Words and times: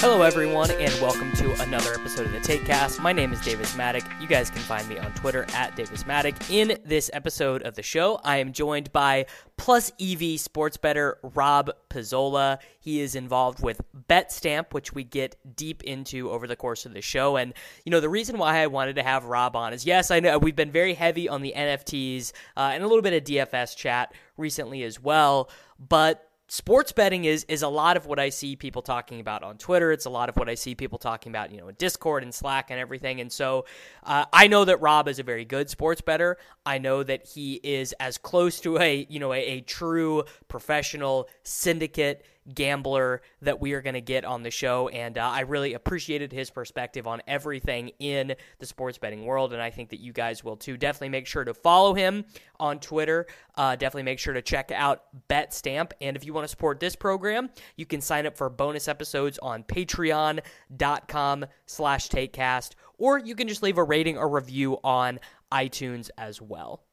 Hello, 0.00 0.22
everyone, 0.22 0.70
and 0.70 0.90
welcome 1.02 1.30
to 1.32 1.52
another 1.62 1.92
episode 1.92 2.24
of 2.24 2.32
the 2.32 2.38
TakeCast. 2.38 3.02
My 3.02 3.12
name 3.12 3.34
is 3.34 3.40
Davis 3.42 3.74
Mattek. 3.74 4.02
You 4.18 4.26
guys 4.26 4.48
can 4.48 4.62
find 4.62 4.88
me 4.88 4.96
on 4.96 5.12
Twitter 5.12 5.44
at 5.52 5.76
Davis 5.76 6.04
Mattek. 6.04 6.50
In 6.50 6.78
this 6.86 7.10
episode 7.12 7.62
of 7.64 7.74
the 7.74 7.82
show, 7.82 8.18
I 8.24 8.38
am 8.38 8.54
joined 8.54 8.90
by 8.94 9.26
Plus 9.58 9.92
EV 10.00 10.40
sports 10.40 10.78
bettor 10.78 11.18
Rob 11.22 11.70
Pizzola. 11.90 12.60
He 12.78 13.00
is 13.00 13.14
involved 13.14 13.62
with 13.62 13.82
BetStamp, 14.08 14.72
which 14.72 14.94
we 14.94 15.04
get 15.04 15.36
deep 15.54 15.84
into 15.84 16.30
over 16.30 16.46
the 16.46 16.56
course 16.56 16.86
of 16.86 16.94
the 16.94 17.02
show. 17.02 17.36
And, 17.36 17.52
you 17.84 17.90
know, 17.90 18.00
the 18.00 18.08
reason 18.08 18.38
why 18.38 18.62
I 18.62 18.68
wanted 18.68 18.96
to 18.96 19.02
have 19.02 19.26
Rob 19.26 19.54
on 19.54 19.74
is 19.74 19.84
yes, 19.84 20.10
I 20.10 20.20
know 20.20 20.38
we've 20.38 20.56
been 20.56 20.72
very 20.72 20.94
heavy 20.94 21.28
on 21.28 21.42
the 21.42 21.52
NFTs 21.54 22.32
uh, 22.56 22.70
and 22.72 22.82
a 22.82 22.86
little 22.86 23.02
bit 23.02 23.12
of 23.12 23.24
DFS 23.24 23.76
chat 23.76 24.14
recently 24.38 24.82
as 24.82 24.98
well, 24.98 25.50
but 25.78 26.29
sports 26.50 26.90
betting 26.90 27.26
is 27.26 27.44
is 27.44 27.62
a 27.62 27.68
lot 27.68 27.96
of 27.96 28.06
what 28.06 28.18
I 28.18 28.28
see 28.28 28.56
people 28.56 28.82
talking 28.82 29.20
about 29.20 29.44
on 29.44 29.56
Twitter. 29.56 29.92
It's 29.92 30.04
a 30.04 30.10
lot 30.10 30.28
of 30.28 30.36
what 30.36 30.48
I 30.48 30.56
see 30.56 30.74
people 30.74 30.98
talking 30.98 31.30
about, 31.30 31.52
you 31.52 31.58
know, 31.58 31.68
in 31.68 31.76
Discord 31.76 32.24
and 32.24 32.34
Slack 32.34 32.70
and 32.70 32.80
everything. 32.80 33.20
And 33.20 33.30
so 33.30 33.66
uh, 34.02 34.24
I 34.32 34.48
know 34.48 34.64
that 34.64 34.80
Rob 34.80 35.06
is 35.06 35.20
a 35.20 35.22
very 35.22 35.44
good 35.44 35.70
sports 35.70 36.00
bettor. 36.00 36.38
I 36.66 36.78
know 36.78 37.04
that 37.04 37.24
he 37.24 37.60
is 37.62 37.94
as 38.00 38.18
close 38.18 38.60
to 38.60 38.78
a 38.78 39.06
you 39.08 39.20
know 39.20 39.32
a, 39.32 39.38
a 39.38 39.60
true 39.60 40.24
professional 40.48 41.28
syndicate 41.44 42.24
gambler 42.54 43.22
that 43.42 43.60
we 43.60 43.72
are 43.74 43.82
going 43.82 43.94
to 43.94 44.00
get 44.00 44.24
on 44.24 44.42
the 44.42 44.50
show. 44.50 44.88
And 44.88 45.18
uh, 45.18 45.28
I 45.28 45.40
really 45.40 45.74
appreciated 45.74 46.32
his 46.32 46.50
perspective 46.50 47.06
on 47.06 47.22
everything 47.26 47.92
in 47.98 48.34
the 48.58 48.66
sports 48.66 48.98
betting 48.98 49.24
world. 49.24 49.52
And 49.52 49.62
I 49.62 49.70
think 49.70 49.90
that 49.90 50.00
you 50.00 50.12
guys 50.12 50.42
will 50.42 50.56
too. 50.56 50.76
Definitely 50.76 51.10
make 51.10 51.26
sure 51.26 51.44
to 51.44 51.54
follow 51.54 51.94
him 51.94 52.24
on 52.58 52.80
Twitter. 52.80 53.26
Uh, 53.54 53.76
definitely 53.76 54.04
make 54.04 54.18
sure 54.18 54.34
to 54.34 54.42
check 54.42 54.70
out 54.72 55.04
BetStamp. 55.28 55.92
And 56.00 56.16
if 56.16 56.24
you 56.24 56.32
want 56.32 56.44
to 56.44 56.48
support 56.48 56.80
this 56.80 56.96
program, 56.96 57.50
you 57.76 57.86
can 57.86 58.00
sign 58.00 58.26
up 58.26 58.36
for 58.36 58.48
bonus 58.48 58.88
episodes 58.88 59.38
on 59.38 59.62
patreon.com 59.64 61.46
slash 61.66 62.08
takecast, 62.08 62.72
or 62.98 63.18
you 63.18 63.34
can 63.34 63.48
just 63.48 63.62
leave 63.62 63.78
a 63.78 63.84
rating 63.84 64.18
or 64.18 64.28
review 64.28 64.78
on 64.82 65.20
iTunes 65.52 66.10
as 66.18 66.40
well. 66.40 66.84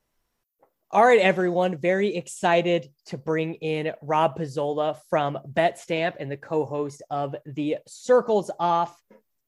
All 0.89 1.05
right, 1.05 1.19
everyone. 1.19 1.75
Very 1.75 2.15
excited 2.15 2.87
to 3.07 3.17
bring 3.17 3.55
in 3.55 3.91
Rob 4.01 4.39
Pizzola 4.39 4.97
from 5.09 5.37
BetStamp 5.51 6.13
and 6.17 6.31
the 6.31 6.37
co-host 6.37 7.01
of 7.09 7.35
the 7.45 7.79
Circles 7.85 8.49
Off 8.57 8.97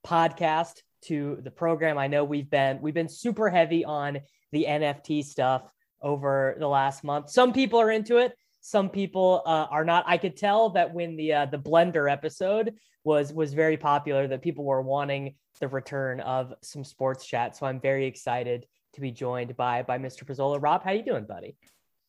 podcast 0.05 0.81
to 1.03 1.39
the 1.41 1.49
program. 1.49 1.97
I 1.97 2.07
know 2.07 2.25
we've 2.25 2.49
been 2.49 2.81
we've 2.81 2.93
been 2.93 3.07
super 3.07 3.49
heavy 3.49 3.85
on 3.85 4.19
the 4.51 4.65
NFT 4.67 5.23
stuff 5.23 5.71
over 6.01 6.57
the 6.59 6.67
last 6.67 7.05
month. 7.05 7.29
Some 7.29 7.53
people 7.53 7.79
are 7.79 7.91
into 7.91 8.17
it, 8.17 8.33
some 8.59 8.89
people 8.89 9.41
uh, 9.45 9.67
are 9.71 9.85
not. 9.85 10.03
I 10.07 10.17
could 10.17 10.35
tell 10.35 10.71
that 10.71 10.93
when 10.93 11.15
the 11.15 11.33
uh, 11.33 11.45
the 11.45 11.57
Blender 11.57 12.11
episode 12.11 12.73
was 13.05 13.31
was 13.31 13.53
very 13.53 13.77
popular, 13.77 14.27
that 14.27 14.41
people 14.41 14.65
were 14.65 14.81
wanting 14.81 15.35
the 15.61 15.69
return 15.69 16.19
of 16.19 16.53
some 16.63 16.83
sports 16.83 17.25
chat. 17.25 17.55
So 17.55 17.65
I'm 17.65 17.79
very 17.79 18.07
excited 18.07 18.65
to 18.93 19.01
be 19.01 19.11
joined 19.11 19.55
by 19.55 19.83
by 19.83 19.97
Mr. 19.97 20.23
Pizzola. 20.23 20.61
Rob, 20.61 20.83
how 20.83 20.91
you 20.91 21.03
doing, 21.03 21.25
buddy? 21.25 21.55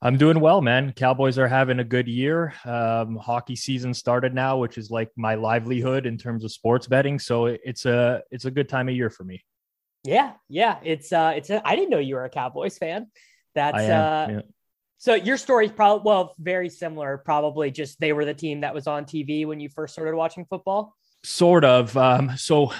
I'm 0.02 0.16
doing 0.16 0.40
well, 0.40 0.62
man. 0.62 0.92
Cowboys 0.92 1.38
are 1.38 1.48
having 1.48 1.78
a 1.78 1.84
good 1.84 2.08
year. 2.08 2.54
Um, 2.64 3.16
hockey 3.16 3.54
season 3.54 3.92
started 3.92 4.34
now, 4.34 4.56
which 4.56 4.78
is 4.78 4.90
like 4.90 5.10
my 5.14 5.34
livelihood 5.34 6.06
in 6.06 6.16
terms 6.16 6.42
of 6.42 6.52
sports 6.52 6.86
betting. 6.86 7.18
So 7.18 7.46
it's 7.46 7.84
a 7.84 8.22
it's 8.30 8.46
a 8.46 8.50
good 8.50 8.68
time 8.68 8.88
of 8.88 8.94
year 8.94 9.10
for 9.10 9.24
me. 9.24 9.44
Yeah, 10.04 10.32
yeah. 10.48 10.78
It's 10.82 11.12
uh, 11.12 11.34
it's. 11.36 11.50
I 11.50 11.76
didn't 11.76 11.90
know 11.90 11.98
you 11.98 12.14
were 12.14 12.24
a 12.24 12.30
Cowboys 12.30 12.78
fan. 12.78 13.08
That's 13.54 13.76
uh, 13.76 14.26
yeah. 14.30 14.40
so 14.96 15.14
your 15.14 15.36
story's 15.36 15.72
probably 15.72 16.02
well 16.06 16.34
very 16.38 16.70
similar. 16.70 17.18
Probably 17.18 17.70
just 17.70 18.00
they 18.00 18.14
were 18.14 18.24
the 18.24 18.32
team 18.32 18.62
that 18.62 18.72
was 18.72 18.86
on 18.86 19.04
TV 19.04 19.46
when 19.46 19.60
you 19.60 19.68
first 19.68 19.92
started 19.92 20.16
watching 20.16 20.46
football. 20.46 20.96
Sort 21.24 21.64
of. 21.66 21.94
Um, 21.98 22.32
so 22.36 22.72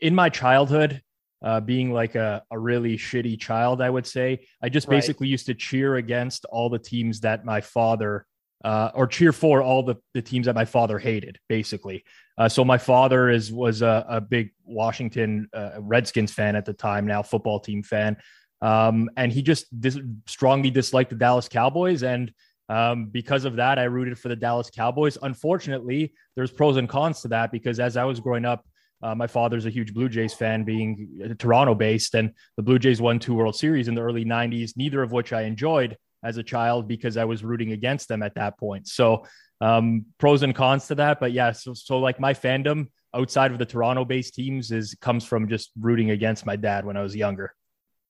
in 0.00 0.14
my 0.14 0.28
childhood, 0.28 1.02
uh, 1.42 1.60
being 1.60 1.92
like 1.92 2.14
a, 2.14 2.42
a 2.50 2.58
really 2.58 2.96
shitty 2.96 3.38
child, 3.40 3.80
I 3.80 3.90
would 3.90 4.06
say. 4.06 4.46
I 4.62 4.68
just 4.68 4.88
right. 4.88 4.96
basically 4.96 5.28
used 5.28 5.46
to 5.46 5.54
cheer 5.54 5.96
against 5.96 6.44
all 6.46 6.68
the 6.68 6.78
teams 6.78 7.20
that 7.20 7.44
my 7.44 7.60
father, 7.60 8.26
uh, 8.64 8.90
or 8.94 9.06
cheer 9.06 9.32
for 9.32 9.62
all 9.62 9.82
the, 9.82 9.96
the 10.12 10.22
teams 10.22 10.46
that 10.46 10.54
my 10.54 10.66
father 10.66 10.98
hated, 10.98 11.38
basically. 11.48 12.04
Uh, 12.36 12.48
so 12.48 12.64
my 12.64 12.78
father 12.78 13.30
is 13.30 13.52
was 13.52 13.82
a, 13.82 14.04
a 14.08 14.20
big 14.20 14.50
Washington 14.64 15.48
uh, 15.54 15.72
Redskins 15.78 16.32
fan 16.32 16.56
at 16.56 16.64
the 16.64 16.72
time, 16.72 17.06
now 17.06 17.22
football 17.22 17.60
team 17.60 17.82
fan, 17.82 18.16
um, 18.60 19.08
and 19.16 19.32
he 19.32 19.42
just 19.42 19.66
dis- 19.80 19.98
strongly 20.26 20.70
disliked 20.70 21.10
the 21.10 21.16
Dallas 21.16 21.48
Cowboys 21.48 22.02
and. 22.02 22.32
Um, 22.68 23.06
because 23.06 23.46
of 23.46 23.56
that, 23.56 23.80
I 23.80 23.82
rooted 23.82 24.16
for 24.16 24.28
the 24.28 24.36
Dallas 24.36 24.70
Cowboys. 24.70 25.18
Unfortunately, 25.20 26.14
there's 26.36 26.52
pros 26.52 26.76
and 26.76 26.88
cons 26.88 27.20
to 27.22 27.28
that 27.28 27.50
because 27.50 27.80
as 27.80 27.96
I 27.96 28.04
was 28.04 28.20
growing 28.20 28.44
up, 28.44 28.64
uh, 29.02 29.14
my 29.14 29.26
father's 29.26 29.66
a 29.66 29.70
huge 29.70 29.94
Blue 29.94 30.08
Jays 30.08 30.34
fan, 30.34 30.64
being 30.64 31.34
Toronto 31.38 31.74
based, 31.74 32.14
and 32.14 32.32
the 32.56 32.62
Blue 32.62 32.78
Jays 32.78 33.00
won 33.00 33.18
two 33.18 33.34
World 33.34 33.56
Series 33.56 33.88
in 33.88 33.94
the 33.94 34.02
early 34.02 34.24
90s, 34.24 34.76
neither 34.76 35.02
of 35.02 35.12
which 35.12 35.32
I 35.32 35.42
enjoyed 35.42 35.96
as 36.22 36.36
a 36.36 36.42
child 36.42 36.86
because 36.86 37.16
I 37.16 37.24
was 37.24 37.42
rooting 37.42 37.72
against 37.72 38.08
them 38.08 38.22
at 38.22 38.34
that 38.34 38.58
point. 38.58 38.88
So, 38.88 39.24
um, 39.60 40.06
pros 40.18 40.42
and 40.42 40.54
cons 40.54 40.86
to 40.88 40.94
that. 40.96 41.20
But 41.20 41.32
yeah, 41.32 41.52
so, 41.52 41.74
so 41.74 41.98
like 41.98 42.20
my 42.20 42.34
fandom 42.34 42.88
outside 43.14 43.52
of 43.52 43.58
the 43.58 43.66
Toronto 43.66 44.04
based 44.04 44.34
teams 44.34 44.70
is 44.70 44.94
comes 45.00 45.24
from 45.24 45.48
just 45.48 45.70
rooting 45.78 46.10
against 46.10 46.46
my 46.46 46.56
dad 46.56 46.84
when 46.84 46.96
I 46.96 47.02
was 47.02 47.16
younger. 47.16 47.54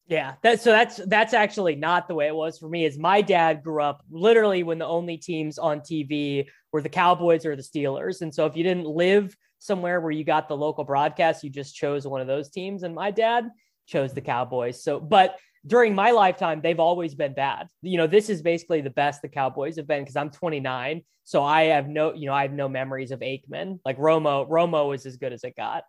Yeah, 0.07 0.35
that, 0.43 0.61
so 0.61 0.73
that's 0.73 0.97
that's 1.07 1.35
actually 1.35 1.77
not 1.77 2.09
the 2.09 2.17
way 2.17 2.27
it 2.27 2.35
was 2.35 2.59
for 2.59 2.69
me. 2.69 2.85
Is 2.85 2.99
my 2.99 3.23
dad 3.23 3.63
grew 3.63 3.81
up 3.81 4.03
literally 4.11 4.65
when 4.65 4.79
the 4.79 4.87
only 4.87 5.17
teams 5.17 5.57
on 5.57 5.81
TV 5.81 6.47
were 6.73 6.83
the 6.83 6.89
Cowboys 6.89 7.47
or 7.47 7.55
the 7.55 7.63
Steelers, 7.63 8.21
and 8.21 8.35
so 8.35 8.47
if 8.47 8.57
you 8.57 8.65
didn't 8.65 8.87
live 8.87 9.37
somewhere 9.61 10.01
where 10.01 10.11
you 10.11 10.25
got 10.25 10.49
the 10.49 10.57
local 10.57 10.83
broadcast, 10.83 11.45
you 11.45 11.51
just 11.51 11.77
chose 11.77 12.07
one 12.07 12.21
of 12.21 12.27
those 12.27 12.51
teams. 12.51 12.83
And 12.83 12.95
my 12.95 13.12
dad 13.12 13.49
chose 13.87 14.12
the 14.12 14.21
Cowboys. 14.21 14.83
So, 14.83 14.99
but 14.99 15.37
during 15.67 15.95
my 15.95 16.11
lifetime, 16.11 16.61
they've 16.62 16.81
always 16.81 17.15
been 17.15 17.35
bad. 17.35 17.69
You 17.83 17.99
know, 17.99 18.07
this 18.07 18.29
is 18.29 18.43
basically 18.43 18.81
the 18.81 18.91
best 18.91 19.23
the 19.23 19.29
Cowboys 19.29 19.77
have 19.77 19.87
been 19.87 20.03
because 20.03 20.17
I'm 20.17 20.31
29. 20.31 21.03
So 21.25 21.45
I 21.45 21.65
have 21.65 21.89
no, 21.89 22.15
you 22.15 22.27
know, 22.27 22.33
I 22.33 22.43
have 22.43 22.53
no 22.53 22.69
memories 22.69 23.12
of 23.12 23.21
Aikman. 23.21 23.79
Like 23.85 23.99
Romo, 23.99 24.49
Romo 24.49 24.95
is 24.95 25.07
as 25.07 25.17
good 25.17 25.33
as 25.33 25.45
it 25.45 25.55
got. 25.55 25.85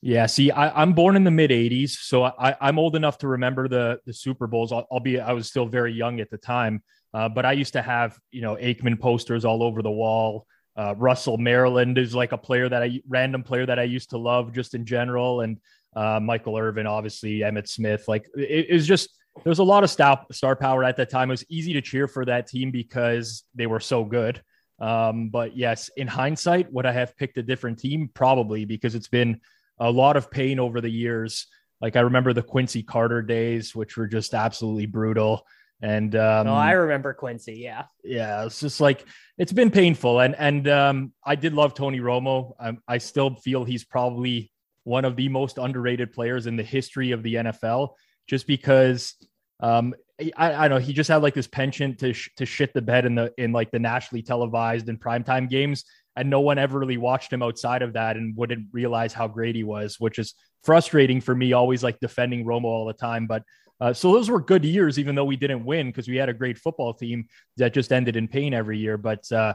Yeah, 0.00 0.26
see, 0.26 0.52
I, 0.52 0.80
am 0.80 0.92
born 0.92 1.16
in 1.16 1.24
the 1.24 1.30
mid 1.30 1.50
'80s, 1.50 1.90
so 1.90 2.22
I, 2.22 2.54
am 2.60 2.78
old 2.78 2.94
enough 2.94 3.18
to 3.18 3.28
remember 3.28 3.66
the 3.66 3.98
the 4.06 4.12
Super 4.12 4.46
Bowls. 4.46 4.70
Albeit 4.70 5.22
I 5.22 5.32
was 5.32 5.48
still 5.48 5.66
very 5.66 5.92
young 5.92 6.20
at 6.20 6.30
the 6.30 6.38
time, 6.38 6.84
uh, 7.12 7.28
but 7.28 7.44
I 7.44 7.50
used 7.50 7.72
to 7.72 7.82
have 7.82 8.16
you 8.30 8.40
know 8.40 8.54
Aikman 8.54 9.00
posters 9.00 9.44
all 9.44 9.60
over 9.60 9.82
the 9.82 9.90
wall. 9.90 10.46
Uh, 10.78 10.94
Russell 10.96 11.38
Maryland 11.38 11.98
is 11.98 12.14
like 12.14 12.30
a 12.30 12.38
player 12.38 12.68
that 12.68 12.84
I 12.84 13.00
random 13.08 13.42
player 13.42 13.66
that 13.66 13.80
I 13.80 13.82
used 13.82 14.10
to 14.10 14.18
love 14.18 14.52
just 14.52 14.74
in 14.74 14.86
general, 14.86 15.40
and 15.40 15.58
uh, 15.96 16.20
Michael 16.20 16.56
Irvin, 16.56 16.86
obviously 16.86 17.40
Emmitt 17.40 17.68
Smith. 17.68 18.06
Like 18.06 18.28
it, 18.36 18.66
it 18.70 18.72
was 18.72 18.86
just 18.86 19.10
there 19.42 19.50
was 19.50 19.58
a 19.58 19.64
lot 19.64 19.82
of 19.82 19.90
star 19.90 20.24
star 20.30 20.54
power 20.54 20.84
at 20.84 20.96
that 20.96 21.10
time. 21.10 21.30
It 21.30 21.32
was 21.32 21.44
easy 21.48 21.72
to 21.72 21.80
cheer 21.80 22.06
for 22.06 22.24
that 22.26 22.46
team 22.46 22.70
because 22.70 23.42
they 23.56 23.66
were 23.66 23.80
so 23.80 24.04
good. 24.04 24.40
Um, 24.78 25.30
but 25.30 25.56
yes, 25.56 25.90
in 25.96 26.06
hindsight, 26.06 26.72
would 26.72 26.86
I 26.86 26.92
have 26.92 27.16
picked 27.16 27.38
a 27.38 27.42
different 27.42 27.80
team? 27.80 28.08
Probably 28.14 28.64
because 28.64 28.94
it's 28.94 29.08
been 29.08 29.40
a 29.80 29.90
lot 29.90 30.16
of 30.16 30.30
pain 30.30 30.60
over 30.60 30.80
the 30.80 30.90
years. 30.90 31.48
Like 31.80 31.96
I 31.96 32.00
remember 32.00 32.32
the 32.32 32.42
Quincy 32.42 32.84
Carter 32.84 33.22
days, 33.22 33.74
which 33.74 33.96
were 33.96 34.06
just 34.06 34.34
absolutely 34.34 34.86
brutal. 34.86 35.44
And 35.80 36.16
um, 36.16 36.48
oh, 36.48 36.54
I 36.54 36.72
remember 36.72 37.14
Quincy. 37.14 37.54
Yeah, 37.54 37.84
yeah. 38.02 38.44
It's 38.44 38.60
just 38.60 38.80
like 38.80 39.04
it's 39.36 39.52
been 39.52 39.70
painful, 39.70 40.20
and 40.20 40.34
and 40.36 40.66
um, 40.68 41.12
I 41.24 41.36
did 41.36 41.54
love 41.54 41.74
Tony 41.74 42.00
Romo. 42.00 42.54
I, 42.58 42.76
I 42.88 42.98
still 42.98 43.36
feel 43.36 43.64
he's 43.64 43.84
probably 43.84 44.50
one 44.82 45.04
of 45.04 45.14
the 45.14 45.28
most 45.28 45.58
underrated 45.58 46.12
players 46.12 46.46
in 46.46 46.56
the 46.56 46.64
history 46.64 47.12
of 47.12 47.22
the 47.22 47.34
NFL, 47.34 47.90
just 48.26 48.48
because 48.48 49.14
um, 49.60 49.94
I, 50.36 50.52
I 50.52 50.68
know 50.68 50.78
he 50.78 50.92
just 50.92 51.08
had 51.08 51.22
like 51.22 51.34
this 51.34 51.46
penchant 51.46 52.00
to 52.00 52.12
sh- 52.12 52.30
to 52.38 52.46
shit 52.46 52.74
the 52.74 52.82
bed 52.82 53.06
in 53.06 53.14
the 53.14 53.32
in 53.38 53.52
like 53.52 53.70
the 53.70 53.78
nationally 53.78 54.22
televised 54.22 54.88
and 54.88 55.00
primetime 55.00 55.48
games, 55.48 55.84
and 56.16 56.28
no 56.28 56.40
one 56.40 56.58
ever 56.58 56.80
really 56.80 56.96
watched 56.96 57.32
him 57.32 57.42
outside 57.42 57.82
of 57.82 57.92
that 57.92 58.16
and 58.16 58.36
wouldn't 58.36 58.66
realize 58.72 59.12
how 59.12 59.28
great 59.28 59.54
he 59.54 59.62
was, 59.62 60.00
which 60.00 60.18
is 60.18 60.34
frustrating 60.64 61.20
for 61.20 61.36
me. 61.36 61.52
Always 61.52 61.84
like 61.84 62.00
defending 62.00 62.44
Romo 62.44 62.64
all 62.64 62.86
the 62.86 62.94
time, 62.94 63.28
but 63.28 63.44
uh, 63.80 63.92
so 63.92 64.12
those 64.12 64.28
were 64.28 64.40
good 64.40 64.64
years, 64.64 64.98
even 64.98 65.14
though 65.14 65.24
we 65.24 65.36
didn't 65.36 65.64
win 65.64 65.88
because 65.88 66.08
we 66.08 66.16
had 66.16 66.28
a 66.28 66.34
great 66.34 66.58
football 66.58 66.92
team 66.92 67.26
that 67.56 67.72
just 67.72 67.92
ended 67.92 68.16
in 68.16 68.26
pain 68.26 68.52
every 68.52 68.78
year. 68.78 68.96
But 68.96 69.30
uh, 69.30 69.54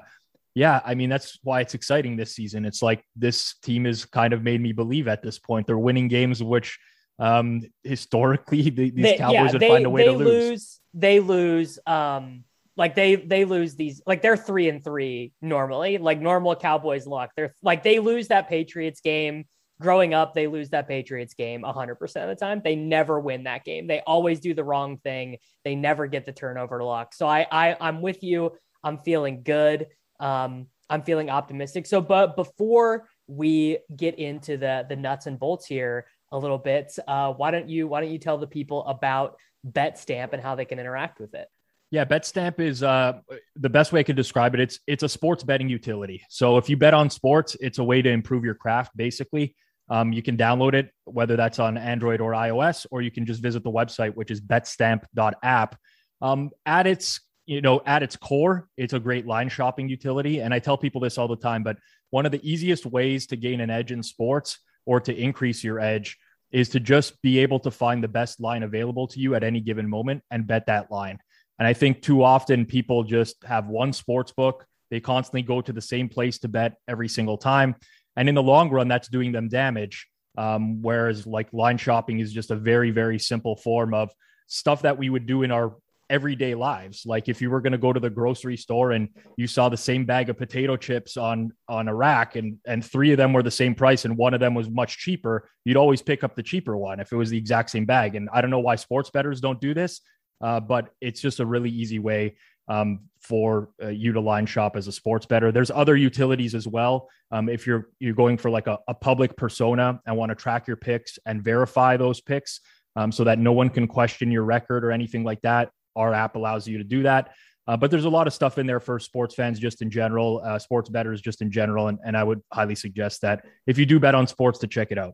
yeah, 0.55 0.81
I 0.85 0.95
mean 0.95 1.09
that's 1.09 1.39
why 1.43 1.61
it's 1.61 1.73
exciting 1.73 2.15
this 2.15 2.33
season. 2.33 2.65
It's 2.65 2.81
like 2.81 3.03
this 3.15 3.55
team 3.63 3.85
has 3.85 4.05
kind 4.05 4.33
of 4.33 4.43
made 4.43 4.61
me 4.61 4.71
believe 4.71 5.07
at 5.07 5.21
this 5.21 5.39
point 5.39 5.67
they're 5.67 5.77
winning 5.77 6.07
games, 6.07 6.41
which 6.41 6.79
um, 7.19 7.61
historically 7.83 8.61
the, 8.69 8.91
these 8.91 9.03
they, 9.03 9.17
Cowboys 9.17 9.33
yeah, 9.33 9.51
would 9.51 9.61
they, 9.61 9.69
find 9.69 9.85
a 9.85 9.89
way 9.89 10.05
to 10.05 10.11
lose. 10.11 10.49
lose. 10.49 10.79
They 10.93 11.19
lose. 11.19 11.79
Um, 11.85 12.43
like 12.75 12.95
they 12.95 13.15
they 13.15 13.45
lose 13.45 13.75
these 13.75 14.01
like 14.07 14.21
they're 14.21 14.37
three 14.37 14.69
and 14.69 14.83
three 14.83 15.31
normally. 15.41 15.97
Like 15.97 16.19
normal 16.19 16.55
Cowboys 16.55 17.05
luck. 17.05 17.31
They're 17.35 17.53
like 17.61 17.83
they 17.83 17.99
lose 17.99 18.29
that 18.29 18.49
Patriots 18.49 19.01
game. 19.01 19.45
Growing 19.81 20.13
up, 20.13 20.33
they 20.33 20.47
lose 20.47 20.69
that 20.69 20.87
Patriots 20.87 21.33
game 21.33 21.63
100% 21.63 22.01
of 22.01 22.29
the 22.29 22.35
time. 22.35 22.61
They 22.63 22.75
never 22.75 23.19
win 23.19 23.43
that 23.43 23.65
game. 23.65 23.87
They 23.87 24.01
always 24.01 24.39
do 24.39 24.53
the 24.53 24.63
wrong 24.63 24.97
thing. 24.97 25.37
They 25.65 25.75
never 25.75 26.07
get 26.07 26.25
the 26.25 26.31
turnover 26.31 26.83
luck. 26.83 27.13
So 27.13 27.27
I, 27.27 27.45
I 27.51 27.75
I'm 27.81 28.01
with 28.01 28.23
you. 28.23 28.51
I'm 28.83 28.99
feeling 28.99 29.43
good. 29.43 29.87
Um, 30.19 30.67
I'm 30.89 31.01
feeling 31.01 31.29
optimistic. 31.29 31.85
So, 31.87 32.01
but 32.01 32.35
before 32.35 33.07
we 33.27 33.79
get 33.95 34.19
into 34.19 34.57
the 34.57 34.85
the 34.87 34.95
nuts 34.95 35.25
and 35.25 35.39
bolts 35.39 35.65
here, 35.65 36.05
a 36.33 36.37
little 36.37 36.57
bit. 36.57 36.91
Uh, 37.07 37.31
why 37.31 37.51
don't 37.51 37.69
you 37.69 37.87
why 37.87 38.01
don't 38.01 38.11
you 38.11 38.19
tell 38.19 38.37
the 38.37 38.47
people 38.47 38.85
about 38.85 39.37
BetStamp 39.65 40.33
and 40.33 40.41
how 40.41 40.55
they 40.55 40.65
can 40.65 40.79
interact 40.79 41.19
with 41.19 41.33
it? 41.35 41.47
Yeah, 41.91 42.05
BetStamp 42.05 42.59
is 42.59 42.81
uh, 42.81 43.19
the 43.55 43.69
best 43.69 43.93
way 43.93 43.99
I 43.99 44.03
can 44.03 44.15
describe 44.15 44.55
it. 44.55 44.59
It's 44.59 44.79
it's 44.87 45.03
a 45.03 45.09
sports 45.09 45.43
betting 45.43 45.69
utility. 45.69 46.23
So 46.29 46.57
if 46.57 46.69
you 46.69 46.75
bet 46.75 46.95
on 46.95 47.09
sports, 47.11 47.55
it's 47.61 47.77
a 47.77 47.83
way 47.83 48.01
to 48.01 48.09
improve 48.09 48.43
your 48.43 48.55
craft. 48.55 48.97
Basically, 48.97 49.55
um, 49.93 50.11
you 50.11 50.23
can 50.23 50.35
download 50.35 50.73
it 50.73 50.89
whether 51.05 51.35
that's 51.35 51.59
on 51.59 51.77
Android 51.77 52.19
or 52.19 52.31
iOS, 52.31 52.87
or 52.89 53.03
you 53.03 53.11
can 53.11 53.27
just 53.27 53.43
visit 53.43 53.63
the 53.63 53.69
website, 53.69 54.15
which 54.15 54.31
is 54.31 54.41
BetStamp.app. 54.41 55.77
Um, 56.19 56.49
at 56.65 56.87
its 56.87 57.21
you 57.45 57.61
know 57.61 57.79
at 57.85 58.01
its 58.01 58.15
core, 58.15 58.67
it's 58.75 58.93
a 58.93 58.99
great 58.99 59.27
line 59.27 59.49
shopping 59.49 59.87
utility, 59.87 60.39
and 60.39 60.51
I 60.51 60.57
tell 60.57 60.79
people 60.79 60.99
this 60.99 61.19
all 61.19 61.27
the 61.27 61.35
time. 61.35 61.61
But 61.61 61.77
one 62.09 62.25
of 62.25 62.31
the 62.31 62.41
easiest 62.49 62.87
ways 62.87 63.27
to 63.27 63.35
gain 63.35 63.61
an 63.61 63.69
edge 63.69 63.91
in 63.91 64.01
sports 64.01 64.57
or 64.87 64.99
to 65.01 65.15
increase 65.15 65.63
your 65.63 65.79
edge 65.79 66.17
is 66.51 66.69
to 66.69 66.79
just 66.79 67.21
be 67.21 67.37
able 67.39 67.59
to 67.59 67.69
find 67.69 68.03
the 68.03 68.07
best 68.07 68.39
line 68.39 68.63
available 68.63 69.07
to 69.09 69.19
you 69.19 69.35
at 69.35 69.43
any 69.43 69.59
given 69.59 69.87
moment 69.87 70.23
and 70.31 70.47
bet 70.47 70.65
that 70.65 70.89
line. 70.89 71.19
And 71.59 71.67
I 71.67 71.73
think 71.73 72.01
too 72.01 72.23
often 72.23 72.65
people 72.65 73.03
just 73.03 73.35
have 73.43 73.67
one 73.67 73.93
sports 73.93 74.31
book. 74.31 74.65
They 74.89 74.99
constantly 74.99 75.43
go 75.43 75.61
to 75.61 75.71
the 75.71 75.81
same 75.81 76.09
place 76.09 76.39
to 76.39 76.47
bet 76.47 76.77
every 76.87 77.09
single 77.09 77.37
time. 77.37 77.75
And 78.15 78.29
in 78.29 78.35
the 78.35 78.43
long 78.43 78.69
run, 78.69 78.87
that's 78.87 79.07
doing 79.07 79.31
them 79.31 79.49
damage. 79.49 80.07
Um, 80.37 80.81
whereas 80.81 81.27
like 81.27 81.53
line 81.53 81.77
shopping 81.77 82.19
is 82.19 82.33
just 82.33 82.51
a 82.51 82.55
very, 82.55 82.91
very 82.91 83.19
simple 83.19 83.55
form 83.55 83.93
of 83.93 84.11
stuff 84.47 84.81
that 84.81 84.97
we 84.97 85.09
would 85.09 85.25
do 85.25 85.43
in 85.43 85.51
our 85.51 85.75
everyday 86.09 86.53
lives. 86.53 87.05
Like 87.05 87.29
if 87.29 87.41
you 87.41 87.49
were 87.49 87.61
going 87.61 87.71
to 87.71 87.77
go 87.77 87.93
to 87.93 87.99
the 87.99 88.09
grocery 88.09 88.57
store 88.57 88.91
and 88.91 89.09
you 89.37 89.47
saw 89.47 89.69
the 89.69 89.77
same 89.77 90.05
bag 90.05 90.29
of 90.29 90.37
potato 90.37 90.75
chips 90.75 91.17
on 91.17 91.51
on 91.67 91.87
a 91.87 91.95
rack 91.95 92.35
and 92.35 92.57
and 92.67 92.83
three 92.83 93.11
of 93.11 93.17
them 93.17 93.33
were 93.33 93.43
the 93.43 93.51
same 93.51 93.73
price 93.73 94.05
and 94.05 94.17
one 94.17 94.33
of 94.33 94.39
them 94.39 94.53
was 94.53 94.69
much 94.69 94.97
cheaper, 94.97 95.49
you'd 95.65 95.77
always 95.77 96.01
pick 96.01 96.23
up 96.23 96.35
the 96.35 96.43
cheaper 96.43 96.77
one 96.77 96.99
if 96.99 97.11
it 97.11 97.15
was 97.15 97.29
the 97.29 97.37
exact 97.37 97.69
same 97.69 97.85
bag. 97.85 98.15
And 98.15 98.29
I 98.33 98.41
don't 98.41 98.51
know 98.51 98.59
why 98.59 98.75
sports 98.75 99.09
bettors 99.09 99.41
don't 99.41 99.61
do 99.61 99.73
this, 99.73 100.01
uh, 100.41 100.59
but 100.59 100.89
it's 101.01 101.21
just 101.21 101.39
a 101.39 101.45
really 101.45 101.69
easy 101.69 101.99
way 101.99 102.35
um, 102.67 103.01
for 103.19 103.69
uh, 103.81 103.87
you 103.87 104.13
to 104.13 104.19
line 104.19 104.45
shop 104.45 104.75
as 104.75 104.87
a 104.87 104.91
sports 104.91 105.25
bettor. 105.25 105.51
There's 105.51 105.71
other 105.71 105.95
utilities 105.95 106.55
as 106.55 106.67
well. 106.67 107.09
Um, 107.31 107.49
if 107.49 107.65
you're 107.65 107.89
you're 107.99 108.13
going 108.13 108.37
for 108.37 108.49
like 108.49 108.67
a, 108.67 108.77
a 108.87 108.93
public 108.93 109.35
persona 109.35 109.99
and 110.05 110.17
want 110.17 110.29
to 110.29 110.35
track 110.35 110.67
your 110.67 110.77
picks 110.77 111.17
and 111.25 111.43
verify 111.43 111.97
those 111.97 112.21
picks. 112.21 112.59
Um, 112.95 113.11
so 113.11 113.23
that 113.23 113.39
no 113.39 113.51
one 113.53 113.71
can 113.71 113.87
question 113.87 114.31
your 114.31 114.43
record 114.43 114.85
or 114.85 114.91
anything 114.91 115.23
like 115.23 115.41
that 115.41 115.71
our 115.95 116.13
app 116.13 116.35
allows 116.35 116.67
you 116.67 116.77
to 116.77 116.83
do 116.83 117.03
that. 117.03 117.33
Uh, 117.65 117.77
but 117.77 117.89
there's 117.89 118.05
a 118.05 118.09
lot 118.09 118.27
of 118.27 118.33
stuff 118.33 118.57
in 118.57 118.67
there 118.67 118.79
for 118.79 118.99
sports 118.99 119.35
fans 119.35 119.57
just 119.57 119.81
in 119.81 119.89
general, 119.89 120.41
uh, 120.43 120.59
sports 120.59 120.89
bettors 120.89 121.21
just 121.21 121.41
in 121.41 121.49
general. 121.49 121.87
And, 121.87 121.97
and 122.05 122.17
I 122.17 122.23
would 122.23 122.41
highly 122.51 122.75
suggest 122.75 123.21
that 123.21 123.45
if 123.67 123.77
you 123.77 123.85
do 123.85 123.99
bet 123.99 124.15
on 124.15 124.27
sports 124.27 124.59
to 124.59 124.67
check 124.67 124.91
it 124.91 124.97
out. 124.97 125.13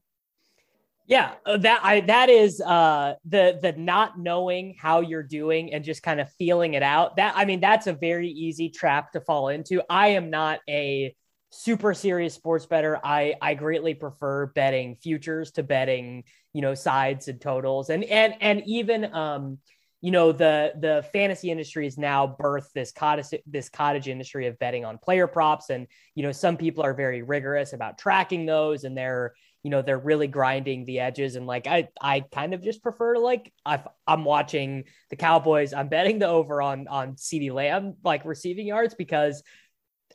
Yeah, 1.10 1.34
uh, 1.44 1.58
that 1.58 1.82
I 1.84 2.02
that 2.02 2.30
is 2.30 2.62
uh 2.62 3.16
the 3.26 3.58
the 3.60 3.74
not 3.74 4.20
knowing 4.20 4.76
how 4.80 5.02
you're 5.02 5.24
doing 5.24 5.74
and 5.74 5.84
just 5.84 6.04
kind 6.04 6.22
of 6.22 6.32
feeling 6.34 6.76
it 6.76 6.84
out. 6.84 7.16
That 7.16 7.34
I 7.36 7.46
mean 7.46 7.60
that's 7.62 7.88
a 7.88 7.94
very 7.94 8.30
easy 8.30 8.70
trap 8.70 9.12
to 9.14 9.22
fall 9.22 9.48
into. 9.50 9.82
I 9.90 10.10
am 10.10 10.30
not 10.30 10.60
a 10.70 11.16
super 11.50 11.96
serious 11.96 12.36
sports 12.36 12.68
bettor. 12.68 13.00
I 13.04 13.34
I 13.42 13.56
greatly 13.56 13.96
prefer 13.96 14.46
betting 14.54 14.98
futures 15.02 15.52
to 15.54 15.64
betting, 15.64 16.26
you 16.54 16.62
know, 16.62 16.76
sides 16.76 17.28
and 17.28 17.42
totals. 17.42 17.90
And 17.90 18.04
and 18.04 18.36
and 18.40 18.62
even 18.68 19.12
um 19.12 19.58
you 20.02 20.12
know 20.12 20.32
the 20.32 20.74
the 20.80 21.04
fantasy 21.12 21.52
industry 21.52 21.86
is 21.88 21.98
now 21.98 22.38
birthed 22.40 22.72
this 22.74 22.92
cottage 22.92 23.42
this 23.48 23.68
cottage 23.68 24.08
industry 24.08 24.48
of 24.48 24.58
betting 24.60 24.86
on 24.86 24.98
player 24.98 25.28
props 25.28 25.70
and 25.70 25.88
you 26.16 26.24
know 26.24 26.32
some 26.32 26.56
people 26.56 26.84
are 26.84 26.94
very 26.94 27.22
rigorous 27.22 27.74
about 27.74 27.98
tracking 27.98 28.46
those 28.46 28.86
and 28.86 28.98
they're 28.98 29.34
you 29.64 29.70
know 29.70 29.82
they're 29.82 30.00
really 30.00 30.28
grinding 30.28 30.86
the 30.86 31.00
edges. 31.00 31.36
And 31.36 31.48
like 31.48 31.68
i 31.68 31.88
i 32.02 32.22
kind 32.22 32.54
of 32.54 32.64
just 32.64 32.82
prefer 32.84 33.16
to 33.16 33.20
like 33.20 33.52
i 33.66 33.84
i'm 34.08 34.26
watching 34.26 34.86
the 35.10 35.16
cowboys 35.16 35.74
i'm 35.74 35.90
betting 35.90 36.20
the 36.20 36.28
over 36.28 36.62
on 36.62 36.88
on 36.88 37.16
CeeDee 37.16 37.52
Lamb 37.52 37.96
like 38.04 38.26
receiving 38.26 38.68
yards 38.68 38.94
because 38.96 39.44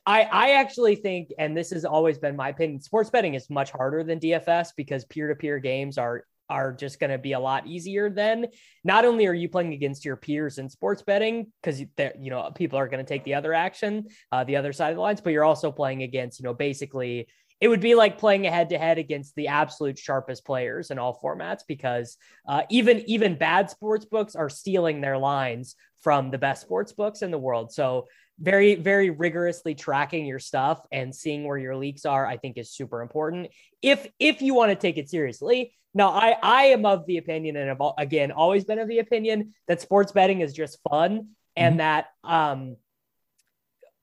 I, 0.07 0.21
I 0.23 0.51
actually 0.51 0.95
think, 0.97 1.33
and 1.39 1.57
this 1.57 1.71
has 1.71 1.83
always 1.83 2.19
been 2.19 2.35
my 2.35 2.49
opinion, 2.49 2.79
sports 2.79 3.09
betting 3.09 3.33
is 3.33 3.49
much 3.49 3.71
harder 3.71 4.03
than 4.03 4.19
DFS 4.19 4.69
because 4.77 5.03
peer 5.05 5.29
to 5.29 5.35
peer 5.35 5.57
games 5.57 5.97
are 5.97 6.25
are 6.47 6.71
just 6.71 6.99
going 6.99 7.09
to 7.09 7.17
be 7.17 7.31
a 7.31 7.39
lot 7.39 7.65
easier 7.65 8.09
then. 8.09 8.47
Not 8.83 9.03
only 9.03 9.25
are 9.25 9.33
you 9.33 9.49
playing 9.49 9.73
against 9.73 10.05
your 10.05 10.15
peers 10.15 10.57
in 10.59 10.69
sports 10.69 11.01
betting 11.01 11.51
because 11.61 11.79
you 11.79 12.29
know 12.29 12.51
people 12.53 12.77
are 12.77 12.87
going 12.87 13.03
to 13.03 13.07
take 13.07 13.23
the 13.23 13.33
other 13.33 13.53
action 13.53 14.05
uh, 14.31 14.43
the 14.43 14.55
other 14.55 14.73
side 14.73 14.91
of 14.91 14.95
the 14.95 15.01
lines 15.01 15.21
but 15.21 15.33
you're 15.33 15.43
also 15.43 15.71
playing 15.71 16.03
against 16.03 16.39
you 16.39 16.43
know 16.43 16.53
basically 16.53 17.27
it 17.61 17.67
would 17.67 17.79
be 17.79 17.95
like 17.95 18.17
playing 18.17 18.45
a 18.45 18.51
head 18.51 18.69
to 18.69 18.77
head 18.77 18.97
against 18.97 19.35
the 19.35 19.47
absolute 19.47 19.97
sharpest 19.97 20.45
players 20.45 20.91
in 20.91 20.99
all 20.99 21.19
formats 21.23 21.61
because 21.67 22.17
uh, 22.47 22.63
even 22.69 23.03
even 23.07 23.37
bad 23.37 23.69
sports 23.69 24.05
books 24.05 24.35
are 24.35 24.49
stealing 24.49 25.01
their 25.01 25.17
lines 25.17 25.75
from 26.01 26.31
the 26.31 26.37
best 26.37 26.61
sports 26.61 26.91
books 26.91 27.21
in 27.21 27.31
the 27.31 27.37
world 27.37 27.71
so 27.71 28.05
very 28.39 28.75
very 28.75 29.09
rigorously 29.09 29.73
tracking 29.73 30.25
your 30.25 30.39
stuff 30.39 30.81
and 30.91 31.15
seeing 31.15 31.45
where 31.45 31.57
your 31.57 31.75
leaks 31.75 32.05
are 32.05 32.25
i 32.25 32.35
think 32.35 32.57
is 32.57 32.71
super 32.71 33.01
important 33.01 33.47
if 33.81 34.07
if 34.19 34.41
you 34.41 34.53
want 34.53 34.69
to 34.69 34.75
take 34.75 34.97
it 34.97 35.09
seriously 35.09 35.73
now, 35.95 36.09
I 36.09 36.35
I 36.43 36.63
am 36.65 36.85
of 36.85 37.05
the 37.07 37.17
opinion, 37.17 37.55
and 37.55 37.69
have 37.69 37.81
again 37.97 38.31
always 38.31 38.65
been 38.65 38.79
of 38.79 38.89
the 38.89 38.99
opinion 38.99 39.53
that 39.69 39.79
sports 39.79 40.11
betting 40.11 40.41
is 40.41 40.51
just 40.51 40.77
fun, 40.87 41.29
and 41.55 41.73
mm-hmm. 41.73 41.77
that 41.77 42.07
um, 42.25 42.75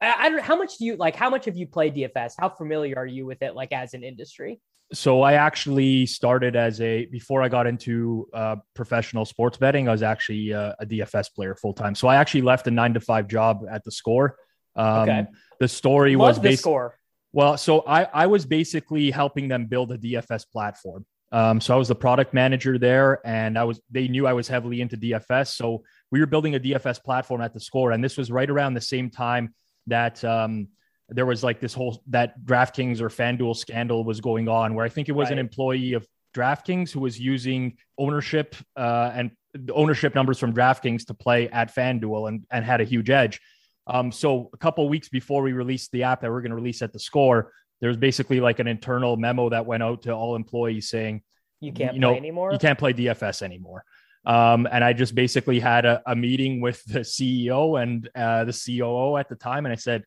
I, 0.03 0.27
I, 0.27 0.29
don't 0.29 0.43
how 0.43 0.57
much 0.57 0.79
do 0.79 0.85
you 0.85 0.97
like? 0.97 1.15
How 1.15 1.31
much 1.31 1.45
have 1.45 1.57
you 1.57 1.67
played 1.67 1.95
DFS? 1.95 2.35
How 2.39 2.49
familiar 2.49 2.97
are 2.97 3.07
you 3.07 3.25
with 3.25 3.41
it, 3.43 3.55
like 3.55 3.73
as 3.73 3.95
an 3.95 4.03
industry? 4.03 4.61
So 4.93 5.23
I 5.23 5.35
actually 5.35 6.05
started 6.07 6.55
as 6.57 6.81
a 6.81 7.07
before 7.07 7.41
I 7.41 7.49
got 7.49 7.67
into 7.67 8.29
uh, 8.35 8.57
professional 8.75 9.25
sports 9.25 9.57
betting. 9.57 9.89
I 9.89 9.93
was 9.93 10.03
actually 10.03 10.53
uh, 10.53 10.75
a 10.81 10.85
DFS 10.85 11.33
player 11.35 11.55
full 11.55 11.73
time. 11.73 11.95
So 11.95 12.09
I 12.09 12.17
actually 12.17 12.43
left 12.43 12.67
a 12.67 12.71
nine 12.71 12.93
to 12.95 13.01
five 13.01 13.29
job 13.29 13.65
at 13.71 13.85
the 13.85 13.93
score. 13.93 14.37
Um, 14.75 15.09
okay. 15.09 15.27
The 15.61 15.69
story 15.69 16.17
Love 16.17 16.37
was 16.37 16.41
the 16.41 16.57
score 16.57 16.99
Well, 17.33 17.57
so 17.57 17.85
I, 17.87 18.05
I 18.05 18.27
was 18.27 18.45
basically 18.45 19.11
helping 19.11 19.49
them 19.49 19.67
build 19.67 19.93
a 19.93 19.99
DFS 19.99 20.45
platform. 20.51 21.07
Um, 21.31 21.61
so 21.61 21.73
I 21.75 21.79
was 21.79 21.89
the 21.89 21.95
product 21.95 22.35
manager 22.35 22.79
there, 22.79 23.27
and 23.27 23.59
I 23.59 23.65
was 23.65 23.81
they 23.91 24.09
knew 24.09 24.27
I 24.27 24.35
was 24.35 24.49
heavily 24.49 24.83
into 24.83 24.99
DFS. 24.99 25.55
So 25.55 25.85
we 26.11 26.21
were 26.21 26.27
building 26.27 26.57
a 26.57 26.61
DFS 26.61 27.03
platform 27.03 27.41
at 27.41 27.55
the 27.55 27.61
score, 27.61 27.93
and 27.93 28.05
this 28.05 28.19
was 28.19 28.31
right 28.31 28.51
around 28.51 28.75
the 28.75 28.83
same 28.83 29.09
time 29.09 29.55
that 29.87 30.23
um, 30.25 30.69
there 31.09 31.27
was 31.27 31.43
like 31.43 31.61
this 31.61 31.75
whole 31.75 32.03
that 32.09 32.45
DraftKings 32.45 33.01
or 33.01 33.09
FanDuel 33.09 33.57
scandal 33.57 34.05
was 34.05 34.21
going 34.21 34.49
on, 34.49 34.75
where 34.75 34.85
I 34.85 34.89
think 34.89 35.09
it 35.09 35.13
was 35.13 35.27
right. 35.27 35.33
an 35.33 35.39
employee 35.39 35.93
of 35.95 36.07
DraftKings 36.35 36.91
who 36.91 37.01
was 37.01 37.19
using 37.19 37.77
ownership 37.99 38.57
uh, 38.77 39.11
and 39.15 39.31
ownership 39.73 40.15
numbers 40.15 40.39
from 40.39 40.53
DraftKings 40.53 41.07
to 41.07 41.15
play 41.15 41.49
at 41.51 41.75
FanDuel 41.75 42.29
and, 42.29 42.47
and 42.51 42.65
had 42.65 42.81
a 42.81 42.85
huge 42.85 43.11
edge. 43.11 43.41
Um, 43.87 44.13
so 44.13 44.49
a 44.55 44.57
couple 44.57 44.89
weeks 44.89 45.09
before 45.09 45.43
we 45.43 45.53
released 45.53 45.91
the 45.93 46.05
app 46.05 46.21
that 46.23 46.31
we're 46.31 46.41
going 46.41 46.51
to 46.51 46.57
release 46.57 46.83
at 46.83 46.93
the 46.93 46.99
score, 46.99 47.53
there 47.81 47.89
was 47.89 47.97
basically 47.97 48.41
like 48.41 48.61
an 48.61 48.69
internal 48.69 49.17
memo 49.17 49.49
that 49.51 49.67
went 49.67 49.83
out 49.83 50.03
to 50.03 50.13
all 50.13 50.37
employees 50.37 50.89
saying, 50.89 51.23
"You 51.61 51.73
can't 51.73 51.95
you 51.95 52.01
know, 52.01 52.11
play 52.11 52.19
anymore. 52.19 52.53
You 52.53 52.59
can't 52.59 52.79
play 52.79 52.93
DFS 52.93 53.43
anymore." 53.43 53.85
Um, 54.25 54.69
and 54.71 54.85
I 54.85 54.93
just 54.93 55.15
basically 55.15 55.59
had 55.59 55.85
a, 55.85 56.03
a 56.07 56.15
meeting 56.15 56.61
with 56.61 56.85
the 56.85 57.01
CEO 57.01 57.83
and 57.83 58.09
uh, 58.15 58.45
the 58.45 58.53
COO 58.53 59.17
at 59.17 59.29
the 59.29 59.35
time, 59.35 59.67
and 59.67 59.73
I 59.73 59.77
said, 59.77 60.05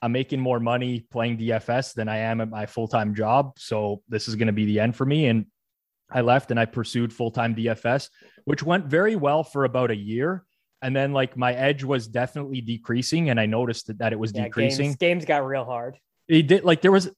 "I'm 0.00 0.12
making 0.12 0.40
more 0.40 0.60
money 0.60 1.06
playing 1.10 1.38
DFS 1.38 1.94
than 1.94 2.08
I 2.08 2.18
am 2.18 2.40
at 2.40 2.48
my 2.48 2.66
full 2.66 2.88
time 2.88 3.14
job, 3.14 3.58
so 3.58 4.02
this 4.08 4.28
is 4.28 4.36
going 4.36 4.46
to 4.46 4.52
be 4.52 4.64
the 4.64 4.80
end 4.80 4.96
for 4.96 5.04
me." 5.04 5.26
And 5.26 5.46
I 6.10 6.20
left 6.20 6.50
and 6.50 6.60
I 6.60 6.64
pursued 6.64 7.12
full 7.12 7.30
time 7.30 7.54
DFS, 7.54 8.08
which 8.44 8.62
went 8.62 8.86
very 8.86 9.16
well 9.16 9.44
for 9.44 9.64
about 9.64 9.90
a 9.90 9.96
year. 9.96 10.44
And 10.82 10.94
then 10.94 11.12
like 11.12 11.36
my 11.36 11.52
edge 11.54 11.84
was 11.84 12.06
definitely 12.06 12.60
decreasing 12.60 13.30
and 13.30 13.40
i 13.40 13.46
noticed 13.46 13.86
that, 13.86 13.98
that 13.98 14.12
it 14.12 14.18
was 14.18 14.32
yeah, 14.32 14.44
decreasing. 14.44 14.88
games, 14.88 14.96
games, 14.96 15.24
got 15.24 15.44
real 15.44 15.64
hard. 15.64 15.98
It 16.28 16.46
did 16.46 16.64
like 16.64 16.80
there 16.80 16.92
was 16.92 17.10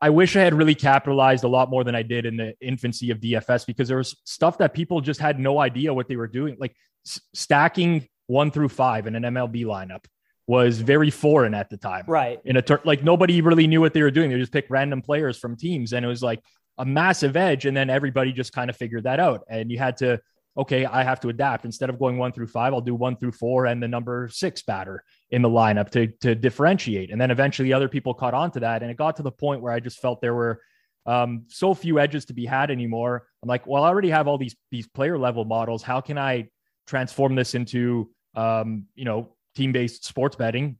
i 0.00 0.10
wish 0.10 0.36
i 0.36 0.40
had 0.40 0.54
really 0.54 0.74
capitalized 0.74 1.44
a 1.44 1.48
lot 1.48 1.70
more 1.70 1.84
than 1.84 1.94
i 1.94 2.02
did 2.02 2.26
in 2.26 2.36
the 2.36 2.54
infancy 2.60 3.10
of 3.10 3.20
dfs 3.20 3.66
because 3.66 3.88
there 3.88 3.96
was 3.96 4.16
stuff 4.24 4.58
that 4.58 4.74
people 4.74 5.00
just 5.00 5.20
had 5.20 5.38
no 5.38 5.58
idea 5.58 5.92
what 5.92 6.08
they 6.08 6.16
were 6.16 6.28
doing. 6.28 6.56
Like 6.58 6.74
s- 7.06 7.20
stacking 7.34 8.08
one 8.26 8.50
through 8.50 8.68
five 8.68 9.06
in 9.06 9.14
an 9.14 9.22
mlb 9.22 9.64
lineup 9.64 10.04
was 10.46 10.80
very 10.80 11.10
foreign 11.10 11.54
at 11.54 11.70
the 11.70 11.76
time. 11.76 12.04
Right. 12.06 12.40
In 12.44 12.56
a 12.56 12.62
tur- 12.62 12.80
like 12.84 13.02
nobody 13.02 13.40
really 13.40 13.66
knew 13.66 13.80
what 13.80 13.94
they 13.94 14.02
were 14.02 14.12
doing. 14.12 14.30
They 14.30 14.38
just 14.38 14.52
picked 14.52 14.70
random 14.70 15.02
players 15.02 15.36
from 15.36 15.56
teams 15.56 15.92
and 15.92 16.04
it 16.04 16.08
was 16.08 16.22
like 16.22 16.40
a 16.78 16.84
massive 16.84 17.36
edge 17.36 17.66
and 17.66 17.76
then 17.76 17.90
everybody 17.90 18.32
just 18.32 18.52
kind 18.52 18.70
of 18.70 18.76
figured 18.76 19.04
that 19.04 19.18
out. 19.18 19.44
And 19.48 19.70
you 19.70 19.78
had 19.78 19.96
to 19.98 20.20
okay, 20.58 20.86
I 20.86 21.02
have 21.02 21.20
to 21.20 21.28
adapt. 21.28 21.64
Instead 21.64 21.90
of 21.90 21.98
going 21.98 22.16
one 22.16 22.32
through 22.32 22.46
five, 22.46 22.72
I'll 22.72 22.80
do 22.80 22.94
one 22.94 23.16
through 23.16 23.32
four 23.32 23.66
and 23.66 23.82
the 23.82 23.88
number 23.88 24.28
six 24.32 24.62
batter 24.62 25.02
in 25.30 25.42
the 25.42 25.48
lineup 25.48 25.90
to, 25.90 26.06
to 26.20 26.34
differentiate. 26.34 27.10
And 27.10 27.20
then 27.20 27.30
eventually 27.30 27.72
other 27.72 27.88
people 27.88 28.14
caught 28.14 28.34
on 28.34 28.50
to 28.52 28.60
that. 28.60 28.82
And 28.82 28.90
it 28.90 28.96
got 28.96 29.16
to 29.16 29.22
the 29.22 29.30
point 29.30 29.60
where 29.60 29.72
I 29.72 29.80
just 29.80 30.00
felt 30.00 30.20
there 30.20 30.34
were 30.34 30.60
um, 31.04 31.44
so 31.48 31.74
few 31.74 31.98
edges 31.98 32.24
to 32.26 32.32
be 32.32 32.46
had 32.46 32.70
anymore. 32.70 33.26
I'm 33.42 33.48
like, 33.48 33.66
well, 33.66 33.84
I 33.84 33.88
already 33.88 34.10
have 34.10 34.28
all 34.28 34.38
these, 34.38 34.56
these 34.70 34.88
player 34.88 35.18
level 35.18 35.44
models. 35.44 35.82
How 35.82 36.00
can 36.00 36.18
I 36.18 36.48
transform 36.86 37.34
this 37.34 37.54
into, 37.54 38.10
um, 38.34 38.86
you 38.94 39.04
know, 39.04 39.34
team 39.54 39.72
based 39.72 40.04
sports 40.04 40.36
betting? 40.36 40.78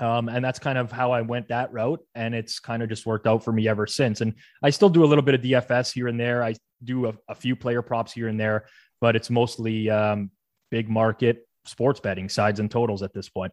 Um, 0.00 0.28
and 0.28 0.44
that's 0.44 0.58
kind 0.58 0.76
of 0.76 0.90
how 0.90 1.12
I 1.12 1.20
went 1.20 1.48
that 1.48 1.72
route. 1.72 2.00
And 2.16 2.34
it's 2.34 2.58
kind 2.58 2.82
of 2.82 2.88
just 2.88 3.06
worked 3.06 3.28
out 3.28 3.44
for 3.44 3.52
me 3.52 3.68
ever 3.68 3.86
since. 3.86 4.22
And 4.22 4.34
I 4.60 4.70
still 4.70 4.88
do 4.88 5.04
a 5.04 5.06
little 5.06 5.22
bit 5.22 5.34
of 5.36 5.40
DFS 5.40 5.92
here 5.92 6.08
and 6.08 6.18
there. 6.18 6.42
I 6.42 6.56
do 6.82 7.06
a, 7.06 7.14
a 7.28 7.34
few 7.34 7.54
player 7.54 7.80
props 7.80 8.12
here 8.12 8.28
and 8.28 8.38
there 8.38 8.66
but 9.04 9.14
it's 9.14 9.28
mostly 9.28 9.90
um, 9.90 10.30
big 10.70 10.88
market 10.88 11.46
sports 11.66 12.00
betting 12.00 12.26
sides 12.26 12.58
and 12.58 12.70
totals 12.70 13.02
at 13.02 13.12
this 13.12 13.28
point. 13.28 13.52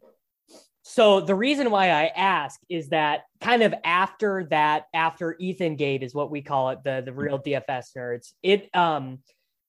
So 0.82 1.20
the 1.20 1.36
reason 1.36 1.72
why 1.72 1.90
I 1.90 2.06
ask 2.16 2.58
is 2.70 2.88
that 2.92 3.24
kind 3.42 3.62
of 3.62 3.74
after 3.84 4.46
that, 4.46 4.86
after 4.94 5.36
Ethan 5.42 5.76
Gate 5.76 6.04
is 6.04 6.16
what 6.16 6.32
we 6.32 6.42
call 6.42 6.70
it, 6.70 6.86
the 6.86 7.02
the 7.04 7.12
real 7.12 7.38
DFS 7.38 7.88
nerds. 7.98 8.32
It 8.42 8.74
um 8.74 9.20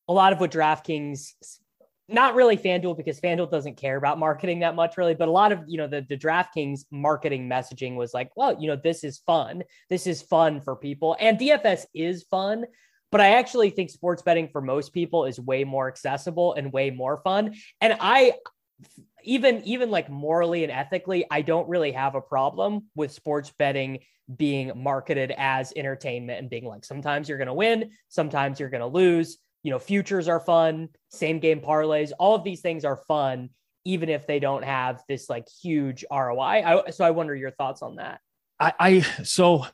a 0.07 0.12
lot 0.12 0.33
of 0.33 0.39
what 0.39 0.53
DraftKings, 0.53 1.33
not 2.09 2.37
really 2.37 2.57
FanDuel 2.57 2.97
because 2.97 3.21
FanDuel 3.21 3.51
doesn't 3.51 3.77
care 3.77 3.97
about 3.97 4.21
marketing 4.21 4.61
that 4.61 4.77
much 4.77 4.97
really, 4.97 5.17
but 5.17 5.27
a 5.27 5.33
lot 5.33 5.51
of 5.51 5.65
you 5.67 5.79
know 5.79 5.89
the 5.89 6.07
the 6.09 6.17
DraftKings 6.17 6.83
marketing 6.93 7.49
messaging 7.49 7.97
was 7.97 8.15
like, 8.15 8.31
well, 8.37 8.57
you 8.57 8.69
know, 8.69 8.77
this 8.77 9.03
is 9.03 9.19
fun. 9.27 9.65
This 9.91 10.07
is 10.07 10.23
fun 10.23 10.61
for 10.61 10.77
people, 10.77 11.17
and 11.19 11.41
DFS 11.41 11.87
is 11.93 12.23
fun. 12.23 12.67
But 13.12 13.21
I 13.21 13.35
actually 13.35 13.71
think 13.71 13.90
sports 13.90 14.23
betting 14.23 14.49
for 14.49 14.61
most 14.61 14.92
people 14.92 15.26
is 15.26 15.38
way 15.38 15.62
more 15.62 15.87
accessible 15.87 16.54
and 16.54 16.73
way 16.73 16.90
more 16.90 17.21
fun. 17.23 17.54
And 17.81 17.97
I 18.00 18.33
even 19.23 19.62
even 19.64 19.90
like 19.90 20.11
morally 20.11 20.64
and 20.64 20.73
ethically, 20.73 21.25
I 21.31 21.42
don't 21.42 21.69
really 21.69 21.92
have 21.92 22.16
a 22.16 22.21
problem 22.21 22.87
with 22.97 23.12
sports 23.12 23.52
betting 23.57 24.00
being 24.35 24.73
marketed 24.75 25.33
as 25.37 25.73
entertainment 25.76 26.40
and 26.40 26.50
being 26.50 26.64
like 26.64 26.85
sometimes 26.85 27.28
you're 27.28 27.38
going 27.38 27.49
to 27.49 27.54
win, 27.54 27.90
sometimes 28.09 28.59
you're 28.59 28.71
going 28.71 28.81
to 28.81 28.87
lose. 28.87 29.38
You 29.62 29.71
know, 29.71 29.78
futures 29.78 30.26
are 30.26 30.40
fun, 30.40 30.88
same 31.11 31.38
game 31.38 31.61
parlays, 31.61 32.11
all 32.19 32.35
of 32.35 32.42
these 32.42 32.62
things 32.62 32.85
are 32.85 32.97
fun 33.07 33.50
even 33.85 34.09
if 34.09 34.26
they 34.26 34.38
don't 34.38 34.64
have 34.64 35.02
this 35.09 35.28
like 35.28 35.47
huge 35.61 36.04
ROI. 36.11 36.40
I, 36.40 36.90
so 36.90 37.04
I 37.04 37.11
wonder 37.11 37.35
your 37.35 37.50
thoughts 37.50 37.83
on 37.83 37.97
that. 37.97 38.21
I, 38.61 38.73
I 38.78 39.00
so 39.25 39.66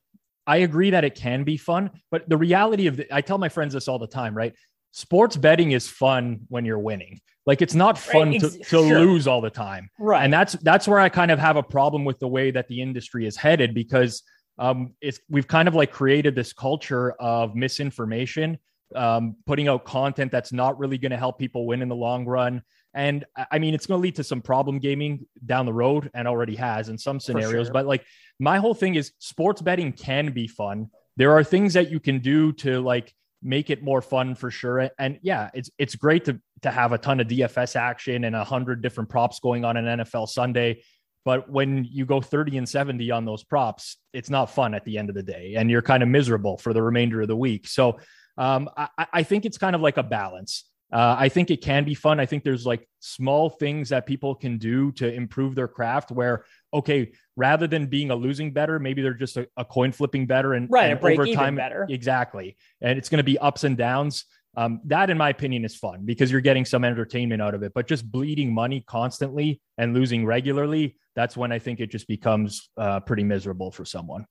I 0.49 0.59
agree 0.59 0.91
that 0.91 1.05
it 1.05 1.15
can 1.15 1.45
be 1.45 1.59
fun, 1.59 1.91
but 2.11 2.27
the 2.29 2.37
reality 2.39 2.87
of 2.87 2.97
the, 2.97 3.15
I 3.15 3.21
tell 3.21 3.37
my 3.37 3.51
friends 3.51 3.75
this 3.75 3.87
all 3.87 3.99
the 3.99 4.07
time, 4.07 4.35
right? 4.35 4.55
Sports 4.93 5.37
betting 5.37 5.73
is 5.73 5.87
fun 5.87 6.41
when 6.49 6.65
you're 6.65 6.79
winning. 6.79 7.21
Like 7.45 7.61
it's 7.61 7.75
not 7.75 7.99
fun 7.99 8.31
right, 8.31 8.41
to, 8.41 8.51
to 8.51 8.65
sure. 8.65 9.01
lose 9.01 9.27
all 9.27 9.43
the 9.43 9.51
time. 9.51 9.91
Right. 9.99 10.25
And 10.25 10.33
that's 10.33 10.55
that's 10.55 10.89
where 10.89 10.99
I 10.99 11.11
kind 11.11 11.31
of 11.31 11.39
have 11.39 11.57
a 11.57 11.63
problem 11.63 12.05
with 12.05 12.19
the 12.19 12.29
way 12.29 12.51
that 12.51 12.67
the 12.69 12.81
industry 12.81 13.27
is 13.27 13.37
headed 13.37 13.75
because 13.75 14.23
um, 14.59 14.95
it's 15.01 15.21
we've 15.29 15.47
kind 15.47 15.69
of 15.69 15.75
like 15.75 15.93
created 15.93 16.35
this 16.35 16.53
culture 16.55 17.13
of 17.13 17.55
misinformation, 17.55 18.59
um, 18.95 19.37
putting 19.47 19.69
out 19.69 19.85
content 19.85 20.33
that's 20.33 20.53
not 20.53 20.79
really 20.79 20.99
going 20.99 21.11
to 21.13 21.19
help 21.19 21.39
people 21.39 21.67
win 21.67 21.83
in 21.83 21.89
the 21.89 21.97
long 21.97 22.25
run. 22.25 22.63
And 22.95 23.25
I 23.51 23.59
mean, 23.59 23.75
it's 23.75 23.87
going 23.87 23.99
to 23.99 24.03
lead 24.03 24.17
to 24.17 24.25
some 24.25 24.41
problem 24.41 24.79
gaming 24.79 25.27
down 25.45 25.67
the 25.67 25.73
road 25.73 26.11
and 26.15 26.27
already 26.27 26.57
has 26.57 26.89
in 26.89 26.99
some 26.99 27.21
scenarios. 27.21 27.67
Sure. 27.67 27.73
But 27.73 27.87
like 27.87 28.05
my 28.39 28.59
whole 28.59 28.75
thing 28.75 28.95
is 28.95 29.13
sports 29.19 29.63
betting 29.63 29.93
can 29.93 30.33
be 30.33 30.49
fun. 30.49 30.91
There 31.17 31.33
are 31.33 31.45
things 31.45 31.75
that 31.75 31.91
you 31.91 32.01
can 32.01 32.21
do 32.21 32.53
to 32.55 32.81
like 32.81 33.15
make 33.43 33.71
it 33.71 33.83
more 33.83 34.03
fun 34.03 34.35
for 34.35 34.51
sure. 34.51 34.91
And 34.99 35.19
yeah, 35.23 35.51
it's 35.55 35.71
it's 35.79 35.95
great 35.95 36.25
to 36.27 36.41
to 36.63 36.71
have 36.71 36.93
a 36.93 36.99
ton 36.99 37.21
of 37.21 37.29
DFS 37.29 37.77
action 37.77 38.25
and 38.25 38.35
a 38.35 38.45
hundred 38.45 38.83
different 38.83 39.11
props 39.11 39.39
going 39.39 39.65
on 39.65 39.77
an 39.77 40.01
NFL 40.01 40.29
Sunday. 40.29 40.83
But 41.25 41.51
when 41.51 41.85
you 41.85 42.07
go 42.07 42.21
30 42.21 42.57
and 42.57 42.69
70 42.69 43.11
on 43.11 43.25
those 43.25 43.45
props, 43.45 43.99
it's 44.13 44.31
not 44.31 44.47
fun 44.47 44.75
at 44.75 44.85
the 44.85 44.97
end 44.97 45.11
of 45.11 45.15
the 45.15 45.23
day. 45.23 45.55
And 45.57 45.71
you're 45.71 45.83
kind 45.83 46.03
of 46.03 46.09
miserable 46.09 46.57
for 46.57 46.73
the 46.73 46.83
remainder 46.83 47.21
of 47.21 47.29
the 47.29 47.37
week. 47.37 47.69
So 47.69 47.99
um, 48.39 48.71
I, 48.77 48.89
I 49.13 49.23
think 49.25 49.45
it's 49.45 49.59
kind 49.59 49.75
of 49.75 49.83
like 49.83 49.99
a 49.99 50.03
balance. 50.03 50.65
Uh, 50.91 51.17
I 51.19 51.29
think 51.29 51.51
it 51.51 51.61
can 51.61 51.85
be 51.85 51.95
fun. 51.95 52.19
I 52.19 52.25
think 52.25 52.45
there's 52.45 52.65
like 52.65 52.89
small 53.01 53.51
things 53.51 53.91
that 53.91 54.07
people 54.07 54.35
can 54.35 54.57
do 54.57 54.91
to 54.93 55.13
improve 55.13 55.55
their 55.55 55.69
craft 55.69 56.11
where, 56.11 56.45
okay, 56.73 57.13
rather 57.37 57.67
than 57.67 57.87
being 57.87 58.11
a 58.11 58.15
losing 58.15 58.53
bettor, 58.53 58.79
maybe 58.79 59.03
they're 59.03 59.13
just 59.13 59.37
a, 59.37 59.47
a 59.59 59.65
coin 59.65 59.93
flipping 59.93 60.27
bettor 60.27 60.55
and, 60.55 60.71
right, 60.71 60.91
and 60.91 60.99
over 61.05 61.27
time 61.27 61.57
better. 61.57 61.87
Exactly. 61.91 62.57
And 62.81 62.99
it's 62.99 63.11
going 63.11 63.19
to 63.19 63.25
be 63.25 63.39
ups 63.39 63.65
and 63.65 63.77
downs. 63.77 64.25
Um, 64.57 64.81
that, 64.87 65.11
in 65.11 65.19
my 65.19 65.29
opinion, 65.29 65.65
is 65.65 65.77
fun 65.77 66.07
because 66.07 66.33
you're 66.33 66.41
getting 66.41 66.65
some 66.65 66.85
entertainment 66.85 67.43
out 67.43 67.55
of 67.55 67.63
it. 67.63 67.73
But 67.75 67.87
just 67.87 68.11
bleeding 68.11 68.53
money 68.53 68.83
constantly 68.87 69.61
and 69.77 69.93
losing 69.93 70.25
regularly, 70.25 70.97
that's 71.15 71.37
when 71.37 71.53
I 71.53 71.59
think 71.59 71.81
it 71.81 71.91
just 71.91 72.09
becomes 72.09 72.71
uh, 72.79 73.01
pretty 73.01 73.25
miserable 73.25 73.71
for 73.71 73.85
someone. 73.85 74.27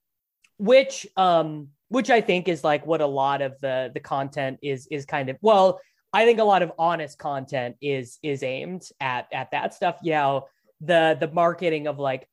Which, 0.58 1.06
um, 1.16 1.68
which 1.88 2.10
I 2.10 2.20
think 2.20 2.48
is 2.48 2.64
like 2.64 2.84
what 2.84 3.00
a 3.00 3.06
lot 3.06 3.42
of 3.42 3.58
the 3.60 3.90
the 3.94 4.00
content 4.00 4.58
is 4.62 4.86
is 4.90 5.06
kind 5.06 5.30
of 5.30 5.38
well 5.40 5.80
I 6.12 6.24
think 6.24 6.38
a 6.38 6.44
lot 6.44 6.62
of 6.62 6.72
honest 6.78 7.18
content 7.18 7.76
is 7.80 8.18
is 8.22 8.42
aimed 8.42 8.88
at 9.00 9.28
at 9.32 9.50
that 9.50 9.74
stuff. 9.74 9.98
Yeah, 10.02 10.40
the 10.80 11.16
the 11.18 11.30
marketing 11.30 11.86
of 11.86 11.98
like 11.98 12.26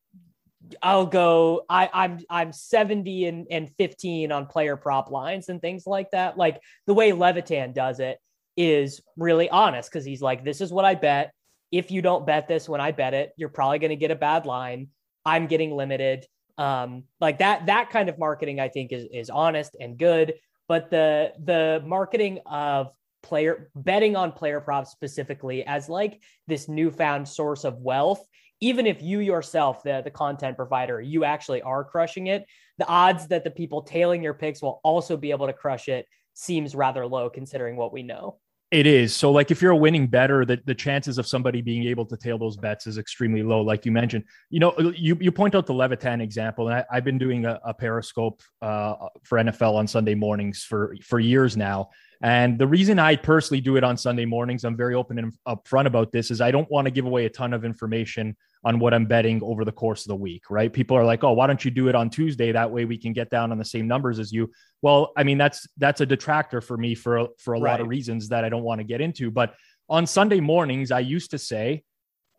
I'll 0.82 1.05
go 1.05 1.65
I 1.70 1.89
I'm 1.94 2.20
I'm 2.29 2.53
70 2.53 3.25
and, 3.25 3.48
and 3.51 3.70
15 3.77 4.32
on 4.32 4.46
player 4.48 4.75
prop 4.77 5.12
lines 5.12 5.50
and 5.50 5.62
things 5.62 5.86
like 5.86 6.12
that. 6.12 6.38
Like 6.38 6.60
the 6.88 6.94
way 6.94 7.12
Levitan 7.12 7.74
does 7.74 8.00
it 8.00 8.17
is 8.58 9.01
really 9.17 9.50
honest 9.50 9.89
because 9.91 10.05
he's 10.05 10.22
like, 10.22 10.44
this 10.44 10.62
is 10.62 10.72
what 10.72 10.86
I 10.86 10.96
bet. 10.96 11.34
If 11.72 11.91
you 11.91 12.01
don't 12.01 12.25
bet 12.25 12.48
this 12.48 12.70
when 12.70 12.79
I 12.79 12.91
bet 12.91 13.13
it, 13.13 13.34
you're 13.36 13.50
probably 13.50 13.79
going 13.79 13.89
to 13.89 13.96
get 13.96 14.12
a 14.12 14.15
bad 14.15 14.46
line. 14.46 14.89
I'm 15.25 15.48
getting 15.48 15.75
limited. 15.75 16.25
Um, 16.58 17.03
like 17.20 17.39
that 17.39 17.65
that 17.65 17.89
kind 17.89 18.08
of 18.08 18.17
marketing 18.17 18.62
I 18.62 18.70
think 18.70 18.94
is 18.94 19.05
is 19.12 19.29
honest 19.29 19.75
and 19.79 19.98
good. 19.98 20.36
But 20.67 20.89
the 20.89 21.34
the 21.44 21.84
marketing 21.86 22.39
of 22.46 22.94
player 23.25 23.72
betting 23.75 24.15
on 24.15 24.32
player 24.32 24.62
props 24.62 24.91
specifically 24.91 25.65
as 25.65 25.89
like 25.89 26.22
this 26.48 26.70
newfound 26.70 27.27
source 27.27 27.63
of 27.63 27.79
wealth 27.79 28.24
even 28.62 28.86
if 28.86 29.01
you 29.01 29.20
yourself 29.20 29.82
the 29.82 30.01
the 30.03 30.12
content 30.12 30.55
provider 30.55 31.01
you 31.01 31.25
actually 31.25 31.62
are 31.63 31.84
crushing 31.84 32.27
it 32.27 32.46
the 32.77 32.88
odds 32.88 33.27
that 33.27 33.44
the 33.44 33.50
people 33.50 33.82
tailing 33.82 34.22
your 34.22 34.36
picks 34.36 34.62
will 34.62 34.79
also 34.84 35.17
be 35.17 35.32
able 35.32 35.48
to 35.48 35.53
crush 35.53 35.88
it 35.88 36.05
seems 36.36 36.75
rather 36.75 37.05
low 37.08 37.27
considering 37.29 37.75
what 37.75 37.91
we 37.91 38.03
know 38.03 38.38
It 38.72 38.88
is. 38.88 39.15
So, 39.15 39.32
like, 39.32 39.51
if 39.51 39.62
you're 39.62 39.72
a 39.72 39.77
winning 39.77 40.08
bettor, 40.08 40.44
the, 40.44 40.60
the 40.65 40.74
chances 40.75 41.17
of 41.20 41.27
somebody 41.27 41.62
being 41.62 41.86
able 41.86 42.05
to 42.08 42.17
tail 42.17 42.38
those 42.38 42.58
bets 42.58 42.88
is 42.88 42.98
extremely 42.98 43.44
low, 43.44 43.62
like 43.62 43.86
you 43.86 43.91
mentioned. 43.91 44.24
You 44.50 44.60
know, 44.60 44.74
you, 44.98 45.15
you 45.22 45.32
point 45.32 45.53
out 45.53 45.67
the 45.67 45.74
Levitan 45.74 46.20
example, 46.20 46.67
and 46.67 46.84
I, 46.91 46.96
have 46.96 47.05
been 47.05 47.20
doing 47.20 47.46
a, 47.46 47.60
a 47.63 47.74
Periscope 47.74 48.41
uh, 48.63 48.96
for 49.24 49.38
NFL 49.38 49.75
on 49.75 49.88
Sunday 49.88 50.15
mornings 50.15 50.63
for, 50.63 50.96
for 51.03 51.20
years 51.20 51.55
now. 51.55 51.89
And 52.22 52.58
the 52.58 52.68
reason 52.68 53.00
I 53.00 53.16
personally 53.16 53.62
do 53.62 53.76
it 53.76 53.84
on 53.84 53.98
Sunday 53.98 54.26
mornings, 54.26 54.64
I'm 54.64 54.78
very 54.78 54.96
open 54.96 55.20
and 55.20 55.34
upfront 55.48 55.86
about 55.86 56.12
this, 56.12 56.32
is 56.32 56.42
I 56.42 56.52
don't 56.52 56.70
want 56.70 56.86
to 56.86 56.92
give 56.92 57.06
away 57.06 57.26
a 57.26 57.30
ton 57.30 57.54
of 57.54 57.66
information 57.66 58.36
on 58.64 58.80
what 58.80 58.94
I'm 58.94 59.06
betting 59.06 59.42
over 59.44 59.64
the 59.64 59.72
course 59.72 60.06
of 60.06 60.10
the 60.10 60.16
week, 60.16 60.50
right? 60.50 60.72
People 60.72 60.98
are 60.98 61.06
like, 61.06 61.24
"Oh, 61.24 61.34
why 61.34 61.48
don't 61.48 61.64
you 61.64 61.72
do 61.72 61.88
it 61.88 61.96
on 61.96 62.10
Tuesday? 62.10 62.52
That 62.52 62.72
way 62.72 62.86
we 62.86 62.98
can 62.98 63.14
get 63.14 63.30
down 63.30 63.52
on 63.52 63.58
the 63.58 63.66
same 63.66 63.88
numbers 63.88 64.20
as 64.20 64.32
you." 64.32 64.52
Well, 64.82 65.14
I 65.16 65.24
mean, 65.24 65.38
that's 65.38 65.68
that's 65.78 66.02
a 66.02 66.06
detractor 66.06 66.62
for 66.62 66.78
me 66.78 66.96
for 66.96 67.28
for 67.38 67.54
a 67.54 67.60
right. 67.60 67.72
lot 67.72 67.82
of 67.82 67.88
reasons 67.88 68.30
that 68.30 68.44
I 68.44 68.50
don't 68.50 68.64
want 68.64 68.80
to 68.80 68.86
get 68.86 69.02
into. 69.02 69.30
But 69.30 69.56
on 69.88 70.08
Sunday 70.08 70.40
mornings, 70.40 70.92
I 70.92 71.00
used 71.02 71.32
to 71.32 71.38
say, 71.38 71.84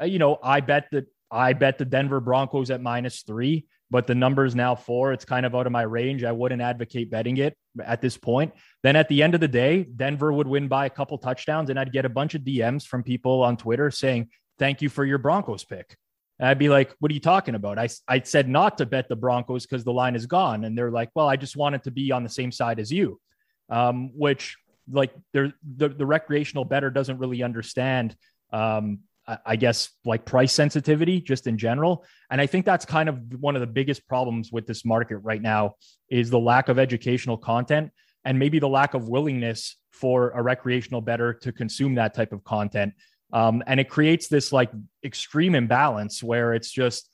uh, 0.00 0.04
you 0.04 0.18
know, 0.18 0.38
I 0.42 0.60
bet 0.60 0.88
that 0.92 1.06
I 1.30 1.52
bet 1.52 1.78
the 1.78 1.84
Denver 1.84 2.20
Broncos 2.20 2.70
at 2.70 2.80
minus 2.80 3.22
three, 3.22 3.66
but 3.90 4.06
the 4.06 4.14
number 4.14 4.44
is 4.44 4.54
now 4.54 4.74
four. 4.74 5.12
It's 5.12 5.24
kind 5.24 5.46
of 5.46 5.54
out 5.54 5.66
of 5.66 5.72
my 5.72 5.82
range. 5.82 6.24
I 6.24 6.32
wouldn't 6.32 6.62
advocate 6.62 7.10
betting 7.10 7.36
it 7.36 7.56
at 7.84 8.00
this 8.00 8.16
point. 8.16 8.52
Then 8.82 8.96
at 8.96 9.08
the 9.08 9.22
end 9.22 9.34
of 9.34 9.40
the 9.40 9.48
day, 9.48 9.84
Denver 9.84 10.32
would 10.32 10.48
win 10.48 10.68
by 10.68 10.86
a 10.86 10.90
couple 10.90 11.18
touchdowns, 11.18 11.70
and 11.70 11.78
I'd 11.78 11.92
get 11.92 12.04
a 12.04 12.08
bunch 12.08 12.34
of 12.34 12.42
DMs 12.42 12.84
from 12.86 13.02
people 13.02 13.42
on 13.42 13.56
Twitter 13.56 13.90
saying, 13.90 14.30
Thank 14.58 14.80
you 14.80 14.88
for 14.88 15.04
your 15.04 15.18
Broncos 15.18 15.64
pick. 15.64 15.96
And 16.38 16.48
I'd 16.48 16.58
be 16.58 16.68
like, 16.68 16.94
what 16.98 17.10
are 17.10 17.14
you 17.14 17.20
talking 17.20 17.54
about? 17.54 17.78
I, 17.78 17.88
I 18.08 18.20
said 18.20 18.48
not 18.48 18.78
to 18.78 18.86
bet 18.86 19.08
the 19.08 19.16
Broncos 19.16 19.64
because 19.66 19.84
the 19.84 19.92
line 19.92 20.14
is 20.14 20.26
gone. 20.26 20.64
And 20.64 20.76
they're 20.76 20.90
like, 20.90 21.10
well, 21.14 21.28
I 21.28 21.36
just 21.36 21.56
wanted 21.56 21.82
to 21.84 21.90
be 21.90 22.12
on 22.12 22.22
the 22.22 22.28
same 22.28 22.52
side 22.52 22.78
as 22.78 22.92
you, 22.92 23.20
um, 23.70 24.10
which 24.14 24.56
like 24.90 25.12
the, 25.32 25.52
the 25.76 26.06
recreational 26.06 26.64
bettor 26.64 26.90
doesn't 26.90 27.18
really 27.18 27.42
understand, 27.42 28.14
um, 28.52 29.00
I, 29.44 29.56
guess, 29.56 29.90
like 30.04 30.24
price 30.24 30.52
sensitivity 30.52 31.20
just 31.20 31.46
in 31.46 31.58
general. 31.58 32.04
And 32.30 32.40
I 32.40 32.46
think 32.46 32.64
that's 32.64 32.84
kind 32.84 33.08
of 33.08 33.20
one 33.40 33.56
of 33.56 33.60
the 33.60 33.66
biggest 33.66 34.06
problems 34.06 34.52
with 34.52 34.66
this 34.66 34.84
market 34.84 35.16
right 35.18 35.42
now 35.42 35.74
is 36.08 36.30
the 36.30 36.38
lack 36.38 36.68
of 36.68 36.78
educational 36.78 37.36
content 37.36 37.90
and 38.24 38.38
maybe 38.38 38.58
the 38.60 38.68
lack 38.68 38.94
of 38.94 39.08
willingness 39.08 39.76
for 39.90 40.30
a 40.30 40.42
recreational 40.42 41.00
bettor 41.00 41.34
to 41.34 41.50
consume 41.50 41.96
that 41.96 42.14
type 42.14 42.32
of 42.32 42.44
content 42.44 42.92
um, 43.32 43.62
and 43.66 43.80
it 43.80 43.88
creates 43.88 44.28
this 44.28 44.52
like 44.52 44.70
extreme 45.04 45.54
imbalance 45.54 46.22
where 46.22 46.54
it's 46.54 46.70
just, 46.70 47.08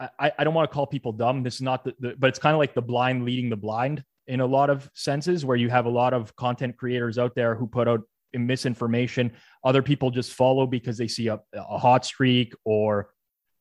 I, 0.00 0.30
I 0.38 0.44
don't 0.44 0.54
want 0.54 0.70
to 0.70 0.74
call 0.74 0.86
people 0.86 1.12
dumb. 1.12 1.42
This 1.42 1.56
is 1.56 1.62
not 1.62 1.84
the, 1.84 1.94
the 1.98 2.14
but 2.16 2.28
it's 2.28 2.38
kind 2.38 2.54
of 2.54 2.58
like 2.58 2.72
the 2.72 2.82
blind 2.82 3.24
leading 3.24 3.50
the 3.50 3.56
blind 3.56 4.04
in 4.28 4.40
a 4.40 4.46
lot 4.46 4.70
of 4.70 4.88
senses 4.94 5.44
where 5.44 5.56
you 5.56 5.68
have 5.70 5.86
a 5.86 5.90
lot 5.90 6.14
of 6.14 6.36
content 6.36 6.76
creators 6.76 7.18
out 7.18 7.34
there 7.34 7.56
who 7.56 7.66
put 7.66 7.88
out 7.88 8.02
misinformation. 8.46 9.32
Other 9.64 9.82
people 9.82 10.10
just 10.10 10.32
follow 10.32 10.66
because 10.66 10.98
they 10.98 11.08
see 11.08 11.28
a, 11.28 11.40
a 11.54 11.78
hot 11.78 12.04
streak 12.04 12.54
or 12.64 13.10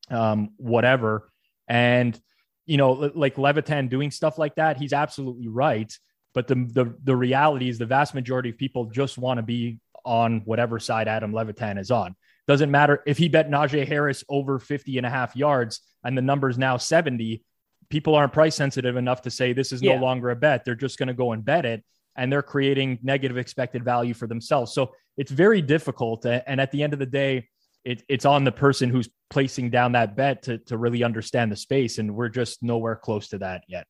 um, 0.09 0.49
whatever. 0.57 1.31
And, 1.67 2.19
you 2.65 2.77
know, 2.77 2.91
like 2.91 3.37
Levitan 3.37 3.87
doing 3.87 4.11
stuff 4.11 4.37
like 4.37 4.55
that, 4.55 4.77
he's 4.77 4.93
absolutely 4.93 5.47
right. 5.47 5.91
But 6.33 6.47
the, 6.47 6.55
the, 6.55 6.95
the 7.03 7.15
reality 7.15 7.69
is 7.69 7.77
the 7.77 7.85
vast 7.85 8.13
majority 8.13 8.49
of 8.49 8.57
people 8.57 8.85
just 8.85 9.17
want 9.17 9.37
to 9.37 9.43
be 9.43 9.79
on 10.05 10.41
whatever 10.45 10.79
side 10.79 11.07
Adam 11.07 11.33
Levitan 11.33 11.77
is 11.77 11.91
on. 11.91 12.15
Doesn't 12.47 12.71
matter 12.71 13.03
if 13.05 13.17
he 13.17 13.27
bet 13.27 13.49
Najee 13.49 13.85
Harris 13.85 14.23
over 14.29 14.59
50 14.59 14.97
and 14.97 15.05
a 15.05 15.09
half 15.09 15.35
yards 15.35 15.81
and 16.03 16.17
the 16.17 16.21
number's 16.21 16.57
now 16.57 16.77
70. 16.77 17.43
People 17.89 18.15
aren't 18.15 18.33
price 18.33 18.55
sensitive 18.55 18.95
enough 18.95 19.23
to 19.23 19.31
say 19.31 19.51
this 19.51 19.71
is 19.71 19.81
yeah. 19.81 19.95
no 19.95 20.01
longer 20.01 20.29
a 20.29 20.35
bet. 20.35 20.63
They're 20.63 20.75
just 20.75 20.97
going 20.97 21.07
to 21.07 21.13
go 21.13 21.33
and 21.33 21.43
bet 21.43 21.65
it 21.65 21.83
and 22.17 22.31
they're 22.31 22.41
creating 22.43 22.99
negative 23.03 23.37
expected 23.37 23.83
value 23.83 24.13
for 24.13 24.27
themselves. 24.27 24.73
So 24.73 24.91
it's 25.17 25.31
very 25.31 25.61
difficult. 25.61 26.25
And 26.25 26.59
at 26.59 26.71
the 26.71 26.83
end 26.83 26.93
of 26.93 26.99
the 26.99 27.05
day, 27.05 27.47
it, 27.85 28.03
it's 28.09 28.25
on 28.25 28.43
the 28.43 28.51
person 28.51 28.89
who's 28.89 29.09
placing 29.29 29.69
down 29.69 29.93
that 29.93 30.15
bet 30.15 30.43
to, 30.43 30.57
to 30.59 30.77
really 30.77 31.03
understand 31.03 31.51
the 31.51 31.55
space. 31.55 31.99
And 31.99 32.15
we're 32.15 32.29
just 32.29 32.61
nowhere 32.61 32.95
close 32.95 33.29
to 33.29 33.37
that 33.39 33.63
yet. 33.67 33.87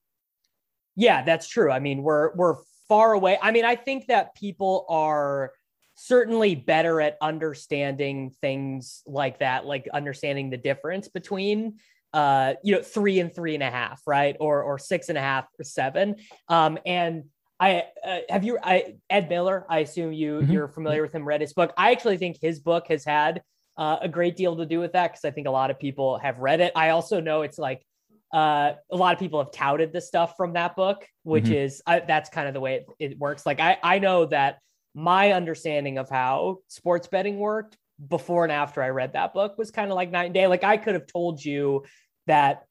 Yeah, 0.96 1.24
that's 1.24 1.48
true. 1.48 1.72
I 1.72 1.80
mean, 1.80 2.04
we're, 2.04 2.36
we're 2.36 2.58
far 2.88 3.14
away. 3.14 3.38
I 3.42 3.52
mean, 3.52 3.66
I 3.66 3.76
think 3.76 4.08
that 4.08 4.36
people 4.36 4.86
are 4.90 5.54
certainly 5.96 6.54
better 6.54 7.02
at 7.02 7.18
understanding 7.22 8.32
things 8.42 9.02
like 9.08 9.40
that, 9.40 9.66
like 9.66 9.88
understanding 9.94 10.50
the 10.50 10.58
difference 10.58 11.08
between 11.08 11.78
uh, 12.14 12.54
you 12.64 12.76
know, 12.76 12.82
three 12.82 13.20
and 13.20 13.34
three 13.34 13.54
and 13.54 13.64
a 13.64 13.70
half, 13.70 14.02
right? 14.08 14.36
Or 14.40 14.64
or 14.64 14.80
six 14.80 15.10
and 15.10 15.18
a 15.18 15.22
half 15.22 15.46
or 15.60 15.64
seven. 15.64 16.16
Um, 16.48 16.80
and 16.86 17.26
I 17.60 17.86
uh, 18.06 18.20
have 18.30 18.44
you 18.44 18.60
I 18.62 18.96
Ed 19.10 19.30
Miller, 19.30 19.66
I 19.70 19.80
assume 19.80 20.14
you 20.14 20.40
mm-hmm. 20.40 20.52
you're 20.52 20.68
familiar 20.68 21.02
with 21.02 21.14
him, 21.14 21.26
read 21.26 21.42
his 21.42 21.54
book. 21.54 21.74
I 21.78 21.92
actually 21.92 22.18
think 22.18 22.38
his 22.42 22.60
book 22.60 22.88
has 22.90 23.04
had 23.04 23.42
uh, 23.78 23.98
a 24.02 24.10
great 24.10 24.36
deal 24.36 24.56
to 24.58 24.66
do 24.66 24.80
with 24.80 24.94
that 24.94 25.12
because 25.12 25.26
I 25.26 25.32
think 25.32 25.48
a 25.48 25.52
lot 25.52 25.72
of 25.72 25.80
people 25.80 26.18
have 26.20 26.40
read 26.40 26.62
it. 26.62 26.72
I 26.76 26.90
also 26.90 27.20
know 27.20 27.42
it's 27.42 27.58
like 27.58 27.86
uh, 28.34 28.74
a 28.92 28.96
lot 28.96 29.14
of 29.14 29.20
people 29.20 29.40
have 29.40 29.52
touted 29.52 29.94
the 29.94 30.02
stuff 30.02 30.36
from 30.38 30.54
that 30.54 30.76
book, 30.76 31.06
which 31.24 31.46
mm-hmm. 31.46 31.54
is 31.54 31.82
that's 31.86 32.30
kind 32.30 32.48
of 32.48 32.54
the 32.54 32.60
way 32.60 32.76
it, 32.76 33.12
it 33.12 33.18
works. 33.18 33.46
Like 33.46 33.60
I 33.60 33.78
I 33.82 34.00
know 34.00 34.26
that 34.26 34.60
my 34.94 35.32
understanding 35.32 35.98
of 35.98 36.10
how 36.10 36.58
sports 36.68 37.08
betting 37.08 37.38
worked 37.38 37.78
before 38.08 38.44
and 38.44 38.52
after 38.52 38.82
I 38.84 38.90
read 38.90 39.14
that 39.14 39.34
book 39.34 39.58
was 39.58 39.72
kind 39.72 39.92
of 39.92 39.96
like 39.96 40.12
night 40.12 40.26
and 40.26 40.34
day. 40.34 40.48
Like 40.48 40.64
I 40.64 40.78
could 40.78 40.94
have 40.94 41.08
told 41.08 41.44
you 41.44 41.86
that, 42.28 42.64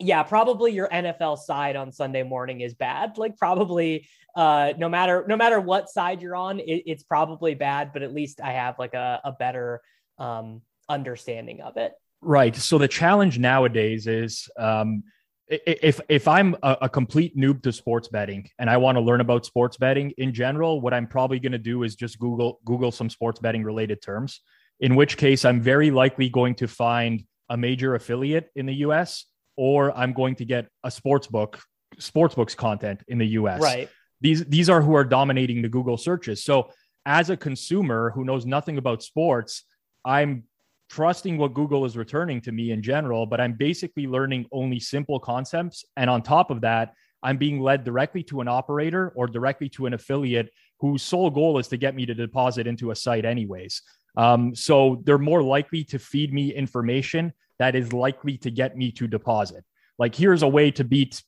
yeah, 0.00 0.22
probably 0.22 0.72
your 0.72 0.88
NFL 0.88 1.38
side 1.38 1.76
on 1.76 1.92
Sunday 1.92 2.22
morning 2.22 2.62
is 2.62 2.74
bad. 2.74 3.18
Like 3.18 3.36
probably, 3.36 4.08
uh, 4.34 4.72
no 4.78 4.88
matter 4.88 5.24
no 5.28 5.36
matter 5.36 5.60
what 5.60 5.88
side 5.88 6.22
you're 6.22 6.36
on, 6.36 6.58
it, 6.58 6.82
it's 6.86 7.02
probably 7.02 7.54
bad. 7.54 7.92
But 7.92 8.02
at 8.02 8.12
least 8.12 8.40
I 8.40 8.52
have 8.52 8.78
like 8.78 8.94
a, 8.94 9.20
a 9.24 9.32
better 9.32 9.82
um, 10.18 10.62
understanding 10.88 11.60
of 11.60 11.76
it. 11.76 11.92
Right. 12.22 12.54
So 12.56 12.78
the 12.78 12.88
challenge 12.88 13.38
nowadays 13.38 14.06
is 14.06 14.48
um, 14.58 15.04
if 15.48 16.00
if 16.08 16.28
I'm 16.28 16.56
a, 16.62 16.78
a, 16.82 16.88
complete 16.88 17.36
noob 17.36 17.62
to 17.62 17.72
sports 17.72 18.08
betting 18.08 18.48
and 18.58 18.70
I 18.70 18.76
want 18.76 18.96
to 18.96 19.00
learn 19.00 19.20
about 19.20 19.44
sports 19.44 19.76
betting 19.76 20.12
in 20.16 20.32
general, 20.32 20.80
what 20.80 20.94
I'm 20.94 21.06
probably 21.06 21.40
going 21.40 21.52
to 21.52 21.58
do 21.58 21.82
is 21.82 21.94
just 21.94 22.18
Google 22.18 22.60
Google 22.64 22.92
some 22.92 23.10
sports 23.10 23.40
betting 23.40 23.64
related 23.64 24.00
terms. 24.00 24.40
In 24.80 24.96
which 24.96 25.16
case, 25.16 25.44
I'm 25.44 25.60
very 25.60 25.90
likely 25.90 26.28
going 26.28 26.54
to 26.56 26.68
find 26.68 27.24
a 27.48 27.56
major 27.56 27.96
affiliate 27.96 28.50
in 28.54 28.66
the 28.66 28.74
U.S. 28.76 29.26
or 29.56 29.96
I'm 29.96 30.12
going 30.12 30.34
to 30.36 30.44
get 30.44 30.68
a 30.84 30.90
sports 30.90 31.26
book 31.26 31.60
sports 31.98 32.34
books 32.34 32.54
content 32.54 33.02
in 33.08 33.18
the 33.18 33.26
U.S. 33.28 33.60
Right. 33.60 33.88
These 34.20 34.44
these 34.46 34.68
are 34.68 34.80
who 34.80 34.94
are 34.94 35.04
dominating 35.04 35.62
the 35.62 35.68
Google 35.68 35.96
searches. 35.96 36.44
So 36.44 36.70
as 37.06 37.30
a 37.30 37.36
consumer 37.36 38.10
who 38.14 38.24
knows 38.24 38.46
nothing 38.46 38.78
about 38.78 39.02
sports, 39.02 39.64
I'm 40.04 40.44
trusting 40.90 41.38
what 41.38 41.54
Google 41.54 41.84
is 41.84 41.96
returning 41.96 42.40
to 42.42 42.52
me 42.52 42.72
in 42.72 42.82
general, 42.82 43.24
but 43.24 43.40
I'm 43.40 43.54
basically 43.54 44.06
learning 44.06 44.46
only 44.52 44.80
simple 44.80 45.20
concepts. 45.20 45.84
And 45.96 46.10
on 46.10 46.22
top 46.22 46.50
of 46.50 46.60
that, 46.62 46.94
I'm 47.22 47.36
being 47.36 47.60
led 47.60 47.84
directly 47.84 48.22
to 48.24 48.40
an 48.40 48.48
operator 48.48 49.12
or 49.14 49.26
directly 49.26 49.68
to 49.70 49.86
an 49.86 49.94
affiliate 49.94 50.50
whose 50.80 51.02
sole 51.02 51.30
goal 51.30 51.58
is 51.58 51.68
to 51.68 51.76
get 51.76 51.94
me 51.94 52.06
to 52.06 52.14
deposit 52.14 52.66
into 52.66 52.90
a 52.90 52.96
site, 52.96 53.24
anyways. 53.24 53.82
Um, 54.16 54.54
so 54.54 55.00
they're 55.04 55.18
more 55.18 55.42
likely 55.42 55.84
to 55.84 55.98
feed 55.98 56.32
me 56.32 56.52
information 56.52 57.32
that 57.60 57.76
is 57.76 57.92
likely 57.92 58.38
to 58.38 58.50
get 58.50 58.76
me 58.76 58.90
to 58.92 59.06
deposit. 59.06 59.64
Like, 59.98 60.14
here's 60.14 60.42
a 60.42 60.48
way 60.48 60.70
to 60.72 60.82
beat 60.82 61.22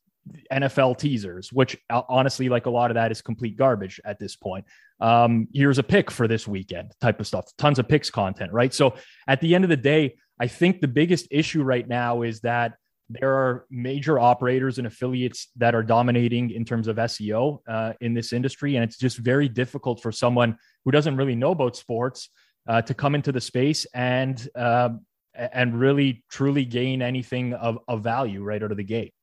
NFL 0.51 0.99
teasers, 0.99 1.53
which 1.53 1.77
uh, 1.91 2.03
honestly, 2.09 2.49
like 2.49 2.67
a 2.67 2.71
lot 2.71 2.91
of 2.91 2.95
that 2.95 3.13
is 3.13 3.21
complete 3.21 3.57
garbage 3.57 4.01
at 4.05 4.19
this 4.19 4.35
point. 4.35 4.65
Um, 5.01 5.49
here's 5.53 5.79
a 5.79 5.83
pick 5.83 6.11
for 6.11 6.27
this 6.27 6.49
weekend 6.49 6.95
type 7.01 7.21
of 7.21 7.27
stuff, 7.27 7.51
tons 7.59 7.79
of 7.79 7.87
picks 7.87 8.09
content, 8.09 8.51
right? 8.53 8.73
So 8.73 8.95
at 9.29 9.41
the 9.41 9.55
end 9.55 9.65
of 9.65 9.71
the 9.71 9.77
day, 9.77 10.17
I 10.41 10.47
think 10.47 10.81
the 10.81 10.89
biggest 10.89 11.29
issue 11.31 11.63
right 11.63 11.87
now 11.87 12.23
is 12.23 12.41
that 12.41 12.75
there 13.11 13.35
are 13.35 13.67
major 13.69 14.19
operators 14.19 14.79
and 14.79 14.87
affiliates 14.87 15.49
that 15.57 15.75
are 15.75 15.83
dominating 15.83 16.51
in 16.51 16.65
terms 16.65 16.89
of 16.89 16.97
SEO 16.97 17.59
uh, 17.69 17.93
in 18.01 18.15
this 18.15 18.33
industry. 18.33 18.77
And 18.77 18.85
it's 18.85 18.97
just 18.97 19.19
very 19.19 19.49
difficult 19.51 20.01
for 20.01 20.13
someone 20.13 20.57
who 20.85 20.93
doesn't 20.93 21.17
really 21.17 21.35
know 21.35 21.51
about 21.51 21.77
sports 21.77 22.31
uh, 22.67 22.81
to 22.83 22.95
come 22.95 23.15
into 23.15 23.33
the 23.33 23.41
space 23.41 23.87
and, 23.93 24.49
uh, 24.55 24.91
and 25.35 25.79
really 25.79 26.25
truly 26.31 26.65
gain 26.65 27.03
anything 27.03 27.55
of, 27.55 27.79
of 27.89 28.03
value 28.03 28.43
right 28.43 28.63
out 28.63 28.71
of 28.71 28.77
the 28.77 28.85
gate. 28.85 29.15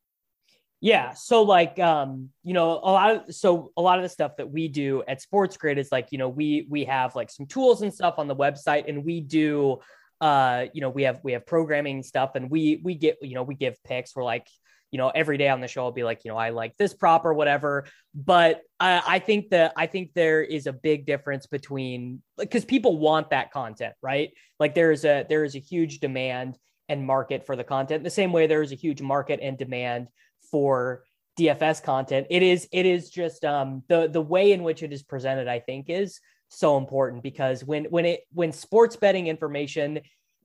Yeah. 0.80 1.12
So 1.12 1.42
like 1.42 1.78
um, 1.78 2.30
you 2.42 2.54
know, 2.54 2.70
a 2.70 2.90
lot 2.90 3.10
of 3.10 3.34
so 3.34 3.70
a 3.76 3.82
lot 3.82 3.98
of 3.98 4.02
the 4.02 4.08
stuff 4.08 4.36
that 4.38 4.50
we 4.50 4.68
do 4.68 5.02
at 5.06 5.20
Sports 5.20 5.56
Grid 5.56 5.78
is 5.78 5.92
like, 5.92 6.08
you 6.10 6.18
know, 6.18 6.28
we 6.28 6.66
we 6.70 6.84
have 6.84 7.14
like 7.14 7.30
some 7.30 7.46
tools 7.46 7.82
and 7.82 7.92
stuff 7.92 8.14
on 8.18 8.28
the 8.28 8.36
website 8.36 8.88
and 8.88 9.04
we 9.04 9.20
do 9.20 9.78
uh, 10.20 10.66
you 10.74 10.80
know, 10.80 10.90
we 10.90 11.04
have 11.04 11.20
we 11.22 11.32
have 11.32 11.46
programming 11.46 12.02
stuff 12.02 12.32
and 12.34 12.50
we 12.50 12.80
we 12.84 12.94
get, 12.94 13.16
you 13.22 13.34
know, 13.34 13.42
we 13.42 13.54
give 13.54 13.82
picks. 13.84 14.14
We're 14.14 14.24
like, 14.24 14.46
you 14.90 14.98
know, 14.98 15.10
every 15.10 15.38
day 15.38 15.48
on 15.48 15.60
the 15.60 15.68
show 15.68 15.84
I'll 15.84 15.92
be 15.92 16.04
like, 16.04 16.24
you 16.24 16.30
know, 16.30 16.36
I 16.36 16.50
like 16.50 16.76
this 16.76 16.94
prop 16.94 17.24
or 17.24 17.34
whatever. 17.34 17.86
But 18.14 18.62
I, 18.78 19.02
I 19.06 19.18
think 19.18 19.50
that 19.50 19.72
I 19.76 19.86
think 19.86 20.12
there 20.14 20.42
is 20.42 20.66
a 20.66 20.72
big 20.72 21.06
difference 21.06 21.46
between 21.46 22.22
because 22.38 22.64
people 22.64 22.98
want 22.98 23.30
that 23.30 23.52
content, 23.52 23.94
right? 24.02 24.30
Like 24.58 24.74
there's 24.74 25.04
a 25.04 25.24
there 25.28 25.44
is 25.44 25.54
a 25.54 25.60
huge 25.60 26.00
demand 26.00 26.58
and 26.88 27.06
market 27.06 27.46
for 27.46 27.54
the 27.54 27.64
content. 27.64 28.02
The 28.02 28.10
same 28.10 28.32
way 28.32 28.46
there 28.46 28.62
is 28.62 28.72
a 28.72 28.76
huge 28.76 29.00
market 29.00 29.38
and 29.40 29.56
demand 29.56 30.08
for 30.50 31.04
DFS 31.38 31.82
content. 31.82 32.26
It 32.30 32.42
is 32.42 32.68
it 32.72 32.84
is 32.84 33.10
just 33.10 33.44
um, 33.44 33.84
the 33.88 34.08
the 34.08 34.20
way 34.20 34.52
in 34.52 34.62
which 34.62 34.82
it 34.82 34.92
is 34.92 35.02
presented. 35.02 35.48
I 35.48 35.60
think 35.60 35.86
is 35.88 36.20
so 36.48 36.76
important 36.76 37.22
because 37.22 37.64
when 37.64 37.84
when 37.86 38.04
it 38.04 38.22
when 38.32 38.52
sports 38.52 38.96
betting 38.96 39.28
information 39.28 40.00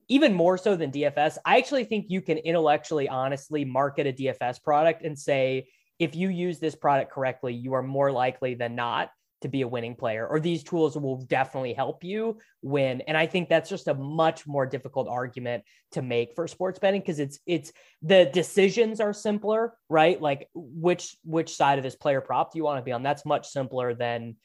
even 0.08 0.34
more 0.34 0.56
so 0.56 0.76
than 0.76 0.92
DFS, 0.92 1.38
I 1.44 1.58
actually 1.58 1.84
think 1.84 2.06
you 2.08 2.20
can 2.20 2.38
intellectually 2.38 3.08
honestly 3.08 3.64
market 3.64 4.06
a 4.06 4.12
DFS 4.12 4.62
product 4.62 5.02
and 5.02 5.18
say 5.18 5.68
if 5.98 6.14
you 6.14 6.28
use 6.28 6.58
this 6.58 6.74
product 6.74 7.10
correctly, 7.10 7.54
you 7.54 7.72
are 7.72 7.82
more 7.82 8.12
likely 8.12 8.54
than 8.54 8.74
not 8.74 9.10
to 9.42 9.48
be 9.48 9.62
a 9.62 9.68
winning 9.68 9.94
player, 9.94 10.26
or 10.26 10.40
these 10.40 10.64
tools 10.64 10.96
will 10.96 11.22
definitely 11.22 11.74
help 11.74 12.02
you 12.02 12.38
win. 12.62 13.02
And 13.02 13.16
I 13.16 13.26
think 13.26 13.48
that's 13.48 13.68
just 13.68 13.86
a 13.86 13.94
much 13.94 14.46
more 14.46 14.66
difficult 14.66 15.08
argument 15.08 15.64
to 15.92 16.02
make 16.02 16.34
for 16.34 16.48
sports 16.48 16.78
betting 16.78 17.00
because 17.00 17.18
it's 17.18 17.38
it's 17.46 17.72
the 18.02 18.30
decisions 18.32 19.00
are 19.00 19.12
simpler, 19.12 19.74
right? 19.90 20.20
Like 20.20 20.48
which 20.54 21.16
which 21.22 21.54
side 21.54 21.78
of 21.78 21.84
this 21.84 21.96
player 21.96 22.20
prop 22.20 22.52
do 22.52 22.58
you 22.58 22.64
want 22.64 22.78
to 22.78 22.84
be 22.84 22.92
on? 22.92 23.02
That's 23.02 23.26
much 23.26 23.48
simpler 23.48 23.94
than 23.94 24.36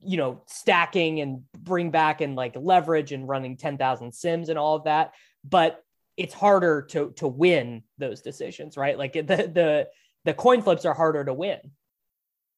you 0.00 0.16
know 0.16 0.42
stacking 0.46 1.20
and 1.20 1.42
bring 1.58 1.90
back 1.90 2.20
and 2.20 2.36
like 2.36 2.54
leverage 2.58 3.12
and 3.12 3.28
running 3.28 3.56
10,000 3.56 4.12
sims 4.12 4.48
and 4.48 4.58
all 4.58 4.76
of 4.76 4.84
that. 4.84 5.12
But 5.44 5.82
it's 6.16 6.34
harder 6.34 6.82
to 6.82 7.12
to 7.16 7.28
win 7.28 7.82
those 7.98 8.22
decisions, 8.22 8.76
right? 8.76 8.98
Like 8.98 9.12
the 9.12 9.22
the 9.22 9.88
the 10.24 10.34
coin 10.34 10.62
flips 10.62 10.84
are 10.84 10.94
harder 10.94 11.24
to 11.24 11.32
win. 11.32 11.58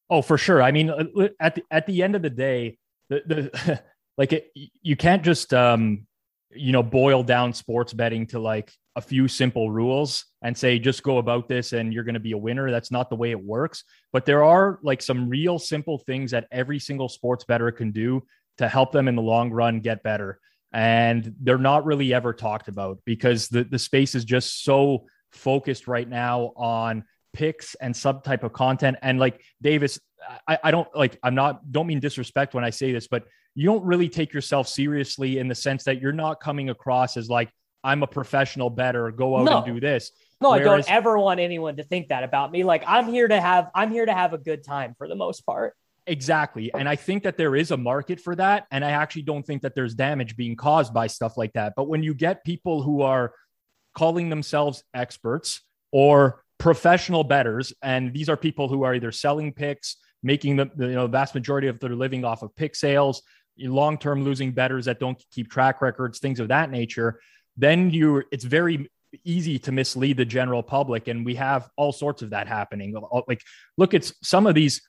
Oh, 0.09 0.21
for 0.21 0.37
sure. 0.37 0.61
I 0.61 0.71
mean, 0.71 0.89
uh, 0.89 1.29
at 1.39 1.55
the 1.55 1.63
at 1.69 1.85
the 1.85 2.01
end 2.03 2.15
of 2.15 2.21
the 2.21 2.29
day, 2.29 2.77
the 3.09 3.21
the 3.25 3.83
like 4.17 4.33
it, 4.33 4.51
you 4.81 4.95
can't 4.95 5.23
just 5.23 5.53
um 5.53 6.07
you 6.51 6.71
know 6.71 6.83
boil 6.83 7.23
down 7.23 7.53
sports 7.53 7.93
betting 7.93 8.27
to 8.27 8.39
like 8.39 8.73
a 8.95 9.01
few 9.01 9.27
simple 9.27 9.71
rules 9.71 10.25
and 10.41 10.57
say 10.57 10.79
just 10.79 11.03
go 11.03 11.19
about 11.19 11.47
this 11.47 11.73
and 11.73 11.93
you're 11.93 12.03
going 12.03 12.15
to 12.15 12.19
be 12.19 12.31
a 12.31 12.37
winner. 12.37 12.71
That's 12.71 12.91
not 12.91 13.09
the 13.09 13.15
way 13.15 13.31
it 13.31 13.43
works. 13.43 13.83
But 14.11 14.25
there 14.25 14.43
are 14.43 14.79
like 14.83 15.01
some 15.01 15.29
real 15.29 15.59
simple 15.59 15.99
things 15.99 16.31
that 16.31 16.47
every 16.51 16.79
single 16.79 17.07
sports 17.07 17.45
bettor 17.45 17.71
can 17.71 17.91
do 17.91 18.23
to 18.57 18.67
help 18.67 18.91
them 18.91 19.07
in 19.07 19.15
the 19.15 19.21
long 19.21 19.51
run 19.51 19.79
get 19.79 20.03
better. 20.03 20.39
And 20.73 21.35
they're 21.39 21.57
not 21.57 21.85
really 21.85 22.13
ever 22.13 22.33
talked 22.33 22.67
about 22.67 22.99
because 23.05 23.47
the 23.47 23.63
the 23.63 23.79
space 23.79 24.15
is 24.15 24.25
just 24.25 24.63
so 24.63 25.05
focused 25.31 25.87
right 25.87 26.07
now 26.07 26.51
on 26.55 27.05
picks 27.33 27.75
and 27.75 27.95
sub 27.95 28.23
type 28.23 28.43
of 28.43 28.53
content. 28.53 28.97
And 29.01 29.19
like 29.19 29.41
Davis, 29.61 29.99
I, 30.47 30.59
I 30.63 30.71
don't 30.71 30.87
like, 30.95 31.17
I'm 31.23 31.35
not, 31.35 31.71
don't 31.71 31.87
mean 31.87 31.99
disrespect 31.99 32.53
when 32.53 32.63
I 32.63 32.71
say 32.71 32.91
this, 32.91 33.07
but 33.07 33.25
you 33.55 33.65
don't 33.65 33.83
really 33.83 34.09
take 34.09 34.33
yourself 34.33 34.67
seriously 34.67 35.37
in 35.37 35.47
the 35.47 35.55
sense 35.55 35.83
that 35.85 36.01
you're 36.01 36.11
not 36.11 36.39
coming 36.39 36.69
across 36.69 37.17
as 37.17 37.29
like, 37.29 37.49
I'm 37.83 38.03
a 38.03 38.07
professional 38.07 38.69
bettor. 38.69 39.11
go 39.11 39.37
out 39.37 39.45
no. 39.45 39.57
and 39.57 39.75
do 39.75 39.79
this. 39.79 40.11
No, 40.41 40.51
Whereas, 40.51 40.61
I 40.61 40.63
don't 40.63 40.91
ever 40.91 41.17
want 41.17 41.39
anyone 41.39 41.77
to 41.77 41.83
think 41.83 42.09
that 42.09 42.23
about 42.23 42.51
me. 42.51 42.63
Like 42.63 42.83
I'm 42.87 43.07
here 43.07 43.27
to 43.27 43.39
have, 43.39 43.69
I'm 43.75 43.91
here 43.91 44.05
to 44.05 44.13
have 44.13 44.33
a 44.33 44.37
good 44.37 44.63
time 44.63 44.95
for 44.97 45.07
the 45.07 45.15
most 45.15 45.45
part. 45.45 45.75
Exactly. 46.07 46.73
And 46.73 46.89
I 46.89 46.95
think 46.95 47.23
that 47.23 47.37
there 47.37 47.55
is 47.55 47.71
a 47.71 47.77
market 47.77 48.19
for 48.19 48.35
that. 48.35 48.65
And 48.71 48.83
I 48.83 48.91
actually 48.91 49.21
don't 49.23 49.45
think 49.45 49.61
that 49.61 49.75
there's 49.75 49.93
damage 49.93 50.35
being 50.35 50.55
caused 50.55 50.93
by 50.93 51.07
stuff 51.07 51.37
like 51.37 51.53
that. 51.53 51.73
But 51.75 51.87
when 51.87 52.01
you 52.01 52.13
get 52.13 52.43
people 52.43 52.81
who 52.81 53.01
are 53.01 53.33
calling 53.93 54.29
themselves 54.29 54.83
experts 54.93 55.61
or 55.91 56.43
professional 56.57 57.23
bettors, 57.23 57.73
and 57.83 58.13
these 58.13 58.27
are 58.27 58.37
people 58.37 58.67
who 58.67 58.83
are 58.83 58.95
either 58.95 59.11
selling 59.11 59.53
picks, 59.53 59.97
making 60.23 60.55
the, 60.55 60.69
the 60.75 60.87
you 60.87 60.95
know 60.95 61.07
vast 61.07 61.35
majority 61.35 61.67
of 61.67 61.79
their 61.79 61.95
living 61.95 62.25
off 62.25 62.41
of 62.41 62.55
pick 62.55 62.75
sales, 62.75 63.21
long-term 63.57 64.23
losing 64.23 64.51
bettors 64.51 64.85
that 64.85 64.99
don't 64.99 65.21
keep 65.31 65.51
track 65.51 65.81
records, 65.81 66.19
things 66.19 66.39
of 66.39 66.47
that 66.47 66.71
nature. 66.71 67.19
Then 67.59 67.91
you, 67.91 68.23
it's 68.31 68.43
very 68.43 68.89
easy 69.23 69.59
to 69.59 69.71
mislead 69.71 70.17
the 70.17 70.25
general 70.25 70.63
public, 70.63 71.07
and 71.07 71.25
we 71.25 71.35
have 71.35 71.69
all 71.75 71.91
sorts 71.91 72.21
of 72.21 72.31
that 72.31 72.47
happening. 72.47 72.95
Like, 73.27 73.41
look 73.77 73.93
at 73.93 74.11
some 74.23 74.47
of 74.47 74.55
these 74.55 74.81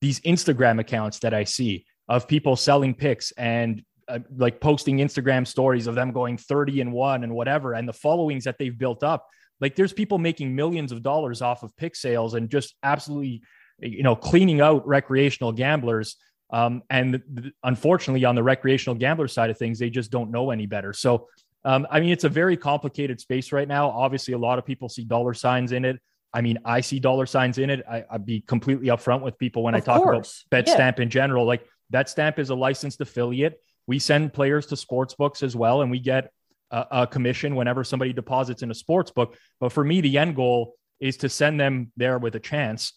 these 0.00 0.20
Instagram 0.20 0.80
accounts 0.80 1.18
that 1.18 1.34
I 1.34 1.44
see 1.44 1.84
of 2.08 2.26
people 2.26 2.56
selling 2.56 2.94
picks 2.94 3.32
and 3.32 3.82
uh, 4.08 4.20
like 4.34 4.58
posting 4.58 4.96
Instagram 4.98 5.46
stories 5.46 5.86
of 5.86 5.94
them 5.94 6.10
going 6.10 6.38
30 6.38 6.80
and 6.80 6.92
1 6.92 7.22
and 7.22 7.34
whatever 7.34 7.74
and 7.74 7.86
the 7.86 7.92
followings 7.92 8.44
that 8.44 8.56
they've 8.58 8.78
built 8.78 9.02
up 9.02 9.26
like 9.60 9.76
there's 9.76 9.92
people 9.92 10.18
making 10.18 10.54
millions 10.54 10.90
of 10.92 11.02
dollars 11.02 11.42
off 11.42 11.62
of 11.62 11.76
pick 11.76 11.94
sales 11.94 12.34
and 12.34 12.48
just 12.48 12.74
absolutely, 12.82 13.42
you 13.78 14.02
know, 14.02 14.16
cleaning 14.16 14.60
out 14.60 14.86
recreational 14.86 15.52
gamblers. 15.52 16.16
Um, 16.52 16.82
and 16.90 17.22
th- 17.36 17.54
unfortunately, 17.62 18.24
on 18.24 18.34
the 18.34 18.42
recreational 18.42 18.96
gambler 18.96 19.28
side 19.28 19.50
of 19.50 19.58
things, 19.58 19.78
they 19.78 19.90
just 19.90 20.10
don't 20.10 20.30
know 20.30 20.50
any 20.50 20.66
better. 20.66 20.92
So, 20.92 21.28
um, 21.64 21.86
I 21.90 22.00
mean, 22.00 22.10
it's 22.10 22.24
a 22.24 22.28
very 22.28 22.56
complicated 22.56 23.20
space 23.20 23.52
right 23.52 23.68
now. 23.68 23.90
Obviously, 23.90 24.34
a 24.34 24.38
lot 24.38 24.58
of 24.58 24.64
people 24.64 24.88
see 24.88 25.04
dollar 25.04 25.34
signs 25.34 25.72
in 25.72 25.84
it. 25.84 26.00
I 26.32 26.40
mean, 26.40 26.58
I 26.64 26.80
see 26.80 27.00
dollar 27.00 27.26
signs 27.26 27.58
in 27.58 27.70
it. 27.70 27.82
I, 27.90 28.04
would 28.12 28.24
be 28.24 28.40
completely 28.40 28.88
upfront 28.88 29.22
with 29.22 29.38
people 29.38 29.64
when 29.64 29.74
of 29.74 29.82
I 29.82 29.84
talk 29.84 30.02
course. 30.02 30.44
about 30.50 30.64
BetStamp 30.64 30.98
yeah. 30.98 31.02
in 31.02 31.10
general. 31.10 31.44
Like 31.44 31.66
BetStamp 31.92 32.38
is 32.38 32.50
a 32.50 32.54
licensed 32.54 33.00
affiliate. 33.00 33.60
We 33.86 33.98
send 33.98 34.32
players 34.32 34.66
to 34.66 34.76
sports 34.76 35.14
books 35.14 35.42
as 35.42 35.56
well, 35.56 35.82
and 35.82 35.90
we 35.90 35.98
get 35.98 36.30
a, 36.70 36.86
a 36.90 37.06
commission 37.06 37.56
whenever 37.56 37.84
somebody 37.84 38.12
deposits 38.12 38.62
in 38.62 38.70
a 38.70 38.74
sports 38.74 39.10
book. 39.10 39.36
But 39.58 39.72
for 39.72 39.84
me, 39.84 40.00
the 40.00 40.18
end 40.18 40.36
goal 40.36 40.74
is 41.00 41.16
to 41.18 41.28
send 41.28 41.58
them 41.58 41.92
there 41.96 42.18
with 42.18 42.36
a 42.36 42.40
chance 42.40 42.92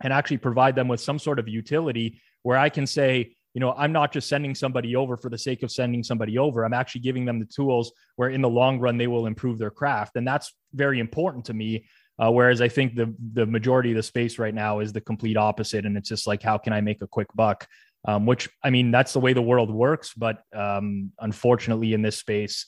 and 0.00 0.12
actually 0.12 0.38
provide 0.38 0.76
them 0.76 0.88
with 0.88 1.00
some 1.00 1.18
sort 1.18 1.38
of 1.38 1.48
utility 1.48 2.20
where 2.42 2.58
I 2.58 2.68
can 2.68 2.86
say, 2.86 3.34
you 3.56 3.60
know, 3.60 3.72
I'm 3.72 3.90
not 3.90 4.12
just 4.12 4.28
sending 4.28 4.54
somebody 4.54 4.96
over 4.96 5.16
for 5.16 5.30
the 5.30 5.38
sake 5.38 5.62
of 5.62 5.72
sending 5.72 6.02
somebody 6.02 6.36
over. 6.36 6.62
I'm 6.62 6.74
actually 6.74 7.00
giving 7.00 7.24
them 7.24 7.38
the 7.38 7.46
tools 7.46 7.90
where 8.16 8.28
in 8.28 8.42
the 8.42 8.50
long 8.50 8.78
run 8.78 8.98
they 8.98 9.06
will 9.06 9.24
improve 9.24 9.56
their 9.56 9.70
craft. 9.70 10.16
And 10.16 10.28
that's 10.28 10.52
very 10.74 11.00
important 11.00 11.46
to 11.46 11.54
me. 11.54 11.86
Uh, 12.18 12.30
whereas 12.30 12.60
I 12.60 12.68
think 12.68 12.96
the 12.96 13.14
the 13.32 13.46
majority 13.46 13.92
of 13.92 13.96
the 13.96 14.02
space 14.02 14.38
right 14.38 14.52
now 14.52 14.80
is 14.80 14.92
the 14.92 15.00
complete 15.00 15.38
opposite, 15.38 15.86
and 15.86 15.96
it's 15.96 16.08
just 16.10 16.26
like, 16.26 16.42
how 16.42 16.58
can 16.58 16.74
I 16.74 16.82
make 16.82 17.00
a 17.00 17.06
quick 17.06 17.28
buck? 17.34 17.66
Um, 18.06 18.26
which 18.26 18.46
I 18.62 18.68
mean, 18.68 18.90
that's 18.90 19.14
the 19.14 19.20
way 19.20 19.32
the 19.32 19.40
world 19.40 19.70
works. 19.70 20.12
But 20.14 20.42
um, 20.54 21.12
unfortunately, 21.18 21.94
in 21.94 22.02
this 22.02 22.18
space, 22.18 22.66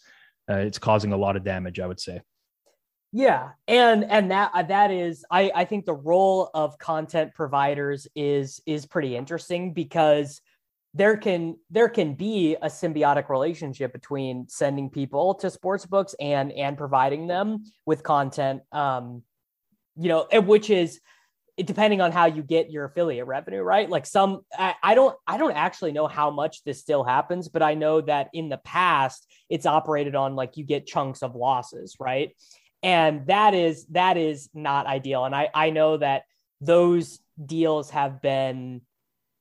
uh, 0.51 0.57
it's 0.57 0.79
causing 0.79 1.13
a 1.13 1.19
lot 1.19 1.37
of 1.37 1.45
damage, 1.45 1.81
I 1.81 1.87
would 1.87 2.01
say. 2.01 2.23
Yeah, 3.13 3.51
and 3.67 4.05
and 4.05 4.31
that 4.31 4.53
uh, 4.55 4.63
that 4.63 4.91
is 4.91 5.23
I 5.31 5.51
I 5.55 5.65
think 5.67 5.85
the 5.85 5.95
role 5.95 6.51
of 6.55 6.79
content 6.79 7.35
providers 7.35 8.07
is 8.17 8.63
is 8.65 8.87
pretty 8.87 9.17
interesting 9.17 9.75
because 9.75 10.41
there 10.95 11.17
can 11.17 11.57
there 11.71 11.89
can 11.89 12.15
be 12.15 12.57
a 12.57 12.67
symbiotic 12.67 13.29
relationship 13.29 13.93
between 13.93 14.49
sending 14.49 14.91
people 14.91 15.35
to 15.35 15.51
sports 15.51 15.87
books 15.87 16.15
and 16.19 16.51
and 16.53 16.79
providing 16.79 17.27
them 17.27 17.65
with 17.85 18.03
content 18.03 18.63
um 18.73 19.23
you 19.97 20.09
know 20.09 20.27
which 20.43 20.71
is 20.71 21.01
depending 21.65 22.01
on 22.01 22.13
how 22.13 22.27
you 22.27 22.43
get 22.43 22.71
your 22.71 22.85
affiliate 22.85 23.27
revenue, 23.27 23.61
right? 23.63 23.91
Like 23.91 24.07
some, 24.07 24.43
I, 24.57 24.75
I, 24.83 24.95
don't, 24.95 25.17
I 25.27 25.37
don't 25.39 25.57
actually 25.57 25.93
know 25.93 26.07
how 26.07 26.31
much 26.31 26.63
this 26.63 26.81
still 26.81 27.03
happens, 27.03 27.49
but 27.49 27.63
I 27.63 27.75
know 27.75 28.01
that 28.03 28.29
in 28.33 28.49
the 28.49 28.59
past 28.59 29.27
it's 29.49 29.67
operated 29.67 30.15
on 30.15 30.37
like 30.37 30.57
you 30.57 30.65
get 30.65 30.87
chunks 30.87 31.23
of 31.23 31.35
losses, 31.35 31.97
right? 31.99 32.31
And 32.83 33.27
that 33.27 33.55
is 33.55 33.87
that 33.87 34.17
is 34.17 34.49
not 34.55 34.87
ideal. 34.87 35.25
And 35.25 35.35
I 35.35 35.49
I 35.53 35.71
know 35.71 35.97
that 35.97 36.23
those 36.61 37.19
deals 37.45 37.91
have 37.91 38.23
been 38.23 38.83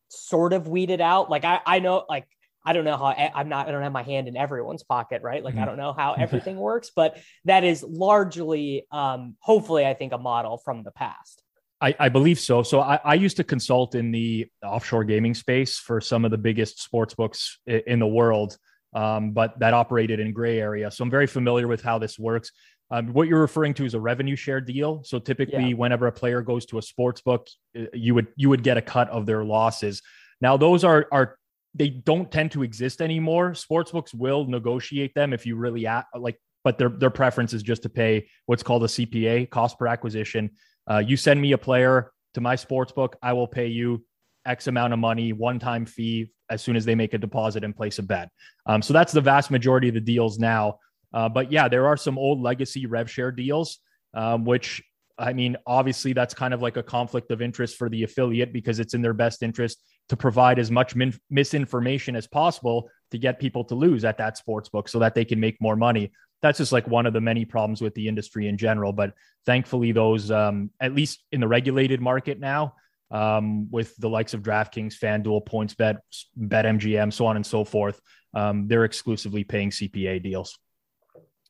sort 0.10 0.54
of 0.54 0.68
weeded 0.68 1.02
out. 1.02 1.30
Like 1.30 1.46
I 1.46 1.60
I 1.66 1.80
know 1.80 2.06
like 2.10 2.28
I 2.66 2.74
don't 2.74 2.86
know 2.86 2.98
how 2.98 3.06
I'm 3.06 3.50
not 3.50 3.68
I 3.68 3.72
don't 3.72 3.84
have 3.84 3.92
my 3.92 4.04
hand 4.04 4.28
in 4.28 4.36
everyone's 4.36 4.84
pocket, 4.84 5.22
right? 5.22 5.44
Like 5.44 5.54
mm-hmm. 5.54 5.64
I 5.64 5.66
don't 5.66 5.78
know 5.78 5.94
how 5.94 6.14
everything 6.18 6.58
works, 6.58 6.92
but 6.96 7.18
that 7.46 7.64
is 7.64 7.84
largely 7.84 8.86
um 8.92 9.36
hopefully 9.40 9.86
I 9.86 9.94
think 9.94 10.14
a 10.14 10.18
model 10.18 10.58
from 10.58 10.84
the 10.84 10.92
past. 10.92 11.42
I, 11.80 11.96
I, 12.00 12.10
believe 12.10 12.40
so. 12.40 12.64
So 12.64 12.82
I, 12.82 13.00
I, 13.06 13.14
used 13.14 13.38
to 13.38 13.44
consult 13.44 13.94
in 13.94 14.12
the 14.12 14.48
offshore 14.64 15.04
gaming 15.04 15.36
space 15.36 15.78
for 15.78 16.02
some 16.02 16.26
of 16.26 16.32
the 16.32 16.38
biggest 16.38 16.82
sports 16.82 17.14
books 17.14 17.60
in 17.68 18.00
the 18.00 18.08
world, 18.08 18.58
um, 18.96 19.30
but 19.30 19.60
that 19.60 19.76
operated 19.76 20.20
in 20.20 20.34
gray 20.34 20.60
area. 20.60 20.90
So 20.90 21.04
I'm 21.04 21.12
very 21.12 21.28
familiar 21.28 21.68
with 21.68 21.84
how 21.84 22.00
this 22.00 22.18
works. 22.18 22.52
Um, 22.90 23.08
what 23.14 23.28
you're 23.28 23.42
referring 23.42 23.74
to 23.76 23.86
is 23.86 23.94
a 23.94 24.00
revenue 24.00 24.36
share 24.36 24.62
deal. 24.62 25.04
So 25.04 25.20
typically, 25.20 25.70
yeah. 25.70 25.76
whenever 25.76 26.08
a 26.08 26.12
player 26.12 26.42
goes 26.42 26.66
to 26.68 26.78
a 26.78 26.82
sports 26.82 27.22
book, 27.22 27.48
uh, 27.78 27.84
you 27.94 28.14
would 28.16 28.28
you 28.36 28.50
would 28.50 28.64
get 28.64 28.78
a 28.78 28.82
cut 28.82 29.10
of 29.10 29.26
their 29.26 29.44
losses. 29.44 30.02
Now 30.40 30.58
those 30.58 30.84
are 30.84 31.08
are 31.12 31.38
they 31.74 31.90
don't 31.90 32.32
tend 32.32 32.52
to 32.52 32.64
exist 32.64 33.02
anymore. 33.02 33.54
Sports 33.54 33.92
books 33.92 34.14
will 34.14 34.46
negotiate 34.46 35.14
them 35.14 35.34
if 35.34 35.46
you 35.46 35.56
really 35.58 35.86
at, 35.86 36.06
like, 36.18 36.40
but 36.64 36.78
their 36.78 36.90
their 36.90 37.10
preference 37.10 37.54
is 37.54 37.62
just 37.62 37.84
to 37.84 37.90
pay 37.90 38.28
what's 38.46 38.64
called 38.64 38.84
a 38.84 38.88
CPA, 38.88 39.50
cost 39.50 39.78
per 39.78 39.88
acquisition 39.88 40.52
uh, 40.90 41.00
you 41.00 41.18
send 41.18 41.42
me 41.42 41.52
a 41.52 41.58
player 41.58 42.12
to 42.34 42.42
my 42.42 42.56
sports 42.56 42.92
book, 42.92 43.18
I 43.22 43.34
will 43.34 43.48
pay 43.48 43.68
you 43.68 44.06
X 44.46 44.68
amount 44.68 44.94
of 44.94 45.00
money, 45.00 45.34
one 45.34 45.60
time 45.60 45.86
fee 45.86 46.32
as 46.50 46.62
soon 46.62 46.76
as 46.78 46.86
they 46.86 46.96
make 46.96 47.14
a 47.14 47.18
deposit 47.18 47.64
and 47.64 47.76
place 47.76 48.00
a 48.00 48.04
bet. 48.04 48.30
Um, 48.66 48.82
so 48.82 48.94
that's 48.94 49.12
the 49.12 49.22
vast 49.22 49.52
majority 49.52 49.90
of 49.90 49.94
the 49.94 50.02
deals 50.02 50.40
now. 50.40 50.80
Uh, 51.14 51.30
but 51.30 51.52
yeah, 51.52 51.68
there 51.68 51.88
are 51.88 51.98
some 51.98 52.18
old 52.18 52.42
legacy 52.42 52.86
rev 52.86 53.10
share 53.10 53.32
deals, 53.32 53.80
um, 54.14 54.46
which 54.46 54.84
I 55.18 55.34
mean, 55.34 55.58
obviously 55.66 56.14
that's 56.14 56.34
kind 56.34 56.54
of 56.54 56.62
like 56.62 56.78
a 56.78 56.84
conflict 56.84 57.32
of 57.32 57.42
interest 57.42 57.78
for 57.78 57.90
the 57.90 58.04
affiliate 58.04 58.54
because 58.54 58.80
it's 58.80 58.94
in 58.94 59.02
their 59.02 59.14
best 59.16 59.42
interest 59.42 59.82
to 60.10 60.16
provide 60.16 60.60
as 60.60 60.70
much 60.70 60.96
min- 60.96 61.20
misinformation 61.30 62.16
as 62.16 62.28
possible 62.28 62.90
to 63.12 63.18
get 63.18 63.40
people 63.40 63.64
to 63.66 63.76
lose 63.76 64.06
at 64.06 64.18
that 64.20 64.38
sports 64.38 64.70
book 64.70 64.88
so 64.88 65.00
that 65.00 65.16
they 65.16 65.26
can 65.26 65.40
make 65.40 65.60
more 65.60 65.76
money 65.76 66.12
that's 66.42 66.58
just 66.58 66.72
like 66.72 66.88
one 66.88 67.06
of 67.06 67.14
the 67.14 67.22
many 67.22 67.46
problems 67.46 67.82
with 67.82 67.94
the 67.96 68.08
industry 68.08 68.48
in 68.48 68.58
general. 68.58 68.94
But 68.94 69.14
thankfully, 69.46 69.92
those 69.92 70.32
um, 70.32 70.70
at 70.80 70.94
least 70.94 71.24
in 71.32 71.40
the 71.40 71.48
regulated 71.48 72.02
market 72.02 72.40
now, 72.40 72.76
um, 73.10 73.72
with 73.72 73.96
the 73.98 74.10
likes 74.10 74.34
of 74.34 74.42
DraftKings, 74.42 74.98
FanDuel, 75.00 75.46
PointsBet, 75.48 75.98
BetMGM, 76.40 77.12
so 77.14 77.26
on 77.26 77.38
and 77.38 77.46
so 77.46 77.64
forth. 77.64 78.00
Um, 78.34 78.68
they're 78.68 78.84
exclusively 78.84 79.44
paying 79.44 79.72
CPA 79.72 80.22
deals, 80.22 80.58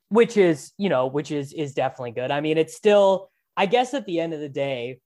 which 0.10 0.38
is 0.38 0.72
you 0.78 0.90
know 0.90 1.08
which 1.08 1.32
is 1.32 1.54
is 1.54 1.74
definitely 1.74 2.12
good. 2.12 2.32
I 2.32 2.42
mean, 2.42 2.58
it's 2.58 2.76
still 2.76 3.30
I 3.56 3.66
guess 3.66 3.94
at 3.94 4.06
the 4.06 4.20
end 4.20 4.34
of 4.34 4.40
the 4.40 4.50
day, 4.50 5.00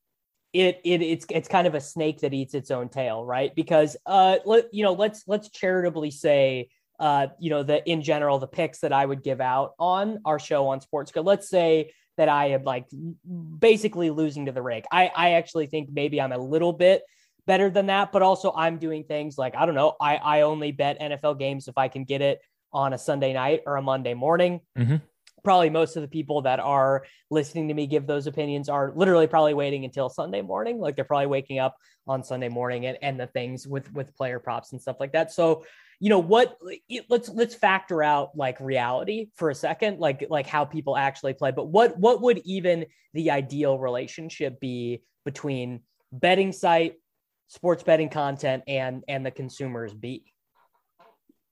it 0.53 0.79
it 0.83 1.01
it's 1.01 1.25
it's 1.29 1.47
kind 1.47 1.67
of 1.67 1.75
a 1.75 1.81
snake 1.81 2.19
that 2.21 2.33
eats 2.33 2.53
its 2.53 2.71
own 2.71 2.89
tail, 2.89 3.25
right? 3.25 3.53
Because 3.55 3.97
uh, 4.05 4.37
let, 4.45 4.73
you 4.73 4.83
know, 4.83 4.93
let's 4.93 5.23
let's 5.27 5.49
charitably 5.49 6.11
say 6.11 6.69
uh, 6.99 7.27
you 7.39 7.49
know, 7.49 7.63
the 7.63 7.83
in 7.89 8.03
general, 8.03 8.37
the 8.37 8.47
picks 8.47 8.79
that 8.81 8.93
I 8.93 9.03
would 9.03 9.23
give 9.23 9.41
out 9.41 9.73
on 9.79 10.19
our 10.23 10.37
show 10.37 10.67
on 10.67 10.81
Sports 10.81 11.11
Grid. 11.11 11.25
Let's 11.25 11.49
say 11.49 11.91
that 12.17 12.29
I 12.29 12.51
am 12.51 12.63
like 12.63 12.85
basically 13.57 14.11
losing 14.11 14.45
to 14.45 14.51
the 14.51 14.61
rake 14.61 14.85
I, 14.91 15.09
I 15.15 15.31
actually 15.31 15.65
think 15.65 15.89
maybe 15.91 16.21
I'm 16.21 16.31
a 16.31 16.37
little 16.37 16.73
bit 16.73 17.01
better 17.47 17.71
than 17.71 17.87
that, 17.87 18.11
but 18.11 18.21
also 18.21 18.53
I'm 18.55 18.77
doing 18.77 19.03
things 19.03 19.37
like, 19.37 19.55
I 19.55 19.65
don't 19.65 19.73
know, 19.73 19.95
I, 19.99 20.17
I 20.17 20.41
only 20.41 20.71
bet 20.71 21.01
NFL 21.01 21.39
games 21.39 21.67
if 21.67 21.77
I 21.77 21.87
can 21.87 22.03
get 22.03 22.21
it 22.21 22.39
on 22.73 22.93
a 22.93 22.97
Sunday 22.97 23.33
night 23.33 23.61
or 23.65 23.77
a 23.77 23.81
Monday 23.81 24.13
morning. 24.13 24.61
Mm-hmm. 24.77 24.97
Probably 25.43 25.69
most 25.69 25.95
of 25.95 26.03
the 26.03 26.07
people 26.07 26.43
that 26.43 26.59
are 26.59 27.03
listening 27.31 27.67
to 27.69 27.73
me 27.73 27.87
give 27.87 28.05
those 28.05 28.27
opinions 28.27 28.69
are 28.69 28.93
literally 28.95 29.27
probably 29.27 29.55
waiting 29.55 29.85
until 29.85 30.07
Sunday 30.07 30.41
morning. 30.41 30.79
Like 30.79 30.95
they're 30.95 31.05
probably 31.05 31.27
waking 31.27 31.59
up 31.59 31.75
on 32.07 32.23
Sunday 32.23 32.49
morning 32.49 32.85
and, 32.85 32.97
and 33.01 33.19
the 33.19 33.27
things 33.27 33.67
with 33.67 33.91
with 33.93 34.15
player 34.15 34.39
props 34.39 34.71
and 34.71 34.81
stuff 34.81 34.97
like 34.99 35.13
that. 35.13 35.31
So 35.31 35.63
you 36.01 36.09
know 36.09 36.19
what 36.19 36.57
let's 37.09 37.29
let's 37.29 37.53
factor 37.53 38.01
out 38.01 38.35
like 38.35 38.59
reality 38.59 39.29
for 39.35 39.51
a 39.51 39.55
second 39.55 39.99
like 39.99 40.25
like 40.31 40.47
how 40.47 40.65
people 40.65 40.97
actually 40.97 41.33
play 41.33 41.51
but 41.51 41.67
what 41.67 41.95
what 41.99 42.21
would 42.23 42.39
even 42.43 42.87
the 43.13 43.29
ideal 43.29 43.77
relationship 43.77 44.59
be 44.59 45.03
between 45.25 45.79
betting 46.11 46.51
site 46.51 46.95
sports 47.47 47.83
betting 47.83 48.09
content 48.09 48.63
and 48.67 49.03
and 49.07 49.23
the 49.23 49.29
consumers 49.29 49.93
be 49.93 50.30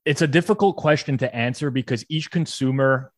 it's 0.04 0.22
a 0.22 0.26
difficult 0.26 0.76
question 0.76 1.18
to 1.18 1.34
answer 1.34 1.70
because 1.70 2.04
each 2.08 2.30
consumer 2.30 3.12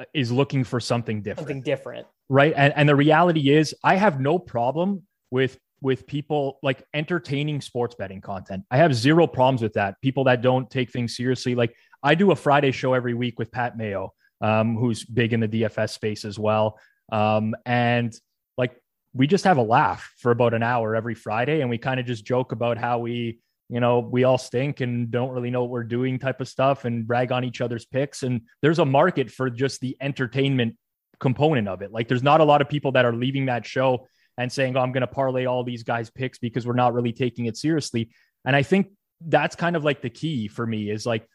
uh, 0.00 0.04
is 0.14 0.30
looking 0.32 0.64
for 0.64 0.80
something 0.80 1.22
different 1.22 1.48
something 1.48 1.62
different 1.62 2.06
right 2.28 2.52
and, 2.56 2.72
and 2.76 2.88
the 2.88 2.96
reality 2.96 3.50
is 3.50 3.74
i 3.84 3.96
have 3.96 4.20
no 4.20 4.38
problem 4.38 5.02
with 5.30 5.58
with 5.80 6.06
people 6.06 6.58
like 6.62 6.82
entertaining 6.94 7.60
sports 7.60 7.94
betting 7.94 8.20
content. 8.20 8.64
I 8.70 8.78
have 8.78 8.94
zero 8.94 9.26
problems 9.26 9.62
with 9.62 9.74
that. 9.74 10.00
People 10.00 10.24
that 10.24 10.42
don't 10.42 10.70
take 10.70 10.90
things 10.90 11.16
seriously. 11.16 11.54
Like 11.54 11.76
I 12.02 12.14
do 12.14 12.30
a 12.30 12.36
Friday 12.36 12.72
show 12.72 12.94
every 12.94 13.14
week 13.14 13.38
with 13.38 13.52
Pat 13.52 13.76
Mayo, 13.76 14.12
um, 14.40 14.76
who's 14.76 15.04
big 15.04 15.32
in 15.32 15.40
the 15.40 15.48
DFS 15.48 15.90
space 15.90 16.24
as 16.24 16.38
well. 16.38 16.78
Um, 17.12 17.54
and 17.64 18.18
like 18.56 18.80
we 19.14 19.26
just 19.26 19.44
have 19.44 19.58
a 19.58 19.62
laugh 19.62 20.12
for 20.18 20.30
about 20.30 20.54
an 20.54 20.62
hour 20.62 20.96
every 20.96 21.14
Friday, 21.14 21.60
and 21.60 21.70
we 21.70 21.78
kind 21.78 22.00
of 22.00 22.06
just 22.06 22.24
joke 22.24 22.52
about 22.52 22.78
how 22.78 22.98
we, 22.98 23.38
you 23.68 23.80
know, 23.80 23.98
we 23.98 24.24
all 24.24 24.38
stink 24.38 24.80
and 24.80 25.10
don't 25.10 25.30
really 25.30 25.50
know 25.50 25.62
what 25.62 25.70
we're 25.70 25.84
doing 25.84 26.18
type 26.18 26.40
of 26.40 26.48
stuff 26.48 26.84
and 26.84 27.06
brag 27.06 27.32
on 27.32 27.44
each 27.44 27.60
other's 27.60 27.84
picks. 27.84 28.22
And 28.22 28.42
there's 28.62 28.78
a 28.78 28.84
market 28.84 29.30
for 29.30 29.50
just 29.50 29.80
the 29.80 29.96
entertainment 30.00 30.76
component 31.18 31.66
of 31.66 31.82
it. 31.82 31.92
Like 31.92 32.08
there's 32.08 32.22
not 32.22 32.40
a 32.40 32.44
lot 32.44 32.60
of 32.60 32.68
people 32.68 32.92
that 32.92 33.04
are 33.04 33.14
leaving 33.14 33.46
that 33.46 33.66
show 33.66 34.06
and 34.38 34.52
saying, 34.52 34.76
oh, 34.76 34.80
I'm 34.80 34.92
going 34.92 35.00
to 35.00 35.06
parlay 35.06 35.46
all 35.46 35.64
these 35.64 35.82
guys' 35.82 36.10
picks 36.10 36.38
because 36.38 36.66
we're 36.66 36.74
not 36.74 36.94
really 36.94 37.12
taking 37.12 37.46
it 37.46 37.56
seriously. 37.56 38.10
And 38.44 38.54
I 38.54 38.62
think 38.62 38.92
that's 39.20 39.56
kind 39.56 39.76
of 39.76 39.84
like 39.84 40.02
the 40.02 40.10
key 40.10 40.46
for 40.46 40.66
me 40.66 40.90
is 40.90 41.06
like, 41.06 41.26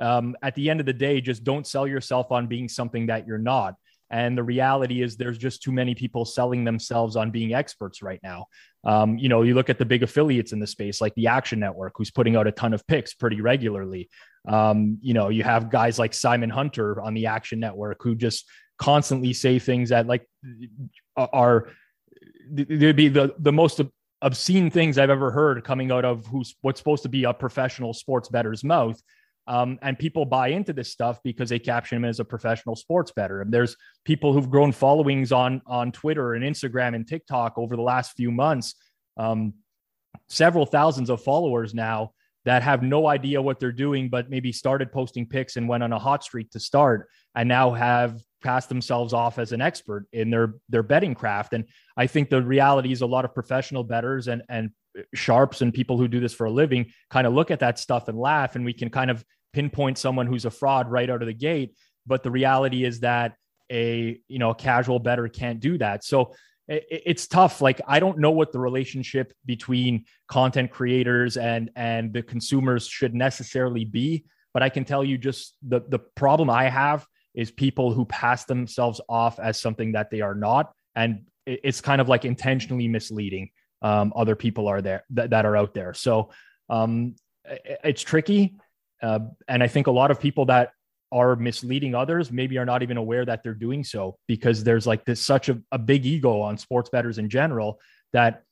um, 0.00 0.36
at 0.42 0.54
the 0.54 0.70
end 0.70 0.80
of 0.80 0.86
the 0.86 0.92
day, 0.92 1.20
just 1.20 1.44
don't 1.44 1.66
sell 1.66 1.86
yourself 1.86 2.30
on 2.30 2.46
being 2.46 2.68
something 2.68 3.06
that 3.06 3.26
you're 3.26 3.38
not. 3.38 3.74
And 4.12 4.38
the 4.38 4.42
reality 4.42 5.02
is, 5.02 5.16
there's 5.16 5.38
just 5.38 5.62
too 5.62 5.72
many 5.72 5.94
people 5.94 6.24
selling 6.24 6.64
themselves 6.64 7.16
on 7.16 7.30
being 7.30 7.54
experts 7.54 8.02
right 8.02 8.20
now. 8.22 8.46
Um, 8.84 9.18
you 9.18 9.28
know, 9.28 9.42
you 9.42 9.54
look 9.54 9.70
at 9.70 9.78
the 9.78 9.84
big 9.84 10.02
affiliates 10.02 10.52
in 10.52 10.60
the 10.60 10.66
space, 10.66 11.00
like 11.00 11.14
the 11.14 11.28
Action 11.28 11.58
Network, 11.58 11.94
who's 11.96 12.10
putting 12.10 12.36
out 12.36 12.46
a 12.46 12.52
ton 12.52 12.74
of 12.74 12.86
picks 12.86 13.14
pretty 13.14 13.40
regularly. 13.40 14.10
Um, 14.46 14.98
you 15.00 15.14
know, 15.14 15.30
you 15.30 15.42
have 15.42 15.70
guys 15.70 15.98
like 15.98 16.14
Simon 16.14 16.50
Hunter 16.50 17.00
on 17.00 17.14
the 17.14 17.26
Action 17.26 17.58
Network 17.58 18.02
who 18.02 18.14
just 18.14 18.44
constantly 18.78 19.32
say 19.32 19.58
things 19.58 19.90
that 19.90 20.06
like 20.06 20.26
are 21.16 21.68
there'd 22.50 22.96
be 22.96 23.08
the 23.08 23.34
the 23.38 23.52
most 23.52 23.80
obscene 24.20 24.70
things 24.70 24.98
I've 24.98 25.10
ever 25.10 25.30
heard 25.30 25.64
coming 25.64 25.90
out 25.90 26.04
of 26.04 26.26
who's 26.26 26.54
what's 26.62 26.80
supposed 26.80 27.02
to 27.04 27.08
be 27.08 27.24
a 27.24 27.32
professional 27.32 27.94
sports 27.94 28.28
bettor's 28.28 28.64
mouth. 28.64 29.00
Um, 29.48 29.78
and 29.82 29.98
people 29.98 30.24
buy 30.24 30.48
into 30.48 30.72
this 30.72 30.92
stuff 30.92 31.20
because 31.24 31.48
they 31.48 31.58
caption 31.58 31.96
him 31.96 32.04
as 32.04 32.20
a 32.20 32.24
professional 32.24 32.76
sports 32.76 33.10
bettor. 33.10 33.40
And 33.40 33.52
there's 33.52 33.76
people 34.04 34.32
who've 34.32 34.48
grown 34.48 34.70
followings 34.70 35.32
on 35.32 35.60
on 35.66 35.90
Twitter 35.90 36.34
and 36.34 36.44
Instagram 36.44 36.94
and 36.94 37.06
TikTok 37.06 37.58
over 37.58 37.74
the 37.74 37.82
last 37.82 38.12
few 38.16 38.30
months, 38.30 38.76
um, 39.16 39.54
several 40.28 40.64
thousands 40.64 41.10
of 41.10 41.22
followers 41.22 41.74
now 41.74 42.12
that 42.44 42.62
have 42.62 42.82
no 42.82 43.06
idea 43.06 43.40
what 43.40 43.60
they're 43.60 43.72
doing, 43.72 44.08
but 44.08 44.30
maybe 44.30 44.52
started 44.52 44.92
posting 44.92 45.26
picks 45.26 45.56
and 45.56 45.68
went 45.68 45.82
on 45.82 45.92
a 45.92 45.98
hot 45.98 46.24
streak 46.24 46.50
to 46.50 46.60
start, 46.60 47.08
and 47.34 47.48
now 47.48 47.72
have 47.72 48.20
passed 48.42 48.68
themselves 48.68 49.12
off 49.12 49.38
as 49.38 49.52
an 49.52 49.60
expert 49.60 50.06
in 50.12 50.30
their 50.30 50.54
their 50.68 50.82
betting 50.82 51.14
craft. 51.14 51.52
And 51.52 51.64
I 51.96 52.06
think 52.06 52.28
the 52.28 52.42
reality 52.42 52.92
is 52.92 53.00
a 53.00 53.06
lot 53.06 53.24
of 53.24 53.34
professional 53.34 53.84
bettors 53.84 54.28
and 54.28 54.42
and 54.48 54.70
sharps 55.14 55.62
and 55.62 55.72
people 55.72 55.96
who 55.96 56.08
do 56.08 56.20
this 56.20 56.34
for 56.34 56.46
a 56.46 56.50
living 56.50 56.92
kind 57.10 57.26
of 57.26 57.32
look 57.32 57.50
at 57.50 57.60
that 57.60 57.78
stuff 57.78 58.08
and 58.08 58.18
laugh, 58.18 58.56
and 58.56 58.64
we 58.64 58.72
can 58.72 58.90
kind 58.90 59.10
of 59.10 59.24
pinpoint 59.52 59.98
someone 59.98 60.26
who's 60.26 60.44
a 60.44 60.50
fraud 60.50 60.90
right 60.90 61.08
out 61.08 61.22
of 61.22 61.26
the 61.26 61.34
gate. 61.34 61.74
But 62.06 62.22
the 62.22 62.30
reality 62.30 62.84
is 62.84 63.00
that 63.00 63.36
a 63.70 64.20
you 64.28 64.38
know 64.38 64.50
a 64.50 64.54
casual 64.54 64.98
bettor 64.98 65.28
can't 65.28 65.60
do 65.60 65.78
that. 65.78 66.04
So 66.04 66.34
it's 66.68 67.26
tough 67.26 67.60
like 67.60 67.80
i 67.88 67.98
don't 67.98 68.18
know 68.18 68.30
what 68.30 68.52
the 68.52 68.58
relationship 68.58 69.32
between 69.44 70.04
content 70.28 70.70
creators 70.70 71.36
and 71.36 71.70
and 71.74 72.12
the 72.12 72.22
consumers 72.22 72.86
should 72.86 73.14
necessarily 73.14 73.84
be 73.84 74.24
but 74.54 74.62
i 74.62 74.68
can 74.68 74.84
tell 74.84 75.02
you 75.02 75.18
just 75.18 75.56
the 75.66 75.80
the 75.88 75.98
problem 75.98 76.48
i 76.48 76.68
have 76.68 77.04
is 77.34 77.50
people 77.50 77.92
who 77.92 78.04
pass 78.04 78.44
themselves 78.44 79.00
off 79.08 79.38
as 79.38 79.58
something 79.58 79.92
that 79.92 80.10
they 80.10 80.20
are 80.20 80.34
not. 80.34 80.72
And 80.94 81.26
it's 81.46 81.80
kind 81.80 82.00
of 82.00 82.08
like 82.08 82.24
intentionally 82.24 82.88
misleading 82.88 83.50
um, 83.80 84.12
other 84.14 84.36
people 84.36 84.68
are 84.68 84.80
there 84.80 85.04
that, 85.10 85.30
that 85.30 85.44
are 85.44 85.56
out 85.56 85.74
there. 85.74 85.94
So 85.94 86.30
um, 86.68 87.16
it's 87.44 88.02
tricky. 88.02 88.56
Uh, 89.02 89.20
and 89.48 89.62
I 89.62 89.66
think 89.66 89.88
a 89.88 89.90
lot 89.90 90.10
of 90.10 90.20
people 90.20 90.46
that 90.46 90.72
are 91.10 91.36
misleading 91.36 91.94
others 91.94 92.32
maybe 92.32 92.56
are 92.58 92.64
not 92.64 92.82
even 92.82 92.96
aware 92.96 93.24
that 93.24 93.42
they're 93.42 93.54
doing 93.54 93.84
so 93.84 94.16
because 94.26 94.64
there's 94.64 94.86
like 94.86 95.04
this 95.04 95.20
such 95.20 95.48
a, 95.48 95.60
a 95.70 95.78
big 95.78 96.06
ego 96.06 96.40
on 96.40 96.56
sports 96.56 96.88
bettors 96.88 97.18
in 97.18 97.28
general 97.28 97.78
that 98.12 98.44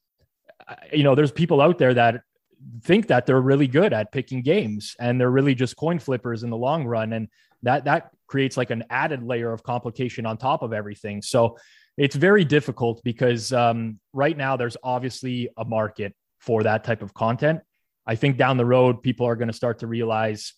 uh, 0.68 0.74
you 0.92 1.02
know 1.02 1.14
there's 1.14 1.32
people 1.32 1.62
out 1.62 1.78
there 1.78 1.94
that 1.94 2.22
think 2.82 3.06
that 3.06 3.24
they're 3.24 3.40
really 3.40 3.66
good 3.66 3.94
at 3.94 4.12
picking 4.12 4.42
games 4.42 4.94
and 5.00 5.18
they're 5.18 5.30
really 5.30 5.54
just 5.54 5.74
coin 5.76 5.98
flippers 5.98 6.42
in 6.42 6.50
the 6.50 6.56
long 6.56 6.84
run 6.84 7.14
and 7.14 7.28
that 7.62 7.86
that 7.86 8.10
creates 8.30 8.56
like 8.56 8.70
an 8.70 8.84
added 8.90 9.24
layer 9.24 9.52
of 9.52 9.62
complication 9.64 10.24
on 10.24 10.36
top 10.36 10.62
of 10.62 10.72
everything. 10.72 11.20
So 11.20 11.58
it's 11.96 12.14
very 12.14 12.44
difficult 12.44 13.02
because 13.02 13.52
um, 13.52 13.98
right 14.12 14.36
now 14.36 14.56
there's 14.56 14.76
obviously 14.84 15.48
a 15.58 15.64
market 15.64 16.14
for 16.38 16.62
that 16.62 16.84
type 16.84 17.02
of 17.02 17.12
content. 17.12 17.60
I 18.06 18.14
think 18.14 18.36
down 18.36 18.56
the 18.56 18.64
road, 18.64 19.02
people 19.02 19.26
are 19.26 19.34
going 19.34 19.48
to 19.48 19.54
start 19.54 19.80
to 19.80 19.88
realize. 19.88 20.54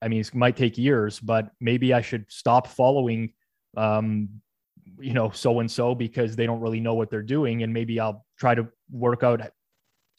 I 0.00 0.08
mean, 0.08 0.20
it 0.20 0.34
might 0.34 0.56
take 0.56 0.78
years, 0.78 1.20
but 1.20 1.50
maybe 1.60 1.92
I 1.92 2.00
should 2.00 2.24
stop 2.28 2.66
following, 2.66 3.34
um, 3.76 4.30
you 4.98 5.12
know, 5.12 5.30
so 5.30 5.60
and 5.60 5.70
so 5.70 5.94
because 5.94 6.36
they 6.36 6.46
don't 6.46 6.60
really 6.60 6.80
know 6.80 6.94
what 6.94 7.10
they're 7.10 7.22
doing, 7.22 7.62
and 7.62 7.72
maybe 7.72 8.00
I'll 8.00 8.24
try 8.38 8.54
to 8.54 8.66
work 8.90 9.22
out 9.22 9.42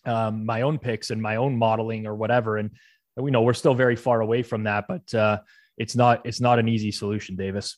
um, 0.06 0.46
my 0.46 0.62
own 0.62 0.78
picks 0.78 1.10
and 1.10 1.20
my 1.20 1.38
own 1.38 1.58
modeling 1.58 2.06
or 2.06 2.16
whatever. 2.16 2.58
And 2.58 2.70
we 3.18 3.32
know 3.32 3.42
we're 3.42 3.54
still 3.54 3.74
very 3.74 3.96
far 3.96 4.22
away 4.22 4.44
from 4.44 4.64
that, 4.64 4.86
but 4.88 5.14
uh, 5.14 5.40
it's 5.77 5.95
not 5.95 6.25
it's 6.25 6.41
not 6.41 6.60
an 6.60 6.67
easy 6.67 6.91
solution, 6.91 7.36
Davis. 7.36 7.77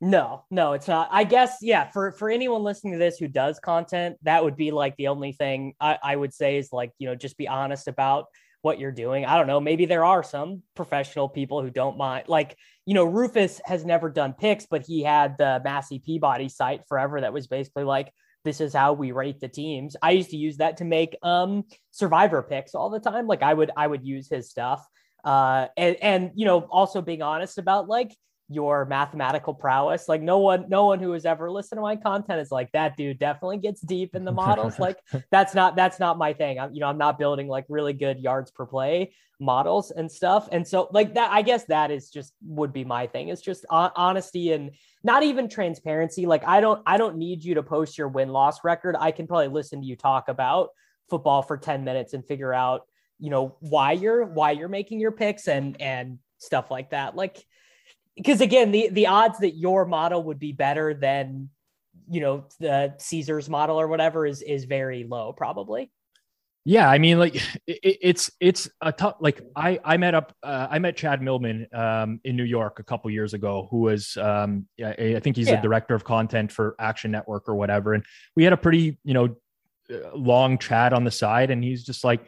No, 0.00 0.44
no, 0.50 0.72
it's 0.72 0.88
not. 0.88 1.08
I 1.12 1.22
guess, 1.22 1.58
yeah, 1.60 1.88
for 1.88 2.10
for 2.10 2.28
anyone 2.28 2.64
listening 2.64 2.94
to 2.94 2.98
this 2.98 3.18
who 3.18 3.28
does 3.28 3.60
content, 3.60 4.16
that 4.22 4.42
would 4.42 4.56
be 4.56 4.72
like 4.72 4.96
the 4.96 5.08
only 5.08 5.30
thing 5.32 5.74
I, 5.80 5.96
I 6.02 6.16
would 6.16 6.34
say 6.34 6.56
is 6.56 6.72
like, 6.72 6.90
you 6.98 7.06
know, 7.06 7.14
just 7.14 7.38
be 7.38 7.46
honest 7.46 7.86
about 7.86 8.26
what 8.62 8.80
you're 8.80 8.90
doing. 8.90 9.24
I 9.24 9.36
don't 9.36 9.46
know. 9.46 9.60
Maybe 9.60 9.86
there 9.86 10.04
are 10.04 10.24
some 10.24 10.62
professional 10.74 11.28
people 11.28 11.62
who 11.62 11.70
don't 11.70 11.98
mind. 11.98 12.28
Like, 12.28 12.56
you 12.84 12.94
know, 12.94 13.04
Rufus 13.04 13.60
has 13.64 13.84
never 13.84 14.10
done 14.10 14.32
picks, 14.32 14.66
but 14.66 14.84
he 14.84 15.04
had 15.04 15.38
the 15.38 15.60
Massey 15.62 16.00
Peabody 16.00 16.48
site 16.48 16.82
forever 16.88 17.20
that 17.20 17.32
was 17.32 17.46
basically 17.46 17.84
like, 17.84 18.12
this 18.44 18.60
is 18.60 18.72
how 18.74 18.92
we 18.94 19.12
rate 19.12 19.38
the 19.38 19.46
teams. 19.46 19.94
I 20.02 20.12
used 20.12 20.30
to 20.30 20.36
use 20.36 20.56
that 20.56 20.78
to 20.78 20.84
make 20.84 21.16
um 21.22 21.62
survivor 21.92 22.42
picks 22.42 22.74
all 22.74 22.90
the 22.90 22.98
time. 22.98 23.28
Like 23.28 23.42
I 23.42 23.54
would 23.54 23.70
I 23.76 23.86
would 23.86 24.04
use 24.04 24.28
his 24.28 24.50
stuff 24.50 24.84
uh, 25.24 25.68
and 25.76 25.96
and 26.02 26.30
you 26.34 26.44
know 26.44 26.60
also 26.60 27.02
being 27.02 27.22
honest 27.22 27.58
about 27.58 27.88
like 27.88 28.16
your 28.48 28.84
mathematical 28.84 29.54
prowess. 29.54 30.08
Like 30.08 30.20
no 30.20 30.38
one 30.38 30.66
no 30.68 30.84
one 30.84 31.00
who 31.00 31.12
has 31.12 31.24
ever 31.24 31.50
listened 31.50 31.78
to 31.78 31.82
my 31.82 31.96
content 31.96 32.40
is 32.40 32.50
like 32.50 32.70
that 32.72 32.96
dude 32.96 33.18
definitely 33.18 33.58
gets 33.58 33.80
deep 33.80 34.14
in 34.14 34.24
the 34.24 34.32
models. 34.32 34.78
Like 34.78 34.98
that's 35.30 35.54
not 35.54 35.76
that's 35.76 35.98
not 35.98 36.18
my 36.18 36.32
thing. 36.32 36.58
I'm 36.58 36.74
you 36.74 36.80
know 36.80 36.86
i'm 36.86 36.98
not 36.98 37.18
building 37.18 37.48
like 37.48 37.64
really 37.68 37.92
good 37.92 38.18
yards 38.18 38.50
per 38.50 38.66
play 38.66 39.14
models 39.40 39.90
and 39.90 40.10
stuff. 40.10 40.48
And 40.52 40.66
so 40.66 40.88
like 40.92 41.14
that 41.14 41.32
i 41.32 41.42
guess 41.42 41.64
that 41.64 41.90
is 41.90 42.10
just 42.10 42.34
would 42.44 42.72
be 42.72 42.84
my 42.84 43.06
thing. 43.06 43.28
It's 43.28 43.42
just 43.42 43.64
honesty 43.70 44.52
and 44.52 44.72
not 45.02 45.22
even 45.22 45.48
transparency. 45.48 46.26
Like 46.26 46.46
i 46.46 46.60
don't 46.60 46.82
i 46.86 46.96
don't 46.96 47.16
need 47.16 47.42
you 47.42 47.54
to 47.54 47.62
post 47.62 47.96
your 47.96 48.08
win 48.08 48.28
loss 48.28 48.64
record. 48.64 48.96
I 48.98 49.12
can 49.12 49.26
probably 49.26 49.48
listen 49.48 49.80
to 49.80 49.86
you 49.86 49.96
talk 49.96 50.28
about 50.28 50.70
football 51.08 51.42
for 51.42 51.58
10 51.58 51.84
minutes 51.84 52.14
and 52.14 52.26
figure 52.26 52.54
out, 52.54 52.82
you 53.22 53.30
know, 53.30 53.54
why 53.60 53.92
you're 53.92 54.24
why 54.24 54.50
you're 54.50 54.68
making 54.68 54.98
your 54.98 55.12
picks 55.12 55.46
and 55.46 55.80
and 55.80 56.18
stuff 56.38 56.72
like 56.72 56.90
that. 56.90 57.14
Like 57.14 57.42
because 58.16 58.40
again, 58.40 58.72
the 58.72 58.88
the 58.90 59.06
odds 59.06 59.38
that 59.38 59.56
your 59.56 59.86
model 59.86 60.24
would 60.24 60.40
be 60.40 60.50
better 60.50 60.92
than 60.92 61.48
you 62.10 62.20
know 62.20 62.46
the 62.58 62.94
Caesars 62.98 63.48
model 63.48 63.80
or 63.80 63.86
whatever 63.86 64.26
is 64.26 64.42
is 64.42 64.64
very 64.64 65.04
low 65.04 65.32
probably. 65.32 65.92
Yeah, 66.64 66.90
I 66.90 66.98
mean, 66.98 67.20
like 67.20 67.36
it, 67.68 67.78
it's 68.02 68.28
it's 68.40 68.68
a 68.80 68.90
tough. 68.90 69.16
Like 69.20 69.40
I 69.54 69.78
I 69.84 69.98
met 69.98 70.16
up 70.16 70.34
uh, 70.42 70.66
I 70.68 70.80
met 70.80 70.96
Chad 70.96 71.22
Millman 71.22 71.68
um, 71.72 72.20
in 72.24 72.34
New 72.34 72.42
York 72.42 72.80
a 72.80 72.84
couple 72.84 73.08
years 73.12 73.34
ago, 73.34 73.68
who 73.70 73.82
was 73.82 74.16
um, 74.16 74.66
I, 74.84 75.14
I 75.16 75.20
think 75.20 75.36
he's 75.36 75.46
yeah. 75.46 75.56
the 75.56 75.62
director 75.62 75.94
of 75.94 76.02
content 76.02 76.50
for 76.50 76.74
Action 76.80 77.12
Network 77.12 77.48
or 77.48 77.54
whatever, 77.54 77.94
and 77.94 78.04
we 78.34 78.42
had 78.42 78.52
a 78.52 78.56
pretty 78.56 78.98
you 79.04 79.14
know 79.14 79.36
uh, 79.90 80.16
long 80.16 80.58
chat 80.58 80.92
on 80.92 81.04
the 81.04 81.10
side, 81.10 81.50
and 81.50 81.62
he's 81.62 81.84
just 81.84 82.02
like, 82.02 82.20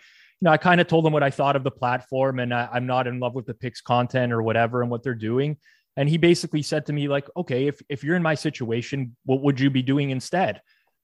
know, 0.45 0.51
I 0.51 0.57
kind 0.57 0.81
of 0.81 0.87
told 0.87 1.07
him 1.07 1.13
what 1.13 1.23
I 1.23 1.31
thought 1.31 1.57
of 1.57 1.65
the 1.65 1.71
platform, 1.71 2.39
and 2.39 2.55
I, 2.55 2.69
I'm 2.73 2.87
not 2.87 3.07
in 3.07 3.21
love 3.21 3.35
with 3.35 3.47
the 3.47 3.55
Picks 3.55 3.81
content 3.81 4.33
or 4.33 4.43
whatever 4.43 4.83
and 4.83 4.91
what 4.91 5.03
they're 5.03 5.15
doing, 5.15 5.57
and 5.97 6.09
he 6.09 6.19
basically 6.19 6.63
said 6.63 6.87
to 6.87 6.93
me 6.93 7.09
like, 7.09 7.29
okay, 7.37 7.67
if 7.67 7.81
if 7.89 8.05
you're 8.05 8.17
in 8.17 8.23
my 8.23 8.35
situation, 8.35 9.17
what 9.25 9.43
would 9.43 9.61
you 9.61 9.71
be 9.71 9.83
doing 9.83 10.11
instead? 10.11 10.61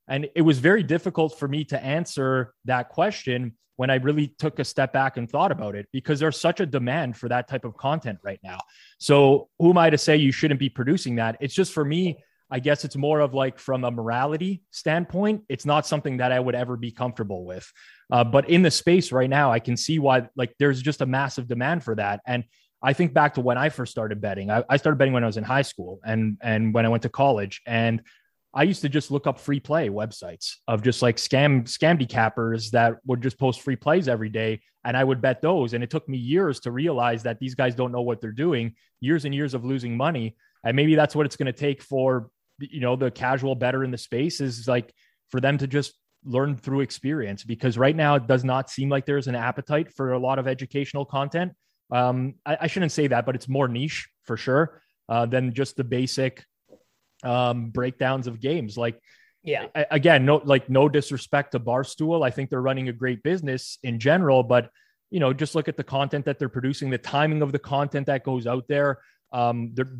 And 0.08 0.28
it 0.34 0.42
was 0.42 0.58
very 0.58 0.82
difficult 0.82 1.38
for 1.38 1.46
me 1.46 1.64
to 1.66 1.82
answer 1.82 2.52
that 2.64 2.88
question 2.88 3.54
when 3.76 3.88
I 3.90 3.94
really 3.94 4.34
took 4.38 4.58
a 4.58 4.64
step 4.64 4.92
back 4.92 5.16
and 5.16 5.30
thought 5.30 5.52
about 5.52 5.74
it 5.74 5.88
because 5.92 6.20
there's 6.20 6.38
such 6.38 6.60
a 6.60 6.66
demand 6.66 7.16
for 7.16 7.28
that 7.28 7.48
type 7.48 7.64
of 7.64 7.76
content 7.76 8.18
right 8.22 8.40
now. 8.42 8.58
So, 8.98 9.48
who 9.58 9.70
am 9.70 9.78
I 9.78 9.88
to 9.88 9.96
say 9.96 10.16
you 10.16 10.32
shouldn't 10.32 10.60
be 10.60 10.68
producing 10.68 11.16
that? 11.16 11.38
It's 11.40 11.54
just 11.54 11.72
for 11.72 11.84
me, 11.84 12.22
I 12.50 12.58
guess 12.58 12.84
it's 12.84 12.96
more 12.96 13.20
of 13.20 13.34
like 13.34 13.58
from 13.58 13.84
a 13.84 13.90
morality 13.90 14.62
standpoint, 14.70 15.42
it's 15.48 15.66
not 15.66 15.86
something 15.86 16.16
that 16.18 16.32
I 16.32 16.40
would 16.40 16.54
ever 16.54 16.76
be 16.76 16.90
comfortable 16.90 17.44
with. 17.44 17.70
Uh, 18.10 18.24
but 18.24 18.50
in 18.50 18.62
the 18.62 18.70
space 18.70 19.12
right 19.12 19.30
now, 19.30 19.52
I 19.52 19.60
can 19.60 19.76
see 19.76 19.98
why 19.98 20.28
like 20.36 20.54
there's 20.58 20.82
just 20.82 21.00
a 21.00 21.06
massive 21.06 21.46
demand 21.46 21.84
for 21.84 21.94
that. 21.94 22.20
And 22.26 22.44
I 22.82 22.92
think 22.92 23.12
back 23.12 23.34
to 23.34 23.40
when 23.40 23.58
I 23.58 23.68
first 23.68 23.92
started 23.92 24.20
betting. 24.20 24.50
I, 24.50 24.64
I 24.68 24.76
started 24.78 24.96
betting 24.96 25.12
when 25.12 25.22
I 25.22 25.26
was 25.26 25.36
in 25.36 25.44
high 25.44 25.62
school 25.62 26.00
and 26.04 26.38
and 26.40 26.74
when 26.74 26.86
I 26.86 26.88
went 26.88 27.02
to 27.02 27.08
college. 27.08 27.60
And 27.66 28.02
I 28.52 28.64
used 28.64 28.80
to 28.80 28.88
just 28.88 29.12
look 29.12 29.28
up 29.28 29.38
free 29.38 29.60
play 29.60 29.90
websites 29.90 30.56
of 30.66 30.82
just 30.82 31.02
like 31.02 31.16
scam 31.16 31.64
scamdicappers 31.64 32.70
that 32.70 32.96
would 33.06 33.22
just 33.22 33.38
post 33.38 33.60
free 33.60 33.76
plays 33.76 34.08
every 34.08 34.28
day, 34.28 34.60
and 34.84 34.96
I 34.96 35.04
would 35.04 35.20
bet 35.20 35.40
those. 35.40 35.72
And 35.72 35.84
it 35.84 35.90
took 35.90 36.08
me 36.08 36.18
years 36.18 36.58
to 36.60 36.72
realize 36.72 37.22
that 37.22 37.38
these 37.38 37.54
guys 37.54 37.76
don't 37.76 37.92
know 37.92 38.02
what 38.02 38.20
they're 38.20 38.32
doing. 38.32 38.74
Years 39.00 39.24
and 39.24 39.34
years 39.34 39.54
of 39.54 39.64
losing 39.64 39.96
money, 39.96 40.36
and 40.64 40.74
maybe 40.74 40.96
that's 40.96 41.14
what 41.14 41.26
it's 41.26 41.36
going 41.36 41.46
to 41.46 41.52
take 41.52 41.80
for 41.80 42.30
you 42.60 42.80
know 42.80 42.96
the 42.96 43.10
casual 43.10 43.54
bettor 43.54 43.84
in 43.84 43.90
the 43.90 43.98
space 43.98 44.40
is 44.40 44.68
like 44.68 44.92
for 45.30 45.40
them 45.40 45.58
to 45.58 45.66
just 45.66 45.94
learn 46.24 46.56
through 46.56 46.80
experience 46.80 47.44
because 47.44 47.78
right 47.78 47.96
now 47.96 48.14
it 48.14 48.26
does 48.26 48.44
not 48.44 48.70
seem 48.70 48.88
like 48.88 49.06
there's 49.06 49.26
an 49.26 49.34
appetite 49.34 49.92
for 49.92 50.12
a 50.12 50.18
lot 50.18 50.38
of 50.38 50.46
educational 50.46 51.04
content. 51.04 51.52
Um, 51.90 52.34
I, 52.44 52.58
I 52.62 52.66
shouldn't 52.66 52.92
say 52.92 53.06
that, 53.06 53.26
but 53.26 53.34
it's 53.34 53.48
more 53.48 53.68
niche 53.68 54.08
for 54.24 54.36
sure 54.36 54.82
uh, 55.08 55.26
than 55.26 55.54
just 55.54 55.76
the 55.76 55.84
basic 55.84 56.44
um, 57.24 57.70
breakdowns 57.70 58.26
of 58.26 58.40
games. 58.40 58.76
Like, 58.76 59.00
yeah, 59.42 59.66
again, 59.90 60.26
no, 60.26 60.42
like 60.44 60.68
no 60.68 60.88
disrespect 60.88 61.52
to 61.52 61.60
Barstool. 61.60 62.24
I 62.24 62.30
think 62.30 62.50
they're 62.50 62.60
running 62.60 62.90
a 62.90 62.92
great 62.92 63.22
business 63.22 63.78
in 63.82 63.98
general, 63.98 64.42
but 64.42 64.70
you 65.10 65.18
know, 65.18 65.32
just 65.32 65.54
look 65.54 65.66
at 65.66 65.76
the 65.76 65.84
content 65.84 66.26
that 66.26 66.38
they're 66.38 66.48
producing, 66.48 66.90
the 66.90 66.98
timing 66.98 67.42
of 67.42 67.50
the 67.50 67.58
content 67.58 68.06
that 68.06 68.22
goes 68.22 68.46
out 68.46 68.68
there. 68.68 68.98
Um, 69.32 69.70
they're 69.74 69.90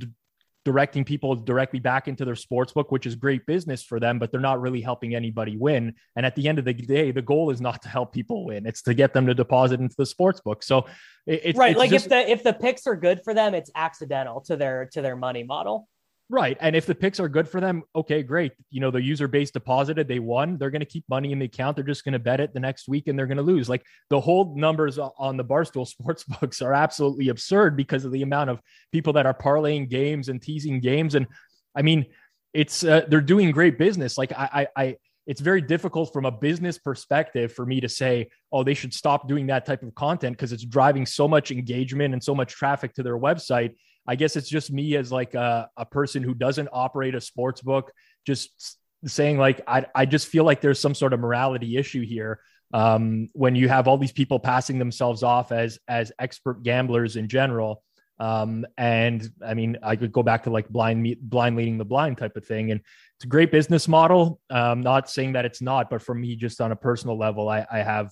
directing 0.65 1.05
people 1.05 1.35
directly 1.35 1.79
back 1.81 2.07
into 2.07 2.25
their 2.25 2.35
sports 2.35 2.73
book, 2.73 2.91
which 2.93 3.07
is 3.07 3.15
great 3.15 3.47
business 3.47 3.83
for 3.83 3.99
them, 3.99 4.19
but 4.19 4.31
they're 4.31 4.41
not 4.41 4.61
really 4.61 4.81
helping 4.81 5.15
anybody 5.15 5.57
win. 5.57 5.95
And 6.17 6.27
at 6.27 6.37
the 6.37 6.49
end 6.49 6.59
of 6.59 6.65
the 6.65 6.75
day, 6.75 7.13
the 7.13 7.23
goal 7.23 7.51
is 7.51 7.61
not 7.61 7.83
to 7.83 7.89
help 7.89 8.13
people 8.13 8.45
win; 8.45 8.67
it's 8.67 8.83
to 8.83 8.95
get 8.95 9.15
them 9.15 9.27
to 9.27 9.35
deposit 9.35 9.81
into 9.81 9.95
the 9.97 10.07
sports 10.07 10.41
book. 10.41 10.63
So, 10.63 10.87
it, 11.27 11.41
it's 11.45 11.59
right. 11.59 11.71
It's 11.71 11.79
like 11.79 11.91
just, 11.91 12.07
if 12.07 12.11
the 12.11 12.31
if 12.31 12.43
the 12.43 12.53
picks 12.53 12.87
are 12.87 12.97
good 12.97 13.23
for 13.25 13.35
them, 13.35 13.55
it's 13.55 13.71
accidental 13.75 14.41
to 14.43 14.57
their 14.57 14.89
to 14.93 15.03
their 15.03 15.17
money 15.17 15.43
model. 15.43 15.89
Right. 16.33 16.57
And 16.61 16.77
if 16.77 16.87
the 16.87 16.95
picks 16.95 17.19
are 17.19 17.29
good 17.29 17.49
for 17.49 17.61
them, 17.61 17.83
okay, 17.93 18.23
great. 18.23 18.53
You 18.71 18.81
know, 18.81 18.93
the 18.93 19.03
user 19.03 19.27
base 19.27 19.51
deposited, 19.51 20.07
they 20.07 20.21
won, 20.21 20.59
they're 20.59 20.71
going 20.71 20.79
to 20.79 20.87
keep 20.87 21.05
money 21.09 21.33
in 21.33 21.41
the 21.41 21.47
account. 21.47 21.77
They're 21.77 21.85
just 21.85 22.05
going 22.05 22.13
to 22.13 22.21
bet 22.21 22.39
it 22.39 22.55
the 22.55 22.61
next 22.61 22.87
week 22.87 23.09
and 23.09 23.19
they're 23.19 23.27
going 23.27 23.37
to 23.37 23.43
lose. 23.43 23.69
Like 23.69 23.85
the 24.11 24.21
whole 24.21 24.55
numbers 24.57 24.97
on 24.97 25.37
the 25.37 25.45
Barstool 25.45 25.89
sports 25.89 26.23
books 26.23 26.63
are 26.63 26.73
absolutely 26.73 27.31
absurd 27.31 27.77
because 27.77 28.05
of 28.05 28.13
the 28.13 28.23
amount 28.23 28.49
of 28.49 28.61
people 28.93 29.13
that 29.15 29.27
are 29.27 29.35
parlaying 29.35 29.91
games 29.91 30.29
and 30.29 30.41
teasing 30.41 30.79
games. 30.79 31.17
And 31.17 31.27
I 31.75 31.83
mean, 31.83 32.07
it's, 32.55 32.85
uh, 32.85 33.07
they're 33.09 33.21
doing 33.21 33.51
great 33.51 33.77
business. 33.77 34.17
Like 34.17 34.31
I, 34.31 34.69
I, 34.77 34.83
I, 34.85 34.97
it's 35.27 35.41
very 35.41 35.61
difficult 35.61 36.13
from 36.13 36.27
a 36.27 36.31
business 36.31 36.79
perspective 36.79 37.53
for 37.53 37.67
me 37.67 37.81
to 37.81 37.89
say, 37.89 38.29
oh, 38.53 38.63
they 38.63 38.75
should 38.75 38.95
stop 38.95 39.27
doing 39.27 39.49
that 39.49 39.67
type 39.67 39.83
of 39.83 39.93
content 39.97 40.37
because 40.37 40.53
it's 40.53 40.65
driving 40.65 41.07
so 41.07 41.27
much 41.27 41.51
engagement 41.51 42.15
and 42.15 42.23
so 42.23 42.37
much 42.37 42.53
traffic 42.53 42.95
to 42.95 43.03
their 43.03 43.19
website 43.19 43.75
I 44.11 44.17
guess 44.17 44.35
it's 44.35 44.49
just 44.49 44.73
me 44.73 44.97
as 44.97 45.13
like 45.13 45.35
a, 45.35 45.71
a 45.77 45.87
person 45.87 46.25
who 46.25 46.35
doesn't 46.35 46.69
operate 46.73 47.15
a 47.15 47.21
sports 47.21 47.63
book, 47.63 47.93
just 48.27 48.77
saying 49.05 49.39
like 49.39 49.61
I, 49.69 49.87
I 49.95 50.05
just 50.05 50.27
feel 50.27 50.43
like 50.43 50.61
there's 50.61 50.81
some 50.81 50.97
sort 50.97 51.13
of 51.13 51.21
morality 51.21 51.77
issue 51.77 52.05
here 52.05 52.41
um, 52.75 53.29
when 53.35 53.55
you 53.55 53.69
have 53.69 53.87
all 53.87 53.99
these 53.99 54.11
people 54.11 54.41
passing 54.41 54.81
themselves 54.81 55.23
off 55.23 55.53
as 55.53 55.79
as 55.87 56.11
expert 56.19 56.65
gamblers 56.65 57.15
in 57.15 57.29
general. 57.29 57.85
Um, 58.19 58.67
and 58.77 59.31
I 59.47 59.55
mean, 59.55 59.79
I 59.81 59.95
could 59.95 60.11
go 60.11 60.25
back 60.25 60.43
to 60.43 60.51
like 60.51 60.69
blind 60.69 61.17
blind 61.21 61.55
leading 61.55 61.79
the 61.79 61.85
blind 61.85 62.19
type 62.19 62.37
of 62.37 62.45
thing, 62.45 62.73
and 62.73 62.81
it's 63.15 63.25
a 63.27 63.29
great 63.29 63.53
business 63.53 63.87
model. 63.87 64.41
Um, 64.51 64.81
not 64.81 65.09
saying 65.09 65.35
that 65.35 65.45
it's 65.45 65.63
not, 65.63 65.89
but 65.89 66.03
for 66.03 66.17
me, 66.17 66.35
just 66.35 66.61
on 66.61 66.73
a 66.73 66.77
personal 66.77 67.17
level, 67.17 67.49
I, 67.49 67.65
I 67.71 67.79
have 67.79 68.11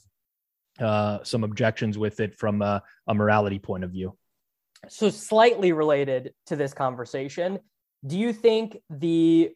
uh, 0.79 1.25
some 1.25 1.43
objections 1.43 1.99
with 1.99 2.21
it 2.21 2.39
from 2.39 2.63
a, 2.63 2.85
a 3.09 3.15
morality 3.15 3.59
point 3.59 3.83
of 3.83 3.91
view 3.91 4.17
so 4.89 5.11
slightly 5.11 5.73
related 5.73 6.33
to 6.47 6.57
this 6.57 6.73
conversation 6.73 7.59
do 8.07 8.17
you 8.17 8.33
think 8.33 8.79
the 8.91 9.51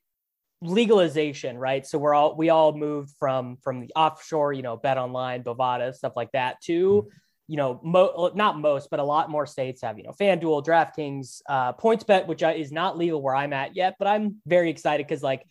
legalization 0.62 1.58
right? 1.58 1.84
So 1.86 1.98
we're 1.98 2.14
all 2.14 2.36
we 2.36 2.50
all 2.50 2.72
moved 2.72 3.10
from 3.18 3.56
from 3.62 3.80
the 3.80 3.92
offshore 3.96 4.52
you 4.52 4.62
know 4.62 4.76
bet 4.76 4.96
online 4.96 5.42
bovada 5.42 5.94
stuff 5.94 6.12
like 6.14 6.30
that 6.32 6.60
to 6.62 7.08
you 7.48 7.56
know 7.56 7.80
mo- 7.82 8.30
not 8.34 8.58
most 8.58 8.88
but 8.88 9.00
a 9.00 9.04
lot 9.04 9.28
more 9.28 9.44
states 9.44 9.82
have 9.82 9.98
you 9.98 10.04
know 10.04 10.12
fanduel 10.12 10.64
draftkings 10.64 11.42
uh 11.48 11.72
PointsBet 11.72 12.28
which 12.28 12.42
is 12.42 12.70
not 12.70 12.96
legal 12.96 13.20
where 13.20 13.34
i'm 13.34 13.52
at 13.52 13.74
yet 13.74 13.96
but 13.98 14.06
i'm 14.06 14.36
very 14.46 14.70
excited 14.70 15.04
because 15.04 15.24
like 15.24 15.44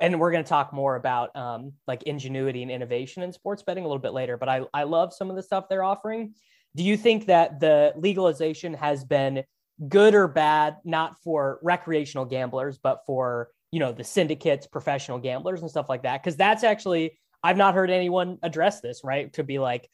and 0.00 0.18
we're 0.18 0.32
going 0.32 0.42
to 0.42 0.48
talk 0.48 0.72
more 0.72 0.96
about 0.96 1.36
um 1.36 1.72
like 1.86 2.02
ingenuity 2.04 2.62
and 2.62 2.70
innovation 2.70 3.22
in 3.22 3.30
sports 3.30 3.62
betting 3.62 3.84
a 3.84 3.86
little 3.86 4.00
bit 4.00 4.14
later 4.14 4.38
but 4.38 4.48
i 4.48 4.62
i 4.72 4.84
love 4.84 5.12
some 5.12 5.28
of 5.28 5.36
the 5.36 5.42
stuff 5.42 5.68
they're 5.68 5.84
offering 5.84 6.34
do 6.76 6.82
you 6.84 6.96
think 6.96 7.26
that 7.26 7.60
the 7.60 7.92
legalization 7.96 8.74
has 8.74 9.04
been 9.04 9.44
good 9.88 10.14
or 10.14 10.28
bad, 10.28 10.76
not 10.84 11.20
for 11.22 11.58
recreational 11.62 12.24
gamblers, 12.24 12.78
but 12.78 13.00
for 13.06 13.50
you 13.70 13.80
know 13.80 13.92
the 13.92 14.04
syndicates, 14.04 14.66
professional 14.66 15.18
gamblers, 15.18 15.60
and 15.60 15.70
stuff 15.70 15.88
like 15.88 16.02
that? 16.02 16.22
Because 16.22 16.36
that's 16.36 16.64
actually 16.64 17.18
I've 17.42 17.56
not 17.56 17.74
heard 17.74 17.90
anyone 17.90 18.38
address 18.42 18.80
this, 18.80 19.02
right? 19.04 19.32
To 19.34 19.44
be 19.44 19.58
like, 19.58 19.88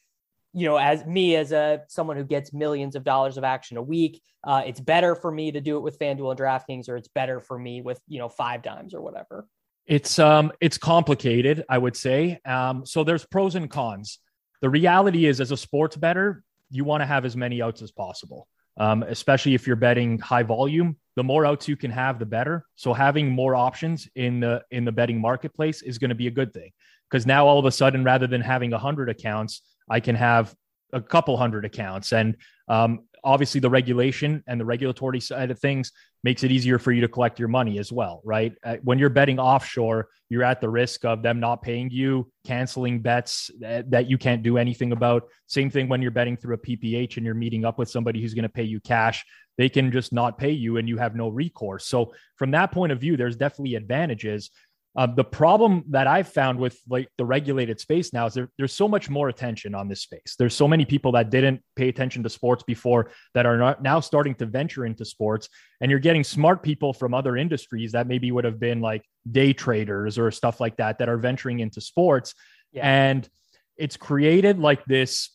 you 0.53 0.66
know, 0.66 0.77
as 0.77 1.05
me 1.05 1.37
as 1.37 1.53
a 1.53 1.83
someone 1.88 2.16
who 2.16 2.25
gets 2.25 2.53
millions 2.53 2.97
of 2.97 3.05
dollars 3.05 3.37
of 3.37 3.45
action 3.45 3.77
a 3.77 3.83
week, 3.83 4.23
uh, 4.45 4.62
it's 4.66 4.81
better 4.81 5.14
for 5.14 5.31
me 5.31 5.53
to 5.53 5.61
do 5.61 5.77
it 5.77 5.81
with 5.81 5.99
FanDuel 5.99 6.31
and 6.31 6.40
DraftKings, 6.40 6.88
or 6.88 6.97
it's 6.97 7.09
bettor 7.09 7.40
for 7.40 7.59
me 7.59 7.83
with 7.83 8.01
you 8.07 8.19
know 8.19 8.29
five 8.29 8.62
dimes 8.62 8.95
or 8.95 9.01
whatever. 9.01 9.47
It's 9.87 10.19
um 10.19 10.53
it's 10.61 10.79
complicated, 10.79 11.64
I 11.69 11.79
would 11.79 11.97
say. 11.97 12.38
Um, 12.45 12.87
so 12.87 13.05
there's 13.05 13.27
pros 13.27 13.55
and 13.55 13.69
cons. 13.69 14.19
The 14.62 14.71
reality 14.71 15.27
is, 15.27 15.40
as 15.40 15.53
a 15.53 15.57
sports 15.57 15.97
better, 15.97 16.45
you 16.71 16.85
want 16.85 17.01
to 17.03 17.07
have 17.07 17.25
as 17.25 17.37
many 17.37 17.61
outs 17.61 17.83
as 17.83 17.91
possible, 17.91 18.49
um, 18.79 19.03
especially 19.03 19.55
if 19.55 19.67
you're 19.67 19.77
betting 19.77 20.19
high 20.19 20.43
volume. 20.43 20.97
The 21.17 21.25
more 21.25 21.45
outs 21.45 21.69
you 21.69 21.77
can 21.77 21.91
have, 21.91 22.19
the 22.19 22.27
better. 22.27 22.65
So 22.77 22.93
having 22.93 23.29
more 23.31 23.55
options 23.55 24.09
in 24.15 24.41
the 24.41 24.63
in 24.71 24.85
the 24.85 24.93
betting 24.93 25.21
marketplace 25.21 25.83
is 25.83 25.99
going 25.99 26.11
to 26.11 26.15
be 26.15 26.29
a 26.29 26.31
good 26.31 26.55
thing 26.55 26.71
because 27.11 27.27
now 27.27 27.47
all 27.47 27.59
of 27.59 27.65
a 27.65 27.73
sudden, 27.73 28.05
rather 28.05 28.27
than 28.27 28.41
having 28.41 28.73
a 28.73 28.79
hundred 28.79 29.09
accounts, 29.09 29.63
I 29.89 30.01
can 30.01 30.15
have 30.15 30.55
a 30.93 31.01
couple 31.01 31.37
hundred 31.37 31.65
accounts, 31.65 32.13
and 32.13 32.37
um, 32.69 33.01
obviously 33.25 33.61
the 33.61 33.71
regulation 33.71 34.43
and 34.47 34.61
the 34.61 34.65
regulatory 34.65 35.21
side 35.21 35.51
of 35.51 35.59
things 35.59 35.93
makes 36.23 36.43
it 36.45 36.53
easier 36.53 36.79
for 36.79 36.93
you 36.93 37.01
to 37.01 37.09
collect 37.09 37.39
your 37.39 37.49
money 37.49 37.79
as 37.79 37.91
well, 37.91 38.21
right? 38.25 38.55
Uh, 38.64 38.77
when 38.83 38.99
you're 38.99 39.09
betting 39.09 39.39
offshore, 39.39 40.09
you're 40.29 40.43
at 40.45 40.61
the 40.61 40.68
risk 40.68 41.05
of 41.05 41.23
them 41.23 41.41
not 41.41 41.62
paying 41.62 41.91
you, 41.91 42.31
canceling 42.47 43.01
bets 43.01 43.51
that, 43.59 43.91
that 43.91 44.09
you 44.09 44.18
can't 44.18 44.43
do 44.43 44.59
anything 44.59 44.93
about. 44.93 45.25
Same 45.47 45.71
thing 45.71 45.89
when 45.89 46.03
you're 46.03 46.11
betting 46.11 46.37
through 46.37 46.55
a 46.55 46.59
PPH 46.59 47.16
and 47.16 47.27
you're 47.27 47.35
meeting 47.35 47.64
up 47.64 47.79
with 47.79 47.91
somebody 47.91 48.21
who's 48.21 48.35
going 48.35 48.43
to 48.43 48.49
pay 48.49 48.62
you 48.62 48.81
cash. 48.81 49.25
They 49.59 49.68
can 49.68 49.91
just 49.91 50.12
not 50.12 50.39
pay 50.39 50.53
you 50.53 50.77
and 50.77 50.89
you 50.89 50.97
have 50.99 51.14
no 51.14 51.29
recourse. 51.29 51.87
So, 51.87 52.14
from 52.37 52.53
that 52.53 52.73
point 52.73 52.93
of 52.93 53.01
view, 53.01 53.16
there's 53.16 53.37
definitely 53.37 53.75
advantages. 53.75 54.51
Uh, 54.97 55.07
the 55.07 55.22
problem 55.24 55.84
that 55.88 56.09
I've 56.09 56.28
found 56.28 56.59
with 56.59 56.76
like 56.88 57.09
the 57.16 57.24
regulated 57.24 57.78
space 57.78 58.12
now 58.12 58.26
is 58.26 58.34
there, 58.34 58.51
there's 58.59 58.72
so 58.72 58.88
much 58.88 59.09
more 59.09 59.28
attention 59.28 59.72
on 59.72 59.88
this 59.88 60.03
space. 60.03 60.34
There's 60.36 60.55
so 60.55 60.66
many 60.66 60.84
people 60.84 61.12
that 61.12 61.30
didn't 61.30 61.62
pay 61.76 61.88
attention 61.88 62.24
to 62.24 62.28
sports 62.28 62.64
before 62.64 63.12
that 63.34 63.47
are 63.47 63.57
not, 63.57 63.82
now 63.82 64.01
starting 64.01 64.34
to 64.36 64.47
venture 64.47 64.84
into 64.84 65.05
sports, 65.05 65.49
and 65.80 65.91
you're 65.91 66.01
getting 66.01 66.24
smart 66.24 66.64
people 66.64 66.93
from 66.93 67.14
other 67.14 67.36
industries 67.36 67.93
that 67.93 68.09
maybe 68.09 68.32
would 68.32 68.45
have 68.45 68.59
been 68.59 68.80
like 68.80 69.05
day 69.30 69.53
traders 69.53 70.18
or 70.18 70.32
stuff 70.32 70.61
like 70.61 70.76
that 70.78 70.99
that 70.99 71.09
are 71.09 71.18
venturing 71.18 71.61
into 71.61 71.80
sports. 71.80 72.34
Yeah. 72.72 73.11
And 73.11 73.28
it's 73.76 73.97
created 73.97 74.59
like 74.59 74.84
this. 74.86 75.30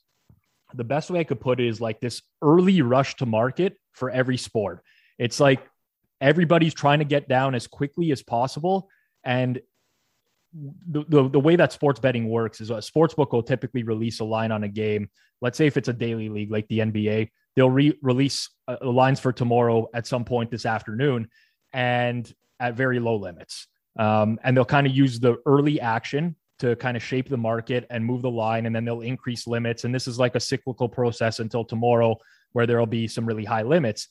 The 0.73 0.83
best 0.83 1.09
way 1.09 1.21
I 1.21 1.23
could 1.23 1.39
put 1.39 1.61
it 1.61 1.67
is 1.67 1.79
like 1.79 2.01
this 2.01 2.21
early 2.41 2.81
rush 2.81 3.15
to 3.17 3.25
market 3.25 3.77
for 3.93 4.09
every 4.09 4.37
sport. 4.37 4.83
It's 5.17 5.39
like 5.39 5.65
everybody's 6.19 6.73
trying 6.73 6.99
to 6.99 7.05
get 7.05 7.29
down 7.29 7.55
as 7.55 7.67
quickly 7.67 8.11
as 8.11 8.21
possible. 8.21 8.89
And 9.25 9.59
the, 10.53 11.03
the, 11.09 11.29
the, 11.29 11.39
way 11.39 11.55
that 11.57 11.73
sports 11.73 11.99
betting 11.99 12.29
works 12.29 12.61
is 12.61 12.69
a 12.69 12.81
sports 12.81 13.13
book 13.13 13.33
will 13.33 13.43
typically 13.43 13.83
release 13.83 14.21
a 14.21 14.23
line 14.23 14.51
on 14.51 14.63
a 14.63 14.69
game. 14.69 15.09
Let's 15.41 15.57
say 15.57 15.67
if 15.67 15.75
it's 15.75 15.89
a 15.89 15.93
daily 15.93 16.29
league 16.29 16.51
like 16.51 16.67
the 16.69 16.79
NBA, 16.79 17.29
they'll 17.55 17.69
re- 17.69 17.97
release 18.01 18.49
uh, 18.67 18.77
lines 18.81 19.19
for 19.19 19.33
tomorrow 19.33 19.89
at 19.93 20.07
some 20.07 20.23
point 20.23 20.51
this 20.51 20.65
afternoon 20.65 21.27
and 21.73 22.31
at 22.59 22.75
very 22.75 22.99
low 22.99 23.17
limits. 23.17 23.67
Um, 23.97 24.39
and 24.43 24.55
they'll 24.55 24.65
kind 24.65 24.87
of 24.87 24.95
use 24.95 25.19
the 25.19 25.37
early 25.45 25.81
action 25.81 26.35
to 26.59 26.75
kind 26.77 26.95
of 26.95 27.03
shape 27.03 27.27
the 27.27 27.37
market 27.37 27.85
and 27.89 28.05
move 28.05 28.21
the 28.21 28.31
line, 28.31 28.65
and 28.65 28.75
then 28.75 28.85
they'll 28.85 29.01
increase 29.01 29.45
limits. 29.45 29.83
And 29.83 29.93
this 29.93 30.07
is 30.07 30.17
like 30.17 30.35
a 30.35 30.39
cyclical 30.39 30.87
process 30.87 31.39
until 31.39 31.65
tomorrow, 31.65 32.17
where 32.53 32.65
there'll 32.65 32.85
be 32.85 33.07
some 33.07 33.25
really 33.25 33.43
high 33.43 33.63
limits. 33.63 34.07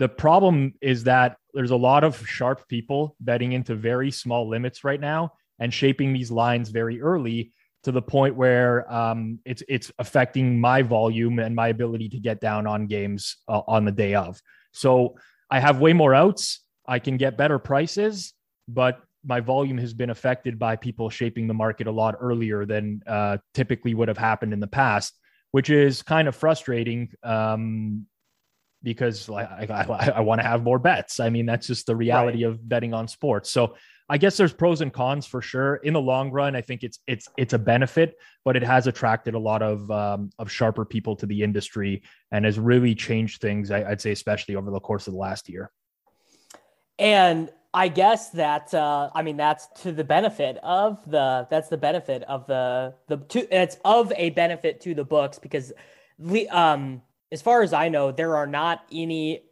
The 0.00 0.08
problem 0.08 0.72
is 0.80 1.04
that 1.04 1.36
there's 1.52 1.72
a 1.72 1.76
lot 1.76 2.04
of 2.04 2.26
sharp 2.26 2.66
people 2.68 3.16
betting 3.20 3.52
into 3.52 3.74
very 3.74 4.10
small 4.10 4.48
limits 4.48 4.82
right 4.82 4.98
now 4.98 5.34
and 5.58 5.72
shaping 5.72 6.14
these 6.14 6.30
lines 6.30 6.70
very 6.70 7.02
early 7.02 7.52
to 7.82 7.92
the 7.92 8.00
point 8.00 8.34
where 8.34 8.90
um, 8.90 9.40
it's 9.44 9.62
it's 9.68 9.92
affecting 9.98 10.58
my 10.58 10.80
volume 10.80 11.38
and 11.38 11.54
my 11.54 11.68
ability 11.68 12.08
to 12.08 12.18
get 12.18 12.40
down 12.40 12.66
on 12.66 12.86
games 12.86 13.36
uh, 13.46 13.60
on 13.68 13.84
the 13.84 13.92
day 13.92 14.14
of. 14.14 14.40
So 14.72 15.16
I 15.50 15.60
have 15.60 15.80
way 15.80 15.92
more 15.92 16.14
outs. 16.14 16.60
I 16.88 16.98
can 16.98 17.18
get 17.18 17.36
better 17.36 17.58
prices, 17.58 18.32
but 18.68 19.02
my 19.22 19.40
volume 19.40 19.76
has 19.76 19.92
been 19.92 20.08
affected 20.08 20.58
by 20.58 20.76
people 20.76 21.10
shaping 21.10 21.46
the 21.46 21.52
market 21.52 21.86
a 21.86 21.92
lot 21.92 22.16
earlier 22.18 22.64
than 22.64 23.02
uh, 23.06 23.36
typically 23.52 23.94
would 23.94 24.08
have 24.08 24.16
happened 24.16 24.54
in 24.54 24.60
the 24.60 24.66
past, 24.66 25.12
which 25.50 25.68
is 25.68 26.00
kind 26.00 26.26
of 26.26 26.34
frustrating. 26.34 27.10
Um, 27.22 28.06
because 28.82 29.28
I, 29.28 29.66
I, 29.68 30.12
I 30.16 30.20
want 30.20 30.40
to 30.40 30.46
have 30.46 30.62
more 30.62 30.78
bets. 30.78 31.20
I 31.20 31.30
mean, 31.30 31.46
that's 31.46 31.66
just 31.66 31.86
the 31.86 31.96
reality 31.96 32.44
right. 32.44 32.52
of 32.52 32.68
betting 32.68 32.94
on 32.94 33.08
sports. 33.08 33.50
So 33.50 33.74
I 34.08 34.18
guess 34.18 34.36
there's 34.36 34.52
pros 34.52 34.80
and 34.80 34.92
cons 34.92 35.24
for 35.24 35.40
sure. 35.40 35.76
In 35.76 35.92
the 35.92 36.00
long 36.00 36.32
run, 36.32 36.56
I 36.56 36.62
think 36.62 36.82
it's 36.82 36.98
it's 37.06 37.28
it's 37.36 37.52
a 37.52 37.58
benefit, 37.58 38.16
but 38.44 38.56
it 38.56 38.64
has 38.64 38.88
attracted 38.88 39.34
a 39.34 39.38
lot 39.38 39.62
of 39.62 39.88
um, 39.90 40.30
of 40.38 40.50
sharper 40.50 40.84
people 40.84 41.14
to 41.16 41.26
the 41.26 41.42
industry 41.42 42.02
and 42.32 42.44
has 42.44 42.58
really 42.58 42.94
changed 42.96 43.40
things. 43.40 43.70
I, 43.70 43.88
would 43.88 44.00
say, 44.00 44.10
especially 44.10 44.56
over 44.56 44.70
the 44.70 44.80
course 44.80 45.06
of 45.06 45.12
the 45.12 45.18
last 45.20 45.48
year. 45.48 45.70
And 46.98 47.50
I 47.72 47.86
guess 47.86 48.30
that 48.30 48.74
uh, 48.74 49.10
I 49.14 49.22
mean 49.22 49.36
that's 49.36 49.68
to 49.82 49.92
the 49.92 50.02
benefit 50.02 50.58
of 50.62 51.08
the 51.08 51.46
that's 51.48 51.68
the 51.68 51.78
benefit 51.78 52.24
of 52.24 52.48
the 52.48 52.94
the 53.06 53.18
to, 53.18 53.56
it's 53.56 53.76
of 53.84 54.12
a 54.16 54.30
benefit 54.30 54.80
to 54.80 54.94
the 54.94 55.04
books 55.04 55.38
because 55.38 55.72
um 56.50 57.00
as 57.32 57.42
far 57.42 57.62
as 57.62 57.72
I 57.72 57.88
know, 57.88 58.12
there 58.12 58.36
are 58.36 58.46
not 58.46 58.84
any 58.92 59.42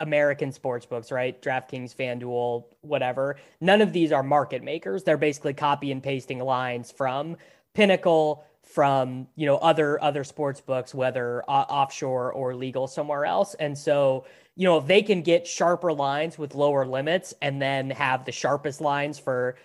American 0.00 0.52
sports 0.52 0.86
books, 0.86 1.10
right? 1.10 1.40
DraftKings, 1.40 1.94
FanDuel, 1.94 2.64
whatever. 2.82 3.36
None 3.60 3.80
of 3.80 3.92
these 3.92 4.12
are 4.12 4.22
market 4.22 4.62
makers. 4.62 5.02
They're 5.02 5.16
basically 5.16 5.54
copy 5.54 5.90
and 5.90 6.02
pasting 6.02 6.38
lines 6.38 6.92
from 6.92 7.36
Pinnacle, 7.74 8.44
from 8.62 9.28
you 9.36 9.46
know 9.46 9.56
other 9.58 10.02
other 10.02 10.24
sports 10.24 10.60
books, 10.60 10.94
whether 10.94 11.42
uh, 11.48 11.64
offshore 11.68 12.32
or 12.32 12.54
legal 12.54 12.86
somewhere 12.86 13.24
else. 13.24 13.54
And 13.54 13.76
so 13.76 14.26
you 14.56 14.64
know 14.64 14.78
if 14.78 14.86
they 14.86 15.02
can 15.02 15.22
get 15.22 15.46
sharper 15.46 15.92
lines 15.92 16.36
with 16.38 16.54
lower 16.54 16.84
limits, 16.84 17.32
and 17.40 17.60
then 17.62 17.90
have 17.90 18.24
the 18.24 18.32
sharpest 18.32 18.80
lines 18.80 19.18
for 19.18 19.56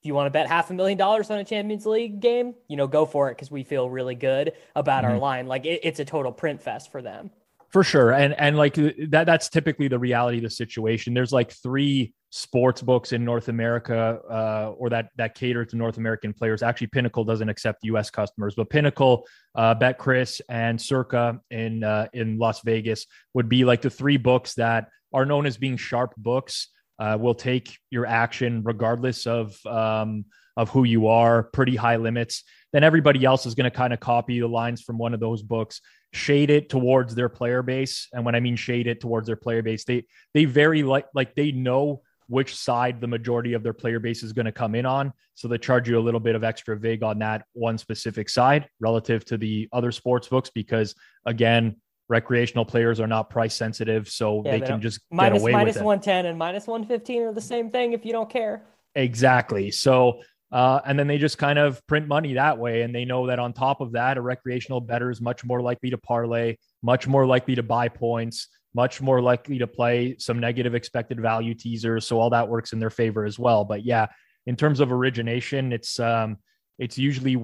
if 0.00 0.06
you 0.06 0.14
want 0.14 0.26
to 0.26 0.30
bet 0.30 0.46
half 0.46 0.70
a 0.70 0.74
million 0.74 0.96
dollars 0.96 1.30
on 1.30 1.38
a 1.38 1.44
Champions 1.44 1.84
League 1.84 2.20
game, 2.20 2.54
you 2.68 2.76
know, 2.76 2.86
go 2.86 3.04
for 3.04 3.30
it 3.30 3.34
because 3.34 3.50
we 3.50 3.64
feel 3.64 3.90
really 3.90 4.14
good 4.14 4.52
about 4.76 5.02
mm-hmm. 5.02 5.14
our 5.14 5.18
line. 5.18 5.46
Like 5.46 5.66
it, 5.66 5.80
it's 5.82 5.98
a 5.98 6.04
total 6.04 6.30
print 6.30 6.62
fest 6.62 6.92
for 6.92 7.02
them. 7.02 7.30
For 7.70 7.84
sure, 7.84 8.12
and 8.12 8.32
and 8.38 8.56
like 8.56 8.74
that 8.74 9.24
that's 9.26 9.50
typically 9.50 9.88
the 9.88 9.98
reality 9.98 10.38
of 10.38 10.44
the 10.44 10.50
situation. 10.50 11.12
There's 11.12 11.32
like 11.32 11.52
three 11.52 12.14
sports 12.30 12.80
books 12.80 13.12
in 13.12 13.26
North 13.26 13.48
America, 13.48 14.20
uh, 14.30 14.72
or 14.78 14.88
that 14.88 15.10
that 15.16 15.34
cater 15.34 15.66
to 15.66 15.76
North 15.76 15.98
American 15.98 16.32
players. 16.32 16.62
Actually, 16.62 16.86
Pinnacle 16.86 17.24
doesn't 17.24 17.48
accept 17.48 17.84
U.S. 17.84 18.08
customers, 18.08 18.54
but 18.54 18.70
Pinnacle, 18.70 19.26
uh, 19.54 19.74
BetCris, 19.74 20.40
and 20.48 20.80
Circa 20.80 21.40
in 21.50 21.84
uh, 21.84 22.06
in 22.14 22.38
Las 22.38 22.62
Vegas 22.62 23.04
would 23.34 23.50
be 23.50 23.66
like 23.66 23.82
the 23.82 23.90
three 23.90 24.16
books 24.16 24.54
that 24.54 24.88
are 25.12 25.26
known 25.26 25.44
as 25.44 25.58
being 25.58 25.76
sharp 25.76 26.14
books 26.16 26.68
uh, 26.98 27.16
will 27.20 27.34
take 27.34 27.76
your 27.90 28.06
action 28.06 28.62
regardless 28.64 29.26
of 29.26 29.64
um, 29.66 30.24
of 30.56 30.68
who 30.70 30.84
you 30.84 31.06
are. 31.06 31.44
Pretty 31.44 31.76
high 31.76 31.96
limits. 31.96 32.44
Then 32.72 32.84
everybody 32.84 33.24
else 33.24 33.46
is 33.46 33.54
going 33.54 33.70
to 33.70 33.76
kind 33.76 33.92
of 33.92 34.00
copy 34.00 34.40
the 34.40 34.48
lines 34.48 34.82
from 34.82 34.98
one 34.98 35.14
of 35.14 35.20
those 35.20 35.42
books, 35.42 35.80
shade 36.12 36.50
it 36.50 36.68
towards 36.68 37.14
their 37.14 37.28
player 37.28 37.62
base. 37.62 38.08
And 38.12 38.24
when 38.24 38.34
I 38.34 38.40
mean 38.40 38.56
shade 38.56 38.86
it 38.86 39.00
towards 39.00 39.26
their 39.26 39.36
player 39.36 39.62
base, 39.62 39.84
they 39.84 40.04
they 40.34 40.44
very 40.44 40.82
like 40.82 41.06
like 41.14 41.34
they 41.34 41.52
know 41.52 42.02
which 42.28 42.54
side 42.54 43.00
the 43.00 43.06
majority 43.06 43.54
of 43.54 43.62
their 43.62 43.72
player 43.72 43.98
base 43.98 44.22
is 44.22 44.34
going 44.34 44.46
to 44.46 44.52
come 44.52 44.74
in 44.74 44.84
on. 44.84 45.12
So 45.34 45.48
they 45.48 45.56
charge 45.56 45.88
you 45.88 45.98
a 45.98 46.00
little 46.00 46.20
bit 46.20 46.34
of 46.34 46.44
extra 46.44 46.76
vig 46.76 47.02
on 47.02 47.18
that 47.20 47.44
one 47.54 47.78
specific 47.78 48.28
side 48.28 48.68
relative 48.80 49.24
to 49.26 49.38
the 49.38 49.68
other 49.72 49.92
sports 49.92 50.28
books 50.28 50.50
because 50.50 50.94
again, 51.24 51.76
recreational 52.08 52.64
players 52.64 53.00
are 53.00 53.06
not 53.06 53.30
price 53.30 53.54
sensitive, 53.54 54.08
so 54.08 54.42
yeah, 54.44 54.52
they, 54.52 54.60
they 54.60 54.66
can 54.66 54.80
just 54.80 55.00
minus, 55.10 55.38
get 55.38 55.42
away 55.42 55.52
minus 55.52 55.74
with 55.74 55.82
it. 55.82 55.84
110 55.84 56.26
and 56.26 56.38
minus 56.38 56.66
115 56.66 57.22
are 57.22 57.32
the 57.32 57.40
same 57.40 57.70
thing 57.70 57.92
if 57.92 58.04
you 58.04 58.12
don't 58.12 58.30
care. 58.30 58.62
Exactly. 58.94 59.70
So, 59.70 60.20
uh, 60.50 60.80
and 60.86 60.98
then 60.98 61.06
they 61.06 61.18
just 61.18 61.38
kind 61.38 61.58
of 61.58 61.86
print 61.86 62.08
money 62.08 62.34
that 62.34 62.58
way. 62.58 62.82
And 62.82 62.94
they 62.94 63.04
know 63.04 63.26
that 63.26 63.38
on 63.38 63.52
top 63.52 63.80
of 63.80 63.92
that, 63.92 64.16
a 64.16 64.22
recreational 64.22 64.80
bettor 64.80 65.10
is 65.10 65.20
much 65.20 65.44
more 65.44 65.60
likely 65.60 65.90
to 65.90 65.98
parlay, 65.98 66.56
much 66.82 67.06
more 67.06 67.26
likely 67.26 67.54
to 67.54 67.62
buy 67.62 67.88
points, 67.88 68.48
much 68.74 69.00
more 69.00 69.20
likely 69.20 69.58
to 69.58 69.66
play 69.66 70.16
some 70.18 70.40
negative 70.40 70.74
expected 70.74 71.20
value 71.20 71.54
teasers. 71.54 72.06
So 72.06 72.18
all 72.18 72.30
that 72.30 72.48
works 72.48 72.72
in 72.72 72.80
their 72.80 72.90
favor 72.90 73.24
as 73.24 73.38
well. 73.38 73.64
But 73.64 73.84
yeah, 73.84 74.06
in 74.46 74.56
terms 74.56 74.80
of 74.80 74.90
origination, 74.90 75.72
it's 75.72 76.00
um, 76.00 76.38
it's 76.78 76.96
usually 76.96 77.36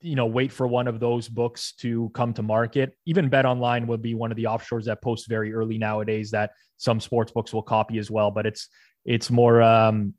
you 0.00 0.14
know 0.14 0.26
wait 0.26 0.52
for 0.52 0.66
one 0.66 0.88
of 0.88 1.00
those 1.00 1.28
books 1.28 1.72
to 1.80 2.10
come 2.10 2.32
to 2.34 2.42
market. 2.42 2.96
Even 3.06 3.28
bet 3.28 3.46
online 3.46 3.86
would 3.86 4.02
be 4.02 4.14
one 4.14 4.30
of 4.30 4.36
the 4.36 4.44
offshores 4.44 4.84
that 4.84 5.02
posts 5.02 5.26
very 5.26 5.52
early 5.52 5.78
nowadays 5.78 6.30
that 6.32 6.52
some 6.76 7.00
sports 7.00 7.32
books 7.32 7.52
will 7.52 7.62
copy 7.62 7.98
as 7.98 8.08
well 8.08 8.30
but 8.30 8.46
it's 8.46 8.68
it's 9.04 9.30
more 9.30 9.60
um 9.60 10.14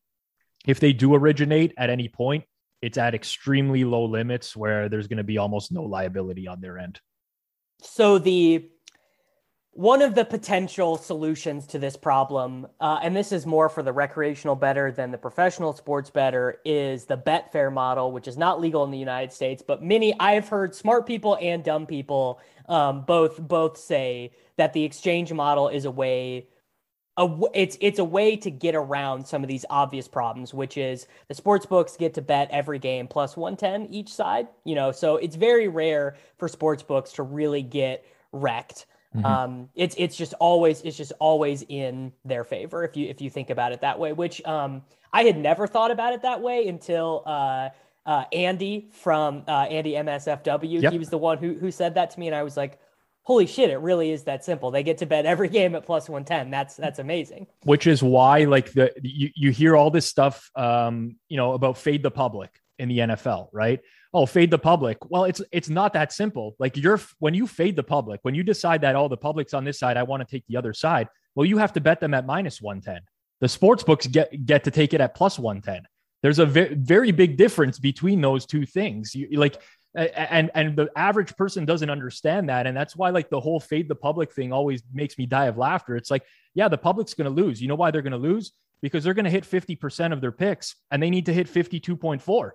if 0.68 0.82
they 0.82 0.92
do 0.92 1.16
originate 1.16 1.74
at 1.78 1.90
any 1.90 2.10
point 2.10 2.44
it's 2.82 2.98
at 2.98 3.14
extremely 3.14 3.84
low 3.84 4.06
limits 4.06 4.56
where 4.56 4.90
there's 4.90 5.08
going 5.08 5.18
to 5.18 5.24
be 5.24 5.38
almost 5.38 5.72
no 5.72 5.84
liability 5.84 6.48
on 6.48 6.62
their 6.62 6.78
end. 6.78 7.00
So 7.82 8.18
the 8.18 8.70
one 9.72 10.02
of 10.02 10.16
the 10.16 10.26
potential 10.26 10.98
solutions 10.98 11.68
to 11.68 11.80
this 11.80 11.96
problem, 11.96 12.68
uh, 12.82 13.00
and 13.04 13.16
this 13.16 13.32
is 13.32 13.46
more 13.46 13.70
for 13.70 13.84
the 13.84 13.94
recreational 13.94 14.56
bettor 14.56 14.92
than 14.92 15.12
the 15.12 15.18
professional 15.18 15.74
sports 15.74 16.10
bettor, 16.10 16.60
is 16.66 17.06
the 17.06 17.18
Betfair 17.18 17.72
model, 17.72 18.12
which 18.12 18.28
is 18.28 18.38
not 18.38 18.60
legal 18.60 18.84
in 18.84 18.92
the 18.92 18.98
United 18.98 19.32
States. 19.32 19.64
But 19.66 19.84
many, 19.84 20.14
I've 20.20 20.50
heard 20.50 20.74
smart 20.74 21.06
people 21.06 21.38
and 21.40 21.64
dumb 21.64 21.86
people 21.86 22.40
um, 22.68 23.02
both 23.02 23.40
both 23.40 23.78
say 23.78 24.32
that 24.58 24.74
the 24.74 24.84
exchange 24.84 25.32
model 25.32 25.70
is 25.70 25.86
a 25.86 25.92
way. 25.92 26.48
A, 27.18 27.30
it's 27.54 27.78
it's 27.80 28.00
a 28.00 28.04
way 28.04 28.38
to 28.38 28.50
get 28.50 28.76
around 28.76 29.28
some 29.28 29.44
of 29.44 29.48
these 29.48 29.66
obvious 29.70 30.08
problems, 30.08 30.54
which 30.54 30.78
is 30.78 31.06
the 31.28 31.34
sports 31.34 31.66
books 31.66 31.96
get 31.96 32.14
to 32.16 32.22
bet 32.22 32.50
every 32.50 32.80
game 32.80 33.08
plus 33.08 33.38
110 33.38 33.94
each 33.94 34.12
side. 34.12 34.48
You 34.64 34.76
know, 34.76 34.92
so 34.92 35.18
it's 35.18 35.36
very 35.36 35.68
rare 35.68 36.16
for 36.38 36.48
sports 36.48 36.82
books 36.82 37.12
to 37.14 37.24
really 37.24 37.62
get 37.62 38.04
wrecked. 38.32 38.86
Mm-hmm. 39.16 39.26
Um, 39.26 39.70
it's 39.76 39.96
it's 39.98 40.16
just 40.16 40.34
always 40.36 40.82
it's 40.82 40.96
just 40.96 41.14
always 41.20 41.64
in 41.68 42.14
their 42.26 42.44
favor 42.44 42.84
if 42.84 42.96
you 42.96 43.08
if 43.08 43.22
you 43.22 43.30
think 43.30 43.50
about 43.50 43.72
it 43.72 43.82
that 43.82 43.98
way. 43.98 44.14
Which 44.14 44.44
um, 44.46 44.84
I 45.12 45.24
had 45.24 45.38
never 45.38 45.66
thought 45.66 45.90
about 45.90 46.14
it 46.14 46.22
that 46.22 46.42
way 46.42 46.68
until 46.68 47.24
uh, 47.26 47.70
uh, 48.06 48.26
Andy 48.32 48.90
from 48.92 49.44
uh, 49.48 49.66
Andy 49.70 49.94
MSFW. 49.94 50.82
Yep. 50.84 50.92
He 50.92 51.00
was 51.00 51.10
the 51.10 51.18
one 51.18 51.40
who 51.40 51.56
who 51.56 51.72
said 51.72 51.96
that 51.96 52.12
to 52.12 52.20
me, 52.20 52.28
and 52.28 52.36
I 52.36 52.44
was 52.44 52.56
like, 52.56 52.80
"Holy 53.24 53.48
shit! 53.48 53.72
It 53.72 53.78
really 53.78 54.12
is 54.12 54.26
that 54.26 54.46
simple. 54.46 54.70
They 54.70 54.84
get 54.84 55.00
to 55.00 55.08
bet 55.08 55.26
every 55.26 55.50
game 55.58 55.74
at 55.74 55.88
plus 55.88 56.08
one 56.08 56.24
ten. 56.24 56.52
That's 56.52 56.76
that's 56.76 57.00
amazing." 57.00 57.48
Which 57.64 57.88
is 57.88 58.04
why 58.04 58.44
like 58.46 58.72
the 58.74 58.94
you 59.02 59.32
you 59.34 59.50
hear 59.50 59.76
all 59.76 59.90
this 59.90 60.06
stuff, 60.06 60.52
um, 60.56 61.16
you 61.30 61.38
know, 61.38 61.54
about 61.54 61.80
fade 61.80 62.04
the 62.04 62.12
public 62.12 62.52
in 62.78 62.90
the 62.90 63.00
NFL, 63.00 63.50
right? 63.52 63.80
Oh 64.14 64.26
fade 64.26 64.52
the 64.52 64.58
public. 64.58 64.98
Well 65.10 65.26
it's 65.26 65.42
it's 65.52 65.70
not 65.70 65.94
that 65.94 66.12
simple. 66.12 66.56
Like 66.60 66.78
you're 66.78 67.00
when 67.20 67.34
you 67.34 67.48
fade 67.48 67.76
the 67.76 67.84
public 67.84 68.20
when 68.24 68.36
you 68.36 68.44
decide 68.44 68.82
that 68.82 68.96
all 68.96 69.06
oh, 69.06 69.10
the 69.10 69.18
public's 69.18 69.54
on 69.54 69.64
this 69.64 69.80
side 69.80 69.98
i 69.98 70.04
want 70.04 70.22
to 70.22 70.30
take 70.30 70.46
the 70.48 70.58
other 70.58 70.74
side 70.74 71.08
well 71.36 71.46
you 71.46 71.58
have 71.58 71.74
to 71.74 71.82
bet 71.82 72.00
them 72.00 72.14
at 72.14 72.26
minus 72.26 72.62
110 72.62 73.02
the 73.42 73.48
sports 73.48 73.84
books 73.84 74.08
get 74.08 74.46
get 74.46 74.64
to 74.64 74.72
take 74.72 74.94
it 74.94 75.02
at 75.02 75.16
plus 75.16 75.40
110 75.40 75.86
there's 76.22 76.40
a 76.40 76.46
ve- 76.46 76.74
very 76.74 77.12
big 77.12 77.38
difference 77.38 77.80
between 77.80 78.22
those 78.22 78.46
two 78.46 78.66
things. 78.66 79.16
You 79.16 79.40
like 79.40 79.62
and 79.96 80.52
and 80.54 80.76
the 80.76 80.90
average 80.96 81.36
person 81.36 81.66
doesn't 81.66 81.90
understand 81.90 82.50
that 82.50 82.68
and 82.68 82.78
that's 82.78 82.96
why 82.96 83.10
like 83.10 83.30
the 83.30 83.40
whole 83.40 83.60
fade 83.60 83.88
the 83.88 83.96
public 83.96 84.32
thing 84.34 84.54
always 84.54 84.84
makes 84.94 85.18
me 85.18 85.26
die 85.26 85.46
of 85.46 85.58
laughter. 85.58 85.96
It's 85.96 86.12
like 86.12 86.24
yeah 86.54 86.68
the 86.68 86.78
public's 86.78 87.14
going 87.14 87.34
to 87.34 87.42
lose. 87.42 87.62
You 87.62 87.68
know 87.68 87.76
why 87.76 87.92
they're 87.92 88.02
going 88.02 88.12
to 88.12 88.18
lose? 88.18 88.52
Because 88.82 89.04
they're 89.04 89.14
going 89.14 89.26
to 89.26 89.32
hit 89.32 89.44
50% 89.44 90.14
of 90.14 90.22
their 90.22 90.32
picks 90.32 90.76
and 90.90 91.04
they 91.04 91.10
need 91.10 91.26
to 91.26 91.34
hit 91.34 91.52
52.4 91.52 92.52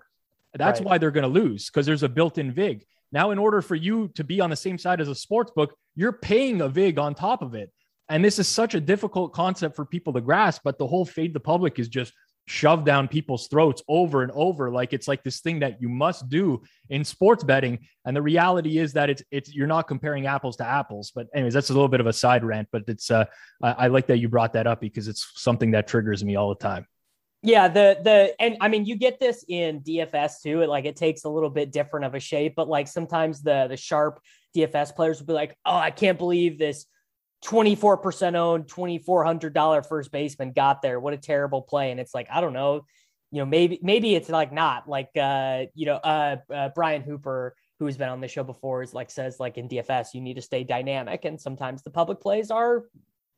That's 0.55 0.81
right. 0.81 0.87
why 0.87 0.99
they're 0.99 1.11
going 1.11 1.23
to 1.23 1.29
lose 1.29 1.67
because 1.67 1.87
there's 1.87 2.03
a 2.03 2.09
built-in 2.09 2.53
vig. 2.53 2.85
Now, 3.13 3.31
in 3.31 3.39
order 3.39 3.63
for 3.63 3.75
you 3.75 4.09
to 4.15 4.25
be 4.25 4.41
on 4.41 4.51
the 4.51 4.57
same 4.57 4.79
side 4.79 5.01
as 5.01 5.09
a 5.09 5.15
sports 5.15 5.53
book, 5.55 5.75
you're 5.95 6.13
paying 6.13 6.61
a 6.61 6.69
vig 6.69 6.99
on 6.99 7.15
top 7.15 7.43
of 7.43 7.55
it. 7.55 7.71
And 8.09 8.25
this 8.25 8.39
is 8.39 8.49
such 8.49 8.75
a 8.75 8.81
difficult 8.81 9.33
concept 9.33 9.77
for 9.77 9.85
people 9.85 10.13
to 10.13 10.21
grasp, 10.21 10.63
but 10.65 10.79
the 10.79 10.87
whole 10.87 11.05
fade 11.05 11.33
the 11.33 11.41
public 11.41 11.79
is 11.79 11.89
just 11.89 12.13
shoved 12.47 12.85
down 12.85 13.09
people's 13.09 13.49
throats 13.49 13.83
over 13.89 14.23
and 14.23 14.31
over 14.33 14.71
like 14.71 14.93
it's 14.93 15.09
like 15.09 15.23
this 15.23 15.41
thing 15.41 15.61
that 15.61 15.81
you 15.81 15.89
must 15.89 16.29
do 16.29 16.63
in 16.91 17.03
sports 17.03 17.43
betting 17.43 17.79
and 18.05 18.15
the 18.15 18.21
reality 18.21 18.77
is 18.77 18.93
that 18.93 19.09
it's 19.09 19.23
it's 19.31 19.55
you're 19.55 19.67
not 19.67 19.89
comparing 19.89 20.27
apples 20.27 20.57
to 20.57 20.67
apples 20.67 21.11
but 21.15 21.27
anyways 21.35 21.55
that's 21.55 21.71
a 21.71 21.73
little 21.73 21.89
bit 21.89 22.01
of 22.01 22.07
a 22.07 22.13
side 22.13 22.45
rant 22.45 22.69
but 22.71 22.83
it's 22.87 23.11
uh 23.11 23.25
I, 23.63 23.73
I 23.73 23.87
like 23.87 24.07
that 24.09 24.19
you 24.19 24.29
brought 24.29 24.53
that 24.53 24.67
up 24.67 24.81
because 24.81 25.09
it's 25.09 25.33
something 25.37 25.71
that 25.71 25.87
triggers 25.87 26.23
me 26.23 26.37
all 26.37 26.51
the 26.51 26.57
time 26.57 26.87
yeah, 27.45 27.69
the 27.69 27.99
the 28.03 28.35
and 28.41 28.57
I 28.63 28.69
mean 28.69 28.87
you 28.87 28.97
get 28.97 29.21
this 29.21 29.45
in 29.47 29.81
DFS 29.81 30.41
too. 30.43 30.63
It 30.63 30.69
like 30.71 30.87
it 30.87 30.97
takes 30.97 31.25
a 31.25 31.29
little 31.29 31.51
bit 31.51 31.71
different 31.71 32.07
of 32.07 32.15
a 32.15 32.21
shape, 32.21 32.55
but 32.57 32.69
like 32.69 32.89
sometimes 32.89 33.43
the 33.43 33.67
the 33.69 33.77
sharp 33.77 34.19
DFS 34.57 34.97
players 34.97 35.19
will 35.19 35.27
be 35.27 35.35
like, 35.35 35.55
"Oh, 35.67 35.77
I 35.77 35.91
can't 35.91 36.17
believe 36.17 36.59
this 36.59 36.87
24% 37.45 38.35
owned 38.35 38.67
$2400 38.67 39.87
first 39.87 40.11
baseman 40.11 40.53
got 40.53 40.81
there. 40.81 40.99
What 40.99 41.13
a 41.13 41.19
terrible 41.19 41.61
play." 41.61 41.91
And 41.91 42.01
it's 42.01 42.15
like, 42.15 42.29
I 42.33 42.41
don't 42.41 42.55
know, 42.55 42.87
you 43.31 43.41
know, 43.41 43.47
maybe 43.47 43.79
maybe 43.83 44.15
it's 44.15 44.31
like 44.31 44.51
not 44.51 44.89
like 44.89 45.11
uh, 45.15 45.67
you 45.75 45.85
know, 45.85 45.97
uh, 45.97 46.37
uh 46.51 46.71
Brian 46.75 47.03
Hooper 47.03 47.55
who 47.79 47.85
has 47.85 47.99
been 47.99 48.09
on 48.09 48.23
the 48.23 48.29
show 48.29 48.45
before 48.45 48.83
is 48.83 48.95
like 48.95 49.11
says 49.11 49.39
like 49.39 49.59
in 49.59 49.69
DFS 49.69 50.15
you 50.15 50.23
need 50.23 50.35
to 50.35 50.43
stay 50.43 50.65
dynamic 50.65 51.27
and 51.27 51.39
sometimes 51.39 51.83
the 51.83 51.91
public 51.91 52.21
plays 52.21 52.51
are 52.51 52.85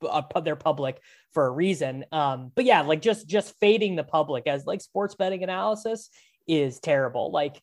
uh, 0.02 0.40
they're 0.40 0.56
public 0.56 1.00
for 1.32 1.46
a 1.46 1.50
reason. 1.50 2.04
Um, 2.12 2.52
but 2.54 2.64
yeah, 2.64 2.82
like 2.82 3.02
just 3.02 3.28
just 3.28 3.54
fading 3.60 3.96
the 3.96 4.04
public 4.04 4.46
as 4.46 4.66
like 4.66 4.80
sports 4.80 5.14
betting 5.14 5.42
analysis 5.42 6.10
is 6.46 6.80
terrible. 6.80 7.30
Like 7.30 7.60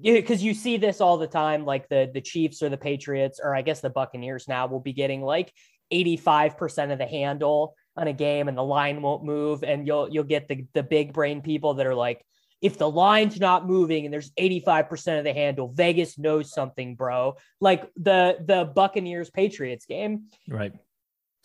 because 0.00 0.42
you 0.42 0.54
see 0.54 0.76
this 0.76 1.00
all 1.00 1.18
the 1.18 1.26
time, 1.26 1.64
like 1.64 1.88
the 1.88 2.10
the 2.12 2.20
Chiefs 2.20 2.62
or 2.62 2.68
the 2.68 2.76
Patriots, 2.76 3.40
or 3.42 3.54
I 3.54 3.62
guess 3.62 3.80
the 3.80 3.90
Buccaneers 3.90 4.48
now 4.48 4.66
will 4.66 4.80
be 4.80 4.92
getting 4.92 5.22
like 5.22 5.52
85% 5.92 6.92
of 6.92 6.98
the 6.98 7.06
handle 7.06 7.74
on 7.96 8.06
a 8.06 8.12
game 8.12 8.48
and 8.48 8.56
the 8.56 8.62
line 8.62 9.02
won't 9.02 9.24
move. 9.24 9.64
And 9.64 9.86
you'll 9.86 10.08
you'll 10.08 10.24
get 10.24 10.48
the 10.48 10.66
the 10.74 10.82
big 10.82 11.12
brain 11.12 11.42
people 11.42 11.74
that 11.74 11.86
are 11.86 11.94
like, 11.94 12.24
if 12.60 12.78
the 12.78 12.90
line's 12.90 13.40
not 13.40 13.66
moving 13.66 14.04
and 14.04 14.12
there's 14.12 14.30
85% 14.32 15.18
of 15.18 15.24
the 15.24 15.32
handle, 15.32 15.72
Vegas 15.72 16.18
knows 16.18 16.52
something, 16.52 16.94
bro. 16.94 17.36
Like 17.60 17.90
the 17.96 18.38
the 18.44 18.64
Buccaneers 18.64 19.30
Patriots 19.30 19.86
game. 19.86 20.26
Right. 20.48 20.72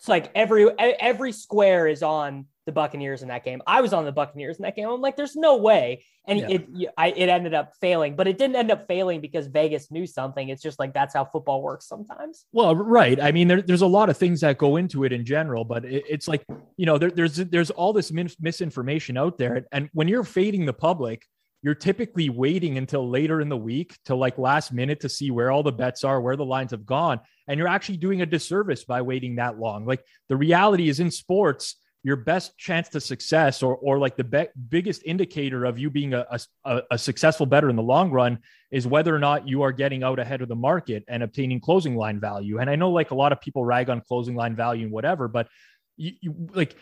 It's 0.04 0.08
like 0.10 0.30
every 0.34 0.68
every 0.78 1.32
square 1.32 1.86
is 1.86 2.02
on 2.02 2.44
the 2.66 2.72
Buccaneers 2.72 3.22
in 3.22 3.28
that 3.28 3.42
game. 3.42 3.62
I 3.66 3.80
was 3.80 3.94
on 3.94 4.04
the 4.04 4.12
Buccaneers 4.12 4.58
in 4.58 4.64
that 4.64 4.76
game. 4.76 4.86
I'm 4.86 5.00
like, 5.00 5.16
there's 5.16 5.34
no 5.34 5.56
way, 5.56 6.04
and 6.28 6.40
yeah. 6.40 6.48
it 6.48 6.92
I, 6.98 7.06
it 7.08 7.30
ended 7.30 7.54
up 7.54 7.72
failing, 7.80 8.14
but 8.14 8.28
it 8.28 8.36
didn't 8.36 8.56
end 8.56 8.70
up 8.70 8.86
failing 8.86 9.22
because 9.22 9.46
Vegas 9.46 9.90
knew 9.90 10.06
something. 10.06 10.50
It's 10.50 10.60
just 10.60 10.78
like 10.78 10.92
that's 10.92 11.14
how 11.14 11.24
football 11.24 11.62
works 11.62 11.88
sometimes. 11.88 12.44
Well, 12.52 12.76
right. 12.76 13.18
I 13.18 13.32
mean, 13.32 13.48
there, 13.48 13.62
there's 13.62 13.80
a 13.80 13.86
lot 13.86 14.10
of 14.10 14.18
things 14.18 14.42
that 14.42 14.58
go 14.58 14.76
into 14.76 15.04
it 15.04 15.12
in 15.14 15.24
general, 15.24 15.64
but 15.64 15.86
it, 15.86 16.04
it's 16.06 16.28
like 16.28 16.44
you 16.76 16.84
know, 16.84 16.98
there, 16.98 17.10
there's 17.10 17.36
there's 17.36 17.70
all 17.70 17.94
this 17.94 18.12
min- 18.12 18.28
misinformation 18.38 19.16
out 19.16 19.38
there, 19.38 19.64
and 19.72 19.88
when 19.94 20.06
you're 20.06 20.22
fading 20.22 20.66
the 20.66 20.74
public, 20.74 21.22
you're 21.64 21.74
typically 21.74 22.28
waiting 22.28 22.76
until 22.76 23.08
later 23.08 23.40
in 23.40 23.48
the 23.48 23.56
week 23.56 23.96
to 24.04 24.14
like 24.14 24.36
last 24.36 24.70
minute 24.70 25.00
to 25.00 25.08
see 25.08 25.30
where 25.30 25.50
all 25.50 25.62
the 25.62 25.72
bets 25.72 26.04
are, 26.04 26.20
where 26.20 26.36
the 26.36 26.44
lines 26.44 26.72
have 26.72 26.84
gone. 26.84 27.18
And 27.48 27.56
you're 27.56 27.68
actually 27.68 27.96
doing 27.96 28.20
a 28.20 28.26
disservice 28.26 28.84
by 28.84 29.00
waiting 29.00 29.36
that 29.36 29.58
long. 29.58 29.86
Like 29.86 30.04
the 30.28 30.36
reality 30.36 30.90
is 30.90 31.00
in 31.00 31.10
sports, 31.10 31.76
your 32.02 32.16
best 32.16 32.58
chance 32.58 32.90
to 32.90 33.00
success 33.00 33.62
or, 33.62 33.76
or 33.76 33.98
like 33.98 34.14
the 34.14 34.24
be- 34.24 34.48
biggest 34.68 35.04
indicator 35.06 35.64
of 35.64 35.78
you 35.78 35.88
being 35.88 36.12
a, 36.12 36.26
a, 36.66 36.82
a 36.90 36.98
successful 36.98 37.46
bettor 37.46 37.70
in 37.70 37.76
the 37.76 37.82
long 37.82 38.10
run 38.10 38.40
is 38.70 38.86
whether 38.86 39.16
or 39.16 39.18
not 39.18 39.48
you 39.48 39.62
are 39.62 39.72
getting 39.72 40.02
out 40.02 40.18
ahead 40.18 40.42
of 40.42 40.48
the 40.48 40.54
market 40.54 41.02
and 41.08 41.22
obtaining 41.22 41.60
closing 41.60 41.96
line 41.96 42.20
value. 42.20 42.58
And 42.58 42.68
I 42.68 42.76
know 42.76 42.90
like 42.90 43.10
a 43.10 43.14
lot 43.14 43.32
of 43.32 43.40
people 43.40 43.64
rag 43.64 43.88
on 43.88 44.02
closing 44.02 44.34
line 44.34 44.54
value 44.54 44.84
and 44.84 44.92
whatever, 44.92 45.28
but 45.28 45.48
you, 45.96 46.12
you 46.20 46.34
like 46.52 46.76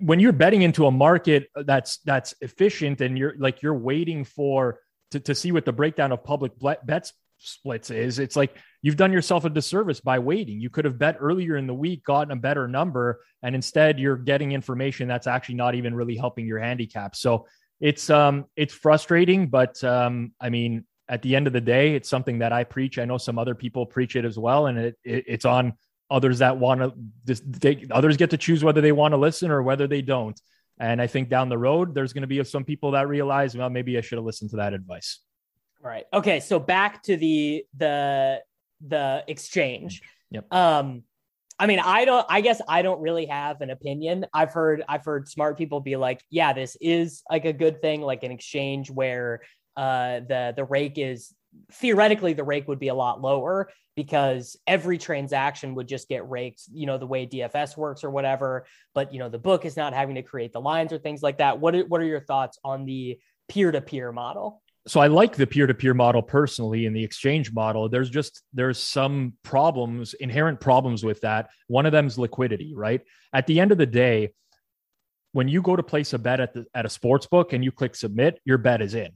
when 0.00 0.20
you're 0.20 0.32
betting 0.32 0.62
into 0.62 0.86
a 0.86 0.90
market 0.90 1.48
that's 1.54 1.98
that's 1.98 2.34
efficient 2.40 3.00
and 3.00 3.18
you're 3.18 3.34
like 3.38 3.62
you're 3.62 3.74
waiting 3.74 4.24
for 4.24 4.80
to, 5.10 5.20
to 5.20 5.34
see 5.34 5.52
what 5.52 5.64
the 5.64 5.72
breakdown 5.72 6.12
of 6.12 6.22
public 6.22 6.52
bets 6.84 7.12
splits 7.38 7.90
is 7.90 8.18
it's 8.18 8.36
like 8.36 8.56
you've 8.82 8.96
done 8.96 9.12
yourself 9.12 9.44
a 9.44 9.50
disservice 9.50 10.00
by 10.00 10.18
waiting. 10.18 10.60
You 10.60 10.70
could 10.70 10.84
have 10.84 10.98
bet 10.98 11.16
earlier 11.18 11.56
in 11.56 11.66
the 11.66 11.74
week 11.74 12.04
gotten 12.04 12.30
a 12.32 12.36
better 12.36 12.68
number 12.68 13.20
and 13.42 13.54
instead 13.54 13.98
you're 13.98 14.16
getting 14.16 14.52
information 14.52 15.08
that's 15.08 15.26
actually 15.26 15.54
not 15.54 15.74
even 15.74 15.94
really 15.94 16.16
helping 16.16 16.46
your 16.46 16.58
handicap. 16.58 17.16
So 17.16 17.46
it's 17.80 18.10
um 18.10 18.44
it's 18.56 18.74
frustrating 18.74 19.46
but 19.46 19.82
um 19.82 20.34
i 20.38 20.50
mean 20.50 20.84
at 21.08 21.22
the 21.22 21.34
end 21.34 21.46
of 21.46 21.54
the 21.54 21.60
day 21.62 21.94
it's 21.94 22.10
something 22.10 22.40
that 22.40 22.52
i 22.52 22.62
preach. 22.62 22.98
I 22.98 23.06
know 23.06 23.16
some 23.16 23.38
other 23.38 23.54
people 23.54 23.86
preach 23.86 24.16
it 24.16 24.26
as 24.26 24.38
well 24.38 24.66
and 24.66 24.78
it, 24.78 24.98
it 25.02 25.24
it's 25.26 25.44
on 25.46 25.72
others 26.10 26.40
that 26.40 26.58
want 26.58 26.80
to 26.80 26.92
just 27.26 27.60
take 27.60 27.86
others 27.90 28.16
get 28.16 28.30
to 28.30 28.36
choose 28.36 28.64
whether 28.64 28.80
they 28.80 28.92
want 28.92 29.12
to 29.12 29.18
listen 29.18 29.50
or 29.50 29.62
whether 29.62 29.86
they 29.86 30.02
don't. 30.02 30.40
And 30.78 31.00
i 31.00 31.06
think 31.06 31.28
down 31.28 31.48
the 31.48 31.58
road 31.58 31.94
there's 31.94 32.12
going 32.12 32.22
to 32.22 32.28
be 32.28 32.42
some 32.44 32.64
people 32.64 32.92
that 32.92 33.08
realize 33.08 33.56
well 33.56 33.70
maybe 33.70 33.96
i 33.96 34.00
should 34.00 34.18
have 34.18 34.24
listened 34.24 34.50
to 34.50 34.56
that 34.56 34.72
advice. 34.72 35.20
Right. 35.82 36.04
Okay 36.12 36.40
so 36.40 36.58
back 36.58 37.02
to 37.04 37.16
the 37.16 37.64
the 37.76 38.42
the 38.86 39.24
exchange. 39.28 40.02
Yep. 40.30 40.52
Um 40.52 41.02
i 41.58 41.66
mean 41.66 41.78
i 41.78 42.06
don't 42.06 42.24
i 42.30 42.40
guess 42.40 42.62
i 42.68 42.80
don't 42.80 43.00
really 43.00 43.26
have 43.26 43.60
an 43.60 43.70
opinion. 43.70 44.26
I've 44.32 44.52
heard 44.52 44.82
i've 44.88 45.04
heard 45.04 45.28
smart 45.28 45.58
people 45.58 45.80
be 45.80 45.96
like 45.96 46.22
yeah 46.30 46.52
this 46.52 46.76
is 46.80 47.22
like 47.30 47.44
a 47.44 47.52
good 47.52 47.80
thing 47.80 48.00
like 48.00 48.22
an 48.22 48.32
exchange 48.32 48.90
where 48.90 49.42
uh 49.76 50.20
the 50.20 50.54
the 50.56 50.64
rake 50.64 50.94
is 50.96 51.34
theoretically 51.72 52.32
the 52.32 52.44
rake 52.44 52.68
would 52.68 52.78
be 52.78 52.88
a 52.88 52.94
lot 52.94 53.20
lower 53.20 53.70
because 53.96 54.56
every 54.66 54.98
transaction 54.98 55.74
would 55.74 55.88
just 55.88 56.08
get 56.08 56.28
raked, 56.28 56.62
you 56.72 56.86
know, 56.86 56.98
the 56.98 57.06
way 57.06 57.26
DFS 57.26 57.76
works 57.76 58.04
or 58.04 58.10
whatever. 58.10 58.66
But, 58.94 59.12
you 59.12 59.18
know, 59.18 59.28
the 59.28 59.38
book 59.38 59.64
is 59.64 59.76
not 59.76 59.92
having 59.92 60.14
to 60.14 60.22
create 60.22 60.52
the 60.52 60.60
lines 60.60 60.92
or 60.92 60.98
things 60.98 61.22
like 61.22 61.38
that. 61.38 61.58
What 61.58 61.74
are, 61.74 61.84
what 61.86 62.00
are 62.00 62.06
your 62.06 62.20
thoughts 62.20 62.58
on 62.64 62.84
the 62.84 63.18
peer 63.48 63.70
to 63.72 63.80
peer 63.80 64.12
model? 64.12 64.62
So 64.86 65.00
I 65.00 65.08
like 65.08 65.36
the 65.36 65.46
peer 65.46 65.66
to 65.66 65.74
peer 65.74 65.92
model 65.92 66.22
personally 66.22 66.86
in 66.86 66.94
the 66.94 67.04
exchange 67.04 67.52
model. 67.52 67.88
There's 67.88 68.08
just 68.08 68.42
there's 68.54 68.78
some 68.78 69.34
problems, 69.42 70.14
inherent 70.14 70.60
problems 70.60 71.04
with 71.04 71.20
that. 71.20 71.50
One 71.66 71.84
of 71.84 71.92
them 71.92 72.06
is 72.06 72.18
liquidity, 72.18 72.72
right? 72.74 73.02
At 73.34 73.46
the 73.46 73.60
end 73.60 73.72
of 73.72 73.78
the 73.78 73.86
day, 73.86 74.32
when 75.32 75.48
you 75.48 75.60
go 75.60 75.76
to 75.76 75.82
place 75.82 76.14
a 76.14 76.18
bet 76.18 76.40
at 76.40 76.54
the, 76.54 76.64
at 76.74 76.86
a 76.86 76.88
sports 76.88 77.26
book 77.26 77.52
and 77.52 77.62
you 77.62 77.70
click 77.70 77.94
submit, 77.94 78.40
your 78.46 78.56
bet 78.56 78.80
is 78.80 78.94
in 78.94 79.10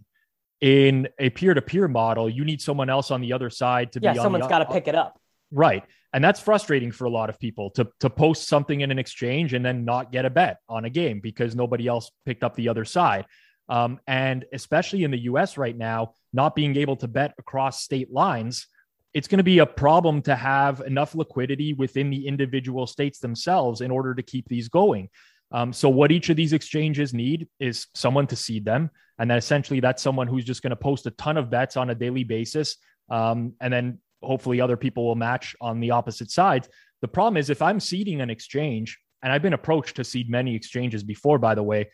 in 0.60 1.08
a 1.18 1.30
peer-to-peer 1.30 1.88
model 1.88 2.28
you 2.28 2.44
need 2.44 2.60
someone 2.60 2.88
else 2.88 3.10
on 3.10 3.20
the 3.20 3.32
other 3.32 3.50
side 3.50 3.92
to 3.92 4.00
yeah, 4.02 4.12
be 4.12 4.18
someone's 4.18 4.46
got 4.46 4.60
to 4.60 4.66
pick 4.66 4.88
it 4.88 4.94
up. 4.94 5.20
Right 5.50 5.84
and 6.14 6.22
that's 6.22 6.38
frustrating 6.38 6.92
for 6.92 7.04
a 7.04 7.10
lot 7.10 7.28
of 7.28 7.38
people 7.38 7.70
to 7.70 7.86
to 8.00 8.08
post 8.08 8.48
something 8.48 8.80
in 8.80 8.90
an 8.90 8.98
exchange 8.98 9.52
and 9.52 9.66
then 9.66 9.84
not 9.84 10.12
get 10.12 10.24
a 10.24 10.30
bet 10.30 10.58
on 10.68 10.86
a 10.86 10.90
game 10.90 11.20
because 11.20 11.54
nobody 11.54 11.86
else 11.88 12.10
picked 12.24 12.42
up 12.42 12.54
the 12.54 12.68
other 12.68 12.84
side. 12.84 13.26
Um, 13.68 13.98
and 14.06 14.44
especially 14.52 15.04
in 15.04 15.10
the 15.10 15.18
us 15.18 15.56
right 15.58 15.76
now 15.76 16.12
not 16.32 16.54
being 16.54 16.76
able 16.76 16.96
to 16.96 17.08
bet 17.08 17.34
across 17.38 17.82
state 17.82 18.12
lines 18.12 18.66
it's 19.14 19.28
going 19.28 19.38
to 19.38 19.44
be 19.44 19.60
a 19.60 19.66
problem 19.66 20.20
to 20.22 20.34
have 20.34 20.80
enough 20.80 21.14
liquidity 21.14 21.72
within 21.72 22.10
the 22.10 22.26
individual 22.26 22.86
states 22.86 23.20
themselves 23.20 23.80
in 23.80 23.90
order 23.90 24.14
to 24.14 24.22
keep 24.22 24.46
these 24.48 24.68
going 24.68 25.08
um, 25.52 25.72
so 25.72 25.88
what 25.88 26.10
each 26.10 26.30
of 26.30 26.36
these 26.36 26.52
exchanges 26.52 27.14
need 27.14 27.48
is 27.60 27.86
someone 27.94 28.26
to 28.28 28.36
seed 28.36 28.64
them, 28.64 28.90
and 29.18 29.30
then 29.30 29.38
essentially 29.38 29.80
that's 29.80 30.02
someone 30.02 30.26
who's 30.26 30.44
just 30.44 30.62
going 30.62 30.70
to 30.70 30.76
post 30.76 31.06
a 31.06 31.10
ton 31.12 31.36
of 31.36 31.50
bets 31.50 31.76
on 31.76 31.90
a 31.90 31.94
daily 31.94 32.24
basis, 32.24 32.76
um, 33.10 33.52
and 33.60 33.72
then 33.72 33.98
hopefully 34.22 34.60
other 34.60 34.76
people 34.76 35.06
will 35.06 35.14
match 35.14 35.54
on 35.60 35.80
the 35.80 35.90
opposite 35.90 36.30
sides. 36.30 36.68
The 37.02 37.08
problem 37.08 37.36
is 37.36 37.50
if 37.50 37.62
I'm 37.62 37.80
seeding 37.80 38.20
an 38.20 38.30
exchange, 38.30 38.98
and 39.22 39.32
I've 39.32 39.42
been 39.42 39.54
approached 39.54 39.96
to 39.96 40.04
seed 40.04 40.28
many 40.28 40.54
exchanges 40.54 41.02
before, 41.02 41.38
by 41.38 41.54
the 41.54 41.62
way. 41.62 41.90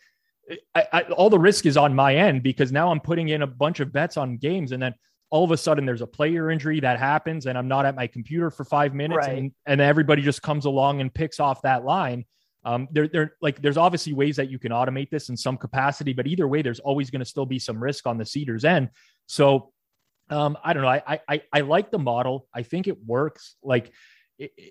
I, 0.75 0.87
I, 0.91 1.01
all 1.03 1.29
the 1.29 1.39
risk 1.39 1.65
is 1.65 1.77
on 1.77 1.95
my 1.95 2.15
end 2.15 2.43
because 2.43 2.73
now 2.73 2.91
I'm 2.91 2.99
putting 2.99 3.29
in 3.29 3.41
a 3.41 3.47
bunch 3.47 3.79
of 3.79 3.93
bets 3.93 4.17
on 4.17 4.37
games, 4.37 4.73
and 4.73 4.81
then 4.81 4.93
all 5.29 5.45
of 5.45 5.51
a 5.51 5.57
sudden 5.57 5.85
there's 5.85 6.01
a 6.01 6.07
player 6.07 6.51
injury 6.51 6.79
that 6.81 6.99
happens, 6.99 7.45
and 7.45 7.57
I'm 7.57 7.67
not 7.67 7.85
at 7.85 7.95
my 7.95 8.07
computer 8.07 8.49
for 8.51 8.65
five 8.65 8.93
minutes, 8.93 9.27
right. 9.27 9.37
and, 9.37 9.51
and 9.65 9.79
everybody 9.79 10.21
just 10.21 10.41
comes 10.41 10.65
along 10.65 10.99
and 10.99 11.13
picks 11.13 11.39
off 11.39 11.61
that 11.61 11.85
line 11.85 12.25
um, 12.63 12.87
there, 12.91 13.07
there, 13.07 13.35
like, 13.41 13.61
there's 13.61 13.77
obviously 13.77 14.13
ways 14.13 14.35
that 14.35 14.49
you 14.49 14.59
can 14.59 14.71
automate 14.71 15.09
this 15.09 15.29
in 15.29 15.37
some 15.37 15.57
capacity, 15.57 16.13
but 16.13 16.27
either 16.27 16.47
way, 16.47 16.61
there's 16.61 16.79
always 16.79 17.09
going 17.09 17.19
to 17.19 17.25
still 17.25 17.45
be 17.45 17.59
some 17.59 17.81
risk 17.81 18.07
on 18.07 18.17
the 18.17 18.25
seeders 18.25 18.63
end. 18.63 18.89
So, 19.27 19.71
um, 20.29 20.57
I 20.63 20.73
don't 20.73 20.83
know. 20.83 20.89
I, 20.89 21.19
I, 21.27 21.41
I 21.51 21.61
like 21.61 21.91
the 21.91 21.99
model. 21.99 22.47
I 22.53 22.63
think 22.63 22.87
it 22.87 22.97
works. 23.05 23.55
Like, 23.63 23.91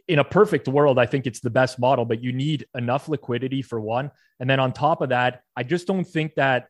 in 0.09 0.19
a 0.19 0.25
perfect 0.25 0.67
world, 0.67 0.99
I 0.99 1.07
think 1.07 1.27
it's 1.27 1.41
the 1.41 1.51
best 1.51 1.79
model, 1.79 2.05
but 2.05 2.23
you 2.23 2.33
need 2.33 2.67
enough 2.75 3.09
liquidity 3.09 3.63
for 3.63 3.81
one. 3.81 4.11
And 4.41 4.51
then 4.51 4.59
on 4.59 4.73
top 4.73 5.01
of 5.01 5.11
that, 5.11 5.43
I 5.55 5.63
just 5.63 5.87
don't 5.87 6.05
think 6.05 6.35
that 6.35 6.67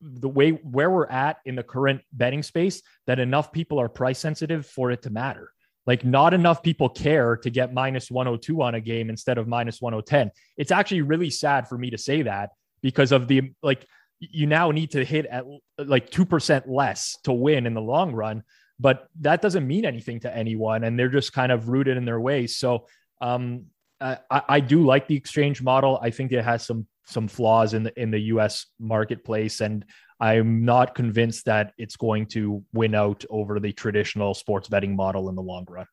the 0.00 0.28
way 0.28 0.50
where 0.50 0.90
we're 0.90 1.06
at 1.06 1.38
in 1.46 1.56
the 1.56 1.62
current 1.62 2.02
betting 2.12 2.42
space, 2.42 2.82
that 3.06 3.18
enough 3.18 3.50
people 3.50 3.80
are 3.80 3.88
price 3.88 4.18
sensitive 4.18 4.66
for 4.66 4.90
it 4.90 5.02
to 5.02 5.10
matter. 5.10 5.50
Like, 5.86 6.04
not 6.04 6.34
enough 6.34 6.62
people 6.62 6.88
care 6.88 7.36
to 7.38 7.50
get 7.50 7.74
minus 7.74 8.10
102 8.10 8.62
on 8.62 8.74
a 8.74 8.80
game 8.80 9.10
instead 9.10 9.38
of 9.38 9.46
minus 9.46 9.80
110. 9.80 10.30
It's 10.56 10.72
actually 10.72 11.02
really 11.02 11.30
sad 11.30 11.68
for 11.68 11.76
me 11.76 11.90
to 11.90 11.98
say 11.98 12.22
that 12.22 12.50
because 12.82 13.12
of 13.12 13.28
the 13.28 13.52
like 13.62 13.86
you 14.20 14.46
now 14.46 14.70
need 14.70 14.90
to 14.92 15.04
hit 15.04 15.26
at 15.26 15.44
like 15.78 16.10
2% 16.10 16.62
less 16.66 17.16
to 17.24 17.32
win 17.32 17.66
in 17.66 17.74
the 17.74 17.80
long 17.80 18.12
run. 18.12 18.42
But 18.80 19.08
that 19.20 19.42
doesn't 19.42 19.66
mean 19.66 19.84
anything 19.84 20.20
to 20.20 20.36
anyone. 20.36 20.84
And 20.84 20.98
they're 20.98 21.08
just 21.08 21.32
kind 21.32 21.52
of 21.52 21.68
rooted 21.68 21.96
in 21.96 22.04
their 22.04 22.20
ways. 22.20 22.56
So 22.56 22.86
um, 23.20 23.66
I, 24.00 24.18
I 24.30 24.60
do 24.60 24.84
like 24.84 25.06
the 25.06 25.16
exchange 25.16 25.62
model. 25.62 25.98
I 26.02 26.10
think 26.10 26.32
it 26.32 26.44
has 26.44 26.64
some 26.64 26.86
some 27.06 27.28
flaws 27.28 27.74
in 27.74 27.82
the 27.82 28.00
in 28.00 28.10
the 28.10 28.20
US 28.20 28.66
marketplace. 28.80 29.60
And 29.60 29.84
I'm 30.20 30.64
not 30.64 30.94
convinced 30.94 31.44
that 31.46 31.72
it's 31.76 31.96
going 31.96 32.26
to 32.26 32.62
win 32.72 32.94
out 32.94 33.24
over 33.30 33.58
the 33.60 33.72
traditional 33.72 34.34
sports 34.34 34.68
betting 34.68 34.94
model 34.94 35.28
in 35.28 35.34
the 35.34 35.42
long 35.42 35.66
run. 35.68 35.86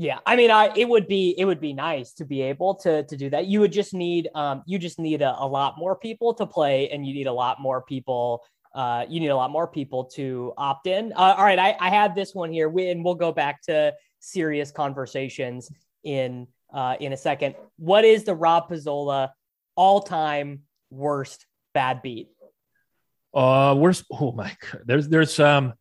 Yeah, 0.00 0.20
I 0.24 0.36
mean, 0.36 0.50
I 0.52 0.72
it 0.76 0.88
would 0.88 1.08
be 1.08 1.34
it 1.38 1.44
would 1.44 1.60
be 1.60 1.72
nice 1.72 2.12
to 2.14 2.24
be 2.24 2.40
able 2.42 2.76
to 2.76 3.02
to 3.02 3.16
do 3.16 3.30
that. 3.30 3.46
You 3.46 3.58
would 3.60 3.72
just 3.72 3.92
need 3.92 4.28
um 4.34 4.62
you 4.64 4.78
just 4.78 5.00
need 5.00 5.22
a, 5.22 5.34
a 5.40 5.46
lot 5.46 5.74
more 5.76 5.96
people 5.96 6.32
to 6.34 6.46
play, 6.46 6.88
and 6.90 7.04
you 7.04 7.12
need 7.12 7.26
a 7.26 7.32
lot 7.32 7.60
more 7.60 7.82
people. 7.82 8.44
Uh, 8.74 9.04
you 9.08 9.18
need 9.18 9.28
a 9.28 9.36
lot 9.36 9.50
more 9.50 9.66
people 9.66 10.04
to 10.04 10.52
opt 10.56 10.86
in. 10.86 11.12
Uh, 11.16 11.34
all 11.36 11.44
right, 11.44 11.58
I, 11.58 11.74
I 11.80 11.90
had 11.90 12.14
this 12.14 12.32
one 12.32 12.52
here, 12.52 12.68
we, 12.68 12.90
and 12.90 13.02
we'll 13.02 13.16
go 13.16 13.32
back 13.32 13.60
to 13.62 13.92
serious 14.20 14.70
conversations 14.70 15.72
in 16.04 16.46
uh, 16.72 16.94
in 17.00 17.12
a 17.12 17.16
second. 17.16 17.56
What 17.76 18.04
is 18.04 18.22
the 18.22 18.34
Rob 18.34 18.70
Pizzola 18.70 19.30
all 19.74 20.00
time 20.00 20.60
worst 20.90 21.46
bad 21.74 22.02
beat? 22.02 22.28
Uh, 23.38 23.72
worst. 23.74 24.04
Oh 24.10 24.32
my 24.32 24.52
god, 24.60 24.82
there's 24.84 25.08
there's 25.08 25.38
um 25.38 25.72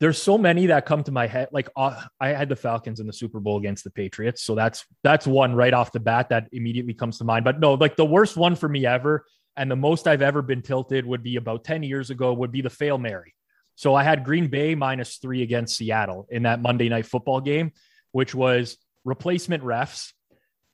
there's 0.00 0.20
so 0.20 0.36
many 0.36 0.66
that 0.66 0.84
come 0.84 1.04
to 1.04 1.12
my 1.12 1.28
head. 1.28 1.48
Like 1.52 1.68
uh, 1.76 2.02
I 2.20 2.30
had 2.30 2.48
the 2.48 2.56
Falcons 2.56 2.98
in 2.98 3.06
the 3.06 3.12
Super 3.12 3.38
Bowl 3.38 3.56
against 3.56 3.84
the 3.84 3.90
Patriots, 3.90 4.42
so 4.42 4.56
that's 4.56 4.84
that's 5.04 5.24
one 5.24 5.54
right 5.54 5.72
off 5.72 5.92
the 5.92 6.00
bat 6.00 6.30
that 6.30 6.48
immediately 6.50 6.94
comes 6.94 7.18
to 7.18 7.24
mind. 7.24 7.44
But 7.44 7.60
no, 7.60 7.74
like 7.74 7.94
the 7.94 8.04
worst 8.04 8.36
one 8.36 8.56
for 8.56 8.68
me 8.68 8.84
ever, 8.84 9.24
and 9.56 9.70
the 9.70 9.76
most 9.76 10.08
I've 10.08 10.22
ever 10.22 10.42
been 10.42 10.60
tilted 10.60 11.06
would 11.06 11.22
be 11.22 11.36
about 11.36 11.62
ten 11.62 11.84
years 11.84 12.10
ago. 12.10 12.32
Would 12.32 12.50
be 12.50 12.62
the 12.62 12.70
fail 12.70 12.98
Mary. 12.98 13.32
So 13.76 13.94
I 13.94 14.02
had 14.02 14.24
Green 14.24 14.48
Bay 14.48 14.74
minus 14.74 15.18
three 15.18 15.42
against 15.42 15.76
Seattle 15.76 16.26
in 16.30 16.42
that 16.42 16.60
Monday 16.60 16.88
Night 16.88 17.06
Football 17.06 17.40
game, 17.40 17.70
which 18.10 18.34
was 18.34 18.76
replacement 19.04 19.62
refs, 19.62 20.12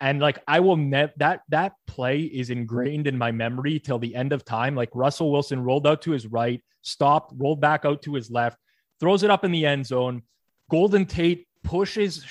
and 0.05 0.21
like 0.21 0.39
I 0.47 0.61
will 0.61 0.77
net 0.77 1.15
that 1.19 1.41
that 1.49 1.73
play 1.87 2.21
is 2.21 2.51
ingrained 2.51 3.07
in 3.07 3.17
my 3.17 3.33
memory 3.33 3.81
till 3.81 3.99
the 3.99 4.15
end 4.15 4.33
of 4.33 4.45
time. 4.45 4.75
Like 4.75 4.91
Russell 4.95 5.33
Wilson 5.33 5.63
rolled 5.63 5.87
out 5.87 6.03
to 6.03 6.11
his 6.11 6.27
right, 6.27 6.63
stopped, 6.83 7.33
rolled 7.37 7.61
back 7.61 7.85
out 7.85 8.03
to 8.03 8.15
his 8.15 8.31
left 8.31 8.59
throws 9.01 9.23
it 9.23 9.31
up 9.31 9.45
in 9.45 9.53
the 9.53 9.67
end 9.67 9.87
zone. 9.87 10.23
Golden 10.71 11.05
Tate 11.07 11.47
pushes 11.63 12.25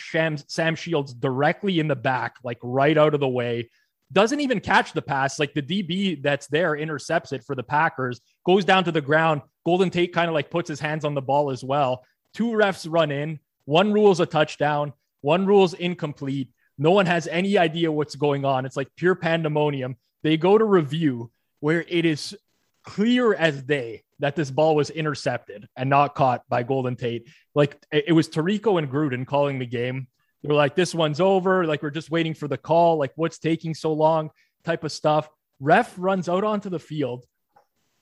Sam 0.47 0.75
Shields 0.75 1.13
directly 1.13 1.79
in 1.79 1.87
the 1.87 1.95
back, 1.95 2.35
like 2.43 2.57
right 2.63 2.97
out 2.97 3.13
of 3.13 3.19
the 3.19 3.27
way. 3.27 3.69
Doesn't 4.11 4.39
even 4.39 4.59
catch 4.59 4.93
the 4.93 5.01
pass. 5.01 5.39
Like 5.39 5.53
the 5.53 5.61
DB 5.61 6.21
that's 6.21 6.47
there 6.47 6.75
intercepts 6.75 7.31
it 7.31 7.43
for 7.43 7.55
the 7.55 7.63
Packers, 7.63 8.21
goes 8.45 8.65
down 8.65 8.83
to 8.85 8.91
the 8.91 9.01
ground. 9.01 9.41
Golden 9.65 9.89
Tate 9.89 10.13
kind 10.13 10.27
of 10.27 10.33
like 10.33 10.51
puts 10.51 10.69
his 10.69 10.79
hands 10.79 11.05
on 11.05 11.13
the 11.13 11.21
ball 11.21 11.49
as 11.49 11.63
well. 11.63 12.03
Two 12.33 12.49
refs 12.49 12.87
run 12.89 13.11
in. 13.11 13.39
One 13.65 13.93
rules 13.93 14.19
a 14.19 14.25
touchdown, 14.25 14.93
one 15.21 15.45
rules 15.45 15.73
incomplete. 15.73 16.49
No 16.77 16.91
one 16.91 17.05
has 17.05 17.27
any 17.27 17.57
idea 17.57 17.91
what's 17.91 18.15
going 18.15 18.45
on. 18.45 18.65
It's 18.65 18.77
like 18.77 18.89
pure 18.95 19.15
pandemonium. 19.15 19.97
They 20.23 20.37
go 20.37 20.57
to 20.57 20.65
review 20.65 21.31
where 21.59 21.85
it 21.87 22.05
is 22.05 22.35
clear 22.83 23.33
as 23.33 23.61
day 23.63 24.03
that 24.19 24.35
this 24.35 24.51
ball 24.51 24.75
was 24.75 24.89
intercepted 24.89 25.67
and 25.75 25.89
not 25.89 26.15
caught 26.15 26.43
by 26.49 26.63
Golden 26.63 26.95
Tate. 26.95 27.27
Like 27.55 27.77
it 27.91 28.13
was 28.13 28.29
Tirico 28.29 28.79
and 28.79 28.89
Gruden 28.89 29.25
calling 29.25 29.59
the 29.59 29.65
game. 29.65 30.07
They 30.41 30.49
were 30.49 30.55
like, 30.55 30.75
this 30.75 30.93
one's 30.93 31.21
over. 31.21 31.65
Like 31.65 31.81
we're 31.81 31.89
just 31.89 32.11
waiting 32.11 32.33
for 32.33 32.47
the 32.47 32.57
call. 32.57 32.97
Like 32.97 33.11
what's 33.15 33.39
taking 33.39 33.73
so 33.73 33.93
long 33.93 34.29
type 34.63 34.83
of 34.83 34.91
stuff. 34.91 35.29
Ref 35.59 35.93
runs 35.97 36.27
out 36.27 36.43
onto 36.43 36.69
the 36.69 36.79
field. 36.79 37.25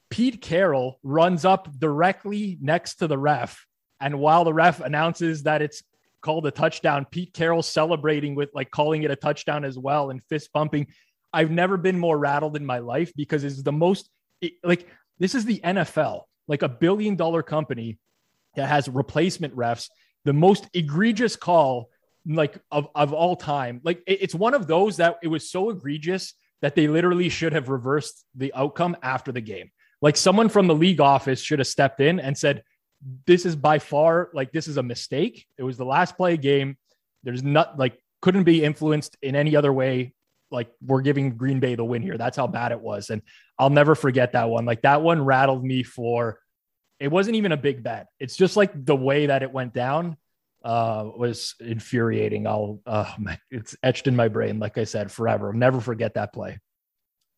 Pete 0.10 0.42
Carroll 0.42 1.00
runs 1.04 1.46
up 1.46 1.70
directly 1.78 2.58
next 2.62 2.96
to 2.96 3.08
the 3.08 3.18
ref. 3.18 3.66
And 4.00 4.20
while 4.20 4.44
the 4.44 4.54
ref 4.54 4.80
announces 4.80 5.44
that 5.44 5.62
it's 5.62 5.84
called 6.22 6.46
a 6.46 6.52
touchdown, 6.52 7.06
Pete 7.10 7.34
Carroll 7.34 7.64
celebrating 7.64 8.36
with 8.36 8.50
like 8.54 8.72
calling 8.72 9.04
it 9.04 9.12
a 9.12 9.16
touchdown 9.16 9.66
as 9.66 9.78
well 9.78 10.10
and 10.10 10.22
fist 10.30 10.52
bumping. 10.54 10.88
I've 11.34 11.52
never 11.52 11.78
been 11.78 11.98
more 11.98 12.18
rattled 12.18 12.56
in 12.56 12.66
my 12.66 12.80
life 12.80 13.12
because 13.16 13.44
it's 13.44 13.64
the 13.64 13.72
most 13.72 14.10
it, 14.42 14.54
like 14.64 14.88
this 15.20 15.36
is 15.36 15.46
the 15.46 15.60
NFL, 15.64 16.24
like 16.48 16.62
a 16.62 16.70
billion 16.70 17.16
dollar 17.16 17.44
company 17.44 18.00
that 18.56 18.68
has 18.68 18.88
replacement 18.88 19.56
refs. 19.56 19.90
The 20.26 20.34
most 20.34 20.68
egregious 20.74 21.36
call, 21.36 21.90
like 22.26 22.60
of, 22.72 22.88
of 22.94 23.14
all 23.14 23.36
time. 23.36 23.82
Like 23.84 24.02
it, 24.06 24.22
it's 24.22 24.36
one 24.36 24.54
of 24.54 24.68
those 24.68 24.98
that 24.98 25.18
it 25.24 25.28
was 25.28 25.50
so 25.50 25.70
egregious 25.70 26.34
that 26.62 26.76
they 26.76 26.88
literally 26.88 27.30
should 27.30 27.54
have 27.54 27.70
reversed 27.70 28.24
the 28.36 28.54
outcome 28.54 28.96
after 29.02 29.32
the 29.32 29.42
game. 29.42 29.72
Like 30.02 30.18
someone 30.18 30.50
from 30.50 30.68
the 30.68 30.76
league 30.76 31.02
office 31.02 31.42
should 31.42 31.60
have 31.60 31.68
stepped 31.68 32.00
in 32.02 32.20
and 32.20 32.38
said, 32.38 32.64
This 33.26 33.46
is 33.46 33.56
by 33.56 33.80
far 33.80 34.30
like 34.34 34.52
this 34.52 34.68
is 34.68 34.78
a 34.78 34.84
mistake. 34.84 35.48
It 35.58 35.64
was 35.64 35.78
the 35.78 35.86
last 35.86 36.18
play 36.18 36.38
game. 36.38 36.78
There's 37.24 37.44
not 37.44 37.78
like 37.78 37.98
couldn't 38.22 38.44
be 38.44 38.64
influenced 38.64 39.18
in 39.22 39.36
any 39.36 39.56
other 39.56 39.74
way 39.74 40.14
like 40.52 40.70
we're 40.86 41.02
giving 41.02 41.38
Green 41.38 41.60
Bay 41.60 41.76
the 41.76 41.86
win 41.86 42.02
here. 42.02 42.18
That's 42.18 42.38
how 42.38 42.48
bad 42.48 42.72
it 42.72 42.80
was. 42.80 43.10
And 43.10 43.22
I'll 43.58 43.70
never 43.70 43.96
forget 43.96 44.34
that 44.34 44.50
one. 44.50 44.66
Like 44.66 44.82
that 44.82 45.02
one 45.02 45.24
rattled 45.24 45.64
me 45.64 45.84
for 45.84 46.40
it 47.00 47.10
wasn't 47.10 47.38
even 47.38 47.52
a 47.52 47.58
big 47.58 47.82
bet. 47.82 48.08
It's 48.20 48.36
just 48.36 48.56
like 48.56 48.86
the 48.86 48.96
way 48.96 49.26
that 49.26 49.42
it 49.42 49.52
went 49.52 49.74
down 49.74 50.18
uh, 50.64 51.10
was 51.18 51.56
infuriating. 51.60 52.46
I'll 52.46 52.80
uh, 52.86 53.12
it's 53.50 53.76
etched 53.82 54.08
in 54.08 54.16
my 54.16 54.28
brain, 54.28 54.60
like 54.60 54.78
I 54.78 54.84
said, 54.84 55.12
forever. 55.12 55.48
I'll 55.48 55.58
never 55.58 55.82
forget 55.82 56.14
that 56.16 56.34
play. 56.34 56.60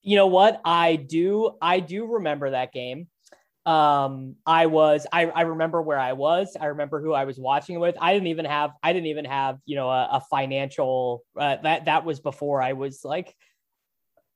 You 0.02 0.18
know 0.18 0.28
what? 0.28 0.60
I 0.66 0.98
do 0.98 1.52
I 1.62 1.80
do 1.80 2.06
remember 2.06 2.50
that 2.50 2.74
game 2.74 3.08
um 3.66 4.36
i 4.46 4.66
was 4.66 5.08
I, 5.14 5.26
I 5.28 5.42
remember 5.42 5.82
where 5.82 6.00
i 6.00 6.14
was. 6.14 6.58
I 6.60 6.66
remember 6.66 7.02
who 7.02 7.14
i 7.14 7.24
was 7.24 7.40
watching 7.40 7.80
with. 7.80 7.96
I 8.00 8.14
didn't 8.14 8.28
even 8.28 8.46
have 8.46 8.72
i 8.84 8.92
didn't 8.92 9.08
even 9.08 9.26
have 9.26 9.60
you 9.66 9.76
know 9.76 9.90
a, 9.90 10.10
a 10.14 10.22
financial 10.30 11.24
uh, 11.40 11.58
that 11.64 11.86
that 11.86 12.04
was 12.04 12.20
before 12.20 12.62
i 12.62 12.74
was 12.74 13.06
like 13.06 13.34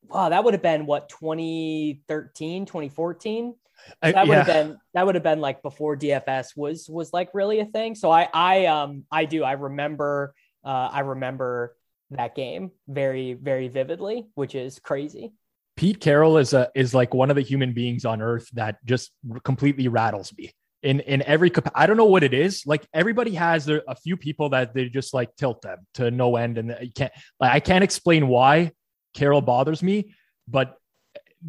wow 0.04 0.30
that 0.30 0.44
would 0.44 0.54
have 0.54 0.64
been 0.64 0.86
what 0.86 1.10
2013 1.10 2.66
2014 2.66 3.56
that 4.02 4.16
would 4.16 4.30
yeah. 4.30 4.44
have 4.44 4.48
been 4.48 4.78
that 4.94 5.06
would 5.06 5.16
have 5.16 5.24
been 5.24 5.42
like 5.42 5.62
before 5.62 5.98
dfs 5.98 6.56
was 6.56 6.90
was 6.90 7.14
like 7.14 7.30
really 7.34 7.60
a 7.60 7.66
thing. 7.66 7.96
So 7.96 8.10
i 8.12 8.30
i 8.34 8.66
um 8.66 9.04
i 9.12 9.26
do 9.26 9.44
i 9.44 9.54
remember 9.54 10.34
uh 10.64 10.90
i 10.92 11.02
remember 11.02 11.76
that 12.12 12.36
game 12.36 12.72
very 12.88 13.34
very 13.34 13.68
vividly 13.68 14.28
which 14.36 14.56
is 14.56 14.80
crazy 14.80 15.34
Pete 15.78 16.02
Carroll 16.02 16.38
is 16.38 16.54
a 16.54 16.70
is 16.76 16.94
like 16.94 17.14
one 17.14 17.30
of 17.30 17.36
the 17.36 17.42
human 17.42 17.72
beings 17.72 18.04
on 18.04 18.22
earth 18.22 18.50
that 18.54 18.84
just 18.84 19.12
completely 19.44 19.88
rattles 19.88 20.34
me 20.38 20.52
in 20.82 21.00
in 21.02 21.22
every 21.22 21.52
I 21.76 21.86
don't 21.86 21.98
know 21.98 22.06
what 22.06 22.24
it 22.24 22.34
is. 22.34 22.64
Like 22.66 22.88
everybody 22.94 23.36
has 23.36 23.70
a, 23.70 23.96
few 24.04 24.18
people 24.18 24.50
that 24.50 24.74
they 24.74 24.90
just 24.90 25.14
like 25.14 25.36
tilt 25.36 25.62
them 25.62 25.80
to 25.94 26.12
no 26.12 26.36
end, 26.36 26.58
and 26.58 26.76
you 26.82 26.92
can't 26.92 27.14
like 27.40 27.52
I 27.54 27.60
can't 27.60 27.84
explain 27.84 28.28
why 28.28 28.72
Carroll 29.14 29.42
bothers 29.42 29.84
me, 29.84 30.16
but 30.48 30.78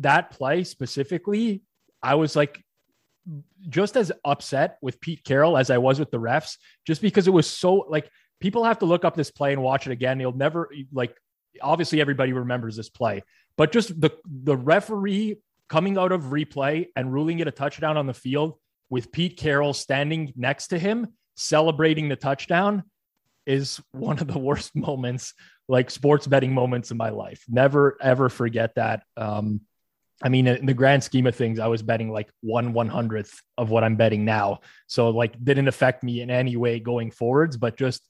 that 0.01 0.31
play 0.31 0.62
specifically, 0.62 1.62
I 2.03 2.14
was 2.16 2.37
like 2.37 2.62
just 3.68 3.97
as 3.97 4.12
upset 4.24 4.79
with 4.83 5.01
Pete 5.01 5.24
Carroll 5.24 5.57
as 5.57 5.70
I 5.70 5.79
was 5.79 5.99
with 5.99 6.11
the 6.11 6.20
refs, 6.20 6.57
just 6.87 7.01
because 7.01 7.26
it 7.26 7.33
was 7.33 7.47
so 7.47 7.87
like 7.89 8.11
people 8.41 8.64
have 8.64 8.79
to 8.81 8.87
look 8.87 9.05
up 9.05 9.14
this 9.14 9.31
play 9.31 9.55
and 9.55 9.62
watch 9.62 9.87
it 9.87 9.93
again. 9.93 10.18
They'll 10.18 10.33
never 10.33 10.70
like 10.93 11.16
obviously 11.62 12.01
everybody 12.01 12.33
remembers 12.33 12.76
this 12.76 12.89
play, 12.89 13.22
but 13.59 13.73
just 13.73 14.01
the 14.01 14.11
the 14.25 14.57
referee 14.57 15.37
coming 15.69 15.99
out 15.99 16.13
of 16.13 16.23
replay 16.25 16.87
and 16.97 17.13
ruling 17.13 17.41
it 17.41 17.49
a 17.49 17.51
touchdown 17.51 17.99
on 17.99 18.07
the 18.07 18.15
field 18.15 18.55
with 18.89 19.13
Pete 19.13 19.37
Carroll 19.37 19.75
standing 19.75 20.33
next 20.35 20.69
to 20.69 20.79
him 20.79 21.09
celebrating 21.39 22.09
the 22.09 22.17
touchdown 22.17 22.83
is 23.47 23.81
one 23.93 24.19
of 24.19 24.27
the 24.27 24.39
worst 24.49 24.75
moments, 24.75 25.35
like 25.69 25.91
sports 25.91 26.27
betting 26.27 26.53
moments 26.53 26.91
in 26.91 26.97
my 26.97 27.11
life. 27.11 27.45
Never 27.49 27.97
ever 28.01 28.29
forget 28.29 28.75
that. 28.77 29.03
Um, 29.17 29.61
I 30.21 30.31
mean, 30.31 30.49
in 30.49 30.67
the 30.67 30.75
grand 30.75 31.05
scheme 31.05 31.29
of 31.29 31.37
things, 31.37 31.61
I 31.61 31.69
was 31.69 31.83
betting 31.83 32.11
like 32.11 32.29
one 32.41 32.73
one 32.73 32.89
hundredth 32.89 33.41
of 33.57 33.71
what 33.71 33.85
I'm 33.85 33.97
betting 33.97 34.25
now, 34.25 34.61
so 34.87 35.11
like 35.11 35.43
didn't 35.43 35.69
affect 35.69 36.03
me 36.03 36.21
in 36.21 36.31
any 36.31 36.57
way 36.57 36.81
going 36.81 37.11
forwards, 37.11 37.57
but 37.57 37.77
just 37.77 38.03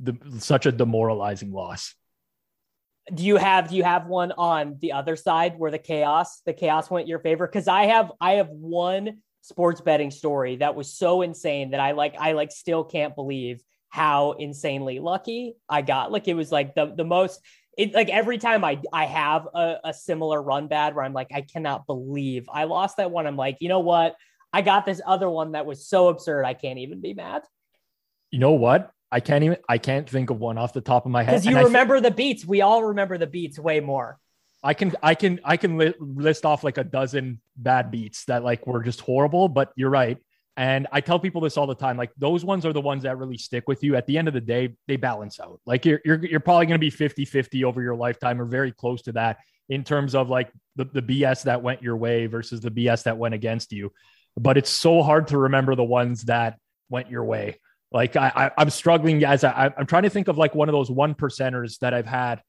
the, 0.00 0.16
such 0.38 0.66
a 0.66 0.72
demoralizing 0.72 1.52
loss 1.52 1.94
do 3.14 3.24
you 3.24 3.36
have 3.36 3.68
do 3.68 3.76
you 3.76 3.84
have 3.84 4.06
one 4.06 4.32
on 4.32 4.76
the 4.80 4.92
other 4.92 5.16
side 5.16 5.58
where 5.58 5.70
the 5.70 5.78
chaos 5.78 6.40
the 6.44 6.52
chaos 6.52 6.90
went 6.90 7.08
your 7.08 7.18
favor? 7.18 7.46
Because 7.46 7.68
i 7.68 7.84
have 7.84 8.12
i 8.20 8.32
have 8.32 8.48
one 8.48 9.18
sports 9.42 9.80
betting 9.80 10.10
story 10.10 10.56
that 10.56 10.74
was 10.74 10.92
so 10.92 11.22
insane 11.22 11.70
that 11.70 11.80
i 11.80 11.92
like 11.92 12.14
i 12.18 12.32
like 12.32 12.52
still 12.52 12.84
can't 12.84 13.14
believe 13.14 13.62
how 13.88 14.32
insanely 14.32 14.98
lucky 14.98 15.54
i 15.68 15.82
got. 15.82 16.12
Like 16.12 16.28
it 16.28 16.34
was 16.34 16.52
like 16.52 16.74
the 16.74 16.92
the 16.94 17.04
most 17.04 17.40
it 17.76 17.94
like 17.94 18.10
every 18.10 18.38
time 18.38 18.64
i 18.64 18.80
i 18.92 19.06
have 19.06 19.48
a, 19.54 19.76
a 19.84 19.94
similar 19.94 20.42
run 20.42 20.68
bad 20.68 20.94
where 20.94 21.04
i'm 21.04 21.14
like 21.14 21.28
i 21.32 21.40
cannot 21.40 21.86
believe 21.86 22.46
i 22.52 22.64
lost 22.64 22.98
that 22.98 23.10
one. 23.10 23.26
I'm 23.26 23.36
like 23.36 23.58
you 23.60 23.68
know 23.68 23.80
what? 23.80 24.16
I 24.52 24.62
got 24.62 24.86
this 24.86 25.00
other 25.06 25.28
one 25.28 25.52
that 25.52 25.66
was 25.66 25.86
so 25.86 26.08
absurd 26.08 26.44
i 26.44 26.54
can't 26.54 26.78
even 26.78 27.00
be 27.00 27.14
mad. 27.14 27.42
You 28.30 28.40
know 28.40 28.52
what 28.52 28.92
I 29.10 29.20
can't 29.20 29.44
even 29.44 29.58
I 29.68 29.78
can't 29.78 30.08
think 30.08 30.30
of 30.30 30.38
one 30.38 30.58
off 30.58 30.72
the 30.72 30.80
top 30.80 31.06
of 31.06 31.12
my 31.12 31.22
head. 31.22 31.42
Because 31.42 31.46
you 31.46 31.58
remember 31.64 32.00
the 32.00 32.10
beats. 32.10 32.44
We 32.44 32.60
all 32.60 32.84
remember 32.84 33.16
the 33.18 33.26
beats 33.26 33.58
way 33.58 33.80
more. 33.80 34.18
I 34.62 34.74
can 34.74 34.94
I 35.02 35.14
can 35.14 35.40
I 35.44 35.56
can 35.56 35.78
li- 35.78 35.94
list 35.98 36.44
off 36.44 36.64
like 36.64 36.78
a 36.78 36.84
dozen 36.84 37.40
bad 37.56 37.90
beats 37.90 38.24
that 38.26 38.44
like 38.44 38.66
were 38.66 38.82
just 38.82 39.00
horrible, 39.00 39.48
but 39.48 39.72
you're 39.76 39.90
right. 39.90 40.18
And 40.56 40.88
I 40.90 41.00
tell 41.00 41.20
people 41.20 41.40
this 41.40 41.56
all 41.56 41.68
the 41.68 41.74
time. 41.74 41.96
Like 41.96 42.10
those 42.18 42.44
ones 42.44 42.66
are 42.66 42.72
the 42.72 42.80
ones 42.80 43.04
that 43.04 43.16
really 43.16 43.38
stick 43.38 43.68
with 43.68 43.84
you. 43.84 43.94
At 43.94 44.06
the 44.06 44.18
end 44.18 44.26
of 44.26 44.34
the 44.34 44.40
day, 44.40 44.74
they 44.88 44.96
balance 44.96 45.38
out. 45.38 45.60
Like 45.64 45.86
you're 45.86 46.00
you're, 46.04 46.24
you're 46.24 46.40
probably 46.40 46.66
going 46.66 46.80
to 46.80 46.84
be 46.84 46.90
50-50 46.90 47.62
over 47.62 47.80
your 47.80 47.94
lifetime 47.94 48.40
or 48.40 48.44
very 48.44 48.72
close 48.72 49.02
to 49.02 49.12
that 49.12 49.38
in 49.68 49.84
terms 49.84 50.14
of 50.14 50.28
like 50.28 50.50
the, 50.76 50.84
the 50.84 51.02
BS 51.02 51.44
that 51.44 51.62
went 51.62 51.82
your 51.82 51.96
way 51.96 52.26
versus 52.26 52.60
the 52.60 52.70
BS 52.70 53.04
that 53.04 53.16
went 53.16 53.34
against 53.34 53.72
you. 53.72 53.92
But 54.36 54.56
it's 54.58 54.70
so 54.70 55.02
hard 55.02 55.28
to 55.28 55.38
remember 55.38 55.76
the 55.76 55.84
ones 55.84 56.22
that 56.24 56.58
went 56.88 57.10
your 57.10 57.24
way. 57.24 57.60
Like 57.90 58.16
I, 58.16 58.50
I 58.56 58.62
am 58.62 58.70
struggling 58.70 59.24
as 59.24 59.44
I, 59.44 59.72
I'm 59.76 59.86
trying 59.86 60.02
to 60.02 60.10
think 60.10 60.28
of 60.28 60.36
like 60.36 60.54
one 60.54 60.68
of 60.68 60.74
those 60.74 60.90
one 60.90 61.14
percenters 61.14 61.78
that 61.78 61.94
I've 61.94 62.06
had 62.06 62.42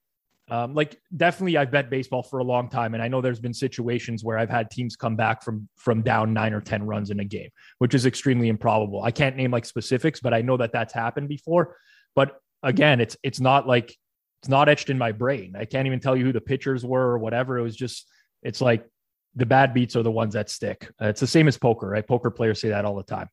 um, 0.52 0.74
like 0.74 1.00
definitely, 1.16 1.58
I've 1.58 1.70
bet 1.70 1.90
baseball 1.90 2.24
for 2.24 2.40
a 2.40 2.44
long 2.44 2.70
time, 2.70 2.96
and 2.96 3.04
I 3.04 3.08
know 3.08 3.22
there's 3.22 3.40
been 3.40 3.54
situations 3.54 4.24
where 4.24 4.38
I've 4.38 4.50
had 4.50 4.72
teams 4.72 4.96
come 4.96 5.16
back 5.16 5.44
from 5.44 5.70
from 5.76 6.02
down 6.02 6.34
nine 6.34 6.54
or 6.54 6.62
ten 6.62 6.84
runs 6.86 7.12
in 7.12 7.20
a 7.20 7.26
game, 7.26 7.50
which 7.78 7.94
is 7.94 8.06
extremely 8.06 8.48
improbable. 8.48 9.04
I 9.04 9.12
can't 9.12 9.36
name 9.36 9.52
like 9.52 9.66
specifics, 9.66 10.20
but 10.20 10.34
I 10.34 10.42
know 10.42 10.58
that 10.58 10.72
that's 10.72 10.94
happened 10.94 11.30
before. 11.30 11.76
But 12.16 12.40
again, 12.64 13.00
it's 13.00 13.16
it's 13.22 13.40
not 13.40 13.68
like 13.68 13.96
it's 14.42 14.50
not 14.50 14.70
etched 14.70 14.90
in 14.90 14.98
my 14.98 15.12
brain. 15.12 15.56
I 15.56 15.66
can't 15.66 15.86
even 15.86 16.00
tell 16.00 16.16
you 16.16 16.26
who 16.26 16.34
the 16.34 16.42
pitchers 16.42 16.84
were 16.84 17.10
or 17.12 17.20
whatever. 17.20 17.60
It 17.60 17.64
was 17.64 17.76
just 17.76 18.08
it's 18.42 18.62
like 18.62 18.88
the 19.36 19.46
bad 19.46 19.76
beats 19.76 19.96
are 19.96 20.04
the 20.04 20.12
ones 20.12 20.34
that 20.34 20.50
stick. 20.50 20.90
Uh, 21.00 21.10
it's 21.10 21.20
the 21.20 21.28
same 21.28 21.48
as 21.48 21.60
poker, 21.60 21.90
right? 21.90 22.08
Poker 22.08 22.32
players 22.32 22.60
say 22.60 22.70
that 22.70 22.86
all 22.86 22.96
the 22.96 23.04
time. 23.04 23.30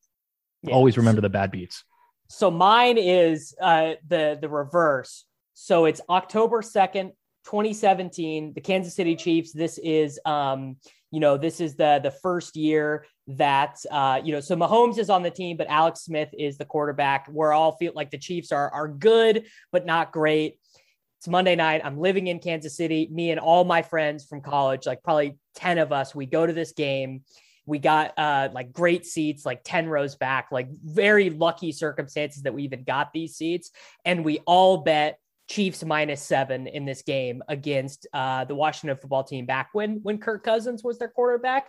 Yeah. 0.63 0.75
Always 0.75 0.99
remember 0.99 1.23
the 1.23 1.31
bad 1.31 1.51
beats. 1.51 1.83
So 2.29 2.51
mine 2.51 2.99
is 2.99 3.55
uh, 3.61 3.95
the 4.07 4.39
the 4.41 4.49
reverse 4.49 5.24
so 5.59 5.87
it's 5.87 6.03
October 6.11 6.61
2nd, 6.61 7.12
2017, 7.47 8.53
the 8.53 8.61
Kansas 8.61 8.95
City 8.95 9.16
Chiefs. 9.16 9.53
This 9.53 9.79
is, 9.79 10.20
um, 10.27 10.77
you 11.11 11.18
know, 11.18 11.39
this 11.39 11.62
is 11.62 11.77
the 11.77 11.99
the 12.03 12.11
first 12.11 12.57
year 12.57 13.07
that 13.29 13.79
uh, 13.91 14.20
you 14.22 14.35
know. 14.35 14.41
So 14.41 14.55
Mahomes 14.55 14.99
is 14.99 15.09
on 15.09 15.22
the 15.22 15.31
team, 15.31 15.57
but 15.57 15.66
Alex 15.68 16.01
Smith 16.01 16.29
is 16.39 16.59
the 16.59 16.66
quarterback. 16.66 17.27
We're 17.31 17.55
all 17.55 17.74
feel 17.79 17.93
like 17.97 18.11
the 18.11 18.18
Chiefs 18.18 18.53
are 18.53 18.70
are 18.70 18.87
good, 18.87 19.47
but 19.72 19.87
not 19.87 20.12
great. 20.12 20.59
It's 21.20 21.29
Monday 21.29 21.57
night. 21.57 21.81
I'm 21.83 21.99
living 21.99 22.27
in 22.27 22.39
Kansas 22.39 22.77
City. 22.77 23.09
Me 23.11 23.31
and 23.31 23.41
all 23.41 23.64
my 23.64 23.81
friends 23.81 24.27
from 24.27 24.43
college, 24.43 24.85
like 24.85 25.03
probably 25.03 25.39
ten 25.55 25.79
of 25.79 25.91
us, 25.91 26.14
we 26.14 26.27
go 26.27 26.45
to 26.47 26.53
this 26.53 26.72
game. 26.72 27.22
We 27.67 27.79
got 27.79 28.17
uh, 28.17 28.49
like 28.53 28.73
great 28.73 29.05
seats, 29.05 29.45
like 29.45 29.62
10 29.64 29.89
rows 29.89 30.14
back, 30.14 30.49
like 30.53 30.69
very 30.71 31.31
lucky 31.31 31.73
circumstances 31.73 32.43
that 32.45 32.55
we 32.55 32.62
even 32.62 32.85
got 32.85 33.12
these 33.12 33.37
seats. 33.37 33.71
And 34.05 34.25
we 34.25 34.39
all 34.47 34.79
bet 34.79 35.19
Chiefs 35.49 35.85
minus 35.85 36.23
seven 36.23 36.67
in 36.67 36.85
this 36.85 37.03
game 37.03 37.43
against 37.49 38.07
uh, 38.12 38.45
the 38.45 38.55
Washington 38.55 38.97
football 38.97 39.23
team 39.23 39.47
back 39.47 39.71
when 39.73 40.01
when 40.03 40.19
Kirk 40.19 40.43
Cousins 40.43 40.83
was 40.83 40.99
their 40.99 41.09
quarterback, 41.09 41.69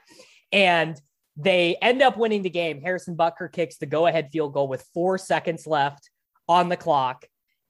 and 0.52 1.00
they 1.36 1.76
end 1.82 2.02
up 2.02 2.18
winning 2.18 2.42
the 2.42 2.50
game. 2.50 2.82
Harrison 2.82 3.16
Butker 3.16 3.52
kicks 3.52 3.78
the 3.78 3.86
go 3.86 4.08
ahead 4.08 4.30
field 4.32 4.54
goal 4.54 4.68
with 4.68 4.88
four 4.94 5.20
seconds 5.20 5.68
left 5.68 6.10
on 6.48 6.70
the 6.70 6.78
clock, 6.78 7.26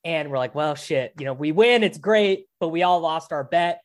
and 0.06 0.32
we're 0.32 0.38
like, 0.38 0.56
well, 0.56 0.76
shit, 0.76 1.12
you 1.20 1.26
know, 1.26 1.34
we 1.34 1.52
win, 1.52 1.84
it's 1.84 1.98
great, 1.98 2.46
but 2.62 2.70
we 2.70 2.84
all 2.84 3.02
lost 3.02 3.34
our 3.34 3.44
bet. 3.44 3.82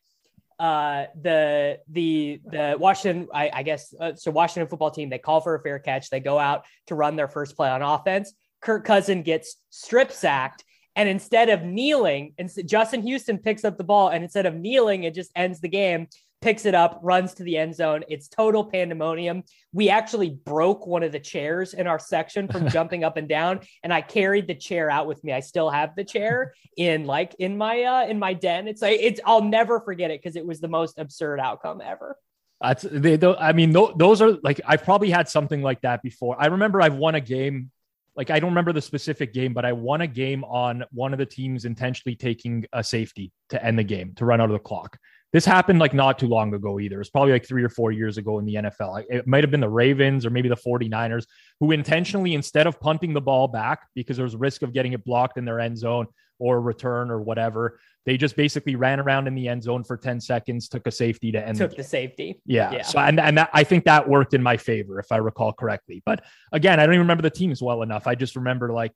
Uh, 0.63 1.07
the 1.21 1.81
the 1.89 2.41
the 2.45 2.77
Washington, 2.79 3.27
I, 3.35 3.51
I 3.53 3.63
guess, 3.65 3.93
uh, 4.01 4.15
so 4.15 4.31
Washington 4.31 4.69
football 4.69 4.93
team, 4.93 5.11
they 5.11 5.19
call 5.19 5.41
for 5.41 5.57
a 5.57 5.61
fair 5.61 5.81
catch. 5.81 6.09
They 6.09 6.21
go 6.21 6.39
out 6.39 6.65
to 6.87 6.95
run 6.95 7.17
their 7.17 7.27
first 7.27 7.57
play 7.57 7.69
on 7.69 7.83
offense. 7.83 8.33
Kirk 8.61 8.85
Cousin 8.85 9.23
gets 9.23 9.57
strip 9.71 10.13
sacked 10.13 10.63
and 10.95 11.09
instead 11.09 11.49
of 11.49 11.65
kneeling, 11.65 12.35
and 12.39 12.51
Justin 12.67 13.03
Houston 13.03 13.39
picks 13.39 13.65
up 13.65 13.79
the 13.79 13.85
ball, 13.85 14.09
and 14.09 14.23
instead 14.23 14.47
of 14.47 14.55
kneeling, 14.55 15.05
it 15.05 15.15
just 15.15 15.31
ends 15.35 15.61
the 15.61 15.69
game. 15.69 16.07
Picks 16.43 16.67
it 16.67 16.75
up, 16.75 16.99
runs 17.03 17.35
to 17.35 17.45
the 17.45 17.57
end 17.57 17.75
zone. 17.75 18.03
It's 18.09 18.29
total 18.29 18.65
pandemonium. 18.65 19.45
We 19.73 19.89
actually 19.89 20.31
broke 20.31 20.87
one 20.87 21.03
of 21.03 21.13
the 21.13 21.21
chairs 21.21 21.73
in 21.73 21.87
our 21.87 21.99
section 21.99 22.49
from 22.49 22.69
jumping 22.71 23.05
up 23.05 23.17
and 23.17 23.29
down, 23.29 23.61
and 23.83 23.95
I 23.95 24.01
carried 24.01 24.49
the 24.49 24.55
chair 24.55 24.91
out 24.91 25.07
with 25.07 25.23
me. 25.23 25.33
I 25.33 25.41
still 25.41 25.71
have 25.71 25.95
the 25.97 26.05
chair 26.05 26.53
in 26.77 27.07
like 27.07 27.35
in 27.39 27.57
my 27.57 27.83
uh 27.83 28.07
in 28.07 28.19
my 28.19 28.35
den. 28.35 28.69
It's 28.69 28.83
like 28.83 28.99
it's 29.01 29.21
I'll 29.25 29.45
never 29.45 29.81
forget 29.81 30.11
it 30.11 30.21
because 30.21 30.37
it 30.37 30.45
was 30.45 30.61
the 30.61 30.69
most 30.69 30.99
absurd 30.99 31.41
outcome 31.41 31.81
ever. 31.81 32.19
That's 32.61 32.83
they, 32.91 33.19
I 33.39 33.53
mean, 33.53 33.71
those 33.73 34.21
are 34.21 34.33
like 34.43 34.61
I've 34.67 34.85
probably 34.85 35.11
had 35.11 35.29
something 35.29 35.63
like 35.63 35.81
that 35.83 36.03
before. 36.03 36.37
I 36.39 36.47
remember 36.47 36.83
I've 36.83 36.97
won 36.97 37.15
a 37.15 37.21
game 37.21 37.71
like 38.17 38.31
I 38.31 38.39
don't 38.39 38.51
remember 38.51 38.73
the 38.73 38.83
specific 38.83 39.33
game, 39.33 39.53
but 39.53 39.65
I 39.65 39.73
won 39.73 40.03
a 40.03 40.07
game 40.07 40.45
on 40.45 40.85
one 40.93 41.13
of 41.13 41.19
the 41.19 41.27
teams 41.27 41.65
intentionally 41.65 42.15
taking 42.15 42.67
a 42.73 42.85
safety 42.85 43.33
to 43.49 43.65
end 43.65 43.79
the 43.79 43.85
game 43.85 44.15
to 44.17 44.25
run 44.25 44.41
out 44.41 44.51
of 44.51 44.53
the 44.53 44.59
clock. 44.59 44.99
This 45.33 45.45
happened 45.47 45.79
like 45.79 45.95
not 45.95 46.19
too 46.19 46.27
long 46.27 46.53
ago 46.53 46.79
either. 46.79 47.01
It's 47.01 47.09
probably 47.09 47.33
like 47.33 47.47
three 47.47 47.63
or 47.63 47.71
four 47.71 47.91
years 47.91 48.19
ago 48.19 48.39
in 48.39 48.45
the 48.45 48.55
NFL. 48.55 49.05
It 49.09 49.27
might 49.27 49.43
have 49.43 49.51
been 49.51 49.61
the 49.61 49.69
Ravens 49.69 50.27
or 50.27 50.31
maybe 50.31 50.49
the 50.49 50.57
49ers 50.57 51.27
who 51.59 51.73
intentionally, 51.73 52.35
instead 52.35 52.67
of 52.67 52.79
punting 52.81 53.15
the 53.15 53.21
ball 53.21 53.49
back 53.49 53.89
because 53.95 54.17
there 54.17 54.25
was 54.25 54.37
risk 54.37 54.63
of 54.63 54.75
getting 54.75 54.93
it 54.93 55.05
blocked 55.05 55.39
in 55.39 55.45
their 55.45 55.59
end 55.59 55.79
zone 55.79 56.07
or 56.39 56.61
return 56.61 57.11
or 57.11 57.23
whatever, 57.23 57.79
they 58.05 58.17
just 58.17 58.37
basically 58.37 58.77
ran 58.77 59.01
around 59.01 59.27
in 59.27 59.35
the 59.35 59.49
end 59.49 59.63
zone 59.63 59.85
for 59.85 59.97
10 59.97 60.21
seconds, 60.21 60.69
took 60.69 60.87
a 60.87 60.91
safety 60.91 61.33
to 61.33 61.47
end 61.47 61.57
took 61.57 61.71
the, 61.71 61.77
the 61.79 61.85
safety. 61.85 62.43
Yeah. 62.45 62.73
yeah. 62.73 62.83
So 62.83 62.99
and, 62.99 63.19
and 63.19 63.39
that, 63.39 63.49
I 63.55 63.65
think 63.65 63.85
that 63.85 64.09
worked 64.09 64.35
in 64.35 64.43
my 64.43 64.57
favor, 64.57 64.99
if 64.99 65.11
I 65.13 65.17
recall 65.17 65.53
correctly. 65.53 66.03
But 66.05 66.25
again, 66.51 66.79
I 66.79 66.85
don't 66.85 66.95
even 66.95 67.05
remember 67.05 67.23
the 67.23 67.31
teams 67.31 67.63
well 67.63 67.83
enough. 67.83 68.07
I 68.07 68.17
just 68.17 68.37
remember 68.37 68.71
like 68.73 68.93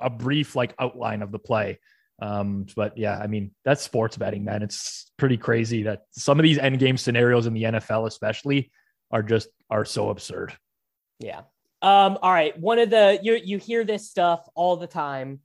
a 0.00 0.08
brief 0.08 0.56
like 0.56 0.74
outline 0.78 1.22
of 1.22 1.32
the 1.32 1.38
play. 1.38 1.80
Um, 2.20 2.66
but 2.74 2.96
yeah, 2.96 3.18
I 3.18 3.26
mean, 3.26 3.52
that's 3.64 3.82
sports 3.82 4.16
betting, 4.16 4.44
man. 4.44 4.62
It's 4.62 5.10
pretty 5.16 5.36
crazy 5.36 5.84
that 5.84 6.04
some 6.12 6.38
of 6.38 6.44
these 6.44 6.58
end 6.58 6.78
game 6.78 6.96
scenarios 6.96 7.46
in 7.46 7.54
the 7.54 7.64
NFL, 7.64 8.06
especially, 8.06 8.70
are 9.10 9.22
just 9.22 9.48
are 9.70 9.84
so 9.84 10.10
absurd. 10.10 10.54
Yeah. 11.20 11.40
Um, 11.82 12.18
all 12.22 12.32
right. 12.32 12.58
One 12.58 12.78
of 12.78 12.90
the 12.90 13.18
you 13.22 13.34
you 13.34 13.58
hear 13.58 13.84
this 13.84 14.08
stuff 14.08 14.48
all 14.54 14.76
the 14.76 14.86
time. 14.86 15.40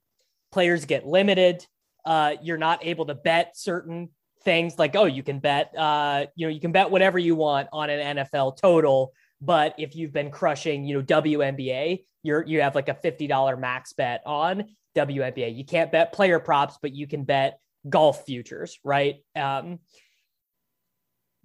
Players 0.51 0.85
get 0.85 1.05
limited. 1.05 1.65
Uh, 2.05 2.35
you're 2.41 2.57
not 2.57 2.85
able 2.85 3.05
to 3.05 3.15
bet 3.15 3.57
certain 3.57 4.09
things 4.43 4.79
like, 4.79 4.95
oh, 4.95 5.05
you 5.05 5.23
can 5.23 5.39
bet, 5.39 5.71
uh, 5.77 6.25
you 6.35 6.47
know, 6.47 6.51
you 6.51 6.59
can 6.59 6.71
bet 6.71 6.89
whatever 6.89 7.19
you 7.19 7.35
want 7.35 7.67
on 7.71 7.89
an 7.89 8.17
NFL 8.17 8.57
total. 8.57 9.13
But 9.39 9.75
if 9.77 9.95
you've 9.95 10.11
been 10.11 10.31
crushing, 10.31 10.83
you 10.83 10.97
know, 10.97 11.03
WNBA, 11.03 12.05
you're 12.23 12.45
you 12.45 12.61
have 12.61 12.75
like 12.75 12.89
a 12.89 12.93
$50 12.93 13.59
max 13.59 13.93
bet 13.93 14.21
on 14.25 14.65
WNBA. 14.95 15.55
You 15.55 15.65
can't 15.65 15.91
bet 15.91 16.13
player 16.13 16.39
props, 16.39 16.77
but 16.81 16.93
you 16.93 17.07
can 17.07 17.23
bet 17.23 17.59
golf 17.89 18.25
futures, 18.25 18.79
right? 18.83 19.17
Um, 19.35 19.79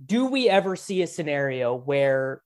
do 0.05 0.27
we 0.27 0.49
ever 0.49 0.77
see 0.77 1.03
a 1.03 1.07
scenario 1.07 1.75
where 1.75 2.43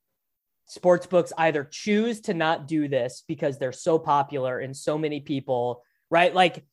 sports 0.67 1.07
books 1.07 1.33
either 1.37 1.65
choose 1.65 2.21
to 2.23 2.35
not 2.35 2.69
do 2.69 2.87
this 2.87 3.25
because 3.27 3.59
they're 3.59 3.73
so 3.73 3.99
popular 3.99 4.61
and 4.61 4.77
so 4.77 4.97
many 4.97 5.21
people, 5.21 5.83
right? 6.11 6.33
Like 6.33 6.65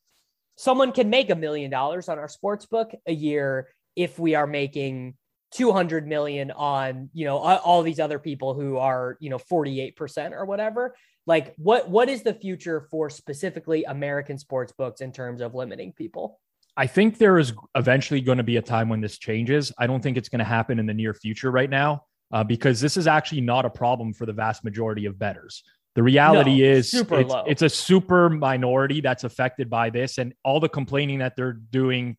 someone 0.56 0.92
can 0.92 1.10
make 1.10 1.30
a 1.30 1.34
million 1.34 1.70
dollars 1.70 2.08
on 2.08 2.18
our 2.18 2.28
sports 2.28 2.66
book 2.66 2.92
a 3.06 3.12
year 3.12 3.68
if 3.96 4.18
we 4.18 4.36
are 4.36 4.46
making 4.46 5.14
200 5.52 6.06
million 6.06 6.50
on 6.50 7.08
you 7.14 7.24
know 7.24 7.38
all 7.38 7.82
these 7.82 7.98
other 7.98 8.18
people 8.18 8.52
who 8.52 8.76
are 8.76 9.16
you 9.18 9.30
know 9.30 9.38
48% 9.38 10.32
or 10.32 10.44
whatever 10.44 10.94
like 11.28 11.54
what 11.56 11.88
what 11.88 12.08
is 12.08 12.22
the 12.22 12.34
future 12.34 12.80
for 12.90 13.08
specifically 13.08 13.84
american 13.84 14.38
sports 14.38 14.72
books 14.72 15.00
in 15.00 15.12
terms 15.12 15.40
of 15.40 15.54
limiting 15.54 15.92
people 15.92 16.40
i 16.76 16.86
think 16.86 17.18
there 17.18 17.38
is 17.38 17.52
eventually 17.76 18.20
going 18.20 18.38
to 18.38 18.44
be 18.44 18.56
a 18.56 18.62
time 18.62 18.88
when 18.88 19.00
this 19.00 19.18
changes 19.18 19.72
i 19.78 19.86
don't 19.86 20.02
think 20.02 20.16
it's 20.16 20.28
going 20.28 20.40
to 20.40 20.44
happen 20.44 20.80
in 20.80 20.86
the 20.86 20.94
near 20.94 21.14
future 21.14 21.50
right 21.52 21.70
now 21.70 22.02
uh, 22.32 22.42
because 22.42 22.80
this 22.80 22.96
is 22.96 23.06
actually 23.06 23.40
not 23.40 23.64
a 23.64 23.70
problem 23.70 24.12
for 24.12 24.26
the 24.26 24.32
vast 24.32 24.64
majority 24.64 25.04
of 25.04 25.18
bettors 25.18 25.62
the 25.94 26.02
reality 26.02 26.58
no, 26.58 26.64
is 26.64 26.94
it's, 26.94 27.34
it's, 27.48 27.62
a 27.62 27.68
super 27.68 28.30
minority 28.30 29.00
that's 29.00 29.24
affected 29.24 29.68
by 29.68 29.90
this 29.90 30.18
and 30.18 30.32
all 30.44 30.60
the 30.60 30.68
complaining 30.68 31.18
that 31.18 31.34
they're 31.34 31.54
doing. 31.54 32.16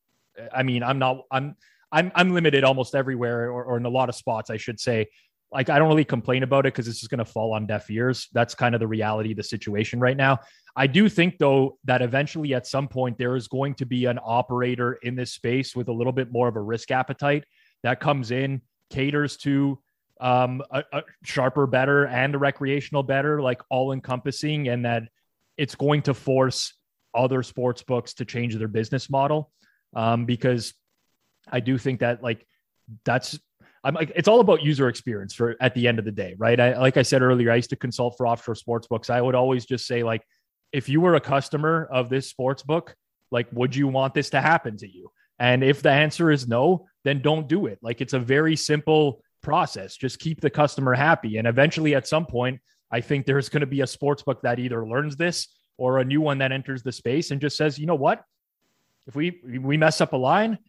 I 0.54 0.64
mean, 0.64 0.84
I'm 0.84 1.00
not, 1.00 1.22
I'm, 1.32 1.56
I'm, 1.90 2.12
I'm 2.14 2.34
limited 2.34 2.66
almost 2.66 2.94
everywhere 2.94 3.50
or, 3.50 3.64
or 3.64 3.78
in 3.78 3.86
a 3.86 3.90
lot 3.90 4.10
of 4.10 4.16
spots, 4.16 4.50
I 4.50 4.58
should 4.58 4.82
say. 4.82 5.08
Like, 5.52 5.70
I 5.70 5.80
don't 5.80 5.88
really 5.88 6.06
complain 6.06 6.44
about 6.44 6.66
it 6.66 6.74
because 6.74 6.86
this 6.86 7.02
is 7.02 7.08
going 7.08 7.20
to 7.20 7.26
fall 7.26 7.54
on 7.54 7.66
deaf 7.66 7.90
ears. 7.90 8.28
That's 8.34 8.54
kind 8.54 8.76
of 8.76 8.80
the 8.80 8.88
reality 8.88 9.32
of 9.32 9.38
the 9.38 9.44
situation 9.44 10.00
right 10.00 10.18
now. 10.18 10.40
I 10.76 10.86
do 10.86 11.10
think, 11.10 11.40
though, 11.40 11.80
that 11.86 12.02
eventually 12.02 12.54
at 12.54 12.68
some 12.68 12.88
point 12.88 13.18
there 13.18 13.36
is 13.36 13.48
going 13.48 13.74
to 13.76 13.86
be 13.86 14.06
an 14.06 14.20
operator 14.24 15.00
in 15.02 15.16
this 15.16 15.34
space 15.34 15.76
with 15.76 15.88
a 15.88 15.94
little 15.94 16.14
bit 16.14 16.32
more 16.32 16.48
of 16.48 16.56
a 16.56 16.62
risk 16.62 16.92
appetite 16.92 17.46
that 17.84 18.00
comes 18.00 18.32
in, 18.32 18.62
caters 18.92 19.38
to 19.38 19.80
um, 20.22 20.62
a, 20.72 20.84
a 20.94 21.04
sharper 21.24 21.66
bettor 21.66 22.06
and 22.08 22.36
a 22.36 22.38
recreational 22.38 23.04
bettor, 23.04 23.42
like 23.42 23.62
all 23.70 23.92
encompassing, 23.92 24.68
and 24.68 24.86
that 24.86 25.04
it's 25.58 25.76
going 25.76 26.02
to 26.04 26.14
force 26.14 26.74
other 27.16 27.42
sports 27.42 27.82
books 27.82 28.14
to 28.14 28.26
change 28.26 28.56
their 28.56 28.68
business 28.68 29.10
model. 29.10 29.52
Um, 29.96 30.26
because 30.26 30.74
I 31.52 31.60
do 31.60 31.78
think 31.80 32.02
that 32.02 32.22
like 32.22 32.46
that's 33.04 33.40
I'm 33.84 33.94
like 33.94 34.12
it's 34.16 34.28
all 34.28 34.40
about 34.40 34.62
user 34.64 34.90
experience 34.90 35.34
for 35.34 35.56
at 35.62 35.74
the 35.74 35.88
end 35.88 36.00
of 36.00 36.06
the 36.06 36.12
day, 36.12 36.36
right? 36.38 36.60
I 36.60 36.78
like 36.78 36.98
I 36.98 37.02
said 37.02 37.22
earlier, 37.22 37.52
I 37.52 37.56
used 37.56 37.70
to 37.70 37.76
consult 37.76 38.16
for 38.18 38.28
offshore 38.28 38.56
sports 38.56 38.88
books. 38.88 39.10
I 39.10 39.22
would 39.22 39.36
always 39.36 39.66
just 39.66 39.88
say 39.88 40.04
like, 40.04 40.22
if 40.72 40.90
you 40.90 41.02
were 41.02 41.16
a 41.16 41.22
customer 41.22 41.88
of 41.92 42.10
this 42.10 42.30
sports 42.30 42.64
book, 42.64 42.96
like 43.32 43.48
would 43.52 43.76
you 43.76 43.88
want 43.88 44.14
this 44.14 44.30
to 44.32 44.42
happen 44.42 44.78
to 44.78 44.88
you? 44.90 45.12
And 45.40 45.64
if 45.64 45.82
the 45.82 45.92
answer 45.92 46.32
is 46.32 46.48
no, 46.48 46.88
then 47.04 47.22
don't 47.22 47.48
do 47.48 47.66
it. 47.68 47.80
Like 47.82 48.02
it's 48.02 48.14
a 48.14 48.20
very 48.20 48.56
simple 48.56 49.24
process. 49.42 49.96
Just 49.96 50.20
keep 50.20 50.42
the 50.42 50.50
customer 50.50 50.94
happy. 50.94 51.38
And 51.38 51.48
eventually, 51.48 51.96
at 51.96 52.08
some 52.08 52.26
point, 52.26 52.60
I 52.92 53.02
think 53.02 53.26
there's 53.26 53.50
going 53.50 53.62
to 53.62 53.68
be 53.68 53.82
a 53.82 53.88
sports 53.88 54.24
book 54.24 54.42
that 54.42 54.60
either 54.60 54.86
learns 54.86 55.16
this 55.16 55.48
or 55.78 56.00
a 56.00 56.06
new 56.06 56.22
one 56.22 56.40
that 56.40 56.52
enters 56.52 56.84
the 56.84 56.92
space 56.92 57.32
and 57.32 57.40
just 57.40 57.56
says, 57.56 57.80
you 57.80 57.86
know 57.86 57.96
what? 57.96 58.24
If 59.08 59.16
we 59.16 59.40
we 59.44 59.78
mess 59.78 60.02
up 60.02 60.14
a 60.14 60.18
line, 60.18 60.60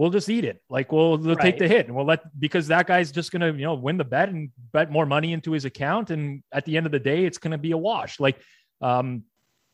we'll 0.00 0.08
just 0.08 0.30
eat 0.30 0.46
it. 0.46 0.62
Like 0.70 0.90
we'll, 0.92 1.18
we'll 1.18 1.34
right. 1.34 1.42
take 1.42 1.58
the 1.58 1.68
hit 1.68 1.86
and 1.86 1.94
we'll 1.94 2.06
let 2.06 2.22
because 2.40 2.68
that 2.68 2.86
guy's 2.86 3.12
just 3.12 3.30
gonna 3.30 3.52
you 3.52 3.64
know 3.64 3.74
win 3.74 3.98
the 3.98 4.04
bet 4.04 4.30
and 4.30 4.48
bet 4.72 4.90
more 4.90 5.04
money 5.04 5.34
into 5.34 5.52
his 5.52 5.66
account. 5.66 6.10
And 6.10 6.42
at 6.52 6.64
the 6.64 6.78
end 6.78 6.86
of 6.86 6.92
the 6.92 6.98
day, 6.98 7.26
it's 7.26 7.36
gonna 7.36 7.58
be 7.58 7.72
a 7.72 7.76
wash. 7.76 8.18
Like 8.18 8.40
um, 8.80 9.24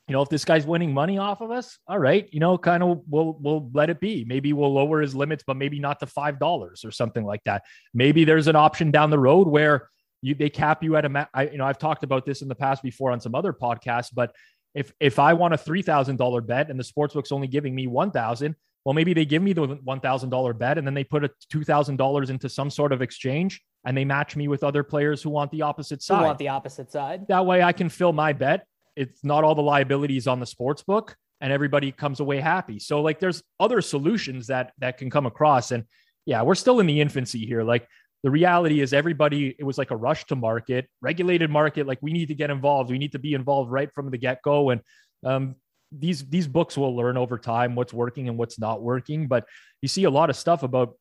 you 0.09 0.13
know, 0.13 0.23
if 0.23 0.29
this 0.29 0.45
guy's 0.45 0.67
winning 0.67 0.93
money 0.93 1.17
off 1.17 1.41
of 1.43 1.53
us, 1.53 1.79
all 1.87 2.01
right, 2.01 2.29
you 2.33 2.41
know, 2.41 2.59
kind 2.59 2.83
of 2.83 3.03
we'll 3.09 3.37
we'll 3.41 3.71
let 3.73 3.89
it 3.89 4.01
be. 4.01 4.25
Maybe 4.25 4.53
we'll 4.53 4.75
lower 4.75 5.01
his 5.01 5.15
limits, 5.15 5.45
but 5.47 5.57
maybe 5.57 5.79
not 5.79 6.01
to 6.01 6.07
five 6.07 6.41
dollars 6.41 6.85
or 6.85 6.91
something 6.91 7.25
like 7.25 7.45
that. 7.45 7.63
Maybe 7.95 8.25
there's 8.25 8.49
an 8.49 8.57
option 8.57 8.91
down 8.91 9.11
the 9.11 9.21
road 9.21 9.47
where 9.47 9.91
you 10.23 10.35
they 10.35 10.51
cap 10.51 10.83
you 10.83 10.97
at 10.97 11.05
a 11.05 11.29
I, 11.35 11.51
you 11.51 11.59
know 11.59 11.67
I've 11.67 11.79
talked 11.79 12.03
about 12.03 12.27
this 12.27 12.43
in 12.43 12.49
the 12.49 12.55
past 12.57 12.83
before 12.83 13.13
on 13.13 13.21
some 13.21 13.37
other 13.37 13.53
podcasts, 13.53 14.11
but 14.13 14.35
if 14.75 14.93
if 14.99 15.21
I 15.21 15.35
want 15.35 15.55
a 15.55 15.59
three 15.59 15.83
thousand 15.83 16.17
dollar 16.17 16.41
bet 16.41 16.69
and 16.69 16.81
the 16.81 16.85
sportsbook's 16.85 17.31
only 17.31 17.47
giving 17.47 17.77
me 17.77 17.87
one 17.87 18.11
thousand, 18.11 18.57
well 18.87 18.95
maybe 18.95 19.13
they 19.13 19.27
give 19.27 19.43
me 19.43 19.53
the 19.53 19.67
one 19.85 20.01
thousand 20.01 20.31
dollar 20.31 20.55
bet 20.55 20.79
and 20.79 20.87
then 20.87 20.95
they 20.95 21.05
put 21.05 21.25
a 21.25 21.31
two 21.51 21.65
thousand 21.65 21.97
dollars 21.97 22.31
into 22.31 22.49
some 22.49 22.71
sort 22.71 22.93
of 22.93 23.03
exchange 23.03 23.61
and 23.85 23.97
they 23.97 24.05
match 24.05 24.37
me 24.37 24.49
with 24.49 24.63
other 24.65 24.83
players 24.83 25.23
who 25.23 25.31
want 25.31 25.51
the 25.51 25.63
opposite 25.63 26.03
side. 26.03 26.19
Who 26.19 26.25
want 26.25 26.39
the 26.39 26.49
opposite 26.49 26.91
side? 26.91 27.27
That 27.29 27.45
way 27.45 27.63
I 27.63 27.73
can 27.73 27.89
fill 27.89 28.13
my 28.13 28.33
bet 28.33 28.65
it's 28.97 29.23
not 29.23 29.45
all 29.45 29.55
the 29.55 29.63
liabilities 29.63 30.27
on 30.27 30.41
the 30.41 30.47
sports 30.47 30.83
book 30.83 31.15
and 31.41 31.53
everybody 31.53 31.93
comes 31.93 32.21
away 32.21 32.41
happy. 32.41 32.79
So 32.79 33.03
like 33.03 33.21
there's 33.21 33.43
other 33.61 33.83
solutions 33.83 34.47
that 34.47 34.73
that 34.79 34.97
can 34.99 35.11
come 35.11 35.27
across 35.27 35.71
and 35.71 35.85
yeah, 36.25 36.43
we're 36.43 36.57
still 36.57 36.81
in 36.81 36.87
the 36.87 37.01
infancy 37.01 37.47
here. 37.47 37.63
Like 37.63 37.87
the 38.23 38.31
reality 38.31 38.81
is 38.81 38.93
everybody 38.93 39.55
it 39.59 39.65
was 39.65 39.79
like 39.79 39.91
a 39.91 39.97
rush 39.97 40.25
to 40.27 40.37
market, 40.37 40.89
regulated 41.03 41.51
market 41.51 41.87
like 41.87 41.99
we 42.01 42.13
need 42.13 42.29
to 42.29 42.35
get 42.35 42.51
involved. 42.51 42.91
We 42.91 42.99
need 42.99 43.13
to 43.13 43.19
be 43.19 43.35
involved 43.35 43.71
right 43.71 43.93
from 43.95 44.11
the 44.11 44.19
get-go 44.19 44.71
and 44.71 44.81
um, 45.25 45.57
these 45.93 46.25
these 46.29 46.49
books 46.49 46.77
will 46.77 46.95
learn 46.95 47.17
over 47.17 47.39
time 47.39 47.75
what's 47.75 47.93
working 47.93 48.29
and 48.29 48.37
what's 48.39 48.59
not 48.59 48.83
working, 48.83 49.27
but 49.29 49.47
you 49.83 49.89
see 49.89 50.05
a 50.05 50.11
lot 50.11 50.31
of 50.31 50.37
stuff 50.37 50.63
about 50.63 50.95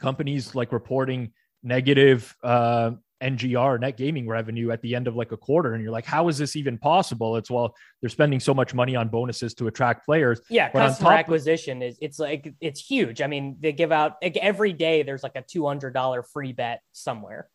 companies 0.00 0.54
like 0.54 0.72
reporting 0.72 1.32
negative 1.62 2.34
uh, 2.42 2.92
NGR 3.22 3.78
net 3.78 3.96
gaming 3.96 4.26
revenue 4.26 4.70
at 4.70 4.80
the 4.82 4.94
end 4.94 5.06
of 5.06 5.14
like 5.14 5.32
a 5.32 5.36
quarter. 5.36 5.74
And 5.74 5.82
you're 5.82 5.92
like, 5.92 6.06
how 6.06 6.28
is 6.28 6.38
this 6.38 6.56
even 6.56 6.78
possible? 6.78 7.36
It's 7.36 7.50
well, 7.50 7.74
they're 8.00 8.10
spending 8.10 8.40
so 8.40 8.54
much 8.54 8.72
money 8.72 8.96
on 8.96 9.08
bonuses 9.08 9.54
to 9.54 9.66
attract 9.66 10.06
players. 10.06 10.40
Yeah, 10.48 10.70
but 10.72 10.88
customer 10.88 11.12
acquisition 11.12 11.82
is 11.82 11.98
it's 12.00 12.18
like 12.18 12.54
it's 12.60 12.80
huge. 12.80 13.20
I 13.20 13.26
mean, 13.26 13.56
they 13.60 13.72
give 13.72 13.92
out 13.92 14.16
like 14.22 14.36
every 14.36 14.72
day 14.72 15.02
there's 15.02 15.22
like 15.22 15.36
a 15.36 15.42
two 15.42 15.66
hundred 15.66 15.92
dollar 15.92 16.22
free 16.22 16.52
bet 16.52 16.80
somewhere. 16.92 17.48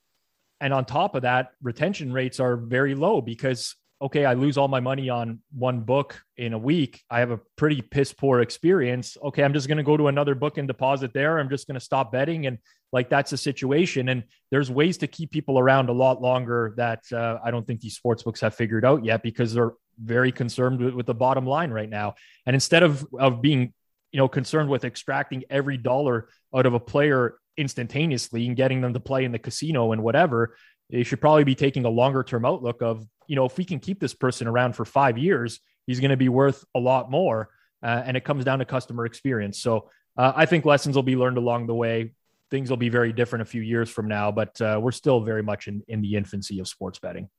And 0.61 0.73
on 0.73 0.85
top 0.85 1.15
of 1.15 1.23
that, 1.23 1.51
retention 1.61 2.13
rates 2.13 2.39
are 2.39 2.55
very 2.55 2.95
low 2.95 3.21
because 3.21 3.75
okay, 4.01 4.25
I 4.25 4.33
lose 4.33 4.57
all 4.57 4.67
my 4.67 4.81
money 4.81 5.09
on 5.09 5.39
one 5.53 5.81
book 5.81 6.21
in 6.37 6.53
a 6.53 6.57
week. 6.57 7.01
I 7.09 7.19
have 7.19 7.31
a 7.31 7.39
pretty 7.55 7.81
piss 7.81 8.13
poor 8.13 8.41
experience. 8.41 9.17
Okay, 9.23 9.43
I'm 9.43 9.53
just 9.53 9.67
going 9.67 9.77
to 9.77 9.83
go 9.83 9.95
to 9.95 10.07
another 10.07 10.35
book 10.35 10.57
and 10.57 10.67
deposit 10.67 11.13
there. 11.13 11.39
I'm 11.39 11.49
just 11.49 11.65
going 11.67 11.79
to 11.79 11.85
stop 11.85 12.11
betting. 12.11 12.45
And 12.45 12.57
like 12.91 13.09
that's 13.09 13.31
a 13.31 13.37
situation. 13.37 14.09
And 14.09 14.23
there's 14.51 14.69
ways 14.69 14.97
to 14.97 15.07
keep 15.07 15.31
people 15.31 15.57
around 15.57 15.89
a 15.89 15.93
lot 15.93 16.21
longer 16.21 16.73
that 16.77 17.03
uh, 17.11 17.39
I 17.43 17.51
don't 17.51 17.65
think 17.65 17.79
these 17.81 17.95
sports 17.95 18.23
books 18.23 18.41
have 18.41 18.53
figured 18.53 18.85
out 18.85 19.05
yet 19.05 19.23
because 19.23 19.53
they're 19.53 19.73
very 20.01 20.31
concerned 20.31 20.79
with, 20.79 20.93
with 20.93 21.05
the 21.05 21.13
bottom 21.13 21.45
line 21.45 21.71
right 21.71 21.89
now. 21.89 22.15
And 22.45 22.53
instead 22.53 22.83
of, 22.83 23.05
of 23.17 23.41
being, 23.41 23.73
you 24.11 24.17
know, 24.17 24.27
concerned 24.27 24.69
with 24.69 24.83
extracting 24.83 25.43
every 25.49 25.77
dollar 25.77 26.29
out 26.53 26.65
of 26.65 26.73
a 26.73 26.79
player 26.79 27.37
instantaneously 27.57 28.47
and 28.47 28.55
getting 28.55 28.81
them 28.81 28.93
to 28.93 28.99
play 28.99 29.23
in 29.23 29.31
the 29.31 29.39
casino 29.39 29.93
and 29.93 30.03
whatever, 30.03 30.57
they 30.89 31.03
should 31.03 31.21
probably 31.21 31.43
be 31.43 31.55
taking 31.55 31.85
a 31.85 31.89
longer 31.89 32.23
term 32.23 32.45
outlook 32.45 32.81
of 32.81 33.05
you 33.27 33.35
know, 33.35 33.45
if 33.45 33.57
we 33.57 33.65
can 33.65 33.79
keep 33.79 33.99
this 33.99 34.13
person 34.13 34.47
around 34.47 34.73
for 34.73 34.85
five 34.85 35.17
years, 35.17 35.59
he's 35.87 35.99
going 35.99 36.11
to 36.11 36.17
be 36.17 36.29
worth 36.29 36.63
a 36.75 36.79
lot 36.79 37.09
more. 37.09 37.49
Uh, 37.83 38.01
and 38.05 38.17
it 38.17 38.23
comes 38.23 38.45
down 38.45 38.59
to 38.59 38.65
customer 38.65 39.05
experience. 39.05 39.59
So 39.59 39.89
uh, 40.17 40.33
I 40.35 40.45
think 40.45 40.65
lessons 40.65 40.95
will 40.95 41.03
be 41.03 41.15
learned 41.15 41.37
along 41.37 41.67
the 41.67 41.75
way. 41.75 42.13
Things 42.49 42.69
will 42.69 42.77
be 42.77 42.89
very 42.89 43.11
different 43.11 43.43
a 43.43 43.45
few 43.45 43.61
years 43.61 43.89
from 43.89 44.07
now, 44.07 44.31
but 44.31 44.59
uh, 44.61 44.79
we're 44.81 44.91
still 44.91 45.21
very 45.21 45.43
much 45.43 45.67
in, 45.67 45.83
in 45.87 46.01
the 46.01 46.15
infancy 46.15 46.59
of 46.59 46.67
sports 46.67 46.99
betting. 46.99 47.29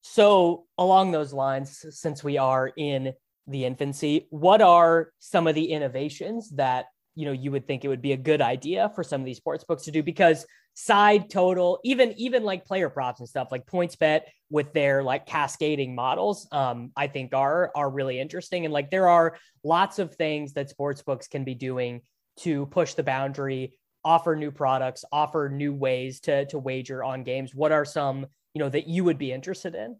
So, 0.00 0.64
along 0.78 1.10
those 1.10 1.32
lines, 1.32 1.84
since 1.90 2.22
we 2.22 2.38
are 2.38 2.70
in 2.76 3.12
the 3.48 3.64
infancy, 3.64 4.28
what 4.30 4.62
are 4.62 5.10
some 5.18 5.48
of 5.48 5.54
the 5.56 5.72
innovations 5.72 6.50
that 6.50 6.86
you 7.16 7.26
know 7.26 7.32
you 7.32 7.50
would 7.50 7.66
think 7.66 7.84
it 7.84 7.88
would 7.88 8.00
be 8.00 8.12
a 8.12 8.16
good 8.16 8.40
idea 8.40 8.92
for 8.94 9.02
some 9.02 9.20
of 9.20 9.24
these 9.24 9.38
sports 9.38 9.64
books 9.64 9.82
to 9.84 9.90
do? 9.90 10.04
Because 10.04 10.46
side 10.80 11.28
total, 11.28 11.80
even 11.82 12.14
even 12.18 12.44
like 12.44 12.64
player 12.64 12.88
props 12.88 13.18
and 13.18 13.28
stuff 13.28 13.48
like 13.50 13.66
PointsBet 13.66 14.20
with 14.48 14.72
their 14.72 15.02
like 15.02 15.26
cascading 15.26 15.92
models, 15.92 16.46
um, 16.52 16.92
I 16.96 17.08
think 17.08 17.34
are 17.34 17.72
are 17.74 17.90
really 17.90 18.20
interesting. 18.20 18.64
And 18.64 18.72
like 18.72 18.88
there 18.88 19.08
are 19.08 19.36
lots 19.64 19.98
of 19.98 20.14
things 20.14 20.52
that 20.52 20.70
sports 20.70 21.02
books 21.02 21.26
can 21.26 21.42
be 21.42 21.56
doing 21.56 22.02
to 22.40 22.66
push 22.66 22.94
the 22.94 23.02
boundary, 23.02 23.76
offer 24.04 24.36
new 24.36 24.52
products, 24.52 25.04
offer 25.10 25.50
new 25.52 25.74
ways 25.74 26.20
to 26.20 26.46
to 26.46 26.58
wager 26.60 27.02
on 27.02 27.24
games. 27.24 27.52
What 27.52 27.72
are 27.72 27.84
some 27.84 28.26
you 28.54 28.60
know 28.60 28.68
that 28.68 28.86
you 28.86 29.02
would 29.02 29.18
be 29.18 29.32
interested 29.32 29.74
in? 29.74 29.96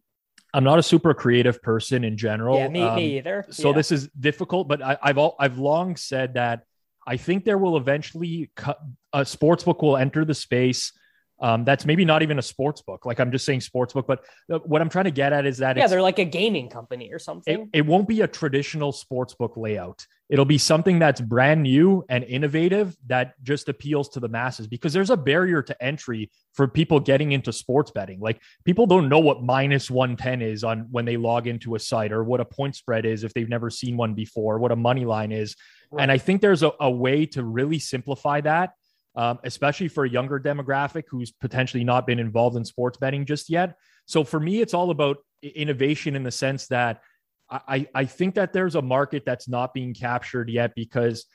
I'm 0.55 0.65
not 0.65 0.79
a 0.79 0.83
super 0.83 1.13
creative 1.13 1.61
person 1.61 2.05
in 2.05 2.17
general. 2.17 2.57
Yeah, 2.57 2.69
me, 2.69 2.83
um, 2.83 2.95
me 2.95 3.19
either. 3.19 3.47
So 3.51 3.71
yeah. 3.71 3.75
this 3.75 3.91
is 3.91 4.09
difficult, 4.19 4.69
but 4.69 4.81
I, 4.81 4.97
have 5.03 5.19
all, 5.19 5.37
I've 5.39 5.59
long 5.59 5.97
said 5.97 6.35
that 6.35 6.63
I 7.09 7.17
think 7.17 7.47
there 7.47 7.57
will 7.57 7.79
eventually 7.79 8.51
a 9.15 9.25
sports 9.25 9.65
book 9.65 9.81
will 9.81 9.97
enter 9.97 10.27
the 10.27 10.35
space. 10.35 10.93
Um, 11.41 11.65
that's 11.65 11.87
maybe 11.87 12.05
not 12.05 12.23
even 12.23 12.39
a 12.39 12.43
sports 12.43 12.83
book. 12.83 13.07
Like 13.07 13.19
I'm 13.19 13.31
just 13.31 13.47
saying 13.47 13.63
sports 13.63 13.95
book, 13.95 14.07
but 14.07 14.25
what 14.69 14.83
I'm 14.83 14.89
trying 14.89 15.05
to 15.05 15.11
get 15.11 15.33
at 15.33 15.47
is 15.47 15.59
that 15.59 15.77
yeah, 15.77 15.87
they're 15.87 16.03
like 16.03 16.19
a 16.19 16.25
gaming 16.25 16.69
company 16.69 17.11
or 17.13 17.19
something. 17.19 17.71
It, 17.73 17.79
it 17.79 17.87
won't 17.87 18.09
be 18.09 18.21
a 18.21 18.27
traditional 18.27 18.93
sports 18.93 19.35
book 19.35 19.57
layout. 19.57 20.05
It'll 20.29 20.45
be 20.45 20.59
something 20.59 20.99
that's 20.99 21.21
brand 21.21 21.63
new 21.63 22.05
and 22.11 22.25
innovative 22.25 22.95
that 23.07 23.43
just 23.43 23.69
appeals 23.71 24.11
to 24.11 24.21
the 24.21 24.29
masses 24.29 24.67
because 24.67 24.93
there's 24.93 25.11
a 25.11 25.17
barrier 25.17 25.63
to 25.63 25.83
entry 25.83 26.31
for 26.53 26.69
people 26.69 27.01
getting 27.01 27.33
into 27.33 27.53
sports 27.53 27.91
betting. 27.91 28.21
Like 28.21 28.43
people 28.65 28.87
don't 28.87 29.09
know 29.09 29.21
what 29.21 29.43
minus 29.43 29.91
110 29.91 30.43
is 30.43 30.65
on 30.65 30.89
when 30.91 31.07
they 31.07 31.17
log 31.17 31.47
into 31.47 31.77
a 31.77 31.79
site 31.79 32.13
or 32.13 32.25
what 32.25 32.41
a 32.41 32.45
point 32.45 32.77
spread 32.77 33.07
is 33.07 33.25
if 33.25 33.33
they've 33.33 33.49
never 33.49 33.71
seen 33.71 33.97
one 33.97 34.13
before, 34.13 34.59
what 34.59 34.73
a 34.73 34.77
money 34.77 35.07
line 35.07 35.33
is. 35.33 35.57
Right. 35.91 36.03
And 36.03 36.13
I 36.13 36.19
think 36.19 36.41
there's 36.43 36.63
a, 36.63 36.73
a 36.81 36.91
way 36.91 37.27
to 37.27 37.43
really 37.43 37.79
simplify 37.79 38.41
that 38.43 38.73
um, 39.19 39.41
especially 39.43 39.89
for 39.89 40.05
a 40.05 40.09
younger 40.09 40.39
demographic 40.39 41.03
who's 41.11 41.33
potentially 41.33 41.83
not 41.83 42.07
been 42.07 42.21
involved 42.21 42.57
in 42.57 42.65
sports 42.65 42.99
betting 42.99 43.27
just 43.27 43.51
yet. 43.51 43.77
So 44.07 44.23
for 44.23 44.39
me, 44.39 44.61
it's 44.61 44.75
all 44.75 44.91
about 44.91 45.19
innovation 45.43 46.15
in 46.15 46.23
the 46.23 46.31
sense 46.31 46.69
that 46.69 47.03
I, 47.51 47.89
I 47.95 48.05
think 48.05 48.37
that 48.37 48.53
there's 48.53 48.77
a 48.77 48.83
market 48.83 49.25
that's 49.27 49.49
not 49.49 49.75
being 49.75 49.93
captured 49.93 50.49
yet 50.49 50.73
because 50.77 51.27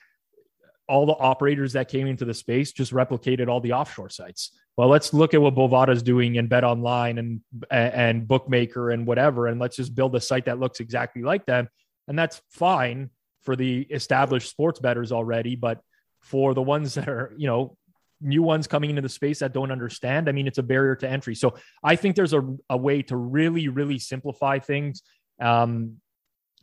all 0.88 1.04
the 1.04 1.12
operators 1.12 1.74
that 1.74 1.88
came 1.88 2.06
into 2.06 2.24
the 2.24 2.32
space 2.32 2.72
just 2.72 2.92
replicated 2.92 3.48
all 3.48 3.60
the 3.60 3.72
offshore 3.72 4.08
sites. 4.08 4.58
Well, 4.78 4.88
let's 4.88 5.12
look 5.12 5.34
at 5.34 5.42
what 5.42 5.54
Bovada's 5.54 6.02
doing 6.02 6.38
and 6.38 6.48
Bet 6.48 6.64
Online 6.64 7.18
and 7.18 7.40
and 7.70 8.26
Bookmaker 8.26 8.90
and 8.90 9.06
whatever, 9.06 9.46
and 9.46 9.60
let's 9.60 9.76
just 9.76 9.94
build 9.94 10.14
a 10.16 10.20
site 10.20 10.46
that 10.46 10.58
looks 10.58 10.80
exactly 10.80 11.22
like 11.22 11.46
them, 11.46 11.68
and 12.08 12.18
that's 12.18 12.40
fine 12.50 13.10
for 13.44 13.56
the 13.56 13.82
established 13.82 14.50
sports 14.50 14.80
bettors 14.80 15.12
already. 15.12 15.56
But 15.56 15.80
for 16.20 16.54
the 16.54 16.62
ones 16.62 16.94
that 16.94 17.08
are, 17.08 17.32
you 17.36 17.46
know, 17.46 17.76
new 18.20 18.42
ones 18.42 18.66
coming 18.66 18.90
into 18.90 19.02
the 19.02 19.08
space 19.08 19.40
that 19.40 19.52
don't 19.52 19.70
understand. 19.70 20.28
I 20.28 20.32
mean, 20.32 20.46
it's 20.46 20.58
a 20.58 20.62
barrier 20.62 20.96
to 20.96 21.08
entry. 21.08 21.34
So 21.34 21.54
I 21.82 21.96
think 21.96 22.16
there's 22.16 22.32
a, 22.32 22.42
a 22.70 22.76
way 22.76 23.02
to 23.02 23.16
really, 23.16 23.68
really 23.68 23.98
simplify 23.98 24.58
things 24.58 25.02
um, 25.40 25.96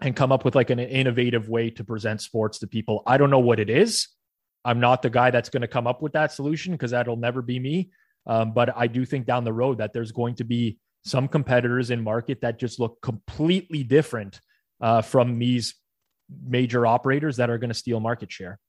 and 0.01 0.15
come 0.15 0.31
up 0.31 0.43
with 0.43 0.55
like 0.55 0.71
an 0.71 0.79
innovative 0.79 1.49
way 1.49 1.69
to 1.71 1.83
present 1.83 2.21
sports 2.21 2.59
to 2.59 2.67
people. 2.67 3.03
I 3.05 3.17
don't 3.17 3.29
know 3.29 3.39
what 3.39 3.59
it 3.59 3.69
is. 3.69 4.07
I'm 4.65 4.79
not 4.79 5.01
the 5.01 5.09
guy 5.09 5.31
that's 5.31 5.49
going 5.49 5.61
to 5.61 5.67
come 5.67 5.87
up 5.87 6.01
with 6.01 6.13
that 6.13 6.31
solution 6.31 6.73
because 6.73 6.91
that'll 6.91 7.15
never 7.17 7.41
be 7.41 7.59
me. 7.59 7.91
Um, 8.25 8.53
but 8.53 8.75
I 8.75 8.87
do 8.87 9.05
think 9.05 9.25
down 9.25 9.43
the 9.43 9.53
road 9.53 9.79
that 9.79 9.93
there's 9.93 10.11
going 10.11 10.35
to 10.35 10.43
be 10.43 10.77
some 11.03 11.27
competitors 11.27 11.89
in 11.89 12.03
market 12.03 12.41
that 12.41 12.59
just 12.59 12.79
look 12.79 13.01
completely 13.01 13.83
different 13.83 14.39
uh, 14.79 15.01
from 15.01 15.39
these 15.39 15.75
major 16.45 16.85
operators 16.85 17.37
that 17.37 17.49
are 17.49 17.57
going 17.57 17.69
to 17.69 17.75
steal 17.75 17.99
market 17.99 18.31
share. 18.31 18.59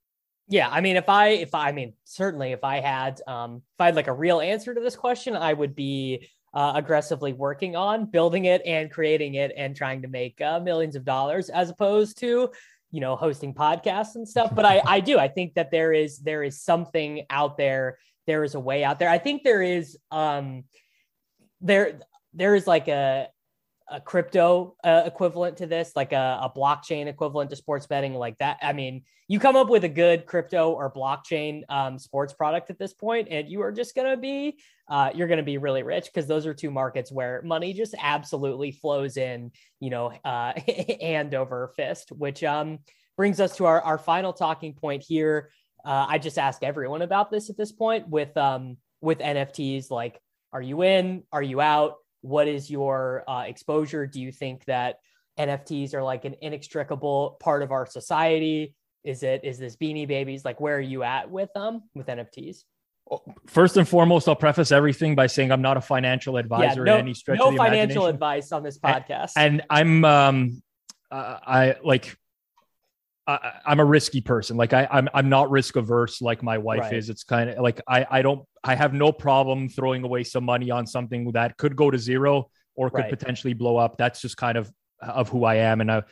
Yeah, 0.49 0.69
I 0.69 0.81
mean, 0.81 0.97
if 0.97 1.09
I, 1.09 1.29
if 1.29 1.55
I, 1.55 1.69
I 1.69 1.73
mean, 1.73 1.95
certainly, 2.05 2.53
if 2.53 2.65
I 2.65 2.81
had, 2.81 3.21
um, 3.27 3.57
if 3.57 3.81
I 3.81 3.87
had 3.87 3.97
like 3.97 4.09
a 4.09 4.13
real 4.13 4.41
answer 4.41 4.75
to 4.75 4.81
this 4.81 4.97
question, 4.97 5.37
I 5.37 5.53
would 5.53 5.75
be 5.75 6.29
uh, 6.53 6.73
aggressively 6.75 7.33
working 7.33 7.77
on 7.77 8.07
building 8.07 8.45
it 8.45 8.61
and 8.67 8.91
creating 8.91 9.35
it 9.35 9.53
and 9.57 9.75
trying 9.75 10.03
to 10.03 10.09
make 10.09 10.41
uh, 10.41 10.61
millions 10.61 10.97
of 10.97 11.05
dollars, 11.05 11.49
as 11.49 11.71
opposed 11.71 12.19
to, 12.19 12.51
you 12.91 13.01
know, 13.01 13.17
hosting 13.17 13.55
podcasts 13.55 14.17
and 14.17 14.29
stuff. 14.29 14.55
But 14.55 14.67
I, 14.67 14.83
I 14.87 15.01
do, 15.01 15.19
I 15.19 15.29
think 15.29 15.55
that 15.55 15.71
there 15.71 15.93
is, 15.93 16.19
there 16.19 16.43
is 16.43 16.61
something 16.61 17.25
out 17.31 17.57
there. 17.57 17.99
There 18.27 18.45
is 18.45 18.55
a 18.55 18.61
way 18.61 18.85
out 18.85 18.99
there. 18.99 19.09
I 19.09 19.19
think 19.19 19.45
there 19.45 19.63
is, 19.63 19.97
um, 20.11 20.65
there, 21.61 22.01
there 22.35 22.55
is 22.55 22.67
like 22.67 22.89
a, 22.89 23.29
a 23.93 24.01
crypto 24.01 24.75
uh, 24.83 25.03
equivalent 25.05 25.59
to 25.59 25.67
this, 25.67 25.93
like 25.95 26.13
a, 26.13 26.41
a, 26.43 26.51
blockchain 26.51 27.07
equivalent 27.07 27.51
to 27.51 27.57
sports 27.57 27.87
betting, 27.87 28.15
like 28.15 28.39
that. 28.39 28.59
I 28.63 28.73
mean, 28.73 29.03
you 29.29 29.39
come 29.39 29.55
up 29.55 29.69
with 29.69 29.85
a 29.85 29.89
good 29.89 30.27
crypto 30.27 30.73
or 30.73 30.93
blockchain 30.93 31.63
um, 31.69 31.99
sports 31.99 32.33
product 32.33 32.71
at 32.71 32.79
this 32.79 32.95
point, 32.95 33.29
and 33.31 33.49
you 33.49 33.61
are 33.63 33.71
just 33.71 33.95
gonna 33.95 34.17
be 34.17 34.59
uh, 34.89 35.11
you're 35.15 35.29
gonna 35.29 35.43
be 35.43 35.59
really 35.59 35.83
rich 35.83 36.07
because 36.07 36.27
those 36.27 36.47
are 36.47 36.55
two 36.55 36.71
markets 36.71 37.13
where 37.13 37.43
money 37.43 37.73
just 37.73 37.95
absolutely 38.01 38.73
flows 38.73 39.17
in, 39.17 39.53
you 39.79 39.91
know, 39.91 40.13
uh, 40.25 40.53
hand 41.01 41.35
over 41.35 41.73
fist. 41.77 42.11
Which 42.13 42.43
um, 42.43 42.79
brings 43.17 43.41
us 43.41 43.57
to 43.57 43.67
our 43.67 43.81
our 43.83 43.99
final 43.99 44.33
talking 44.33 44.73
point 44.73 45.03
here. 45.03 45.51
Uh, 45.85 46.07
I 46.09 46.19
just 46.19 46.39
ask 46.39 46.63
everyone 46.63 47.03
about 47.03 47.31
this 47.31 47.51
at 47.51 47.57
this 47.57 47.73
point 47.73 48.09
with 48.09 48.37
um, 48.37 48.79
with 49.03 49.19
NFTs, 49.19 49.91
like, 49.91 50.21
are 50.53 50.63
you 50.63 50.83
in? 50.83 51.25
Are 51.33 51.43
you 51.43 51.61
out? 51.61 51.97
What 52.23 52.49
is 52.49 52.71
your 52.71 53.25
uh, 53.29 53.45
exposure? 53.47 54.07
Do 54.07 54.21
you 54.21 54.33
think 54.33 54.65
that 54.65 54.97
NFTs 55.39 55.95
are 55.95 56.03
like 56.03 56.25
an 56.25 56.37
inextricable 56.41 57.37
part 57.41 57.63
of 57.63 57.71
our 57.71 57.87
society? 57.87 58.75
Is 59.05 59.23
it 59.23 59.43
is 59.45 59.59
this 59.59 59.77
Beanie 59.77 60.09
Babies? 60.09 60.45
Like, 60.45 60.61
where 60.61 60.77
are 60.77 60.81
you 60.81 61.03
at 61.03 61.31
with 61.31 61.53
them 61.55 61.83
with 61.95 62.07
NFTs? 62.07 62.65
First 63.47 63.77
and 63.77 63.87
foremost, 63.87 64.29
I'll 64.29 64.37
preface 64.37 64.73
everything 64.73 65.15
by 65.15 65.27
saying 65.27 65.51
I'm 65.51 65.61
not 65.61 65.77
a 65.77 65.81
financial 65.81 66.37
advisor 66.37 66.87
yeah, 66.87 66.93
no, 66.93 66.95
in 66.95 67.01
any 67.01 67.15
stretch 67.15 67.39
no 67.39 67.49
of 67.49 67.55
the 67.55 67.59
financial 67.59 68.07
advice 68.07 68.53
on 68.53 68.63
this 68.63 68.79
podcast. 68.79 69.33
And, 69.37 69.61
and 69.61 69.63
I'm 69.69 70.05
um, 70.05 70.63
uh, 71.11 71.39
I 71.45 71.77
like 71.85 72.17
I, 73.27 73.53
am 73.67 73.81
a 73.81 73.85
risky 73.85 74.21
person. 74.21 74.57
Like 74.57 74.73
I, 74.73 74.89
I'm, 74.91 75.09
I'm 75.15 75.29
not 75.29 75.51
risk 75.51 75.77
averse 75.77 76.21
like 76.21 76.43
my 76.43 76.59
wife 76.59 76.81
right. 76.81 76.95
is. 76.95 77.09
It's 77.09 77.25
kind 77.25 77.51
of 77.51 77.59
like 77.59 77.81
I, 77.87 78.07
I 78.11 78.23
don't, 78.23 78.45
I 78.65 78.75
have 78.75 78.93
no 78.93 79.13
problem 79.13 79.69
throwing 79.69 80.05
away 80.05 80.25
some 80.25 80.45
money 80.45 80.71
on 80.71 80.87
something 80.87 81.31
that 81.33 81.57
could 81.57 81.77
go 81.77 81.91
to 81.91 81.99
zero 81.99 82.51
or 82.75 82.91
could 82.91 83.03
right. 83.03 83.11
potentially 83.11 83.55
blow 83.55 83.77
up. 83.77 83.97
That's 83.97 84.21
just 84.21 84.37
kind 84.37 84.59
of 84.59 84.73
of 85.01 85.29
who 85.29 85.45
I 85.45 85.57
am. 85.57 85.81
And 85.81 85.91
I, 85.91 85.97
you 85.97 86.03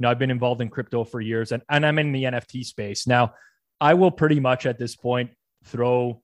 know, 0.00 0.10
I've 0.10 0.18
been 0.18 0.30
involved 0.30 0.60
in 0.60 0.68
crypto 0.68 1.04
for 1.04 1.20
years, 1.20 1.52
and 1.52 1.62
and 1.68 1.84
I'm 1.84 1.98
in 1.98 2.12
the 2.12 2.24
NFT 2.24 2.64
space 2.64 3.06
now. 3.06 3.34
I 3.80 3.94
will 3.94 4.10
pretty 4.10 4.40
much 4.40 4.66
at 4.66 4.78
this 4.78 4.94
point 4.94 5.30
throw 5.64 6.22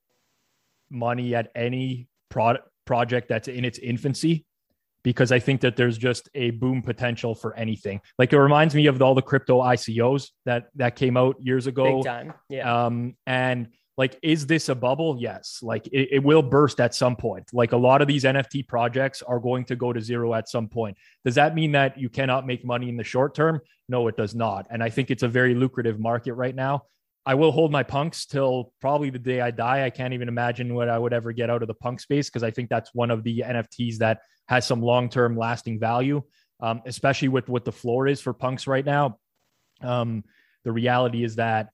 money 0.91 1.35
at 1.35 1.51
any 1.55 2.09
product 2.29 2.69
project 2.85 3.29
that's 3.29 3.49
in 3.49 3.65
its 3.65 3.79
infancy 3.79 4.47
because 5.07 5.31
I 5.31 5.39
think 5.39 5.61
that 5.61 5.77
there's 5.77 5.97
just 5.97 6.29
a 6.35 6.51
boom 6.51 6.83
potential 6.83 7.37
for 7.37 7.55
anything. 7.55 8.01
Like 8.19 8.33
it 8.33 8.41
reminds 8.41 8.75
me 8.75 8.87
of 8.87 9.01
all 9.01 9.15
the 9.15 9.23
crypto 9.23 9.61
ICOs 9.61 10.31
that 10.47 10.65
that 10.75 10.97
came 10.97 11.17
out 11.17 11.37
years 11.41 11.69
ago. 11.69 11.99
Big 11.99 12.05
time. 12.05 12.35
Yeah. 12.49 12.87
Um, 12.87 13.15
and 13.25 13.69
like, 13.97 14.19
is 14.21 14.49
this 14.49 14.69
a 14.69 14.75
bubble? 14.75 15.17
Yes. 15.21 15.61
Like 15.63 15.87
it, 15.87 16.09
it 16.11 16.25
will 16.25 16.43
burst 16.43 16.81
at 16.81 16.93
some 16.93 17.15
point. 17.15 17.49
Like 17.53 17.71
a 17.71 17.77
lot 17.77 18.03
of 18.03 18.09
these 18.09 18.25
NFT 18.25 18.67
projects 18.67 19.23
are 19.23 19.39
going 19.39 19.65
to 19.67 19.77
go 19.77 19.93
to 19.93 20.01
zero 20.01 20.35
at 20.35 20.49
some 20.49 20.67
point. 20.67 20.97
Does 21.25 21.37
that 21.37 21.55
mean 21.55 21.71
that 21.71 21.97
you 21.97 22.09
cannot 22.09 22.45
make 22.45 22.65
money 22.65 22.89
in 22.89 22.97
the 22.97 23.05
short 23.05 23.33
term? 23.33 23.61
No, 23.89 24.09
it 24.09 24.17
does 24.17 24.35
not. 24.35 24.67
And 24.71 24.83
I 24.83 24.91
think 24.91 25.13
it's 25.13 25.23
a 25.23 25.29
very 25.29 25.55
lucrative 25.55 26.01
market 26.01 26.33
right 26.33 26.55
now. 26.55 26.83
I 27.29 27.35
will 27.35 27.51
hold 27.51 27.73
my 27.73 27.83
punks 27.83 28.25
till 28.25 28.73
probably 28.81 29.11
the 29.11 29.19
day 29.19 29.41
I 29.41 29.51
die. 29.51 29.85
I 29.85 29.91
can't 29.91 30.15
even 30.15 30.29
imagine 30.29 30.73
what 30.75 30.89
I 30.89 30.97
would 30.97 31.13
ever 31.13 31.33
get 31.33 31.51
out 31.51 31.61
of 31.61 31.67
the 31.67 31.75
punk 31.75 31.99
space 31.99 32.29
because 32.29 32.45
I 32.45 32.53
think 32.53 32.71
that's 32.71 32.95
one 32.95 33.11
of 33.11 33.25
the 33.25 33.41
NFTs 33.41 33.97
that 33.97 34.21
has 34.47 34.65
some 34.65 34.81
long 34.81 35.09
term 35.09 35.37
lasting 35.37 35.81
value, 35.81 36.23
um, 36.61 36.83
especially 36.87 37.27
with 37.27 37.49
what 37.49 37.65
the 37.65 37.73
floor 37.73 38.07
is 38.07 38.21
for 38.21 38.33
punks 38.33 38.69
right 38.69 38.85
now. 38.85 39.19
Um, 39.81 40.23
the 40.65 40.71
reality 40.71 41.25
is 41.25 41.35
that 41.37 41.71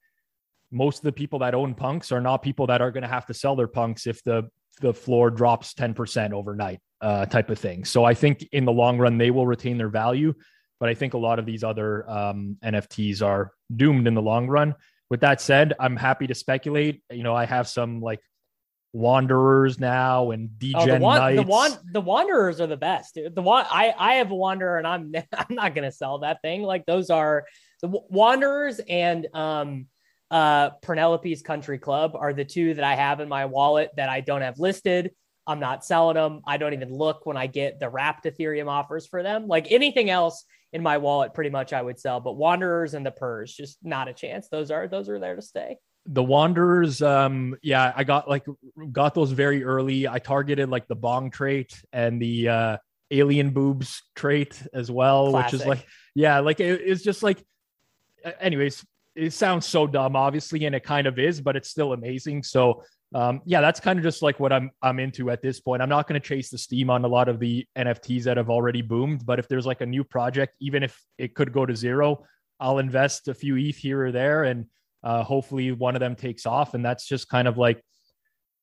most 0.70 0.98
of 0.98 1.05
the 1.05 1.12
people 1.12 1.40
that 1.40 1.55
own 1.55 1.74
punks 1.74 2.12
are 2.12 2.20
not 2.22 2.38
people 2.38 2.66
that 2.68 2.80
are 2.80 2.90
going 2.90 3.03
to 3.03 3.09
have 3.09 3.26
to 3.26 3.34
sell 3.34 3.55
their 3.55 3.68
punks 3.68 4.07
if 4.07 4.24
the 4.24 4.48
the 4.80 4.94
floor 4.94 5.30
drops 5.30 5.74
10% 5.74 6.32
overnight 6.32 6.80
uh, 7.03 7.26
type 7.26 7.50
of 7.50 7.59
thing. 7.59 7.84
So 7.84 8.05
I 8.05 8.14
think 8.14 8.42
in 8.53 8.64
the 8.64 8.72
long 8.72 8.96
run 8.96 9.18
they 9.18 9.30
will 9.30 9.46
retain 9.46 9.76
their 9.76 9.90
value, 9.90 10.32
but 10.80 10.88
I 10.88 10.94
think 10.94 11.12
a 11.12 11.18
lot 11.18 11.38
of 11.38 11.44
these 11.44 11.62
other 11.62 12.09
um, 12.09 12.57
NFTs 12.64 13.20
are 13.20 13.53
doomed 13.76 14.07
in 14.07 14.14
the 14.14 14.22
long 14.22 14.48
run 14.48 14.74
with 15.13 15.21
that 15.21 15.43
said, 15.43 15.75
I'm 15.79 15.95
happy 15.95 16.27
to 16.29 16.35
speculate. 16.35 17.03
You 17.11 17.23
know, 17.23 17.35
I 17.35 17.45
have 17.45 17.69
some 17.69 18.01
like 18.01 18.21
wanderers 18.95 19.79
now 19.79 20.31
and 20.31 20.59
degen 20.59 20.81
oh, 20.81 20.87
the, 20.87 20.99
wan- 20.99 21.37
the, 21.37 21.43
wan- 21.43 21.79
the 21.93 22.01
wanderers 22.01 22.63
are 22.63 22.67
the 22.67 22.79
best. 22.79 23.17
Dude. 23.17 23.35
the 23.35 23.43
one 23.43 23.67
i 23.71 23.93
i 23.99 24.15
have 24.15 24.31
a 24.31 24.35
wanderer 24.35 24.79
and 24.79 24.87
i'm 24.87 25.13
i'm 25.35 25.55
not 25.55 25.75
gonna 25.75 25.93
sell 25.93 26.21
that 26.21 26.41
thing. 26.41 26.63
Like 26.63 26.87
those 26.87 27.11
are 27.11 27.45
the 27.83 27.89
wanderers 27.89 28.81
and 28.89 29.27
um 29.35 29.87
uh 30.31 30.71
penelope's 30.81 31.43
country 31.43 31.77
club 31.77 32.13
are 32.15 32.33
the 32.33 32.47
two 32.47 32.73
that 32.73 32.85
i 32.85 32.95
have 32.95 33.21
in 33.21 33.29
my 33.29 33.45
wallet 33.45 33.91
that 33.99 34.09
i 34.09 34.23
don't 34.23 34.41
have 34.41 34.59
listed. 34.59 35.11
I'm 35.47 35.61
not 35.61 35.85
selling 35.85 36.15
them 36.15 36.41
i 36.47 36.57
don't 36.57 36.73
even 36.73 36.91
look 36.91 37.27
when 37.27 37.37
i 37.37 37.47
get 37.49 37.81
the 37.81 37.91
wrapped 37.91 38.25
ethereum 38.25 38.69
offers 38.69 39.07
for 39.07 39.23
them. 39.23 39.47
Like 39.47 39.71
anything 39.71 40.09
else 40.09 40.47
in 40.73 40.83
my 40.83 40.99
wallet 40.99 41.35
pretty 41.35 41.51
much 41.51 41.73
I 41.73 41.83
would 41.83 41.99
sell, 41.99 42.20
but 42.20 42.33
Wanderers 42.33 42.95
and 42.95 43.05
the 43.05 43.11
Purs 43.11 43.55
just 43.55 43.79
not 43.83 44.09
a 44.09 44.12
chance. 44.12 44.49
Those 44.49 44.70
are 44.70 44.89
those 44.89 45.09
are 45.09 45.18
there 45.18 45.37
to 45.37 45.43
stay. 45.43 45.79
The 46.07 46.23
Wanderers, 46.23 47.01
um, 47.01 47.57
yeah, 47.62 47.93
I 47.95 48.05
got 48.05 48.29
like 48.29 48.45
got 48.91 49.14
those 49.14 49.31
very 49.31 49.62
early. 49.62 50.09
I 50.09 50.18
targeted 50.18 50.68
like 50.68 50.89
the 50.89 50.97
Bong 50.97 51.31
trait 51.31 51.81
and 51.93 52.20
the 52.20 52.49
uh, 52.49 52.77
alien 53.11 53.51
boobs 53.51 54.03
trait 54.16 54.61
as 54.73 54.91
well, 54.91 55.31
Classic. 55.31 55.53
which 55.53 55.61
is 55.61 55.66
like, 55.66 55.87
yeah, 56.14 56.41
like 56.41 56.59
it, 56.59 56.81
it's 56.81 57.03
just 57.05 57.23
like, 57.23 57.45
anyways, 58.41 58.85
it 59.14 59.33
sounds 59.33 59.66
so 59.66 59.87
dumb, 59.87 60.16
obviously, 60.16 60.64
and 60.64 60.75
it 60.75 60.83
kind 60.83 61.07
of 61.07 61.18
is, 61.18 61.41
but 61.41 61.55
it's 61.55 61.68
still 61.68 61.93
amazing. 61.93 62.43
So 62.43 62.83
um, 63.15 63.43
yeah, 63.45 63.61
that's 63.61 63.81
kind 63.81 63.99
of 63.99 64.03
just 64.03 64.23
like 64.23 64.41
what 64.41 64.53
I'm 64.53 64.71
I'm 64.81 64.99
into 64.99 65.31
at 65.31 65.43
this 65.43 65.61
point. 65.61 65.83
I'm 65.83 65.89
not 65.89 66.09
going 66.09 66.21
to 66.21 66.27
chase 66.27 66.51
the 66.51 66.59
steam 66.59 66.89
on 66.89 67.05
a 67.05 67.09
lot 67.09 67.29
of 67.29 67.39
the 67.39 67.67
NFTs 67.77 68.25
that 68.25 68.37
have 68.37 68.49
already 68.49 68.83
boomed, 68.83 69.27
but 69.27 69.39
if 69.39 69.49
there's 69.49 69.67
like 69.67 69.81
a 69.81 69.87
new 69.87 70.03
project, 70.03 70.55
even 70.61 70.83
if 70.83 70.99
it 71.19 71.35
could 71.35 71.53
go 71.53 71.67
to 71.67 71.77
zero, 71.77 72.25
I'll 72.59 72.79
invest 72.79 73.29
a 73.29 73.35
few 73.35 73.57
ETH 73.57 73.77
here 73.77 74.07
or 74.07 74.13
there, 74.13 74.45
and 74.45 74.67
uh, 75.05 75.23
hopefully 75.23 75.73
one 75.73 75.95
of 75.95 76.01
them 76.01 76.15
takes 76.15 76.47
off. 76.47 76.75
And 76.75 76.85
that's 76.85 77.07
just 77.07 77.29
kind 77.29 77.49
of 77.49 77.59
like, 77.59 77.83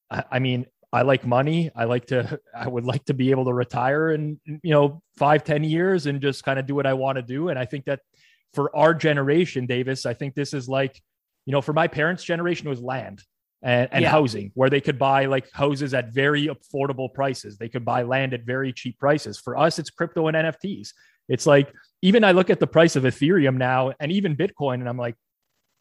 I, 0.10 0.24
I 0.32 0.40
mean, 0.40 0.66
I 0.92 1.04
like 1.04 1.26
money. 1.26 1.70
I 1.76 1.84
like 1.84 2.08
to, 2.08 2.40
I 2.56 2.68
would 2.68 2.86
like 2.86 3.06
to 3.06 3.14
be 3.14 3.32
able 3.32 3.46
to 3.46 3.54
retire 3.54 4.12
in, 4.12 4.40
you 4.46 4.72
know, 4.72 5.02
five, 5.18 5.44
ten 5.44 5.64
years 5.64 6.06
and 6.06 6.22
just 6.22 6.44
kind 6.44 6.58
of 6.58 6.66
do 6.66 6.76
what 6.76 6.88
I 6.88 6.94
want 6.94 7.18
to 7.18 7.22
do. 7.22 7.50
And 7.50 7.60
I 7.60 7.66
think 7.66 7.86
that 7.86 8.00
for 8.54 8.76
our 8.76 8.94
generation, 8.94 9.68
Davis, 9.68 10.06
I 10.06 10.14
think 10.14 10.34
this 10.34 10.54
is 10.54 10.68
like, 10.68 11.00
you 11.46 11.52
know, 11.52 11.62
for 11.62 11.74
my 11.74 11.88
parents' 11.88 12.24
generation 12.24 12.70
was 12.70 12.82
land 12.82 13.24
and, 13.62 13.90
and 13.92 14.04
yeah. 14.04 14.10
housing 14.10 14.52
where 14.56 14.70
they 14.70 14.82
could 14.82 14.98
buy 14.98 15.26
like 15.26 15.52
houses 15.52 15.94
at 15.94 16.14
very 16.14 16.48
affordable 16.48 17.14
prices. 17.14 17.58
They 17.58 17.70
could 17.70 17.84
buy 17.84 18.04
land 18.04 18.34
at 18.34 18.44
very 18.44 18.72
cheap 18.72 18.98
prices. 19.00 19.40
For 19.40 19.58
us, 19.58 19.80
it's 19.80 19.90
crypto 19.90 20.28
and 20.28 20.38
NFTs. 20.38 20.94
It's 21.28 21.46
like 21.46 21.74
even 22.02 22.24
I 22.24 22.32
look 22.32 22.50
at 22.50 22.60
the 22.60 22.68
price 22.68 22.96
of 22.96 23.04
Ethereum 23.04 23.58
now 23.58 23.94
and 24.00 24.12
even 24.12 24.36
Bitcoin, 24.36 24.76
and 24.76 24.88
I'm 24.90 24.98
like, 24.98 25.16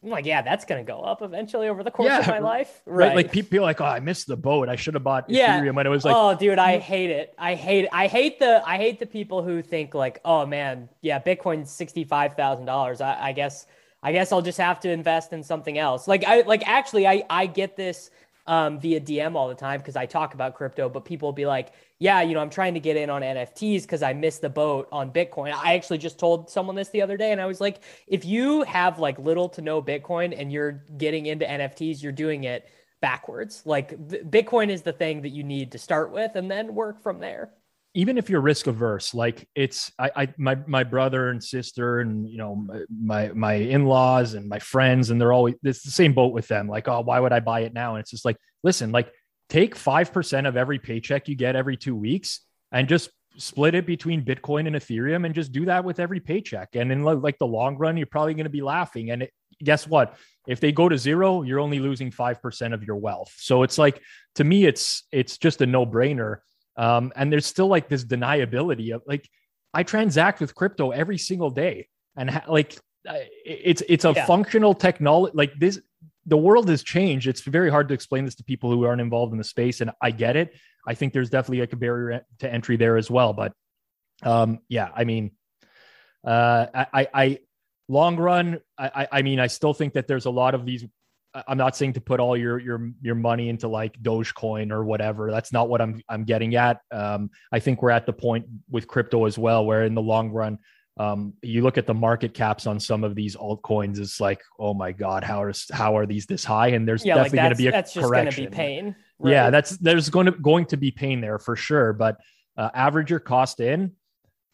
I'm 0.02 0.10
like, 0.10 0.26
yeah, 0.26 0.42
that's 0.42 0.64
going 0.64 0.84
to 0.84 0.90
go 0.90 1.00
up 1.00 1.22
eventually 1.22 1.68
over 1.68 1.82
the 1.82 1.90
course 1.90 2.10
yeah, 2.10 2.20
of 2.20 2.26
my 2.28 2.38
life. 2.38 2.82
Right. 2.86 3.08
right. 3.08 3.16
Like 3.16 3.32
people 3.32 3.60
like, 3.62 3.80
oh, 3.80 3.84
I 3.84 3.98
missed 3.98 4.28
the 4.28 4.36
boat. 4.36 4.68
I 4.68 4.76
should 4.76 4.94
have 4.94 5.02
bought 5.02 5.28
yeah. 5.28 5.60
Ethereum 5.60 5.74
when 5.74 5.86
it 5.86 5.90
was 5.90 6.04
like, 6.04 6.14
oh, 6.16 6.36
dude, 6.36 6.58
I 6.58 6.78
mm. 6.78 6.80
hate 6.80 7.10
it. 7.10 7.34
I 7.36 7.56
hate 7.56 7.84
it. 7.84 7.90
I 7.92 8.06
hate 8.06 8.38
the, 8.38 8.62
I 8.64 8.76
hate 8.76 9.00
the 9.00 9.06
people 9.06 9.42
who 9.42 9.60
think 9.60 9.94
like, 9.94 10.20
oh 10.24 10.46
man, 10.46 10.88
yeah, 11.00 11.18
Bitcoin's 11.18 11.70
$65,000. 11.70 13.00
I, 13.00 13.28
I 13.28 13.32
guess 13.32 13.66
I 14.08 14.12
guess 14.12 14.32
I'll 14.32 14.40
just 14.40 14.56
have 14.56 14.80
to 14.80 14.90
invest 14.90 15.34
in 15.34 15.42
something 15.42 15.76
else. 15.76 16.08
Like 16.08 16.24
I 16.24 16.40
like 16.40 16.66
actually 16.66 17.06
I 17.06 17.24
I 17.28 17.44
get 17.44 17.76
this 17.76 18.10
um, 18.46 18.80
via 18.80 19.02
DM 19.02 19.34
all 19.34 19.48
the 19.48 19.54
time 19.54 19.80
because 19.80 19.96
I 19.96 20.06
talk 20.06 20.32
about 20.32 20.54
crypto, 20.54 20.88
but 20.88 21.04
people 21.04 21.30
be 21.30 21.44
like, 21.44 21.74
yeah, 21.98 22.22
you 22.22 22.32
know, 22.32 22.40
I'm 22.40 22.48
trying 22.48 22.72
to 22.72 22.80
get 22.80 22.96
in 22.96 23.10
on 23.10 23.20
NFTs 23.20 23.82
because 23.82 24.02
I 24.02 24.14
missed 24.14 24.40
the 24.40 24.48
boat 24.48 24.88
on 24.90 25.12
Bitcoin. 25.12 25.52
I 25.52 25.74
actually 25.74 25.98
just 25.98 26.18
told 26.18 26.48
someone 26.48 26.74
this 26.74 26.88
the 26.88 27.02
other 27.02 27.18
day, 27.18 27.32
and 27.32 27.40
I 27.40 27.44
was 27.44 27.60
like, 27.60 27.82
if 28.06 28.24
you 28.24 28.62
have 28.62 28.98
like 28.98 29.18
little 29.18 29.50
to 29.50 29.60
no 29.60 29.82
Bitcoin 29.82 30.34
and 30.34 30.50
you're 30.50 30.82
getting 30.96 31.26
into 31.26 31.44
NFTs, 31.44 32.02
you're 32.02 32.10
doing 32.10 32.44
it 32.44 32.66
backwards. 33.02 33.62
Like 33.66 33.94
Bitcoin 34.08 34.70
is 34.70 34.80
the 34.80 34.94
thing 34.94 35.20
that 35.20 35.30
you 35.30 35.44
need 35.44 35.70
to 35.72 35.78
start 35.78 36.12
with 36.12 36.34
and 36.34 36.50
then 36.50 36.74
work 36.74 37.02
from 37.02 37.20
there 37.20 37.50
even 37.98 38.16
if 38.16 38.30
you're 38.30 38.40
risk 38.40 38.68
averse, 38.68 39.12
like 39.12 39.48
it's 39.56 39.90
I, 39.98 40.10
I 40.14 40.28
my 40.38 40.54
my 40.68 40.84
brother 40.84 41.30
and 41.30 41.42
sister 41.42 41.98
and 41.98 42.28
you 42.28 42.38
know 42.38 42.64
my 42.88 43.32
my 43.34 43.54
in-laws 43.54 44.34
and 44.34 44.48
my 44.48 44.60
friends 44.60 45.10
and 45.10 45.20
they're 45.20 45.32
always 45.32 45.56
it's 45.64 45.82
the 45.82 45.90
same 45.90 46.12
boat 46.12 46.32
with 46.32 46.46
them. 46.46 46.68
Like, 46.68 46.86
oh, 46.86 47.00
why 47.00 47.18
would 47.18 47.32
I 47.32 47.40
buy 47.40 47.62
it 47.62 47.74
now? 47.74 47.96
And 47.96 48.00
it's 48.00 48.12
just 48.12 48.24
like, 48.24 48.36
listen, 48.62 48.92
like 48.92 49.12
take 49.48 49.74
five 49.74 50.12
percent 50.12 50.46
of 50.46 50.56
every 50.56 50.78
paycheck 50.78 51.26
you 51.26 51.34
get 51.34 51.56
every 51.56 51.76
two 51.76 51.96
weeks 51.96 52.42
and 52.70 52.88
just 52.88 53.10
split 53.36 53.74
it 53.74 53.84
between 53.84 54.24
Bitcoin 54.24 54.68
and 54.68 54.76
Ethereum 54.76 55.26
and 55.26 55.34
just 55.34 55.50
do 55.50 55.64
that 55.64 55.84
with 55.84 55.98
every 55.98 56.20
paycheck. 56.20 56.76
And 56.76 56.92
in 56.92 57.02
like 57.02 57.38
the 57.38 57.48
long 57.48 57.78
run, 57.78 57.96
you're 57.96 58.06
probably 58.06 58.34
going 58.34 58.44
to 58.44 58.50
be 58.50 58.62
laughing. 58.62 59.10
And 59.10 59.24
it, 59.24 59.32
guess 59.60 59.88
what? 59.88 60.14
If 60.46 60.60
they 60.60 60.70
go 60.70 60.88
to 60.88 60.96
zero, 60.96 61.42
you're 61.42 61.58
only 61.58 61.80
losing 61.80 62.12
5% 62.12 62.74
of 62.74 62.84
your 62.84 62.96
wealth. 62.96 63.34
So 63.36 63.64
it's 63.64 63.76
like, 63.76 64.00
to 64.36 64.44
me, 64.44 64.66
it's, 64.66 65.02
it's 65.10 65.36
just 65.36 65.62
a 65.62 65.66
no 65.66 65.84
brainer. 65.84 66.38
Um, 66.78 67.12
and 67.16 67.30
there's 67.30 67.44
still 67.44 67.66
like 67.66 67.88
this 67.88 68.04
deniability 68.04 68.94
of 68.94 69.02
like, 69.06 69.28
I 69.74 69.82
transact 69.82 70.40
with 70.40 70.54
crypto 70.54 70.92
every 70.92 71.18
single 71.18 71.50
day, 71.50 71.88
and 72.16 72.30
ha- 72.30 72.44
like 72.48 72.78
it's 73.44 73.82
it's 73.88 74.06
a 74.06 74.12
yeah. 74.16 74.24
functional 74.24 74.74
technology. 74.74 75.32
Like 75.34 75.52
this, 75.58 75.80
the 76.24 76.38
world 76.38 76.68
has 76.70 76.82
changed. 76.82 77.26
It's 77.26 77.42
very 77.42 77.70
hard 77.70 77.88
to 77.88 77.94
explain 77.94 78.24
this 78.24 78.36
to 78.36 78.44
people 78.44 78.70
who 78.70 78.84
aren't 78.84 79.02
involved 79.02 79.32
in 79.32 79.38
the 79.38 79.44
space, 79.44 79.82
and 79.82 79.90
I 80.00 80.10
get 80.12 80.36
it. 80.36 80.54
I 80.86 80.94
think 80.94 81.12
there's 81.12 81.30
definitely 81.30 81.60
like 81.60 81.74
a 81.74 81.76
barrier 81.76 82.24
to 82.38 82.46
entry 82.50 82.76
there 82.76 82.96
as 82.96 83.10
well. 83.10 83.32
But 83.34 83.52
Um, 84.22 84.58
yeah, 84.68 84.88
I 84.94 85.04
mean, 85.04 85.30
uh, 86.26 86.66
I, 86.74 87.08
I, 87.14 87.38
long 87.88 88.16
run, 88.16 88.60
I, 88.76 89.06
I 89.12 89.22
mean, 89.22 89.38
I 89.38 89.46
still 89.46 89.74
think 89.74 89.94
that 89.94 90.06
there's 90.08 90.26
a 90.26 90.30
lot 90.30 90.54
of 90.54 90.66
these. 90.66 90.84
I'm 91.34 91.58
not 91.58 91.76
saying 91.76 91.92
to 91.94 92.00
put 92.00 92.20
all 92.20 92.36
your 92.36 92.58
your 92.58 92.90
your 93.02 93.14
money 93.14 93.48
into 93.48 93.68
like 93.68 94.00
Dogecoin 94.02 94.72
or 94.72 94.84
whatever. 94.84 95.30
That's 95.30 95.52
not 95.52 95.68
what 95.68 95.80
I'm 95.80 96.00
I'm 96.08 96.24
getting 96.24 96.54
at. 96.56 96.80
Um, 96.90 97.30
I 97.52 97.58
think 97.58 97.82
we're 97.82 97.90
at 97.90 98.06
the 98.06 98.12
point 98.12 98.46
with 98.70 98.86
crypto 98.86 99.26
as 99.26 99.38
well, 99.38 99.64
where 99.64 99.84
in 99.84 99.94
the 99.94 100.02
long 100.02 100.30
run, 100.30 100.58
um, 100.98 101.34
you 101.42 101.62
look 101.62 101.78
at 101.78 101.86
the 101.86 101.94
market 101.94 102.34
caps 102.34 102.66
on 102.66 102.80
some 102.80 103.04
of 103.04 103.14
these 103.14 103.36
altcoins. 103.36 103.98
It's 103.98 104.20
like, 104.20 104.40
oh 104.58 104.74
my 104.74 104.92
god, 104.92 105.22
how 105.22 105.42
are 105.42 105.52
how 105.70 105.96
are 105.96 106.06
these 106.06 106.26
this 106.26 106.44
high? 106.44 106.68
And 106.68 106.88
there's 106.88 107.04
yeah, 107.04 107.14
definitely 107.14 107.38
like 107.38 107.44
going 107.44 107.52
to 107.52 107.58
be 107.58 107.66
a 107.68 107.72
that's 107.72 107.92
just 107.92 108.10
going 108.10 108.30
to 108.30 108.36
be 108.36 108.46
pain. 108.46 108.96
Right? 109.18 109.32
Yeah, 109.32 109.50
that's 109.50 109.76
there's 109.78 110.10
going 110.10 110.26
to 110.26 110.32
going 110.32 110.66
to 110.66 110.76
be 110.76 110.90
pain 110.90 111.20
there 111.20 111.38
for 111.38 111.56
sure. 111.56 111.92
But 111.92 112.18
uh, 112.56 112.70
average 112.74 113.10
your 113.10 113.20
cost 113.20 113.60
in, 113.60 113.92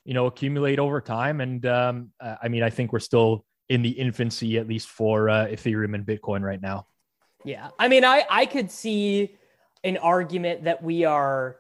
you 0.05 0.13
know, 0.13 0.27
accumulate 0.27 0.79
over 0.79 1.01
time. 1.01 1.41
And 1.41 1.65
um, 1.65 2.11
I 2.21 2.49
mean, 2.49 2.63
I 2.63 2.71
think 2.71 2.93
we're 2.93 2.99
still 2.99 3.45
in 3.69 3.83
the 3.83 3.91
infancy, 3.91 4.59
at 4.59 4.69
least 4.69 4.89
for 4.89 5.29
uh, 5.29 5.47
Ethereum 5.47 5.95
and 5.95 6.05
Bitcoin 6.05 6.43
right 6.43 6.61
now. 6.61 6.87
Yeah, 7.45 7.71
I 7.79 7.89
mean, 7.89 8.05
I 8.05 8.25
I 8.29 8.47
could 8.47 8.71
see 8.71 9.37
an 9.83 9.99
argument 9.99 10.65
that 10.65 10.83
we 10.83 11.05
are 11.05 11.57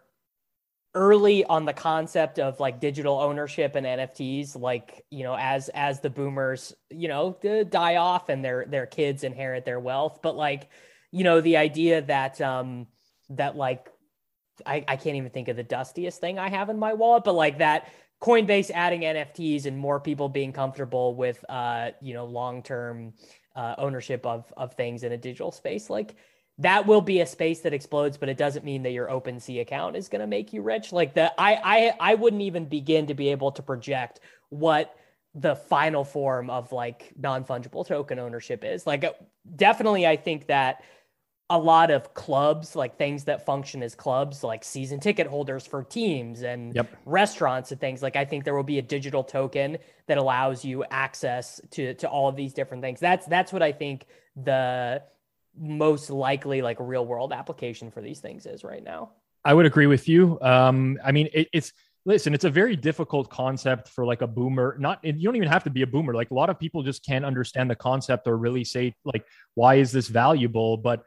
early 0.94 1.44
on 1.44 1.64
the 1.64 1.72
concept 1.72 2.38
of 2.38 2.60
like 2.60 2.80
digital 2.80 3.18
ownership 3.18 3.74
and 3.74 3.84
NFTs 3.84 4.56
like 4.56 5.04
you 5.10 5.24
know 5.24 5.36
as 5.36 5.68
as 5.70 6.00
the 6.00 6.08
boomers 6.08 6.72
you 6.88 7.08
know 7.08 7.36
die 7.68 7.96
off 7.96 8.28
and 8.28 8.44
their 8.44 8.64
their 8.66 8.86
kids 8.86 9.24
inherit 9.24 9.64
their 9.64 9.80
wealth 9.80 10.20
but 10.22 10.36
like 10.36 10.68
you 11.10 11.24
know 11.24 11.40
the 11.40 11.56
idea 11.56 12.00
that 12.02 12.40
um 12.40 12.86
that 13.30 13.56
like 13.56 13.88
I, 14.64 14.84
I 14.86 14.94
can't 14.94 15.16
even 15.16 15.30
think 15.30 15.48
of 15.48 15.56
the 15.56 15.64
dustiest 15.64 16.20
thing 16.20 16.38
I 16.38 16.48
have 16.48 16.70
in 16.70 16.78
my 16.78 16.92
wallet 16.92 17.24
but 17.24 17.34
like 17.34 17.58
that 17.58 17.88
Coinbase 18.24 18.70
adding 18.70 19.02
NFTs 19.02 19.66
and 19.66 19.76
more 19.76 20.00
people 20.00 20.30
being 20.30 20.50
comfortable 20.50 21.14
with 21.14 21.44
uh 21.50 21.90
you 22.00 22.14
know 22.14 22.24
long-term 22.24 23.12
uh, 23.54 23.74
ownership 23.76 24.24
of 24.24 24.50
of 24.56 24.72
things 24.74 25.02
in 25.04 25.12
a 25.12 25.16
digital 25.16 25.52
space 25.52 25.90
like 25.90 26.16
that 26.58 26.86
will 26.86 27.00
be 27.00 27.20
a 27.20 27.26
space 27.26 27.60
that 27.60 27.74
explodes, 27.74 28.16
but 28.16 28.28
it 28.28 28.36
doesn't 28.36 28.64
mean 28.64 28.84
that 28.84 28.92
your 28.92 29.08
OpenSea 29.08 29.60
account 29.60 29.96
is 29.96 30.08
going 30.08 30.20
to 30.20 30.26
make 30.26 30.52
you 30.52 30.62
rich. 30.62 30.92
Like 30.92 31.14
the 31.14 31.32
I 31.38 31.58
I 31.64 32.12
I 32.12 32.14
wouldn't 32.14 32.42
even 32.42 32.66
begin 32.66 33.08
to 33.08 33.14
be 33.14 33.30
able 33.30 33.50
to 33.52 33.62
project 33.62 34.20
what 34.50 34.94
the 35.34 35.56
final 35.56 36.04
form 36.04 36.48
of 36.48 36.70
like 36.70 37.12
non-fungible 37.18 37.86
token 37.86 38.20
ownership 38.20 38.64
is. 38.64 38.86
Like 38.86 39.04
definitely 39.56 40.06
I 40.06 40.16
think 40.16 40.46
that 40.46 40.82
a 41.50 41.58
lot 41.58 41.90
of 41.90 42.14
clubs, 42.14 42.74
like 42.74 42.96
things 42.96 43.24
that 43.24 43.44
function 43.44 43.82
as 43.82 43.94
clubs, 43.94 44.42
like 44.42 44.64
season 44.64 44.98
ticket 44.98 45.26
holders 45.26 45.66
for 45.66 45.82
teams 45.82 46.42
and 46.42 46.74
yep. 46.74 46.88
restaurants 47.04 47.70
and 47.70 47.80
things. 47.80 48.02
Like 48.02 48.16
I 48.16 48.24
think 48.24 48.44
there 48.44 48.54
will 48.54 48.62
be 48.62 48.78
a 48.78 48.82
digital 48.82 49.22
token 49.22 49.78
that 50.06 50.16
allows 50.16 50.64
you 50.64 50.84
access 50.90 51.60
to 51.72 51.94
to 51.94 52.08
all 52.08 52.28
of 52.28 52.36
these 52.36 52.54
different 52.54 52.82
things. 52.82 52.98
That's 52.98 53.26
that's 53.26 53.52
what 53.52 53.62
I 53.62 53.72
think 53.72 54.06
the 54.36 55.02
most 55.56 56.10
likely 56.10 56.62
like 56.62 56.78
real 56.80 57.04
world 57.04 57.32
application 57.32 57.90
for 57.90 58.00
these 58.00 58.20
things 58.20 58.46
is 58.46 58.64
right 58.64 58.82
now. 58.82 59.10
I 59.44 59.52
would 59.52 59.66
agree 59.66 59.86
with 59.86 60.08
you. 60.08 60.38
Um, 60.40 60.98
I 61.04 61.12
mean, 61.12 61.28
it, 61.34 61.48
it's 61.52 61.72
listen, 62.06 62.34
it's 62.34 62.44
a 62.44 62.50
very 62.50 62.76
difficult 62.76 63.28
concept 63.30 63.88
for 63.88 64.06
like 64.06 64.22
a 64.22 64.26
boomer. 64.26 64.76
Not 64.78 65.04
you 65.04 65.12
don't 65.12 65.36
even 65.36 65.48
have 65.48 65.64
to 65.64 65.70
be 65.70 65.82
a 65.82 65.86
boomer. 65.86 66.14
Like 66.14 66.30
a 66.30 66.34
lot 66.34 66.50
of 66.50 66.58
people 66.58 66.82
just 66.82 67.04
can't 67.04 67.24
understand 67.24 67.70
the 67.70 67.76
concept 67.76 68.26
or 68.26 68.36
really 68.36 68.64
say 68.64 68.94
like, 69.04 69.26
why 69.54 69.76
is 69.76 69.92
this 69.92 70.08
valuable? 70.08 70.78
But 70.78 71.04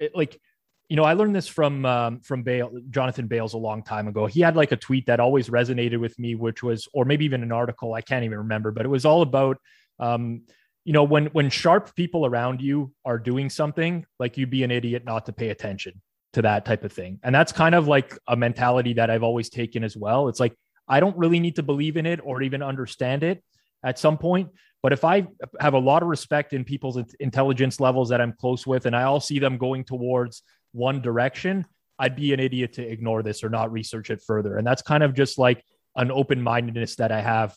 it, 0.00 0.12
like, 0.14 0.40
you 0.88 0.96
know, 0.96 1.04
I 1.04 1.12
learned 1.12 1.36
this 1.36 1.46
from 1.46 1.86
um, 1.86 2.20
from 2.20 2.42
Bale, 2.42 2.72
Jonathan 2.90 3.28
Bales 3.28 3.54
a 3.54 3.58
long 3.58 3.84
time 3.84 4.08
ago. 4.08 4.26
He 4.26 4.40
had 4.40 4.56
like 4.56 4.72
a 4.72 4.76
tweet 4.76 5.06
that 5.06 5.20
always 5.20 5.48
resonated 5.48 5.98
with 6.00 6.18
me, 6.18 6.34
which 6.34 6.64
was, 6.64 6.88
or 6.92 7.04
maybe 7.04 7.24
even 7.24 7.44
an 7.44 7.52
article. 7.52 7.94
I 7.94 8.00
can't 8.00 8.24
even 8.24 8.38
remember, 8.38 8.72
but 8.72 8.84
it 8.84 8.88
was 8.88 9.04
all 9.04 9.22
about 9.22 9.58
um, 10.00 10.42
you 10.84 10.92
know 10.92 11.04
when 11.04 11.26
when 11.26 11.50
sharp 11.50 11.94
people 11.94 12.26
around 12.26 12.60
you 12.60 12.92
are 13.04 13.18
doing 13.18 13.50
something 13.50 14.04
like 14.18 14.36
you'd 14.36 14.50
be 14.50 14.62
an 14.64 14.70
idiot 14.70 15.04
not 15.04 15.26
to 15.26 15.32
pay 15.32 15.50
attention 15.50 16.00
to 16.32 16.42
that 16.42 16.64
type 16.64 16.84
of 16.84 16.92
thing 16.92 17.18
and 17.22 17.34
that's 17.34 17.52
kind 17.52 17.74
of 17.74 17.88
like 17.88 18.16
a 18.28 18.36
mentality 18.36 18.94
that 18.94 19.10
i've 19.10 19.22
always 19.22 19.50
taken 19.50 19.84
as 19.84 19.96
well 19.96 20.28
it's 20.28 20.40
like 20.40 20.54
i 20.88 21.00
don't 21.00 21.16
really 21.16 21.40
need 21.40 21.56
to 21.56 21.62
believe 21.62 21.96
in 21.96 22.06
it 22.06 22.20
or 22.22 22.42
even 22.42 22.62
understand 22.62 23.22
it 23.22 23.42
at 23.84 23.98
some 23.98 24.18
point. 24.18 24.50
But 24.82 24.94
if 24.94 25.04
i 25.04 25.26
have 25.60 25.74
a 25.74 25.78
lot 25.78 26.02
of 26.02 26.08
respect 26.08 26.52
in 26.54 26.64
people's 26.64 26.98
intelligence 27.20 27.80
levels 27.80 28.08
that 28.08 28.20
i'm 28.20 28.32
close 28.32 28.66
with 28.66 28.86
and 28.86 28.96
i 28.96 29.02
all 29.02 29.20
see 29.20 29.38
them 29.38 29.58
going 29.58 29.84
towards 29.84 30.42
one 30.72 31.02
direction 31.02 31.66
i'd 31.98 32.16
be 32.16 32.32
an 32.32 32.40
idiot 32.40 32.72
to 32.72 32.82
ignore 32.82 33.22
this 33.22 33.44
or 33.44 33.50
not 33.50 33.70
research 33.70 34.08
it 34.08 34.22
further. 34.26 34.56
And 34.56 34.66
that's 34.66 34.80
kind 34.80 35.02
of 35.02 35.12
just 35.14 35.38
like 35.38 35.62
an 35.96 36.10
open-mindedness 36.10 36.96
that 36.96 37.12
i 37.12 37.20
have 37.20 37.54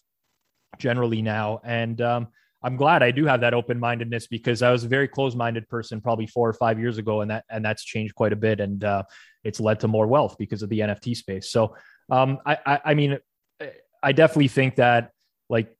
generally 0.79 1.21
now. 1.21 1.59
And 1.63 2.01
um, 2.01 2.27
I'm 2.63 2.77
glad 2.77 3.03
I 3.03 3.11
do 3.11 3.25
have 3.25 3.41
that 3.41 3.53
open 3.53 3.79
mindedness 3.79 4.27
because 4.27 4.61
I 4.61 4.71
was 4.71 4.83
a 4.83 4.87
very 4.87 5.07
close 5.07 5.35
minded 5.35 5.67
person 5.67 6.01
probably 6.01 6.27
four 6.27 6.47
or 6.47 6.53
five 6.53 6.79
years 6.79 6.97
ago, 6.97 7.21
and 7.21 7.31
that 7.31 7.45
and 7.49 7.63
that's 7.63 7.83
changed 7.83 8.15
quite 8.15 8.33
a 8.33 8.37
bit, 8.37 8.59
and 8.59 8.83
uh, 8.83 9.03
it's 9.43 9.59
led 9.59 9.79
to 9.81 9.87
more 9.87 10.07
wealth 10.07 10.37
because 10.37 10.63
of 10.63 10.69
the 10.69 10.79
NFT 10.79 11.15
space. 11.15 11.49
So, 11.49 11.75
um, 12.09 12.39
I, 12.45 12.57
I, 12.65 12.79
I 12.85 12.93
mean, 12.93 13.17
I 14.01 14.11
definitely 14.13 14.47
think 14.47 14.77
that 14.77 15.11
like 15.49 15.75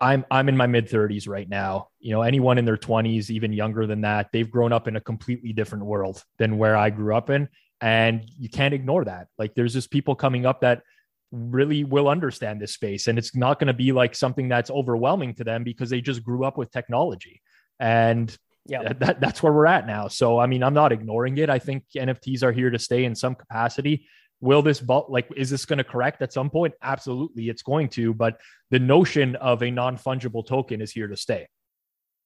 I'm 0.00 0.24
I'm 0.30 0.48
in 0.48 0.56
my 0.56 0.66
mid 0.66 0.88
30s 0.88 1.28
right 1.28 1.48
now. 1.48 1.88
You 2.00 2.12
know, 2.12 2.22
anyone 2.22 2.58
in 2.58 2.64
their 2.64 2.76
20s, 2.76 3.30
even 3.30 3.52
younger 3.52 3.86
than 3.86 4.00
that, 4.00 4.30
they've 4.32 4.50
grown 4.50 4.72
up 4.72 4.88
in 4.88 4.96
a 4.96 5.00
completely 5.00 5.52
different 5.52 5.84
world 5.84 6.22
than 6.38 6.58
where 6.58 6.76
I 6.76 6.90
grew 6.90 7.14
up 7.14 7.30
in, 7.30 7.48
and 7.80 8.28
you 8.38 8.48
can't 8.48 8.74
ignore 8.74 9.04
that. 9.04 9.28
Like, 9.38 9.54
there's 9.54 9.74
just 9.74 9.90
people 9.90 10.14
coming 10.14 10.46
up 10.46 10.62
that 10.62 10.82
really 11.30 11.84
will 11.84 12.08
understand 12.08 12.60
this 12.60 12.72
space. 12.72 13.08
And 13.08 13.18
it's 13.18 13.34
not 13.34 13.58
going 13.58 13.66
to 13.66 13.74
be 13.74 13.92
like 13.92 14.14
something 14.14 14.48
that's 14.48 14.70
overwhelming 14.70 15.34
to 15.34 15.44
them 15.44 15.64
because 15.64 15.90
they 15.90 16.00
just 16.00 16.22
grew 16.22 16.44
up 16.44 16.56
with 16.56 16.70
technology. 16.70 17.42
And 17.78 18.36
yeah. 18.64 18.92
that, 18.92 19.20
that's 19.20 19.42
where 19.42 19.52
we're 19.52 19.66
at 19.66 19.86
now. 19.86 20.08
So 20.08 20.38
i 20.38 20.46
mean 20.46 20.62
i'm 20.62 20.74
not 20.74 20.92
ignoring 20.92 21.38
it. 21.38 21.50
I 21.50 21.58
think 21.58 21.84
nfts 21.94 22.42
are 22.42 22.52
here 22.52 22.70
to 22.70 22.78
stay 22.78 23.04
in 23.04 23.14
some 23.14 23.34
capacity 23.34 24.06
will 24.40 24.62
this 24.62 24.82
like 25.08 25.28
is 25.36 25.50
this 25.50 25.64
going 25.64 25.78
to 25.78 25.84
correct 25.84 26.22
at 26.22 26.32
some 26.32 26.50
point? 26.50 26.74
Absolutely 26.82 27.48
it's 27.48 27.62
going 27.62 27.88
to 27.90 28.14
but 28.14 28.40
the 28.70 28.78
notion 28.78 29.36
of 29.36 29.62
a 29.62 29.70
non-fungible 29.70 30.46
token 30.46 30.80
is 30.80 30.92
here 30.92 31.08
to 31.08 31.16
stay. 31.16 31.46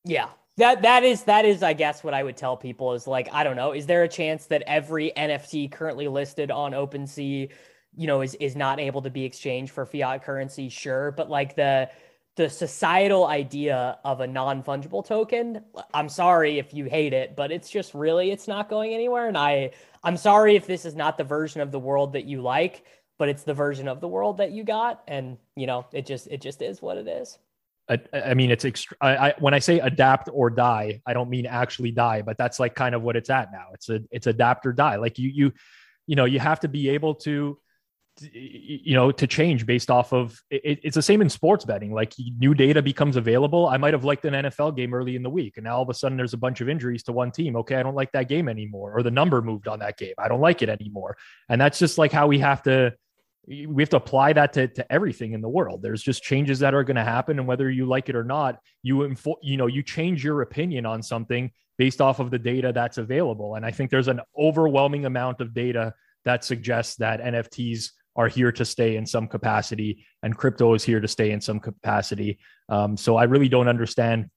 Yeah 0.04 0.28
that 0.56 0.82
that 0.82 1.04
is 1.04 1.22
that 1.24 1.44
is 1.44 1.62
i 1.62 1.72
guess 1.72 2.02
what 2.02 2.12
i 2.12 2.22
would 2.22 2.36
tell 2.36 2.56
people 2.56 2.92
is 2.92 3.06
like 3.06 3.28
i 3.32 3.44
don't 3.44 3.56
know 3.56 3.72
is 3.72 3.86
there 3.86 4.02
a 4.02 4.08
chance 4.08 4.46
that 4.46 4.62
every 4.66 5.12
nft 5.16 5.70
currently 5.70 6.08
listed 6.08 6.50
on 6.50 6.72
OpenSea 6.72 7.50
you 7.96 8.06
know 8.06 8.20
is 8.20 8.34
is 8.36 8.56
not 8.56 8.78
able 8.78 9.02
to 9.02 9.11
be 9.11 9.24
exchanged 9.24 9.72
for 9.72 9.84
fiat 9.86 10.22
currency? 10.22 10.68
Sure 10.68 11.12
but 11.12 11.28
like 11.28 11.56
the 11.56 11.88
the 12.41 12.49
societal 12.49 13.26
idea 13.26 13.99
of 14.03 14.22
a 14.22 14.26
non-fungible 14.26 15.05
token 15.05 15.62
i'm 15.93 16.09
sorry 16.09 16.59
if 16.59 16.72
you 16.72 16.86
hate 16.86 17.12
it 17.12 17.36
but 17.36 17.53
it's 17.53 17.68
just 17.68 17.93
really 17.93 18.30
it's 18.30 18.49
not 18.49 18.70
going 18.70 18.95
anywhere 18.95 19.28
and 19.28 19.36
i 19.36 19.70
i'm 20.05 20.16
sorry 20.16 20.57
if 20.57 20.66
this 20.66 20.86
is 20.86 20.95
not 20.95 21.18
the 21.18 21.24
version 21.24 21.61
of 21.61 21.70
the 21.70 21.78
world 21.78 22.14
that 22.14 22.24
you 22.24 22.41
like 22.41 22.86
but 23.18 23.28
it's 23.28 23.43
the 23.43 23.53
version 23.53 23.88
of 23.88 24.01
the 24.01 24.09
world 24.09 24.38
that 24.38 24.53
you 24.53 24.64
got 24.64 25.03
and 25.07 25.36
you 25.55 25.66
know 25.66 25.84
it 25.93 26.07
just 26.07 26.28
it 26.28 26.41
just 26.41 26.62
is 26.62 26.80
what 26.80 26.97
it 26.97 27.07
is 27.07 27.36
I, 27.91 27.99
I 28.14 28.34
mean, 28.34 28.53
it's 28.53 28.64
extra. 28.64 28.97
I, 29.01 29.16
I, 29.16 29.35
when 29.40 29.52
I 29.52 29.59
say 29.59 29.81
adapt 29.81 30.28
or 30.32 30.48
die, 30.48 31.02
I 31.06 31.12
don't 31.12 31.28
mean 31.28 31.44
actually 31.44 31.90
die, 31.90 32.23
but 32.23 32.39
that's 32.39 32.60
like 32.60 32.77
kind 32.77 32.94
of 32.94 33.02
what 33.02 33.16
it's 33.16 33.31
at 33.31 33.51
now. 33.51 33.66
It's 33.74 33.89
a 33.89 34.01
it's 34.12 34.28
adapt 34.28 34.64
or 34.64 34.73
die. 34.73 34.94
Like 34.94 35.19
you 35.19 35.28
you 35.28 35.52
you 36.06 36.14
know 36.14 36.24
you 36.24 36.39
have 36.39 36.60
to 36.60 36.69
be 36.69 36.89
able 36.90 37.16
to 37.27 37.59
you 38.32 38.94
know 38.94 39.10
to 39.10 39.26
change 39.26 39.66
based 39.66 39.90
off 39.90 40.12
of 40.12 40.40
it, 40.51 40.80
it's 40.82 40.94
the 40.94 41.02
same 41.02 41.20
in 41.20 41.28
sports 41.28 41.64
betting. 41.64 41.92
Like 41.92 42.14
new 42.38 42.55
data 42.55 42.82
becomes 42.82 43.16
available. 43.16 43.66
I 43.68 43.76
might 43.76 43.94
have 43.94 44.05
liked 44.05 44.24
an 44.24 44.34
nfl 44.34 44.74
game 44.76 44.94
early 44.94 45.16
in 45.16 45.22
the 45.22 45.30
week 45.30 45.56
and 45.56 45.64
now 45.64 45.76
all 45.76 45.82
of 45.82 45.88
a 45.88 45.94
sudden 45.94 46.16
there's 46.16 46.34
a 46.34 46.38
bunch 46.38 46.60
of 46.60 46.68
injuries 46.68 47.02
to 47.05 47.12
one 47.12 47.30
team. 47.30 47.56
Okay 47.56 47.76
i 47.76 47.82
don't 47.82 47.94
like 47.94 48.12
that 48.12 48.28
game 48.28 48.48
anymore 48.48 48.97
or 48.97 49.02
the 49.02 49.10
number 49.10 49.42
moved 49.42 49.68
on 49.68 49.78
that 49.80 49.97
game. 49.97 50.14
I 50.18 50.28
don't 50.28 50.40
like 50.40 50.62
it 50.62 50.68
anymore. 50.68 51.16
And 51.48 51.60
that's 51.60 51.78
just 51.78 51.98
like 51.98 52.12
how 52.12 52.26
we 52.26 52.38
have 52.38 52.62
to 52.64 52.94
we 53.47 53.82
have 53.82 53.88
to 53.90 53.97
apply 53.97 54.34
that 54.34 54.52
to, 54.52 54.68
to 54.68 54.92
everything 54.92 55.32
in 55.32 55.40
the 55.40 55.48
world. 55.48 55.82
There's 55.82 56.02
just 56.02 56.22
changes 56.22 56.59
that 56.60 56.74
are 56.74 56.84
going 56.84 56.97
to 56.97 57.05
happen 57.05 57.38
and 57.38 57.48
whether 57.48 57.70
you 57.70 57.86
like 57.86 58.09
it 58.09 58.14
or 58.14 58.24
not 58.24 58.59
you 58.82 59.05
info, 59.05 59.36
you 59.42 59.56
know 59.56 59.66
you 59.66 59.82
change 59.82 60.22
your 60.24 60.42
opinion 60.42 60.86
on 60.86 61.02
something 61.02 61.51
based 61.78 62.01
off 62.01 62.20
of 62.20 62.30
the 62.30 62.38
data 62.38 62.72
that's 62.74 62.98
available. 62.98 63.55
And 63.55 63.64
i 63.64 63.70
think 63.70 63.90
there's 63.90 64.09
an 64.09 64.20
overwhelming 64.38 65.06
amount 65.06 65.40
of 65.40 65.55
data 65.55 65.94
that 66.24 66.44
suggests 66.44 66.97
that 66.97 67.20
nfts 67.22 67.90
are 68.16 68.28
here 68.28 68.53
to 68.53 68.65
stay 68.65 68.97
in 68.97 69.07
some 69.07 69.28
capacity, 69.28 70.05
and 70.23 70.37
crypto 70.37 70.74
is 70.74 70.85
here 70.85 71.01
to 71.01 71.09
stay 71.09 71.31
in 71.31 71.41
some 71.41 71.61
capacity. 71.61 72.39
Um, 72.69 72.97
so 72.97 73.16
I 73.16 73.24
really 73.24 73.49
don't 73.49 73.69
understand 73.69 74.31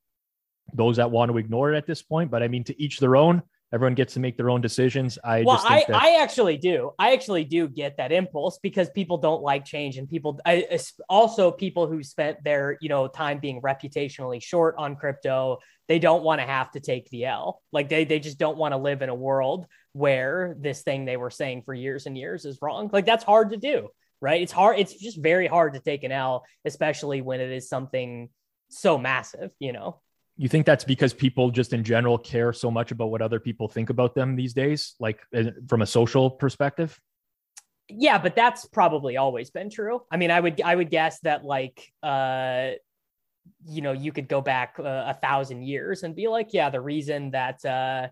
those 0.73 0.97
that 0.97 1.11
want 1.11 1.31
to 1.31 1.37
ignore 1.37 1.73
it 1.73 1.77
at 1.77 1.87
this 1.87 2.01
point. 2.01 2.31
But 2.31 2.43
I 2.43 2.47
mean, 2.47 2.63
to 2.65 2.81
each 2.81 2.99
their 2.99 3.15
own. 3.15 3.41
Everyone 3.73 3.95
gets 3.95 4.13
to 4.13 4.19
make 4.19 4.37
their 4.37 4.49
own 4.49 4.61
decisions. 4.61 5.17
I 5.23 5.41
well, 5.41 5.59
I, 5.67 5.83
that- 5.87 6.01
I 6.01 6.21
actually 6.21 6.57
do. 6.57 6.91
I 6.99 7.13
actually 7.13 7.43
do 7.43 7.67
get 7.67 7.97
that 7.97 8.11
impulse 8.11 8.59
because 8.61 8.89
people 8.91 9.17
don't 9.17 9.41
like 9.41 9.65
change, 9.65 9.97
and 9.97 10.07
people 10.07 10.39
I, 10.45 10.79
also 11.09 11.51
people 11.51 11.87
who 11.87 12.03
spent 12.03 12.43
their 12.43 12.77
you 12.81 12.89
know 12.89 13.07
time 13.07 13.39
being 13.39 13.61
reputationally 13.61 14.41
short 14.41 14.75
on 14.77 14.95
crypto. 14.95 15.57
They 15.87 15.99
don't 15.99 16.23
want 16.23 16.39
to 16.39 16.47
have 16.47 16.71
to 16.71 16.79
take 16.79 17.09
the 17.09 17.25
L. 17.25 17.61
Like 17.71 17.89
they 17.89 18.05
they 18.05 18.19
just 18.19 18.37
don't 18.37 18.57
want 18.57 18.73
to 18.73 18.77
live 18.77 19.01
in 19.01 19.09
a 19.09 19.15
world 19.15 19.65
where 19.93 20.55
this 20.59 20.81
thing 20.81 21.05
they 21.05 21.17
were 21.17 21.29
saying 21.29 21.63
for 21.63 21.73
years 21.73 22.05
and 22.05 22.17
years 22.17 22.45
is 22.45 22.59
wrong. 22.61 22.89
Like 22.93 23.05
that's 23.05 23.23
hard 23.23 23.51
to 23.51 23.57
do, 23.57 23.89
right? 24.21 24.41
It's 24.41 24.51
hard. 24.51 24.79
It's 24.79 24.93
just 24.93 25.21
very 25.21 25.47
hard 25.47 25.73
to 25.73 25.79
take 25.79 26.03
an 26.03 26.11
L, 26.11 26.45
especially 26.65 27.21
when 27.21 27.41
it 27.41 27.51
is 27.51 27.69
something 27.69 28.29
so 28.69 28.97
massive, 28.97 29.51
you 29.59 29.71
know? 29.73 30.01
You 30.35 30.49
think 30.49 30.65
that's 30.65 30.83
because 30.83 31.13
people 31.13 31.51
just 31.51 31.73
in 31.73 31.83
general 31.83 32.17
care 32.17 32.53
so 32.53 32.71
much 32.71 32.91
about 32.91 33.11
what 33.11 33.21
other 33.21 33.39
people 33.39 33.67
think 33.67 33.89
about 33.89 34.15
them 34.15 34.35
these 34.35 34.53
days, 34.53 34.95
like 34.99 35.19
eh, 35.33 35.51
from 35.67 35.81
a 35.81 35.85
social 35.85 36.31
perspective? 36.31 36.99
Yeah, 37.89 38.17
but 38.17 38.35
that's 38.35 38.65
probably 38.65 39.17
always 39.17 39.51
been 39.51 39.69
true. 39.69 40.01
I 40.09 40.17
mean, 40.17 40.31
I 40.31 40.39
would 40.39 40.61
I 40.61 40.75
would 40.75 40.89
guess 40.89 41.19
that 41.21 41.43
like 41.43 41.91
uh 42.01 42.71
you 43.65 43.81
know, 43.81 43.91
you 43.91 44.11
could 44.11 44.27
go 44.27 44.41
back 44.41 44.75
uh, 44.79 44.83
a 44.83 45.17
thousand 45.21 45.63
years 45.63 46.03
and 46.03 46.15
be 46.15 46.27
like, 46.27 46.53
yeah, 46.53 46.69
the 46.69 46.81
reason 46.81 47.31
that 47.31 47.63
uh 47.65 48.07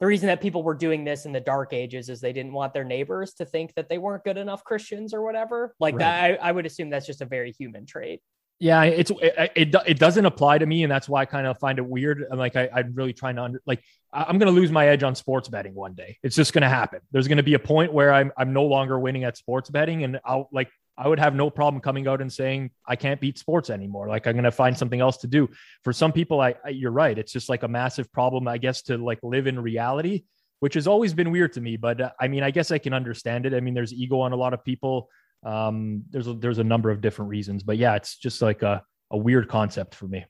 the 0.00 0.06
reason 0.06 0.26
that 0.26 0.40
people 0.40 0.64
were 0.64 0.74
doing 0.74 1.04
this 1.04 1.26
in 1.26 1.32
the 1.32 1.40
dark 1.40 1.72
ages 1.72 2.08
is 2.08 2.20
they 2.20 2.32
didn't 2.32 2.52
want 2.52 2.74
their 2.74 2.82
neighbors 2.82 3.34
to 3.34 3.44
think 3.44 3.72
that 3.74 3.88
they 3.88 3.98
weren't 3.98 4.24
good 4.24 4.36
enough 4.36 4.64
Christians 4.64 5.14
or 5.14 5.22
whatever. 5.22 5.76
Like 5.78 5.94
right. 5.94 6.00
that, 6.00 6.42
I, 6.42 6.48
I 6.48 6.52
would 6.52 6.66
assume 6.66 6.90
that's 6.90 7.06
just 7.06 7.20
a 7.20 7.24
very 7.24 7.52
human 7.52 7.86
trait. 7.86 8.20
Yeah, 8.62 8.84
it's 8.84 9.10
it, 9.10 9.50
it, 9.56 9.74
it 9.88 9.98
doesn't 9.98 10.24
apply 10.24 10.58
to 10.58 10.66
me, 10.66 10.84
and 10.84 10.92
that's 10.92 11.08
why 11.08 11.22
I 11.22 11.24
kind 11.24 11.48
of 11.48 11.58
find 11.58 11.80
it 11.80 11.84
weird. 11.84 12.24
Like 12.32 12.54
I, 12.54 12.70
I'm 12.72 12.94
really 12.94 13.12
trying 13.12 13.34
to 13.34 13.42
under, 13.42 13.62
like 13.66 13.82
I'm 14.12 14.38
going 14.38 14.54
to 14.54 14.60
lose 14.60 14.70
my 14.70 14.86
edge 14.86 15.02
on 15.02 15.16
sports 15.16 15.48
betting 15.48 15.74
one 15.74 15.94
day. 15.94 16.16
It's 16.22 16.36
just 16.36 16.52
going 16.52 16.62
to 16.62 16.68
happen. 16.68 17.00
There's 17.10 17.26
going 17.26 17.38
to 17.38 17.42
be 17.42 17.54
a 17.54 17.58
point 17.58 17.92
where 17.92 18.12
I'm 18.12 18.30
I'm 18.36 18.52
no 18.52 18.62
longer 18.62 19.00
winning 19.00 19.24
at 19.24 19.36
sports 19.36 19.68
betting, 19.68 20.04
and 20.04 20.20
I'll 20.24 20.48
like 20.52 20.70
I 20.96 21.08
would 21.08 21.18
have 21.18 21.34
no 21.34 21.50
problem 21.50 21.80
coming 21.80 22.06
out 22.06 22.20
and 22.20 22.32
saying 22.32 22.70
I 22.86 22.94
can't 22.94 23.20
beat 23.20 23.36
sports 23.36 23.68
anymore. 23.68 24.06
Like 24.06 24.28
I'm 24.28 24.34
going 24.34 24.44
to 24.44 24.52
find 24.52 24.78
something 24.78 25.00
else 25.00 25.16
to 25.18 25.26
do. 25.26 25.48
For 25.82 25.92
some 25.92 26.12
people, 26.12 26.40
I, 26.40 26.54
I, 26.64 26.68
you're 26.68 26.92
right. 26.92 27.18
It's 27.18 27.32
just 27.32 27.48
like 27.48 27.64
a 27.64 27.68
massive 27.68 28.12
problem, 28.12 28.46
I 28.46 28.58
guess, 28.58 28.82
to 28.82 28.96
like 28.96 29.18
live 29.24 29.48
in 29.48 29.58
reality, 29.58 30.22
which 30.60 30.74
has 30.74 30.86
always 30.86 31.14
been 31.14 31.32
weird 31.32 31.52
to 31.54 31.60
me. 31.60 31.76
But 31.76 32.00
uh, 32.00 32.10
I 32.20 32.28
mean, 32.28 32.44
I 32.44 32.52
guess 32.52 32.70
I 32.70 32.78
can 32.78 32.94
understand 32.94 33.44
it. 33.44 33.54
I 33.54 33.58
mean, 33.58 33.74
there's 33.74 33.92
ego 33.92 34.20
on 34.20 34.32
a 34.32 34.36
lot 34.36 34.54
of 34.54 34.64
people. 34.64 35.08
Um, 35.42 36.04
there's 36.10 36.28
a, 36.28 36.34
there's 36.34 36.58
a 36.58 36.64
number 36.64 36.90
of 36.90 37.00
different 37.00 37.30
reasons, 37.30 37.62
but 37.62 37.78
yeah, 37.78 37.96
it's 37.96 38.16
just 38.16 38.42
like 38.42 38.62
a 38.62 38.82
a 39.10 39.16
weird 39.16 39.48
concept 39.48 39.94
for 39.94 40.06
me. 40.06 40.24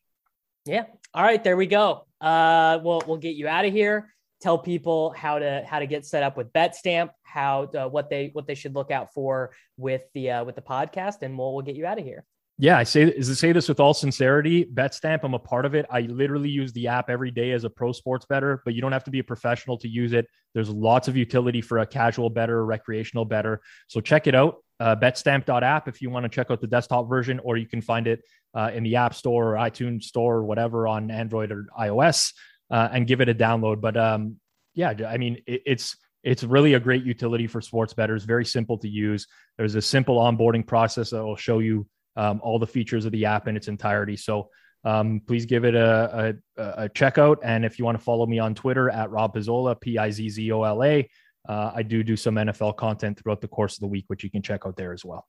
Yeah. 0.64 0.84
All 1.14 1.22
right, 1.22 1.42
there 1.42 1.56
we 1.56 1.66
go. 1.66 2.06
Uh, 2.20 2.78
we'll 2.82 3.02
we'll 3.06 3.18
get 3.18 3.36
you 3.36 3.48
out 3.48 3.64
of 3.64 3.72
here 3.72 4.12
tell 4.42 4.58
people 4.58 5.10
how 5.16 5.38
to 5.38 5.64
how 5.66 5.78
to 5.78 5.86
get 5.86 6.04
set 6.04 6.22
up 6.22 6.36
with 6.36 6.52
BetStamp, 6.52 7.10
how 7.22 7.66
to, 7.66 7.88
what 7.88 8.10
they 8.10 8.30
what 8.32 8.46
they 8.46 8.56
should 8.56 8.74
look 8.74 8.90
out 8.90 9.14
for 9.14 9.52
with 9.76 10.02
the 10.14 10.32
uh, 10.32 10.44
with 10.44 10.56
the 10.56 10.62
podcast, 10.62 11.22
and 11.22 11.38
we'll 11.38 11.54
we'll 11.54 11.62
get 11.62 11.76
you 11.76 11.86
out 11.86 11.98
of 11.98 12.04
here. 12.04 12.24
Yeah, 12.62 12.78
I 12.78 12.84
say 12.84 13.02
is 13.02 13.26
to 13.26 13.34
say 13.34 13.50
this 13.50 13.68
with 13.68 13.80
all 13.80 13.92
sincerity. 13.92 14.64
BetStamp, 14.64 15.24
I'm 15.24 15.34
a 15.34 15.38
part 15.40 15.66
of 15.66 15.74
it. 15.74 15.84
I 15.90 16.02
literally 16.02 16.48
use 16.48 16.72
the 16.72 16.86
app 16.86 17.10
every 17.10 17.32
day 17.32 17.50
as 17.50 17.64
a 17.64 17.70
pro 17.70 17.90
sports 17.90 18.24
bettor, 18.24 18.62
but 18.64 18.72
you 18.72 18.80
don't 18.80 18.92
have 18.92 19.02
to 19.02 19.10
be 19.10 19.18
a 19.18 19.24
professional 19.24 19.76
to 19.78 19.88
use 19.88 20.12
it. 20.12 20.28
There's 20.54 20.68
lots 20.68 21.08
of 21.08 21.16
utility 21.16 21.60
for 21.60 21.78
a 21.78 21.86
casual 21.86 22.30
bettor, 22.30 22.64
recreational 22.64 23.24
bettor. 23.24 23.62
So 23.88 24.00
check 24.00 24.28
it 24.28 24.36
out. 24.36 24.58
Uh, 24.78 24.94
betstamp.app 24.94 25.88
if 25.88 26.00
you 26.00 26.08
want 26.10 26.22
to 26.22 26.28
check 26.28 26.52
out 26.52 26.60
the 26.60 26.68
desktop 26.68 27.08
version, 27.08 27.40
or 27.40 27.56
you 27.56 27.66
can 27.66 27.82
find 27.82 28.06
it 28.06 28.22
uh, 28.54 28.70
in 28.72 28.84
the 28.84 28.94
App 28.94 29.14
Store 29.14 29.56
or 29.56 29.56
iTunes 29.56 30.04
Store 30.04 30.36
or 30.36 30.44
whatever 30.44 30.86
on 30.86 31.10
Android 31.10 31.50
or 31.50 31.66
iOS 31.76 32.32
uh, 32.70 32.90
and 32.92 33.08
give 33.08 33.20
it 33.20 33.28
a 33.28 33.34
download. 33.34 33.80
But 33.80 33.96
um, 33.96 34.36
yeah, 34.72 34.94
I 35.08 35.16
mean, 35.16 35.38
it, 35.48 35.62
it's 35.66 35.96
it's 36.22 36.44
really 36.44 36.74
a 36.74 36.80
great 36.80 37.02
utility 37.02 37.48
for 37.48 37.60
sports 37.60 37.92
bettors. 37.92 38.22
Very 38.22 38.44
simple 38.44 38.78
to 38.78 38.88
use. 38.88 39.26
There's 39.58 39.74
a 39.74 39.82
simple 39.82 40.18
onboarding 40.18 40.64
process 40.64 41.10
that 41.10 41.24
will 41.24 41.34
show 41.34 41.58
you 41.58 41.88
um, 42.16 42.40
all 42.42 42.58
the 42.58 42.66
features 42.66 43.04
of 43.04 43.12
the 43.12 43.24
app 43.24 43.48
in 43.48 43.56
its 43.56 43.68
entirety. 43.68 44.16
So 44.16 44.50
um, 44.84 45.20
please 45.26 45.46
give 45.46 45.64
it 45.64 45.74
a, 45.74 46.36
a, 46.56 46.62
a, 46.84 46.88
checkout. 46.88 47.36
And 47.42 47.64
if 47.64 47.78
you 47.78 47.84
want 47.84 47.98
to 47.98 48.02
follow 48.02 48.26
me 48.26 48.38
on 48.38 48.54
Twitter 48.54 48.90
at 48.90 49.10
Rob 49.10 49.34
Pizzola, 49.34 49.80
P 49.80 49.96
I 49.96 50.10
Z 50.10 50.28
Z 50.28 50.52
O 50.52 50.62
L 50.64 50.82
A, 50.82 51.08
uh, 51.48 51.72
I 51.74 51.82
do 51.82 52.02
do 52.02 52.16
some 52.16 52.34
NFL 52.34 52.76
content 52.76 53.18
throughout 53.18 53.40
the 53.40 53.48
course 53.48 53.74
of 53.74 53.80
the 53.80 53.86
week, 53.86 54.04
which 54.08 54.24
you 54.24 54.30
can 54.30 54.42
check 54.42 54.62
out 54.66 54.76
there 54.76 54.92
as 54.92 55.04
well. 55.04 55.26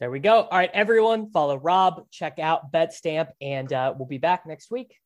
There 0.00 0.10
we 0.10 0.18
go. 0.18 0.42
All 0.42 0.58
right, 0.58 0.70
everyone, 0.72 1.30
follow 1.30 1.56
Rob, 1.56 2.06
check 2.10 2.38
out 2.38 2.72
BetStamp, 2.72 3.28
and 3.40 3.70
uh, 3.72 3.92
we'll 3.96 4.08
be 4.08 4.18
back 4.18 4.46
next 4.46 4.70
week. 4.70 4.96